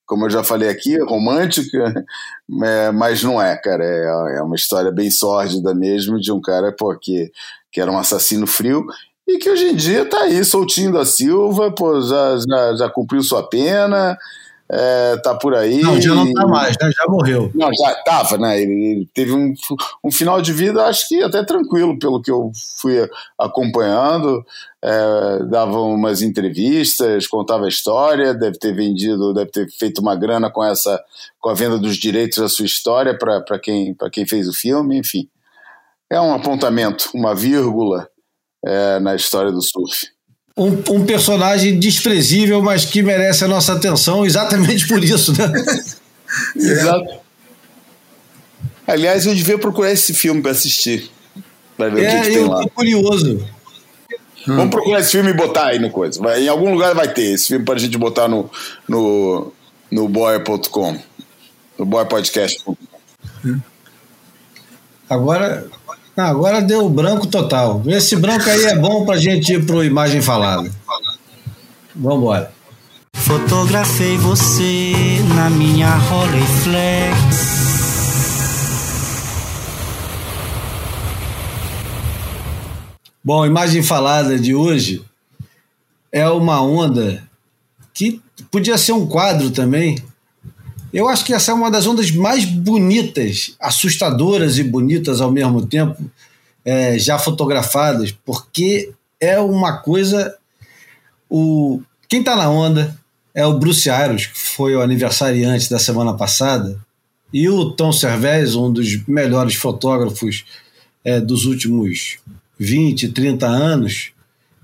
como 0.05 0.25
eu 0.25 0.29
já 0.29 0.43
falei 0.43 0.69
aqui, 0.69 0.97
romântica, 0.99 2.05
é, 2.63 2.91
mas 2.91 3.23
não 3.23 3.41
é, 3.41 3.55
cara. 3.57 3.83
É, 3.83 4.37
é 4.37 4.41
uma 4.41 4.55
história 4.55 4.91
bem 4.91 5.09
sórdida 5.09 5.73
mesmo 5.73 6.19
de 6.19 6.31
um 6.31 6.41
cara 6.41 6.71
pô, 6.71 6.97
que, 6.99 7.31
que 7.71 7.81
era 7.81 7.91
um 7.91 7.97
assassino 7.97 8.45
frio 8.47 8.85
e 9.27 9.37
que 9.37 9.49
hoje 9.49 9.65
em 9.65 9.75
dia 9.75 10.05
tá 10.05 10.21
aí 10.21 10.43
soltinho 10.43 10.91
da 10.91 11.05
Silva, 11.05 11.71
pô, 11.71 12.01
já, 12.01 12.37
já, 12.37 12.75
já 12.75 12.89
cumpriu 12.89 13.23
sua 13.23 13.47
pena, 13.47 14.17
é, 14.75 15.17
tá 15.17 15.35
por 15.35 15.53
aí. 15.53 15.81
Não, 15.81 16.01
já 16.01 16.15
não 16.15 16.33
tá 16.33 16.47
mais, 16.47 16.75
né? 16.81 16.91
Já 16.91 17.05
morreu. 17.07 17.51
Não, 17.53 17.69
já 17.73 17.93
tava, 18.03 18.37
né? 18.39 18.59
Ele 18.59 19.07
teve 19.13 19.31
um, 19.31 19.53
um 20.03 20.11
final 20.11 20.41
de 20.41 20.51
vida, 20.51 20.85
acho 20.85 21.07
que 21.07 21.21
até 21.21 21.43
tranquilo, 21.45 21.99
pelo 21.99 22.21
que 22.21 22.31
eu 22.31 22.51
fui 22.81 23.07
acompanhando. 23.37 24.43
É, 24.83 25.43
dava 25.45 25.79
umas 25.79 26.21
entrevistas, 26.21 27.27
contava 27.27 27.65
a 27.65 27.69
história, 27.69 28.33
deve 28.33 28.57
ter 28.57 28.75
vendido, 28.75 29.33
deve 29.33 29.51
ter 29.51 29.69
feito 29.69 30.01
uma 30.01 30.15
grana 30.15 30.49
com 30.49 30.63
essa, 30.63 31.01
com 31.39 31.49
a 31.49 31.53
venda 31.53 31.77
dos 31.77 31.95
direitos 31.95 32.39
da 32.39 32.49
sua 32.49 32.65
história 32.65 33.17
para 33.17 33.59
quem, 33.59 33.95
quem 34.11 34.25
fez 34.25 34.47
o 34.47 34.53
filme, 34.53 34.97
enfim. 34.97 35.29
É 36.09 36.19
um 36.19 36.33
apontamento, 36.33 37.09
uma 37.13 37.35
vírgula 37.35 38.09
é, 38.65 38.99
na 38.99 39.15
história 39.15 39.51
do 39.51 39.61
surf 39.61 40.12
um, 40.55 40.69
um, 40.91 41.05
personagem 41.05 41.79
desprezível, 41.79 42.61
mas 42.61 42.85
que 42.85 43.01
merece 43.01 43.43
a 43.43 43.47
nossa 43.47 43.73
atenção 43.73 44.25
exatamente 44.25 44.87
por 44.87 45.03
isso, 45.03 45.33
né? 45.33 45.51
Exato. 46.55 47.23
Aliás, 48.85 49.25
eu 49.25 49.33
devia 49.33 49.57
procurar 49.57 49.91
esse 49.91 50.13
filme 50.13 50.41
para 50.41 50.51
assistir. 50.51 51.09
Pra 51.77 51.89
ver 51.89 52.03
é, 52.03 52.07
o 52.07 52.21
que, 52.21 52.27
que 52.27 52.35
tem 52.35 52.45
lá. 52.45 52.67
curioso. 52.69 53.47
Vamos 54.45 54.69
procurar 54.69 54.99
esse 54.99 55.11
filme 55.11 55.29
e 55.29 55.33
botar 55.33 55.67
aí 55.67 55.79
no 55.79 55.89
coisa. 55.89 56.21
Vai, 56.21 56.43
em 56.43 56.49
algum 56.49 56.71
lugar 56.71 56.93
vai 56.93 57.11
ter 57.11 57.33
esse 57.33 57.47
filme 57.47 57.65
para 57.65 57.75
a 57.75 57.79
gente 57.79 57.97
botar 57.97 58.27
no, 58.27 58.49
no, 58.87 59.53
no 59.89 60.07
boy.com. 60.07 60.99
No 61.79 61.85
boypodcast.com. 61.85 62.77
Agora, 65.09 65.67
não, 66.15 66.25
agora 66.25 66.61
deu 66.61 66.87
branco 66.89 67.25
total. 67.25 67.81
Esse 67.87 68.15
branco 68.15 68.49
aí 68.49 68.65
é 68.65 68.75
bom 68.75 69.05
pra 69.05 69.17
gente 69.17 69.53
ir 69.53 69.65
pro 69.65 69.83
imagem 69.83 70.21
falada. 70.21 70.69
Vamos 71.95 72.17
embora. 72.19 72.51
Fotografei 73.15 74.17
você 74.17 74.93
na 75.35 75.49
minha 75.49 75.89
Rolleiflex. 75.95 77.53
Bom, 83.23 83.45
imagem 83.45 83.81
falada 83.81 84.37
de 84.37 84.53
hoje 84.53 85.03
é 86.11 86.27
uma 86.29 86.61
onda 86.61 87.23
que 87.93 88.21
podia 88.51 88.77
ser 88.77 88.91
um 88.91 89.07
quadro 89.07 89.49
também, 89.49 89.97
eu 90.93 91.09
acho 91.09 91.25
que 91.25 91.33
essa 91.33 91.51
é 91.51 91.55
uma 91.55 91.71
das 91.71 91.87
ondas 91.87 92.11
mais 92.11 92.45
bonitas, 92.45 93.55
assustadoras 93.59 94.59
e 94.59 94.63
bonitas 94.63 95.21
ao 95.21 95.31
mesmo 95.31 95.65
tempo, 95.65 95.99
é, 96.63 96.99
já 96.99 97.17
fotografadas, 97.17 98.11
porque 98.23 98.91
é 99.19 99.39
uma 99.39 99.77
coisa. 99.77 100.37
O, 101.27 101.81
quem 102.07 102.19
está 102.19 102.35
na 102.35 102.47
onda 102.47 102.95
é 103.33 103.43
o 103.43 103.57
Bruce 103.57 103.89
Ayros, 103.89 104.27
que 104.27 104.37
foi 104.37 104.75
o 104.75 104.81
aniversariante 104.81 105.67
da 105.67 105.79
semana 105.79 106.13
passada, 106.13 106.79
e 107.33 107.49
o 107.49 107.71
Tom 107.71 107.91
Cervez, 107.91 108.53
um 108.53 108.71
dos 108.71 109.03
melhores 109.07 109.55
fotógrafos 109.55 110.45
é, 111.03 111.19
dos 111.19 111.45
últimos 111.45 112.19
20, 112.59 113.09
30 113.09 113.47
anos, 113.47 114.11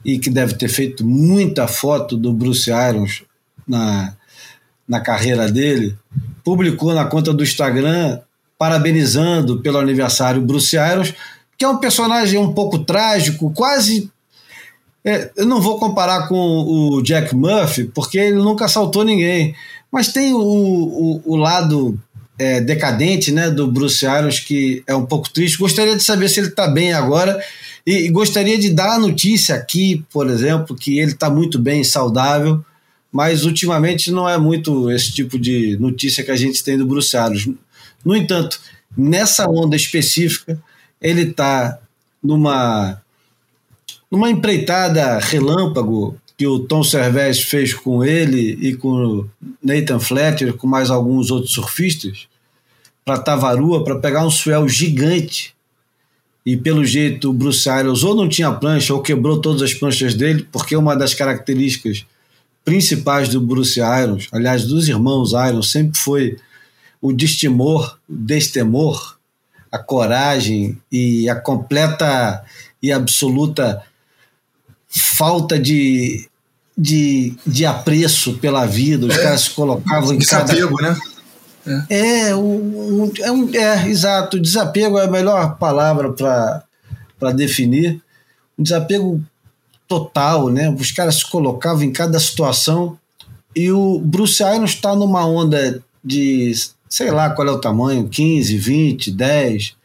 e 0.05 0.19
que 0.19 0.29
deve 0.29 0.53
ter 0.53 0.69
feito 0.69 1.03
muita 1.03 1.67
foto 1.67 2.15
do 2.15 2.31
Bruce 2.31 2.69
Irons 2.69 3.23
na, 3.67 4.15
na 4.89 4.99
carreira 4.99 5.49
dele, 5.51 5.95
publicou 6.43 6.95
na 6.95 7.05
conta 7.05 7.31
do 7.31 7.43
Instagram 7.43 8.19
parabenizando 8.57 9.61
pelo 9.61 9.77
aniversário 9.77 10.41
Bruce 10.41 10.75
Irons, 10.75 11.13
que 11.55 11.63
é 11.63 11.69
um 11.69 11.77
personagem 11.77 12.39
um 12.39 12.51
pouco 12.51 12.79
trágico, 12.79 13.51
quase. 13.51 14.09
É, 15.05 15.29
eu 15.37 15.45
não 15.45 15.61
vou 15.61 15.79
comparar 15.79 16.27
com 16.27 16.35
o 16.35 17.01
Jack 17.01 17.33
Murphy, 17.35 17.85
porque 17.85 18.17
ele 18.17 18.37
nunca 18.37 18.65
assaltou 18.65 19.05
ninguém, 19.05 19.55
mas 19.91 20.11
tem 20.11 20.33
o, 20.33 20.39
o, 20.41 21.21
o 21.23 21.35
lado 21.37 21.97
é, 22.37 22.59
decadente 22.59 23.31
né, 23.31 23.49
do 23.49 23.71
Bruce 23.71 24.05
Irons, 24.05 24.39
que 24.39 24.83
é 24.87 24.95
um 24.95 25.05
pouco 25.05 25.29
triste. 25.29 25.57
Gostaria 25.57 25.95
de 25.95 26.03
saber 26.03 26.27
se 26.27 26.39
ele 26.39 26.47
está 26.47 26.67
bem 26.67 26.91
agora 26.91 27.41
e, 27.85 28.07
e, 28.07 28.09
gostaria 28.09 28.57
de 28.57 28.69
dar 28.69 28.95
a 28.95 28.99
notícia 28.99 29.55
aqui, 29.55 30.03
por 30.11 30.29
exemplo, 30.29 30.75
que 30.75 30.99
ele 30.99 31.11
está 31.11 31.29
muito 31.29 31.57
bem, 31.59 31.83
saudável 31.83 32.63
mas 33.11 33.43
ultimamente 33.43 34.11
não 34.11 34.29
é 34.29 34.37
muito 34.37 34.89
esse 34.91 35.11
tipo 35.11 35.39
de 35.39 35.77
notícia 35.79 36.23
que 36.23 36.31
a 36.31 36.35
gente 36.35 36.63
tem 36.63 36.77
do 36.77 36.85
Bruce 36.85 37.15
Arias. 37.17 37.47
No 38.05 38.15
entanto, 38.15 38.59
nessa 38.95 39.49
onda 39.49 39.75
específica, 39.75 40.61
ele 41.01 41.23
está 41.23 41.79
numa, 42.21 43.01
numa 44.11 44.29
empreitada 44.29 45.17
relâmpago 45.19 46.17
que 46.37 46.47
o 46.47 46.59
Tom 46.59 46.83
Cervez 46.83 47.41
fez 47.41 47.73
com 47.73 48.03
ele 48.03 48.57
e 48.61 48.75
com 48.75 49.25
Nathan 49.61 49.99
Fletcher, 49.99 50.53
com 50.53 50.67
mais 50.67 50.89
alguns 50.89 51.31
outros 51.31 51.53
surfistas, 51.53 52.27
para 53.03 53.19
Tavarua, 53.19 53.83
para 53.83 53.99
pegar 53.99 54.25
um 54.25 54.31
swell 54.31 54.67
gigante. 54.69 55.53
E 56.45 56.55
pelo 56.55 56.85
jeito 56.85 57.29
o 57.29 57.33
Bruce 57.33 57.69
Arias 57.69 58.03
ou 58.03 58.15
não 58.15 58.29
tinha 58.29 58.51
prancha 58.51 58.93
ou 58.93 59.01
quebrou 59.01 59.41
todas 59.41 59.61
as 59.61 59.73
pranchas 59.73 60.13
dele, 60.13 60.47
porque 60.51 60.75
uma 60.75 60.95
das 60.95 61.13
características 61.13 62.05
principais 62.69 63.29
do 63.29 63.41
Bruce 63.41 63.79
Irons, 63.79 64.27
aliás, 64.31 64.63
dos 64.63 64.87
irmãos 64.87 65.31
Irons, 65.31 65.71
sempre 65.71 65.97
foi 65.97 66.37
o 67.01 67.11
destemor, 67.11 67.97
o 68.07 68.15
destemor, 68.15 69.17
a 69.71 69.79
coragem 69.79 70.77
e 70.91 71.27
a 71.27 71.35
completa 71.35 72.43
e 72.79 72.91
absoluta 72.91 73.81
falta 74.87 75.57
de, 75.57 76.29
de, 76.77 77.35
de 77.45 77.65
apreço 77.65 78.37
pela 78.37 78.67
vida. 78.67 79.07
Os 79.07 79.17
é, 79.17 79.23
caras 79.23 79.41
se 79.41 79.49
colocavam 79.49 80.13
em 80.13 80.19
desapego, 80.19 80.75
cada... 80.77 80.91
né? 81.65 81.85
É, 81.89 82.35
o, 82.35 83.11
é, 83.19 83.31
um, 83.31 83.49
é, 83.51 83.89
exato. 83.89 84.39
Desapego 84.39 84.99
é 84.99 85.05
a 85.05 85.11
melhor 85.11 85.57
palavra 85.57 86.13
para 86.13 87.31
definir. 87.31 87.99
Um 88.57 88.61
desapego 88.61 89.23
total, 89.89 90.49
né? 90.49 90.69
Os 90.69 90.91
caras 90.91 91.15
se 91.15 91.29
colocavam 91.29 91.83
em 91.83 91.91
cada 91.91 92.19
situação 92.19 92.97
e 93.55 93.71
o 93.71 93.99
Bruce 93.99 94.43
Irons 94.43 94.69
está 94.69 94.95
numa 94.95 95.25
onda 95.25 95.83
de, 96.05 96.53
sei 96.87 97.09
lá 97.09 97.31
qual 97.31 97.47
é 97.47 97.51
o 97.51 97.59
tamanho, 97.59 98.07
15, 98.07 98.55
20, 98.55 99.11
10, 99.11 99.75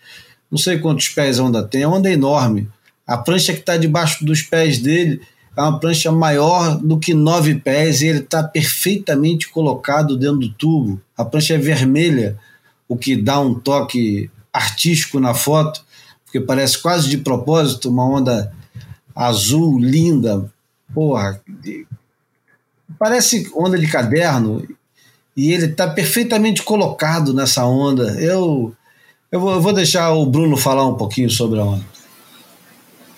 não 0.51 0.59
sei 0.59 0.79
quantos 0.79 1.09
pés 1.09 1.39
a 1.39 1.43
onda 1.43 1.67
tem, 1.67 1.83
a 1.83 1.89
onda 1.89 2.11
é 2.11 2.13
enorme. 2.13 2.69
A 3.07 3.17
prancha 3.17 3.55
que 3.55 3.61
está 3.61 3.79
debaixo 3.79 4.25
dos 4.25 4.43
pés 4.43 4.79
dele 4.79 5.23
é 5.57 5.61
uma 5.63 5.81
prancha 5.81 6.13
maior 6.13 6.77
do 6.77 6.99
que 6.99 7.15
nove 7.15 7.55
pés 7.55 8.03
e 8.03 8.07
ele 8.07 8.19
está 8.19 8.43
perfeitamente 8.43 9.49
colocado 9.49 10.19
dentro 10.19 10.39
do 10.39 10.51
tubo. 10.51 11.01
A 11.17 11.25
prancha 11.25 11.55
é 11.55 11.59
vermelha, 11.59 12.39
o 12.87 12.97
que 12.97 13.17
dá 13.17 13.41
um 13.41 13.55
toque 13.55 14.31
artístico 14.53 15.19
na 15.19 15.33
foto, 15.33 15.83
porque 16.25 16.41
parece 16.41 16.79
quase 16.79 17.09
de 17.09 17.19
propósito 17.19 17.89
uma 17.89 18.07
onda 18.07 18.53
azul, 19.15 19.79
linda, 19.79 20.51
porra, 20.93 21.41
parece 22.99 23.51
onda 23.55 23.79
de 23.79 23.87
caderno, 23.87 24.67
e 25.37 25.53
ele 25.53 25.67
está 25.67 25.89
perfeitamente 25.89 26.63
colocado 26.63 27.35
nessa 27.35 27.65
onda. 27.65 28.21
Eu, 28.21 28.75
eu 29.31 29.41
vou, 29.41 29.73
deixar 29.73 30.13
o 30.13 30.27
Bruno 30.27 30.57
falar 30.57 30.87
um 30.87 30.95
pouquinho 30.95 31.29
sobre 31.29 31.59
a 31.59 31.65
onda. 31.65 31.85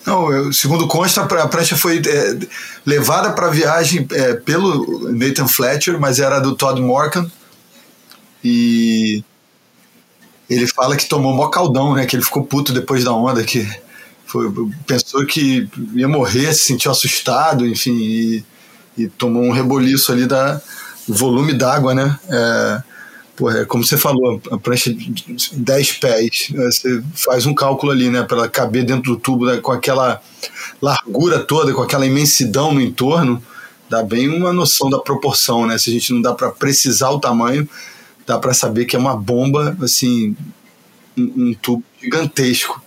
Não, 0.06 0.32
eu, 0.32 0.52
segundo 0.52 0.86
consta, 0.86 1.22
a 1.22 1.48
prancha 1.48 1.76
foi 1.76 1.98
é, 1.98 2.38
levada 2.86 3.32
para 3.32 3.48
a 3.48 3.50
viagem 3.50 4.06
é, 4.12 4.34
pelo 4.34 5.12
Nathan 5.12 5.48
Fletcher, 5.48 6.00
mas 6.00 6.18
era 6.18 6.38
do 6.38 6.54
Todd 6.54 6.80
Morgan. 6.80 7.30
E 8.42 9.22
ele 10.48 10.66
fala 10.68 10.96
que 10.96 11.08
tomou 11.08 11.34
mó 11.34 11.48
caldão, 11.48 11.94
né? 11.94 12.06
Que 12.06 12.16
ele 12.16 12.24
ficou 12.24 12.44
puto 12.44 12.72
depois 12.72 13.02
da 13.04 13.12
onda, 13.12 13.42
que 13.42 13.68
foi, 14.36 14.70
pensou 14.86 15.24
que 15.24 15.66
ia 15.94 16.06
morrer, 16.06 16.52
se 16.52 16.64
sentiu 16.64 16.90
assustado, 16.90 17.66
enfim, 17.66 17.96
e, 17.96 18.44
e 18.98 19.08
tomou 19.08 19.42
um 19.42 19.50
reboliço 19.50 20.12
ali 20.12 20.26
da 20.26 20.60
volume 21.08 21.54
d'água, 21.54 21.94
né? 21.94 22.18
É, 22.28 22.82
porra, 23.34 23.60
é 23.60 23.64
como 23.64 23.82
você 23.82 23.96
falou, 23.96 24.40
a 24.50 24.58
prancha 24.58 24.92
de 24.92 25.50
10 25.52 25.92
pés, 25.92 26.48
é, 26.54 26.66
você 26.66 27.02
faz 27.14 27.46
um 27.46 27.54
cálculo 27.54 27.92
ali, 27.92 28.10
né, 28.10 28.22
para 28.22 28.46
caber 28.48 28.84
dentro 28.84 29.14
do 29.14 29.18
tubo 29.18 29.46
né, 29.46 29.56
com 29.56 29.72
aquela 29.72 30.20
largura 30.82 31.38
toda, 31.38 31.72
com 31.72 31.82
aquela 31.82 32.04
imensidão 32.04 32.74
no 32.74 32.80
entorno, 32.80 33.42
dá 33.88 34.02
bem 34.02 34.28
uma 34.28 34.52
noção 34.52 34.90
da 34.90 34.98
proporção, 34.98 35.66
né? 35.66 35.78
Se 35.78 35.88
a 35.88 35.92
gente 35.92 36.12
não 36.12 36.20
dá 36.20 36.34
para 36.34 36.50
precisar 36.50 37.10
o 37.10 37.20
tamanho, 37.20 37.66
dá 38.26 38.38
para 38.38 38.52
saber 38.52 38.84
que 38.84 38.96
é 38.96 38.98
uma 38.98 39.16
bomba, 39.16 39.76
assim, 39.80 40.36
um, 41.16 41.32
um 41.36 41.54
tubo 41.54 41.84
gigantesco. 42.02 42.82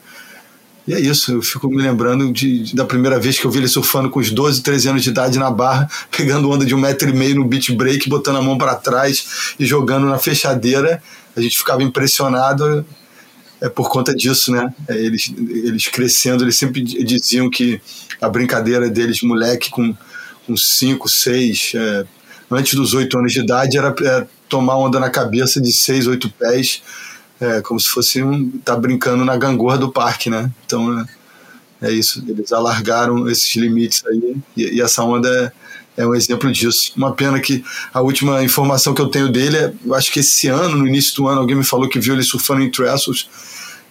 E 0.89 0.93
é 0.95 0.99
isso, 0.99 1.33
eu 1.33 1.41
fico 1.43 1.69
me 1.69 1.79
lembrando 1.83 2.33
de, 2.33 2.63
de, 2.63 2.75
da 2.75 2.83
primeira 2.83 3.19
vez 3.19 3.37
que 3.37 3.45
eu 3.45 3.51
vi 3.51 3.59
ele 3.59 3.67
surfando 3.67 4.09
com 4.09 4.19
os 4.19 4.31
12, 4.31 4.63
13 4.63 4.89
anos 4.89 5.03
de 5.03 5.11
idade 5.11 5.37
na 5.37 5.51
barra, 5.51 5.87
pegando 6.09 6.49
onda 6.49 6.65
de 6.65 6.73
um 6.73 6.79
metro 6.79 7.07
e 7.07 7.13
meio 7.13 7.35
no 7.35 7.45
beach 7.45 7.71
break, 7.75 8.09
botando 8.09 8.37
a 8.37 8.41
mão 8.41 8.57
para 8.57 8.73
trás 8.73 9.53
e 9.59 9.67
jogando 9.67 10.07
na 10.07 10.17
fechadeira. 10.17 10.99
A 11.37 11.41
gente 11.41 11.55
ficava 11.55 11.83
impressionado 11.83 12.83
é 13.61 13.69
por 13.69 13.87
conta 13.87 14.15
disso, 14.15 14.51
né? 14.51 14.73
É, 14.87 14.97
eles, 14.97 15.31
eles 15.37 15.87
crescendo, 15.89 16.43
eles 16.43 16.55
sempre 16.55 16.81
diziam 16.81 17.51
que 17.51 17.79
a 18.19 18.27
brincadeira 18.27 18.89
deles, 18.89 19.21
moleque 19.21 19.69
com 19.69 19.95
5, 20.57 21.07
6, 21.07 21.73
é, 21.75 22.05
antes 22.49 22.73
dos 22.73 22.95
8 22.95 23.15
anos 23.15 23.31
de 23.31 23.41
idade, 23.41 23.77
era 23.77 23.93
é, 24.01 24.25
tomar 24.47 24.77
onda 24.77 24.99
na 24.99 25.11
cabeça 25.11 25.61
de 25.61 25.71
6, 25.71 26.07
8 26.07 26.29
pés 26.31 26.81
é 27.39 27.61
como 27.61 27.79
se 27.79 27.87
fosse 27.87 28.21
um 28.21 28.51
tá 28.59 28.75
brincando 28.75 29.23
na 29.23 29.37
gangorra 29.37 29.77
do 29.77 29.91
parque, 29.91 30.29
né? 30.29 30.51
Então 30.65 30.99
é, 31.81 31.89
é 31.89 31.91
isso, 31.91 32.23
eles 32.27 32.51
alargaram 32.51 33.29
esses 33.29 33.55
limites 33.55 34.03
aí 34.05 34.35
e, 34.57 34.75
e 34.75 34.81
essa 34.81 35.03
onda 35.03 35.53
é, 35.97 36.01
é, 36.01 36.05
um 36.05 36.13
exemplo 36.13 36.51
disso. 36.51 36.91
Uma 36.95 37.13
pena 37.13 37.39
que 37.39 37.63
a 37.93 38.01
última 38.01 38.43
informação 38.43 38.93
que 38.93 39.01
eu 39.01 39.07
tenho 39.07 39.31
dele 39.31 39.57
é, 39.57 39.73
eu 39.85 39.93
acho 39.95 40.11
que 40.11 40.19
esse 40.19 40.47
ano, 40.47 40.77
no 40.77 40.87
início 40.87 41.15
do 41.15 41.27
ano, 41.27 41.41
alguém 41.41 41.55
me 41.55 41.63
falou 41.63 41.87
que 41.87 41.99
viu 41.99 42.13
ele 42.13 42.23
surfando 42.23 42.61
em 42.61 42.69
trestles, 42.69 43.27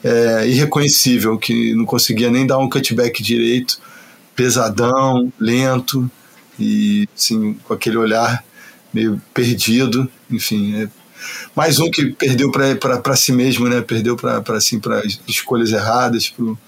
é, 0.05 0.47
irreconhecível, 0.47 1.39
que 1.39 1.75
não 1.75 1.85
conseguia 1.85 2.31
nem 2.31 2.47
dar 2.47 2.59
um 2.59 2.69
cutback 2.69 3.23
direito, 3.23 3.81
pesadão, 4.37 5.33
lento 5.39 6.11
e 6.59 7.09
assim, 7.17 7.55
com 7.65 7.75
aquele 7.75 7.97
olhar 7.97 8.45
meio 8.93 9.21
perdido, 9.35 10.11
enfim, 10.31 10.83
é 10.83 10.89
mais 11.55 11.79
um 11.79 11.91
que 11.91 12.07
perdeu 12.07 12.51
para 12.51 13.17
si 13.17 13.33
mesmo, 13.33 13.69
né? 13.69 13.81
Perdeu 13.81 14.17
para 14.17 14.43
assim, 14.57 14.81
escolhas 15.27 15.73
erradas. 15.73 16.29
Pro, 16.29 16.59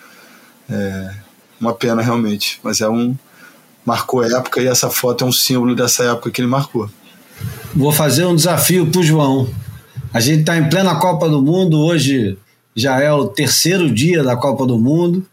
é, 0.68 1.14
uma 1.60 1.74
pena 1.74 2.00
realmente, 2.00 2.58
mas 2.62 2.80
é 2.80 2.88
um 2.88 3.14
marcou 3.84 4.24
época 4.24 4.60
e 4.60 4.66
essa 4.66 4.88
foto 4.88 5.24
é 5.24 5.26
um 5.26 5.32
símbolo 5.32 5.74
dessa 5.74 6.04
época 6.04 6.30
que 6.30 6.40
ele 6.40 6.48
marcou. 6.48 6.88
Vou 7.74 7.92
fazer 7.92 8.24
um 8.24 8.34
desafio 8.34 8.86
para 8.86 9.00
o 9.00 9.04
João. 9.04 9.48
A 10.12 10.20
gente 10.20 10.40
está 10.40 10.56
em 10.56 10.68
plena 10.68 10.96
Copa 10.96 11.28
do 11.28 11.42
Mundo, 11.42 11.78
hoje 11.78 12.38
já 12.74 13.00
é 13.00 13.12
o 13.12 13.28
terceiro 13.28 13.90
dia 13.90 14.22
da 14.22 14.36
Copa 14.36 14.66
do 14.66 14.78
Mundo. 14.78 15.26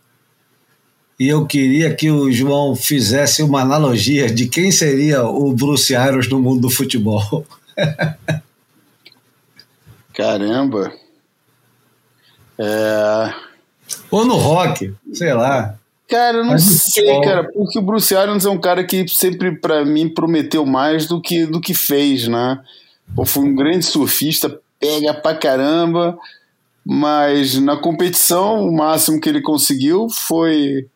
E 1.20 1.28
eu 1.28 1.48
queria 1.48 1.94
que 1.96 2.12
o 2.12 2.32
João 2.32 2.76
fizesse 2.76 3.42
uma 3.42 3.62
analogia 3.62 4.30
de 4.30 4.48
quem 4.48 4.72
seria 4.72 5.24
o 5.24 5.52
Bruce 5.52 5.96
Ayers 5.96 6.30
no 6.30 6.40
mundo 6.40 6.62
do 6.62 6.70
futebol. 6.70 7.46
Caramba. 10.18 10.92
É... 12.58 13.34
Ou 14.10 14.26
no 14.26 14.36
rock, 14.36 14.92
sei 15.14 15.32
lá. 15.32 15.78
Cara, 16.10 16.38
eu 16.38 16.44
não 16.44 16.54
Mas 16.54 16.64
sei, 16.64 17.22
cara, 17.22 17.44
porque 17.44 17.78
o 17.78 17.84
Bruce 17.84 18.16
Arians 18.16 18.44
é 18.44 18.50
um 18.50 18.60
cara 18.60 18.84
que 18.84 19.08
sempre, 19.08 19.60
para 19.60 19.86
mim, 19.86 20.10
prometeu 20.10 20.66
mais 20.66 21.06
do 21.06 21.22
que, 21.22 21.46
do 21.46 21.62
que 21.62 21.76
fez, 21.76 22.28
né? 22.28 22.60
Pô, 23.16 23.26
foi 23.26 23.44
um 23.44 23.56
grande 23.56 23.86
surfista, 23.86 24.60
pega 24.80 25.14
pra 25.14 25.36
caramba, 25.36 26.18
mas 26.84 27.60
na 27.60 27.78
competição 27.78 28.68
o 28.68 28.76
máximo 28.76 29.22
que 29.22 29.30
ele 29.30 29.42
conseguiu 29.42 30.08
foi 30.10 30.88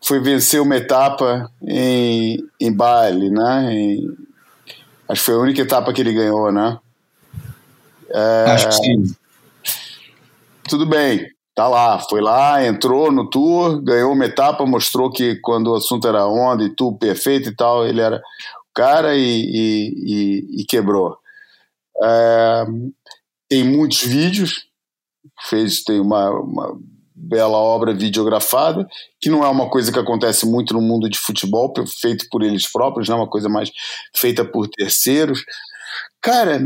foi 0.00 0.20
vencer 0.20 0.62
uma 0.62 0.76
etapa 0.76 1.50
em, 1.62 2.38
em 2.60 2.72
Bali, 2.72 3.28
né? 3.30 3.74
Em, 3.74 4.16
acho 5.08 5.20
que 5.20 5.26
foi 5.26 5.34
a 5.34 5.38
única 5.38 5.60
etapa 5.60 5.92
que 5.92 6.00
ele 6.00 6.12
ganhou, 6.12 6.52
né? 6.52 6.78
É, 8.10 8.44
Acho 8.50 8.68
que 8.68 8.74
sim. 8.74 9.16
Tudo 10.68 10.86
bem, 10.86 11.26
tá 11.54 11.68
lá, 11.68 11.98
foi 11.98 12.20
lá, 12.20 12.64
entrou 12.64 13.10
no 13.10 13.30
tour, 13.30 13.80
ganhou 13.82 14.12
uma 14.12 14.26
etapa, 14.26 14.66
mostrou 14.66 15.10
que 15.10 15.36
quando 15.36 15.68
o 15.68 15.76
assunto 15.76 16.06
era 16.06 16.26
onda 16.26 16.64
e 16.64 16.74
tudo 16.74 16.98
perfeito 16.98 17.48
e 17.48 17.54
tal, 17.54 17.86
ele 17.86 18.00
era 18.00 18.16
o 18.16 18.74
cara 18.74 19.16
e, 19.16 19.22
e, 19.22 19.94
e, 19.96 20.60
e 20.60 20.64
quebrou. 20.66 21.16
É, 22.02 22.64
tem 23.48 23.64
muitos 23.64 24.02
vídeos, 24.02 24.66
fez, 25.48 25.82
tem 25.82 26.00
uma, 26.00 26.30
uma 26.30 26.78
bela 27.14 27.56
obra 27.56 27.94
videografada, 27.94 28.86
que 29.20 29.30
não 29.30 29.42
é 29.42 29.48
uma 29.48 29.70
coisa 29.70 29.90
que 29.90 29.98
acontece 29.98 30.44
muito 30.44 30.74
no 30.74 30.82
mundo 30.82 31.08
de 31.08 31.18
futebol, 31.18 31.72
feito 32.00 32.26
por 32.30 32.42
eles 32.42 32.70
próprios, 32.70 33.08
não 33.08 33.16
é 33.16 33.20
uma 33.20 33.30
coisa 33.30 33.48
mais 33.48 33.70
feita 34.14 34.44
por 34.44 34.68
terceiros. 34.68 35.42
Cara, 36.20 36.60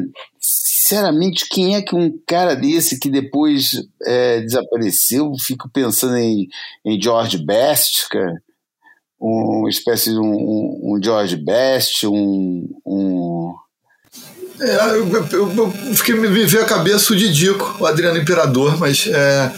sinceramente, 0.81 1.47
quem 1.49 1.77
é 1.77 1.83
que 1.83 1.95
um 1.95 2.11
cara 2.27 2.55
desse 2.57 2.99
que 2.99 3.11
depois 3.11 3.73
é, 4.03 4.41
desapareceu? 4.41 5.33
Fico 5.39 5.69
pensando 5.69 6.17
em, 6.17 6.49
em 6.85 7.01
George 7.01 7.37
Best, 7.39 8.09
cara. 8.09 8.43
Uma 9.21 9.69
espécie 9.69 10.11
de 10.11 10.19
um, 10.19 10.81
um 10.83 11.01
George 11.03 11.37
Best, 11.37 12.07
um. 12.07 12.67
um... 12.87 13.55
É, 14.59 14.77
eu, 14.91 15.27
eu, 15.33 15.53
eu, 15.57 15.71
fiquei 15.95 16.15
me 16.15 16.29
veio 16.29 16.63
a 16.63 16.67
cabeça 16.67 17.13
o 17.13 17.17
Didico, 17.17 17.77
o 17.81 17.87
Adriano 17.87 18.19
Imperador, 18.19 18.79
mas 18.79 19.07
é, 19.07 19.53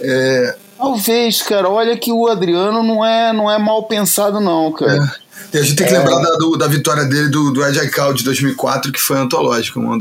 é... 0.00 0.56
Talvez, 0.76 1.42
cara. 1.42 1.68
Olha 1.68 1.96
que 1.96 2.12
o 2.12 2.26
Adriano 2.26 2.82
não 2.82 3.04
é, 3.04 3.32
não 3.32 3.50
é 3.50 3.58
mal 3.58 3.86
pensado, 3.86 4.40
não, 4.40 4.72
cara. 4.72 4.96
É. 4.96 5.28
E 5.56 5.58
a 5.58 5.62
gente 5.62 5.76
tem 5.76 5.86
que 5.86 5.94
é. 5.94 5.98
lembrar 5.98 6.20
da, 6.20 6.36
do, 6.36 6.56
da 6.56 6.66
vitória 6.66 7.04
dele 7.04 7.28
do, 7.28 7.52
do 7.52 7.64
Ed 7.64 7.88
Cal 7.90 8.12
de 8.12 8.24
2004, 8.24 8.92
que 8.92 9.00
foi 9.00 9.18
antológica, 9.18 9.78
uma 9.78 9.96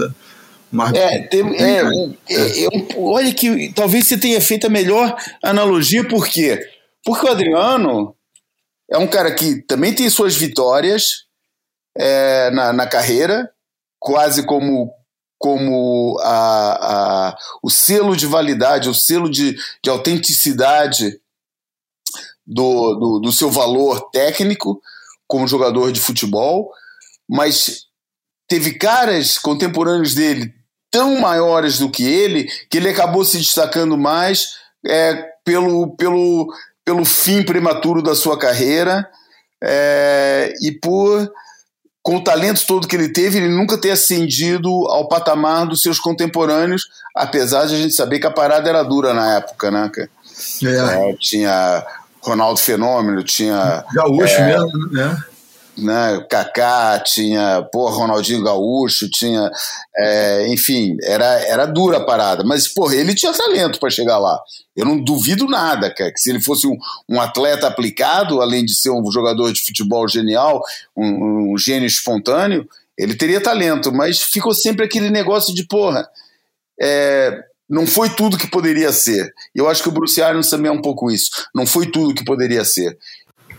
onda. 0.72 0.98
É, 0.98 1.28
tem, 1.28 1.42
é, 1.56 1.82
é, 2.30 2.66
é, 2.66 2.68
olha 2.98 3.34
que 3.34 3.72
talvez 3.74 4.08
você 4.08 4.18
tenha 4.18 4.42
feito 4.42 4.68
a 4.68 4.70
melhor 4.70 5.16
analogia, 5.44 6.08
por 6.08 6.28
quê? 6.28 6.60
Porque 7.04 7.26
o 7.26 7.32
Adriano 7.32 8.16
é 8.90 8.98
um 8.98 9.08
cara 9.08 9.34
que 9.34 9.62
também 9.64 9.94
tem 9.94 10.10
suas 10.10 10.36
vitórias 10.36 11.26
é, 11.98 12.50
na, 12.52 12.74
na 12.74 12.88
carreira, 12.88 13.50
quase 14.00 14.46
como, 14.46 14.94
como 15.38 16.18
a, 16.22 17.30
a, 17.30 17.38
o 17.64 17.70
selo 17.70 18.16
de 18.16 18.26
validade, 18.26 18.90
o 18.90 18.94
selo 18.94 19.30
de, 19.30 19.56
de 19.84 19.90
autenticidade 19.90 21.20
do, 22.46 22.94
do, 22.96 23.20
do 23.20 23.32
seu 23.32 23.50
valor 23.50 24.10
técnico, 24.12 24.82
como 25.28 25.48
jogador 25.48 25.92
de 25.92 26.00
futebol, 26.00 26.72
mas 27.30 27.88
teve 28.48 28.76
caras 28.76 29.38
contemporâneos 29.38 30.16
dele 30.16 30.54
tão 30.92 31.20
maiores 31.20 31.80
do 31.80 31.90
que 31.90 32.04
ele 32.04 32.50
que 32.70 32.78
ele 32.78 32.90
acabou 32.90 33.24
se 33.24 33.38
destacando 33.38 33.98
mais 33.98 34.56
é, 34.86 35.26
pelo, 35.44 35.96
pelo, 35.96 36.54
pelo 36.86 37.06
fim 37.06 37.44
prematuro 37.44 38.02
da 38.02 38.16
sua 38.16 38.38
carreira 38.38 39.08
é, 39.62 40.54
e 40.62 40.72
por 40.72 41.30
com 42.08 42.16
o 42.16 42.24
talento 42.24 42.66
todo 42.66 42.88
que 42.88 42.96
ele 42.96 43.10
teve, 43.10 43.38
ele 43.38 43.50
nunca 43.50 43.78
ter 43.78 43.92
ascendido 43.92 44.70
ao 44.88 45.10
patamar 45.10 45.68
dos 45.68 45.82
seus 45.82 46.00
contemporâneos, 46.00 46.84
apesar 47.14 47.66
de 47.66 47.76
a 47.76 47.78
gente 47.78 47.94
saber 47.94 48.20
que 48.20 48.26
a 48.26 48.32
parada 48.32 48.70
era 48.70 48.82
dura 48.82 49.14
na 49.14 49.36
época, 49.36 49.70
né? 49.70 49.92
É. 50.64 51.10
É, 51.10 51.14
tinha 51.20 51.86
Ronaldo 52.22 52.62
Fenômeno, 52.62 53.22
tinha. 53.26 53.84
Gaúcho 53.94 54.36
é, 54.36 54.46
mesmo, 54.46 54.90
né? 54.90 55.22
Né? 55.78 56.26
Kaká, 56.30 57.00
tinha 57.00 57.68
pô, 57.72 57.90
Ronaldinho 57.90 58.44
Gaúcho, 58.44 59.10
tinha. 59.10 59.50
É, 59.96 60.48
enfim, 60.50 60.98
era, 61.04 61.26
era 61.46 61.66
dura 61.66 61.98
a 61.98 62.04
parada. 62.04 62.44
Mas, 62.44 62.68
porra, 62.68 62.96
ele 62.96 63.14
tinha 63.14 63.32
talento 63.34 63.80
para 63.80 63.90
chegar 63.90 64.18
lá. 64.18 64.40
Eu 64.76 64.86
não 64.86 65.00
duvido 65.00 65.46
nada, 65.48 65.94
cara, 65.94 66.12
que 66.12 66.20
se 66.20 66.30
ele 66.30 66.42
fosse 66.42 66.68
um, 66.68 66.78
um 67.10 67.22
atleta 67.22 67.68
aplicado, 67.68 68.42
além 68.42 68.66
de 68.66 68.76
ser 68.76 68.90
um 68.90 69.12
jogador 69.12 69.52
de 69.52 69.62
futebol 69.62 70.08
genial, 70.08 70.62
um, 70.96 71.54
um 71.54 71.58
gênio 71.58 71.88
espontâneo, 71.88 72.68
ele 72.98 73.16
teria 73.16 73.42
talento. 73.42 73.92
Mas 73.92 74.22
ficou 74.22 74.54
sempre 74.54 74.86
aquele 74.86 75.10
negócio 75.10 75.54
de, 75.54 75.66
porra. 75.66 76.08
É, 76.80 77.44
não 77.70 77.86
foi 77.86 78.10
tudo 78.10 78.38
que 78.38 78.48
poderia 78.48 78.92
ser. 78.92 79.34
Eu 79.54 79.68
acho 79.68 79.84
que 79.84 79.90
o 79.90 79.92
Bruce 79.92 80.22
Arians 80.22 80.50
também 80.50 80.70
é 80.70 80.74
um 80.74 80.82
pouco 80.82 81.12
isso. 81.12 81.30
Não 81.54 81.66
foi 81.66 81.88
tudo 81.88 82.14
que 82.14 82.24
poderia 82.24 82.64
ser. 82.64 82.98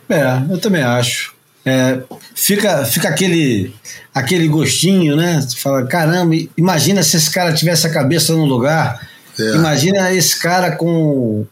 É, 0.08 0.52
eu 0.52 0.58
também 0.58 0.82
acho. 0.82 1.37
É, 1.64 2.02
fica 2.34 2.84
fica 2.84 3.08
aquele, 3.08 3.74
aquele 4.14 4.48
gostinho, 4.48 5.16
né? 5.16 5.40
Você 5.40 5.56
fala, 5.56 5.86
caramba, 5.86 6.34
imagina 6.56 7.02
se 7.02 7.16
esse 7.16 7.30
cara 7.30 7.52
tivesse 7.52 7.86
a 7.86 7.92
cabeça 7.92 8.32
no 8.32 8.44
lugar. 8.44 9.06
É. 9.38 9.54
Imagina 9.54 10.12
esse 10.12 10.38
cara 10.38 10.76
com, 10.76 11.46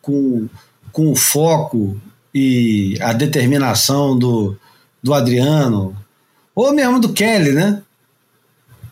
com 0.00 0.48
com 0.92 1.10
o 1.10 1.16
foco 1.16 2.00
e 2.34 2.96
a 3.00 3.12
determinação 3.12 4.16
do, 4.16 4.56
do 5.02 5.14
Adriano, 5.14 5.96
ou 6.54 6.72
mesmo 6.72 7.00
do 7.00 7.12
Kelly, 7.12 7.52
né? 7.52 7.82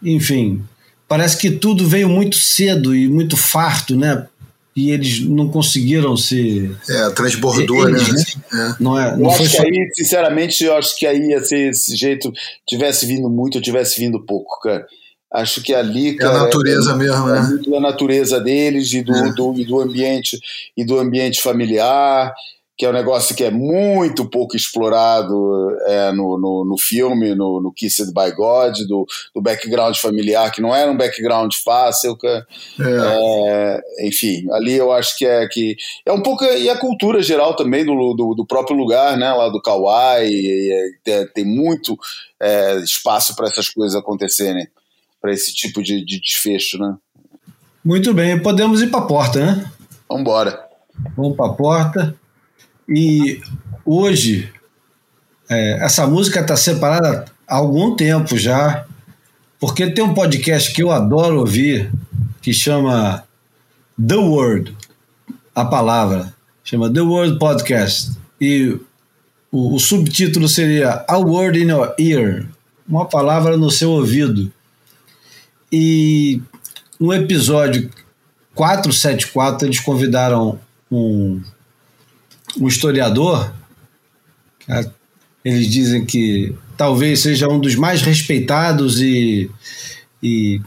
Enfim, 0.03 0.65
parece 1.07 1.37
que 1.37 1.51
tudo 1.51 1.87
veio 1.87 2.09
muito 2.09 2.37
cedo 2.37 2.95
e 2.95 3.07
muito 3.07 3.37
farto, 3.37 3.95
né? 3.95 4.27
E 4.77 4.91
eles 4.93 5.21
não 5.21 5.49
conseguiram 5.49 6.17
se. 6.17 6.71
É, 6.89 7.11
transbordou, 7.11 7.89
eles, 7.89 8.09
né? 8.09 8.43
né? 8.53 8.77
Não 8.79 8.99
é, 8.99 9.13
Eu 9.13 9.17
não 9.19 9.29
acho 9.31 9.39
foi 9.39 9.47
que 9.49 9.57
só- 9.57 9.63
aí, 9.63 9.89
sinceramente, 9.95 10.65
eu 10.65 10.77
acho 10.77 10.97
que 10.97 11.07
aí 11.07 11.29
ia 11.31 11.43
ser 11.43 11.71
esse 11.71 11.97
jeito, 11.97 12.33
tivesse 12.69 13.05
vindo 13.05 13.29
muito 13.29 13.57
ou 13.57 13.63
tivesse 13.63 13.99
vindo 13.99 14.25
pouco, 14.25 14.61
cara. 14.63 14.87
Acho 15.33 15.61
que 15.63 15.75
ali, 15.75 16.11
É 16.11 16.15
a 16.15 16.17
cara. 16.19 16.39
natureza 16.45 16.97
mesmo, 16.97 17.29
é 17.29 17.41
né? 17.41 17.49
muito 17.49 17.71
da 17.71 17.81
natureza 17.81 18.41
deles 18.41 18.93
e 18.93 19.03
do, 19.03 19.15
É. 19.15 19.33
do, 19.33 19.55
e 19.57 19.65
do 19.65 19.81
ambiente 19.81 20.39
e 20.77 20.85
do 20.85 20.99
ambiente 20.99 21.41
familiar, 21.43 22.33
que 22.81 22.87
é 22.87 22.89
um 22.89 22.95
negócio 22.95 23.37
que 23.37 23.45
é 23.45 23.51
muito 23.51 24.25
pouco 24.25 24.57
explorado 24.57 25.71
é, 25.87 26.11
no, 26.13 26.39
no, 26.39 26.65
no 26.65 26.79
filme, 26.79 27.35
no, 27.35 27.61
no 27.61 27.71
Kissed 27.71 28.11
by 28.15 28.35
God, 28.35 28.75
do, 28.89 29.07
do 29.35 29.43
background 29.43 29.95
familiar, 29.97 30.51
que 30.51 30.63
não 30.63 30.75
era 30.75 30.91
um 30.91 30.97
background 30.97 31.53
fácil, 31.63 32.17
cara. 32.17 32.47
É. 32.81 33.83
É, 34.01 34.09
enfim, 34.09 34.51
ali 34.53 34.73
eu 34.73 34.91
acho 34.93 35.19
que 35.19 35.27
é 35.27 35.47
que 35.47 35.77
é 36.07 36.11
um 36.11 36.23
pouco 36.23 36.43
e 36.43 36.71
a 36.71 36.79
cultura 36.79 37.21
geral 37.21 37.55
também 37.55 37.85
do, 37.85 38.15
do, 38.15 38.35
do 38.35 38.47
próprio 38.47 38.75
lugar, 38.75 39.15
né, 39.15 39.31
lá 39.31 39.51
do 39.51 39.61
Kauai, 39.61 40.31
tem, 41.05 41.27
tem 41.35 41.45
muito 41.45 41.99
é, 42.41 42.77
espaço 42.77 43.37
para 43.37 43.47
essas 43.47 43.69
coisas 43.69 43.95
acontecerem, 43.95 44.67
para 45.21 45.35
esse 45.35 45.53
tipo 45.53 45.83
de, 45.83 46.03
de 46.03 46.19
desfecho, 46.19 46.79
né? 46.79 46.97
Muito 47.85 48.15
bem, 48.15 48.43
podemos 48.43 48.81
ir 48.81 48.87
para 48.87 49.01
a 49.01 49.07
porta, 49.07 49.39
né? 49.39 49.71
Vamos 50.09 50.23
embora. 50.23 50.67
Vamos 51.15 51.37
para 51.37 51.47
a 51.47 51.53
porta. 51.53 52.20
E 52.93 53.41
hoje, 53.85 54.53
é, 55.49 55.85
essa 55.85 56.09
música 56.09 56.41
está 56.41 56.57
separada 56.57 57.27
há 57.47 57.55
algum 57.55 57.95
tempo 57.95 58.37
já, 58.37 58.85
porque 59.61 59.89
tem 59.93 60.03
um 60.03 60.13
podcast 60.13 60.73
que 60.73 60.83
eu 60.83 60.91
adoro 60.91 61.39
ouvir, 61.39 61.89
que 62.43 62.53
chama 62.53 63.23
The 63.97 64.17
Word, 64.17 64.77
a 65.55 65.65
palavra, 65.65 66.35
chama 66.65 66.93
The 66.93 67.01
Word 67.01 67.39
Podcast. 67.39 68.11
E 68.41 68.77
o, 69.53 69.77
o 69.77 69.79
subtítulo 69.79 70.49
seria 70.49 71.05
A 71.07 71.17
Word 71.19 71.63
in 71.63 71.69
Your 71.69 71.95
Ear, 71.97 72.49
uma 72.89 73.05
palavra 73.05 73.57
no 73.57 73.71
seu 73.71 73.91
ouvido. 73.91 74.53
E 75.71 76.43
no 76.99 77.13
episódio 77.13 77.89
474, 78.53 79.69
eles 79.69 79.79
convidaram 79.79 80.59
um, 80.91 81.41
um 82.59 82.69
historiador. 82.69 83.53
tá? 84.67 84.85
Eles 85.45 85.69
dizem 85.69 86.05
que 86.05 86.55
talvez 86.77 87.21
seja 87.21 87.49
um 87.49 87.61
dos 87.61 87.75
mais 87.75 88.03
respeitados 88.03 89.01
e, 89.01 89.51
e, 90.23 90.61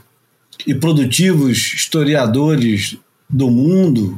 e 0.65 0.75
produtivos 0.75 1.73
historiadores 1.73 2.97
do 3.29 3.49
mundo, 3.49 4.17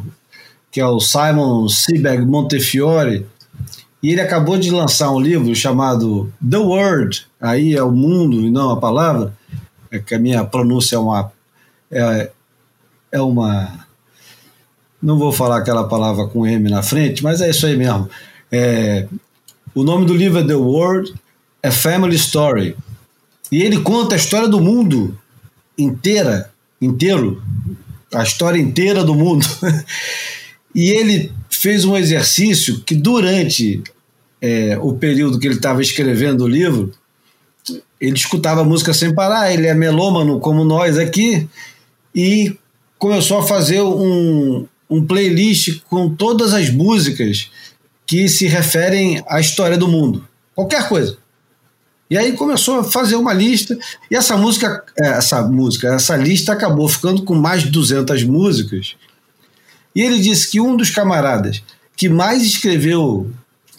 que 0.71 0.81
é 0.81 0.85
o 0.85 0.99
Simon 0.99 1.67
Sebag 1.69 2.25
Montefiore. 2.25 3.25
E 4.03 4.11
ele 4.11 4.21
acabou 4.21 4.57
de 4.57 4.69
lançar 4.69 5.11
um 5.11 5.19
livro 5.19 5.55
chamado 5.55 6.31
The 6.47 6.57
Word, 6.57 7.25
aí 7.41 7.75
é 7.75 7.81
o 7.81 7.91
mundo 7.91 8.41
e 8.41 8.51
não 8.51 8.69
a 8.71 8.79
palavra, 8.79 9.35
é 9.89 9.99
que 9.99 10.13
a 10.13 10.19
minha 10.19 10.43
pronúncia 10.43 10.95
é 10.95 10.99
uma. 10.99 11.31
É, 11.89 12.31
é 13.11 13.21
uma. 13.21 13.84
Não 15.05 15.19
vou 15.19 15.31
falar 15.31 15.57
aquela 15.57 15.87
palavra 15.87 16.25
com 16.25 16.47
M 16.47 16.67
na 16.67 16.81
frente, 16.81 17.23
mas 17.23 17.39
é 17.39 17.51
isso 17.51 17.67
aí 17.67 17.77
mesmo. 17.77 18.09
É, 18.51 19.07
o 19.75 19.83
nome 19.83 20.03
do 20.03 20.15
livro 20.15 20.39
é 20.39 20.43
The 20.43 20.55
World, 20.55 21.13
a 21.61 21.69
Family 21.69 22.15
Story. 22.15 22.75
E 23.51 23.61
ele 23.61 23.81
conta 23.81 24.15
a 24.15 24.17
história 24.17 24.47
do 24.47 24.59
mundo 24.59 25.15
inteira, 25.77 26.51
inteiro, 26.81 27.39
a 28.11 28.23
história 28.23 28.57
inteira 28.59 29.03
do 29.03 29.13
mundo. 29.13 29.45
e 30.73 30.89
ele 30.89 31.31
fez 31.51 31.85
um 31.85 31.95
exercício 31.95 32.79
que 32.79 32.95
durante 32.95 33.83
é, 34.41 34.75
o 34.81 34.93
período 34.93 35.37
que 35.37 35.45
ele 35.45 35.57
estava 35.57 35.83
escrevendo 35.83 36.45
o 36.45 36.47
livro, 36.47 36.91
ele 38.01 38.15
escutava 38.15 38.63
música 38.63 38.91
sem 38.91 39.13
parar, 39.13 39.53
ele 39.53 39.67
é 39.67 39.73
melômano 39.75 40.39
como 40.39 40.65
nós 40.65 40.97
aqui, 40.97 41.47
e 42.13 42.57
começou 42.97 43.37
a 43.37 43.43
fazer 43.43 43.83
um, 43.83 44.65
um 44.95 45.05
playlist 45.05 45.81
com 45.89 46.13
todas 46.15 46.53
as 46.53 46.69
músicas 46.69 47.49
que 48.05 48.29
se 48.29 48.47
referem 48.47 49.23
à 49.27 49.39
história 49.39 49.77
do 49.77 49.87
mundo. 49.87 50.27
Qualquer 50.53 50.87
coisa. 50.87 51.17
E 52.09 52.17
aí 52.17 52.33
começou 52.33 52.79
a 52.79 52.83
fazer 52.83 53.15
uma 53.15 53.33
lista, 53.33 53.77
e 54.11 54.15
essa 54.15 54.37
música, 54.37 54.83
essa 54.95 55.41
música, 55.41 55.95
essa 55.95 56.15
lista 56.15 56.53
acabou 56.53 56.87
ficando 56.87 57.23
com 57.23 57.33
mais 57.33 57.63
de 57.63 57.69
200 57.69 58.23
músicas. 58.23 58.95
E 59.95 60.01
ele 60.01 60.19
disse 60.19 60.51
que 60.51 60.61
um 60.61 60.77
dos 60.77 60.91
camaradas 60.91 61.63
que 61.97 62.07
mais 62.07 62.43
escreveu 62.43 63.31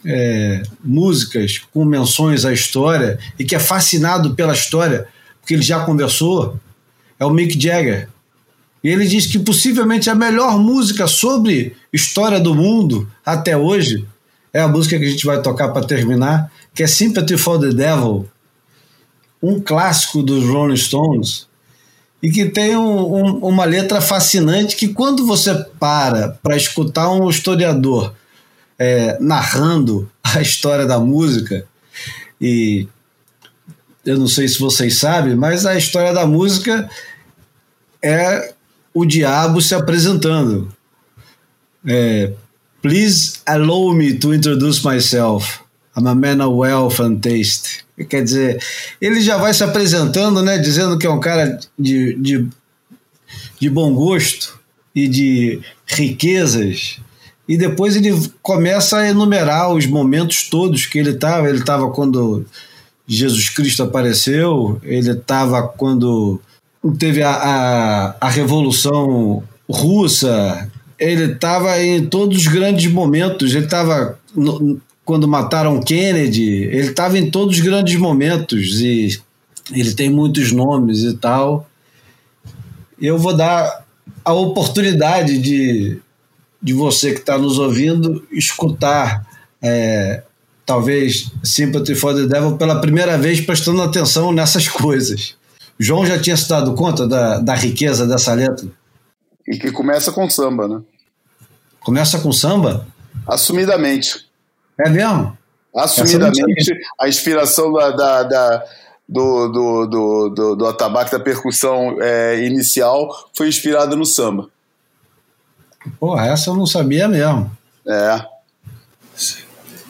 é, 0.04 0.62
músicas 0.82 1.60
com 1.72 1.84
menções 1.84 2.44
à 2.44 2.52
história 2.52 3.18
e 3.38 3.44
que 3.44 3.54
é 3.54 3.58
fascinado 3.58 4.34
pela 4.34 4.54
história, 4.54 5.06
porque 5.40 5.54
ele 5.54 5.62
já 5.62 5.84
conversou, 5.84 6.58
é 7.18 7.24
o 7.24 7.30
Mick 7.30 7.60
Jagger. 7.60 8.08
E 8.86 8.88
ele 8.88 9.04
diz 9.04 9.26
que 9.26 9.40
possivelmente 9.40 10.08
a 10.08 10.14
melhor 10.14 10.60
música 10.60 11.08
sobre 11.08 11.74
história 11.92 12.38
do 12.38 12.54
mundo 12.54 13.10
até 13.24 13.56
hoje 13.56 14.06
é 14.52 14.60
a 14.60 14.68
música 14.68 14.96
que 14.96 15.04
a 15.04 15.08
gente 15.08 15.26
vai 15.26 15.42
tocar 15.42 15.70
para 15.70 15.84
terminar, 15.84 16.52
que 16.72 16.84
é 16.84 16.86
Sympathy 16.86 17.36
for 17.36 17.58
the 17.58 17.70
Devil, 17.70 18.30
um 19.42 19.58
clássico 19.60 20.22
dos 20.22 20.44
Rolling 20.44 20.76
Stones, 20.76 21.48
e 22.22 22.30
que 22.30 22.44
tem 22.44 22.76
um, 22.76 23.16
um, 23.16 23.38
uma 23.38 23.64
letra 23.64 24.00
fascinante 24.00 24.76
que 24.76 24.86
quando 24.86 25.26
você 25.26 25.52
para 25.80 26.38
para 26.40 26.56
escutar 26.56 27.10
um 27.10 27.28
historiador 27.28 28.14
é, 28.78 29.18
narrando 29.18 30.08
a 30.22 30.40
história 30.40 30.86
da 30.86 31.00
música, 31.00 31.66
e 32.40 32.86
eu 34.04 34.16
não 34.16 34.28
sei 34.28 34.46
se 34.46 34.60
vocês 34.60 34.96
sabem, 34.96 35.34
mas 35.34 35.66
a 35.66 35.76
história 35.76 36.12
da 36.14 36.24
música 36.24 36.88
é 38.00 38.54
o 38.96 39.04
diabo 39.04 39.60
se 39.60 39.74
apresentando. 39.74 40.72
É, 41.86 42.32
Please 42.80 43.40
allow 43.44 43.92
me 43.92 44.14
to 44.14 44.32
introduce 44.32 44.82
myself. 44.82 45.60
I'm 45.94 46.06
a 46.06 46.14
man 46.14 46.40
of 46.40 46.54
wealth 46.54 47.00
and 47.00 47.20
taste. 47.20 47.84
Quer 48.08 48.22
dizer, 48.22 48.62
ele 49.00 49.20
já 49.20 49.36
vai 49.36 49.52
se 49.52 49.62
apresentando, 49.62 50.42
né, 50.42 50.56
dizendo 50.56 50.96
que 50.96 51.06
é 51.06 51.10
um 51.10 51.20
cara 51.20 51.58
de, 51.78 52.14
de, 52.14 52.48
de 53.60 53.68
bom 53.68 53.92
gosto 53.92 54.58
e 54.94 55.08
de 55.08 55.60
riquezas. 55.86 56.98
E 57.46 57.58
depois 57.58 57.96
ele 57.96 58.14
começa 58.40 58.98
a 58.98 59.08
enumerar 59.08 59.72
os 59.72 59.84
momentos 59.84 60.48
todos 60.48 60.86
que 60.86 60.98
ele 60.98 61.10
estava. 61.10 61.48
Ele 61.48 61.58
estava 61.58 61.90
quando 61.90 62.46
Jesus 63.06 63.50
Cristo 63.50 63.82
apareceu, 63.82 64.80
ele 64.82 65.10
estava 65.10 65.62
quando 65.62 66.40
teve 66.92 67.22
a, 67.22 67.30
a, 67.30 68.16
a 68.20 68.28
Revolução 68.28 69.42
Russa, 69.68 70.70
ele 70.98 71.32
estava 71.32 71.82
em 71.82 72.06
todos 72.06 72.38
os 72.38 72.46
grandes 72.46 72.90
momentos, 72.90 73.54
ele 73.54 73.64
estava 73.64 74.18
quando 75.04 75.28
mataram 75.28 75.80
Kennedy, 75.80 76.64
ele 76.64 76.88
estava 76.88 77.18
em 77.18 77.30
todos 77.30 77.56
os 77.56 77.62
grandes 77.62 77.98
momentos 77.98 78.80
e 78.80 79.20
ele 79.72 79.94
tem 79.94 80.10
muitos 80.10 80.52
nomes 80.52 81.02
e 81.02 81.16
tal. 81.16 81.68
Eu 83.00 83.16
vou 83.16 83.34
dar 83.34 83.84
a 84.24 84.32
oportunidade 84.32 85.38
de, 85.38 85.98
de 86.60 86.72
você 86.72 87.12
que 87.12 87.20
está 87.20 87.38
nos 87.38 87.58
ouvindo 87.58 88.26
escutar 88.32 89.24
é, 89.62 90.22
talvez 90.64 91.30
Sympathy 91.44 91.94
for 91.94 92.14
the 92.14 92.26
Devil 92.26 92.56
pela 92.56 92.80
primeira 92.80 93.16
vez 93.16 93.40
prestando 93.40 93.82
atenção 93.82 94.32
nessas 94.32 94.66
coisas. 94.68 95.36
João 95.78 96.06
já 96.06 96.18
tinha 96.18 96.36
se 96.36 96.48
dado 96.48 96.74
conta 96.74 97.06
da, 97.06 97.38
da 97.38 97.54
riqueza 97.54 98.06
dessa 98.06 98.32
letra? 98.34 98.66
E 99.46 99.58
que 99.58 99.70
começa 99.70 100.10
com 100.10 100.28
samba, 100.28 100.66
né? 100.66 100.80
Começa 101.80 102.18
com 102.18 102.32
samba? 102.32 102.86
Assumidamente. 103.26 104.26
É 104.78 104.88
mesmo? 104.88 105.36
Assumidamente, 105.74 106.72
a 106.98 107.08
inspiração 107.08 107.72
da, 107.72 107.90
da, 107.90 108.22
da 108.22 108.64
do, 109.08 109.48
do, 109.48 109.86
do, 109.86 110.28
do, 110.30 110.56
do 110.56 110.66
atabaque 110.66 111.12
da 111.12 111.20
percussão 111.20 111.96
é, 112.00 112.44
inicial 112.44 113.30
foi 113.36 113.48
inspirada 113.48 113.94
no 113.94 114.04
samba. 114.04 114.48
Porra, 116.00 116.26
essa 116.26 116.50
eu 116.50 116.56
não 116.56 116.66
sabia 116.66 117.06
mesmo. 117.06 117.50
É. 117.86 118.24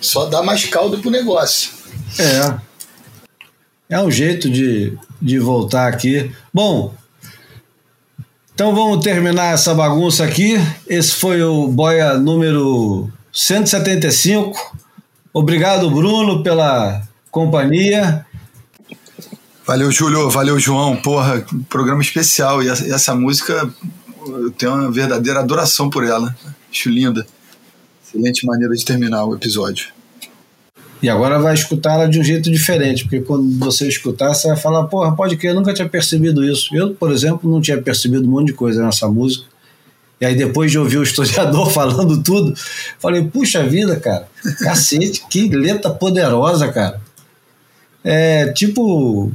Só 0.00 0.26
dá 0.26 0.42
mais 0.42 0.64
caldo 0.66 0.98
pro 0.98 1.10
negócio. 1.10 1.72
É. 2.18 2.60
É 3.88 4.00
um 4.00 4.10
jeito 4.10 4.50
de, 4.50 4.96
de 5.22 5.38
voltar 5.38 5.86
aqui. 5.88 6.30
Bom, 6.52 6.94
então 8.54 8.74
vamos 8.74 9.04
terminar 9.04 9.54
essa 9.54 9.74
bagunça 9.74 10.24
aqui. 10.24 10.54
Esse 10.88 11.14
foi 11.14 11.42
o 11.42 11.68
Boia 11.68 12.14
número 12.14 13.10
175. 13.32 14.76
Obrigado, 15.32 15.90
Bruno, 15.90 16.42
pela 16.42 17.02
companhia. 17.30 18.26
Valeu, 19.66 19.92
Júlio. 19.92 20.30
Valeu, 20.30 20.58
João. 20.58 20.96
Porra, 20.96 21.44
programa 21.68 22.00
especial. 22.00 22.62
E 22.62 22.68
essa, 22.68 22.86
e 22.86 22.90
essa 22.90 23.14
música, 23.14 23.68
eu 24.26 24.50
tenho 24.52 24.72
uma 24.72 24.90
verdadeira 24.90 25.40
adoração 25.40 25.90
por 25.90 26.02
ela. 26.04 26.34
Acho 26.70 26.88
linda. 26.88 27.26
Excelente 28.02 28.46
maneira 28.46 28.74
de 28.74 28.84
terminar 28.84 29.26
o 29.26 29.34
episódio. 29.34 29.95
E 31.02 31.08
agora 31.08 31.38
vai 31.38 31.54
escutar 31.54 31.94
ela 31.94 32.08
de 32.08 32.18
um 32.18 32.24
jeito 32.24 32.50
diferente, 32.50 33.04
porque 33.04 33.20
quando 33.20 33.58
você 33.58 33.86
escutar, 33.86 34.32
você 34.32 34.48
vai 34.48 34.56
falar, 34.56 34.84
porra, 34.84 35.14
pode 35.14 35.36
que 35.36 35.46
eu 35.46 35.54
nunca 35.54 35.74
tinha 35.74 35.88
percebido 35.88 36.42
isso. 36.42 36.74
Eu, 36.74 36.94
por 36.94 37.12
exemplo, 37.12 37.50
não 37.50 37.60
tinha 37.60 37.80
percebido 37.80 38.26
um 38.26 38.30
monte 38.30 38.48
de 38.48 38.52
coisa 38.54 38.84
nessa 38.84 39.06
música. 39.08 39.44
E 40.18 40.24
aí 40.24 40.34
depois 40.34 40.70
de 40.70 40.78
ouvir 40.78 40.98
o 40.98 41.02
historiador 41.04 41.70
falando 41.70 42.22
tudo, 42.22 42.54
falei, 42.98 43.22
puxa 43.22 43.62
vida, 43.62 43.96
cara, 43.96 44.26
cacete, 44.60 45.22
que 45.28 45.48
letra 45.48 45.90
poderosa, 45.90 46.72
cara. 46.72 47.00
É 48.02 48.52
tipo 48.52 49.30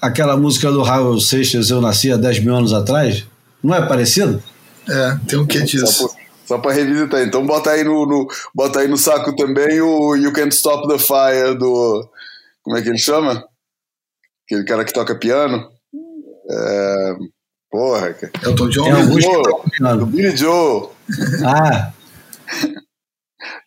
aquela 0.00 0.36
música 0.36 0.70
do 0.70 0.82
Raul 0.82 1.18
Seixas, 1.20 1.70
Eu 1.70 1.80
Nasci 1.80 2.12
há 2.12 2.16
10 2.16 2.40
mil 2.40 2.54
anos 2.54 2.74
atrás, 2.74 3.24
não 3.62 3.74
é 3.74 3.80
parecido? 3.86 4.42
É, 4.86 5.16
tem 5.26 5.38
um 5.38 5.46
quê 5.46 5.62
disso. 5.62 6.13
Só 6.44 6.58
para 6.58 6.72
revisitar. 6.72 7.22
Então 7.22 7.46
bota 7.46 7.70
aí 7.70 7.84
no, 7.84 8.06
no, 8.06 8.26
bota 8.54 8.80
aí 8.80 8.88
no 8.88 8.96
saco 8.96 9.34
também 9.34 9.80
o 9.80 10.14
You 10.14 10.32
Can't 10.32 10.54
Stop 10.54 10.88
the 10.88 10.98
Fire 10.98 11.56
do. 11.56 12.08
Como 12.62 12.76
é 12.76 12.82
que 12.82 12.88
ele 12.88 12.98
chama? 12.98 13.44
Aquele 14.46 14.64
cara 14.64 14.84
que 14.84 14.92
toca 14.92 15.18
piano. 15.18 15.70
É, 16.50 17.16
porra. 17.70 18.16
Elton 18.44 18.68
John. 18.68 18.88
É 18.88 19.20
Joe. 19.20 19.98
Do 19.98 20.06
Billy 20.06 20.36
Joe. 20.36 20.88
Ah. 21.44 21.92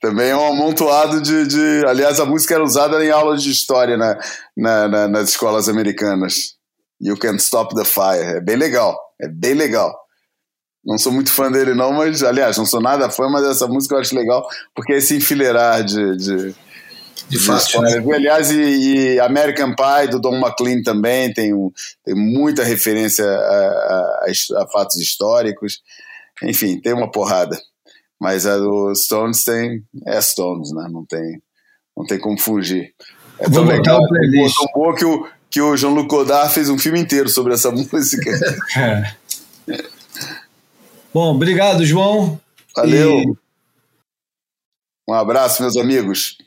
Também 0.01 0.29
é 0.29 0.35
um 0.35 0.47
amontoado 0.47 1.21
de, 1.21 1.47
de. 1.47 1.85
Aliás, 1.87 2.19
a 2.19 2.25
música 2.25 2.53
era 2.53 2.63
usada 2.63 3.03
em 3.03 3.09
aulas 3.09 3.41
de 3.41 3.51
história 3.51 3.97
na, 3.97 4.17
na, 4.55 4.87
na, 4.87 5.07
nas 5.07 5.29
escolas 5.29 5.67
americanas. 5.67 6.55
You 7.01 7.17
Can't 7.17 7.41
Stop 7.41 7.75
the 7.75 7.85
Fire. 7.85 8.37
É 8.37 8.41
bem 8.41 8.55
legal. 8.55 8.97
É 9.19 9.27
bem 9.27 9.53
legal. 9.53 9.95
Não 10.87 10.97
sou 10.97 11.11
muito 11.11 11.33
fã 11.33 11.51
dele, 11.51 11.73
não, 11.73 11.91
mas, 11.91 12.23
aliás, 12.23 12.57
não 12.57 12.65
sou 12.65 12.79
nada 12.79 13.09
fã, 13.09 13.27
mas 13.27 13.45
essa 13.45 13.67
música 13.67 13.95
eu 13.95 13.99
acho 13.99 14.15
legal, 14.15 14.47
porque 14.73 14.93
é 14.93 14.97
esse 14.97 15.17
enfileirar 15.17 15.83
de. 15.83 16.15
de 16.15 16.55
de 17.29 17.37
fato. 17.37 17.81
Né? 17.81 18.15
Aliás, 18.15 18.49
e, 18.51 19.15
e, 19.15 19.19
American 19.19 19.75
Pie 19.75 20.09
do 20.09 20.17
Don 20.17 20.39
McLean 20.39 20.81
também 20.81 21.33
tem, 21.33 21.53
um, 21.53 21.69
tem 22.05 22.15
muita 22.15 22.63
referência 22.63 23.25
a, 23.25 23.27
a, 23.27 24.61
a, 24.61 24.67
fatos 24.71 24.95
históricos. 24.95 25.81
Enfim, 26.41 26.79
tem 26.79 26.93
uma 26.93 27.11
porrada. 27.11 27.59
Mas 28.17 28.45
a 28.45 28.57
do 28.57 28.95
Stones 28.95 29.43
tem. 29.43 29.83
É 30.05 30.21
Stones, 30.21 30.71
né? 30.71 30.87
Não 30.89 31.05
tem, 31.05 31.41
não 31.97 32.05
tem 32.05 32.17
como 32.17 32.39
fugir. 32.39 32.93
É 33.39 33.49
Vou 33.49 33.65
botar 33.65 33.97
o 33.97 34.07
playlist. 34.07 34.55
tão 34.55 34.67
boa 34.73 34.95
que 34.95 35.03
o, 35.03 35.27
que 35.49 35.61
o 35.61 35.75
Jean-Luc 35.75 36.07
Godard 36.07 36.53
fez 36.53 36.69
um 36.69 36.77
filme 36.77 36.99
inteiro 36.99 37.27
sobre 37.27 37.53
essa 37.53 37.71
música. 37.75 38.31
é. 38.77 39.13
Bom, 41.17 41.33
obrigado, 41.33 41.83
João. 41.83 42.39
Valeu. 42.75 43.21
E... 43.21 43.33
Um 45.09 45.13
abraço, 45.15 45.63
meus 45.63 45.75
amigos. 45.75 46.37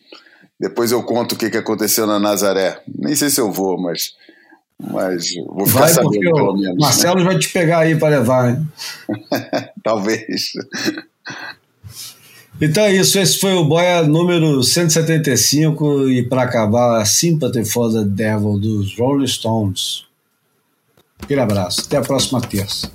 Depois 0.61 0.93
eu 0.93 1.03
conto 1.03 1.33
o 1.33 1.37
que, 1.37 1.57
aconteceu 1.57 2.07
na 2.07 2.21
Nazaré. 2.21 2.81
Nem 2.87 3.17
sei 3.17 3.31
se 3.31 3.41
eu 3.41 3.51
vou, 3.51 3.77
mas, 3.77 4.15
mas 4.79 5.35
vou 5.49 5.67
ficar 5.67 5.81
vai 5.81 5.89
sabendo 5.89 6.21
pelo 6.21 6.57
menos. 6.57 6.77
Marcelo 6.79 7.19
né? 7.19 7.25
vai 7.25 7.37
te 7.37 7.49
pegar 7.49 7.81
aí 7.81 7.97
para 7.97 8.19
levar. 8.21 8.51
Hein? 8.51 8.69
Talvez. 9.83 10.53
Então 12.61 12.85
é 12.85 12.93
isso, 12.95 13.19
esse 13.19 13.41
foi 13.41 13.55
o 13.55 13.65
Boia 13.65 14.05
número 14.05 14.63
175 14.63 16.09
e 16.11 16.29
para 16.29 16.43
acabar, 16.43 17.01
a 17.01 17.05
Sympathy 17.05 17.65
for 17.65 17.93
the 17.93 18.05
Devil 18.05 18.57
dos 18.57 18.97
Rolling 18.97 19.27
Stones. 19.27 20.05
Aquele 21.21 21.41
abraço, 21.41 21.87
até 21.87 21.97
a 21.97 22.03
próxima 22.03 22.41
terça. 22.41 22.89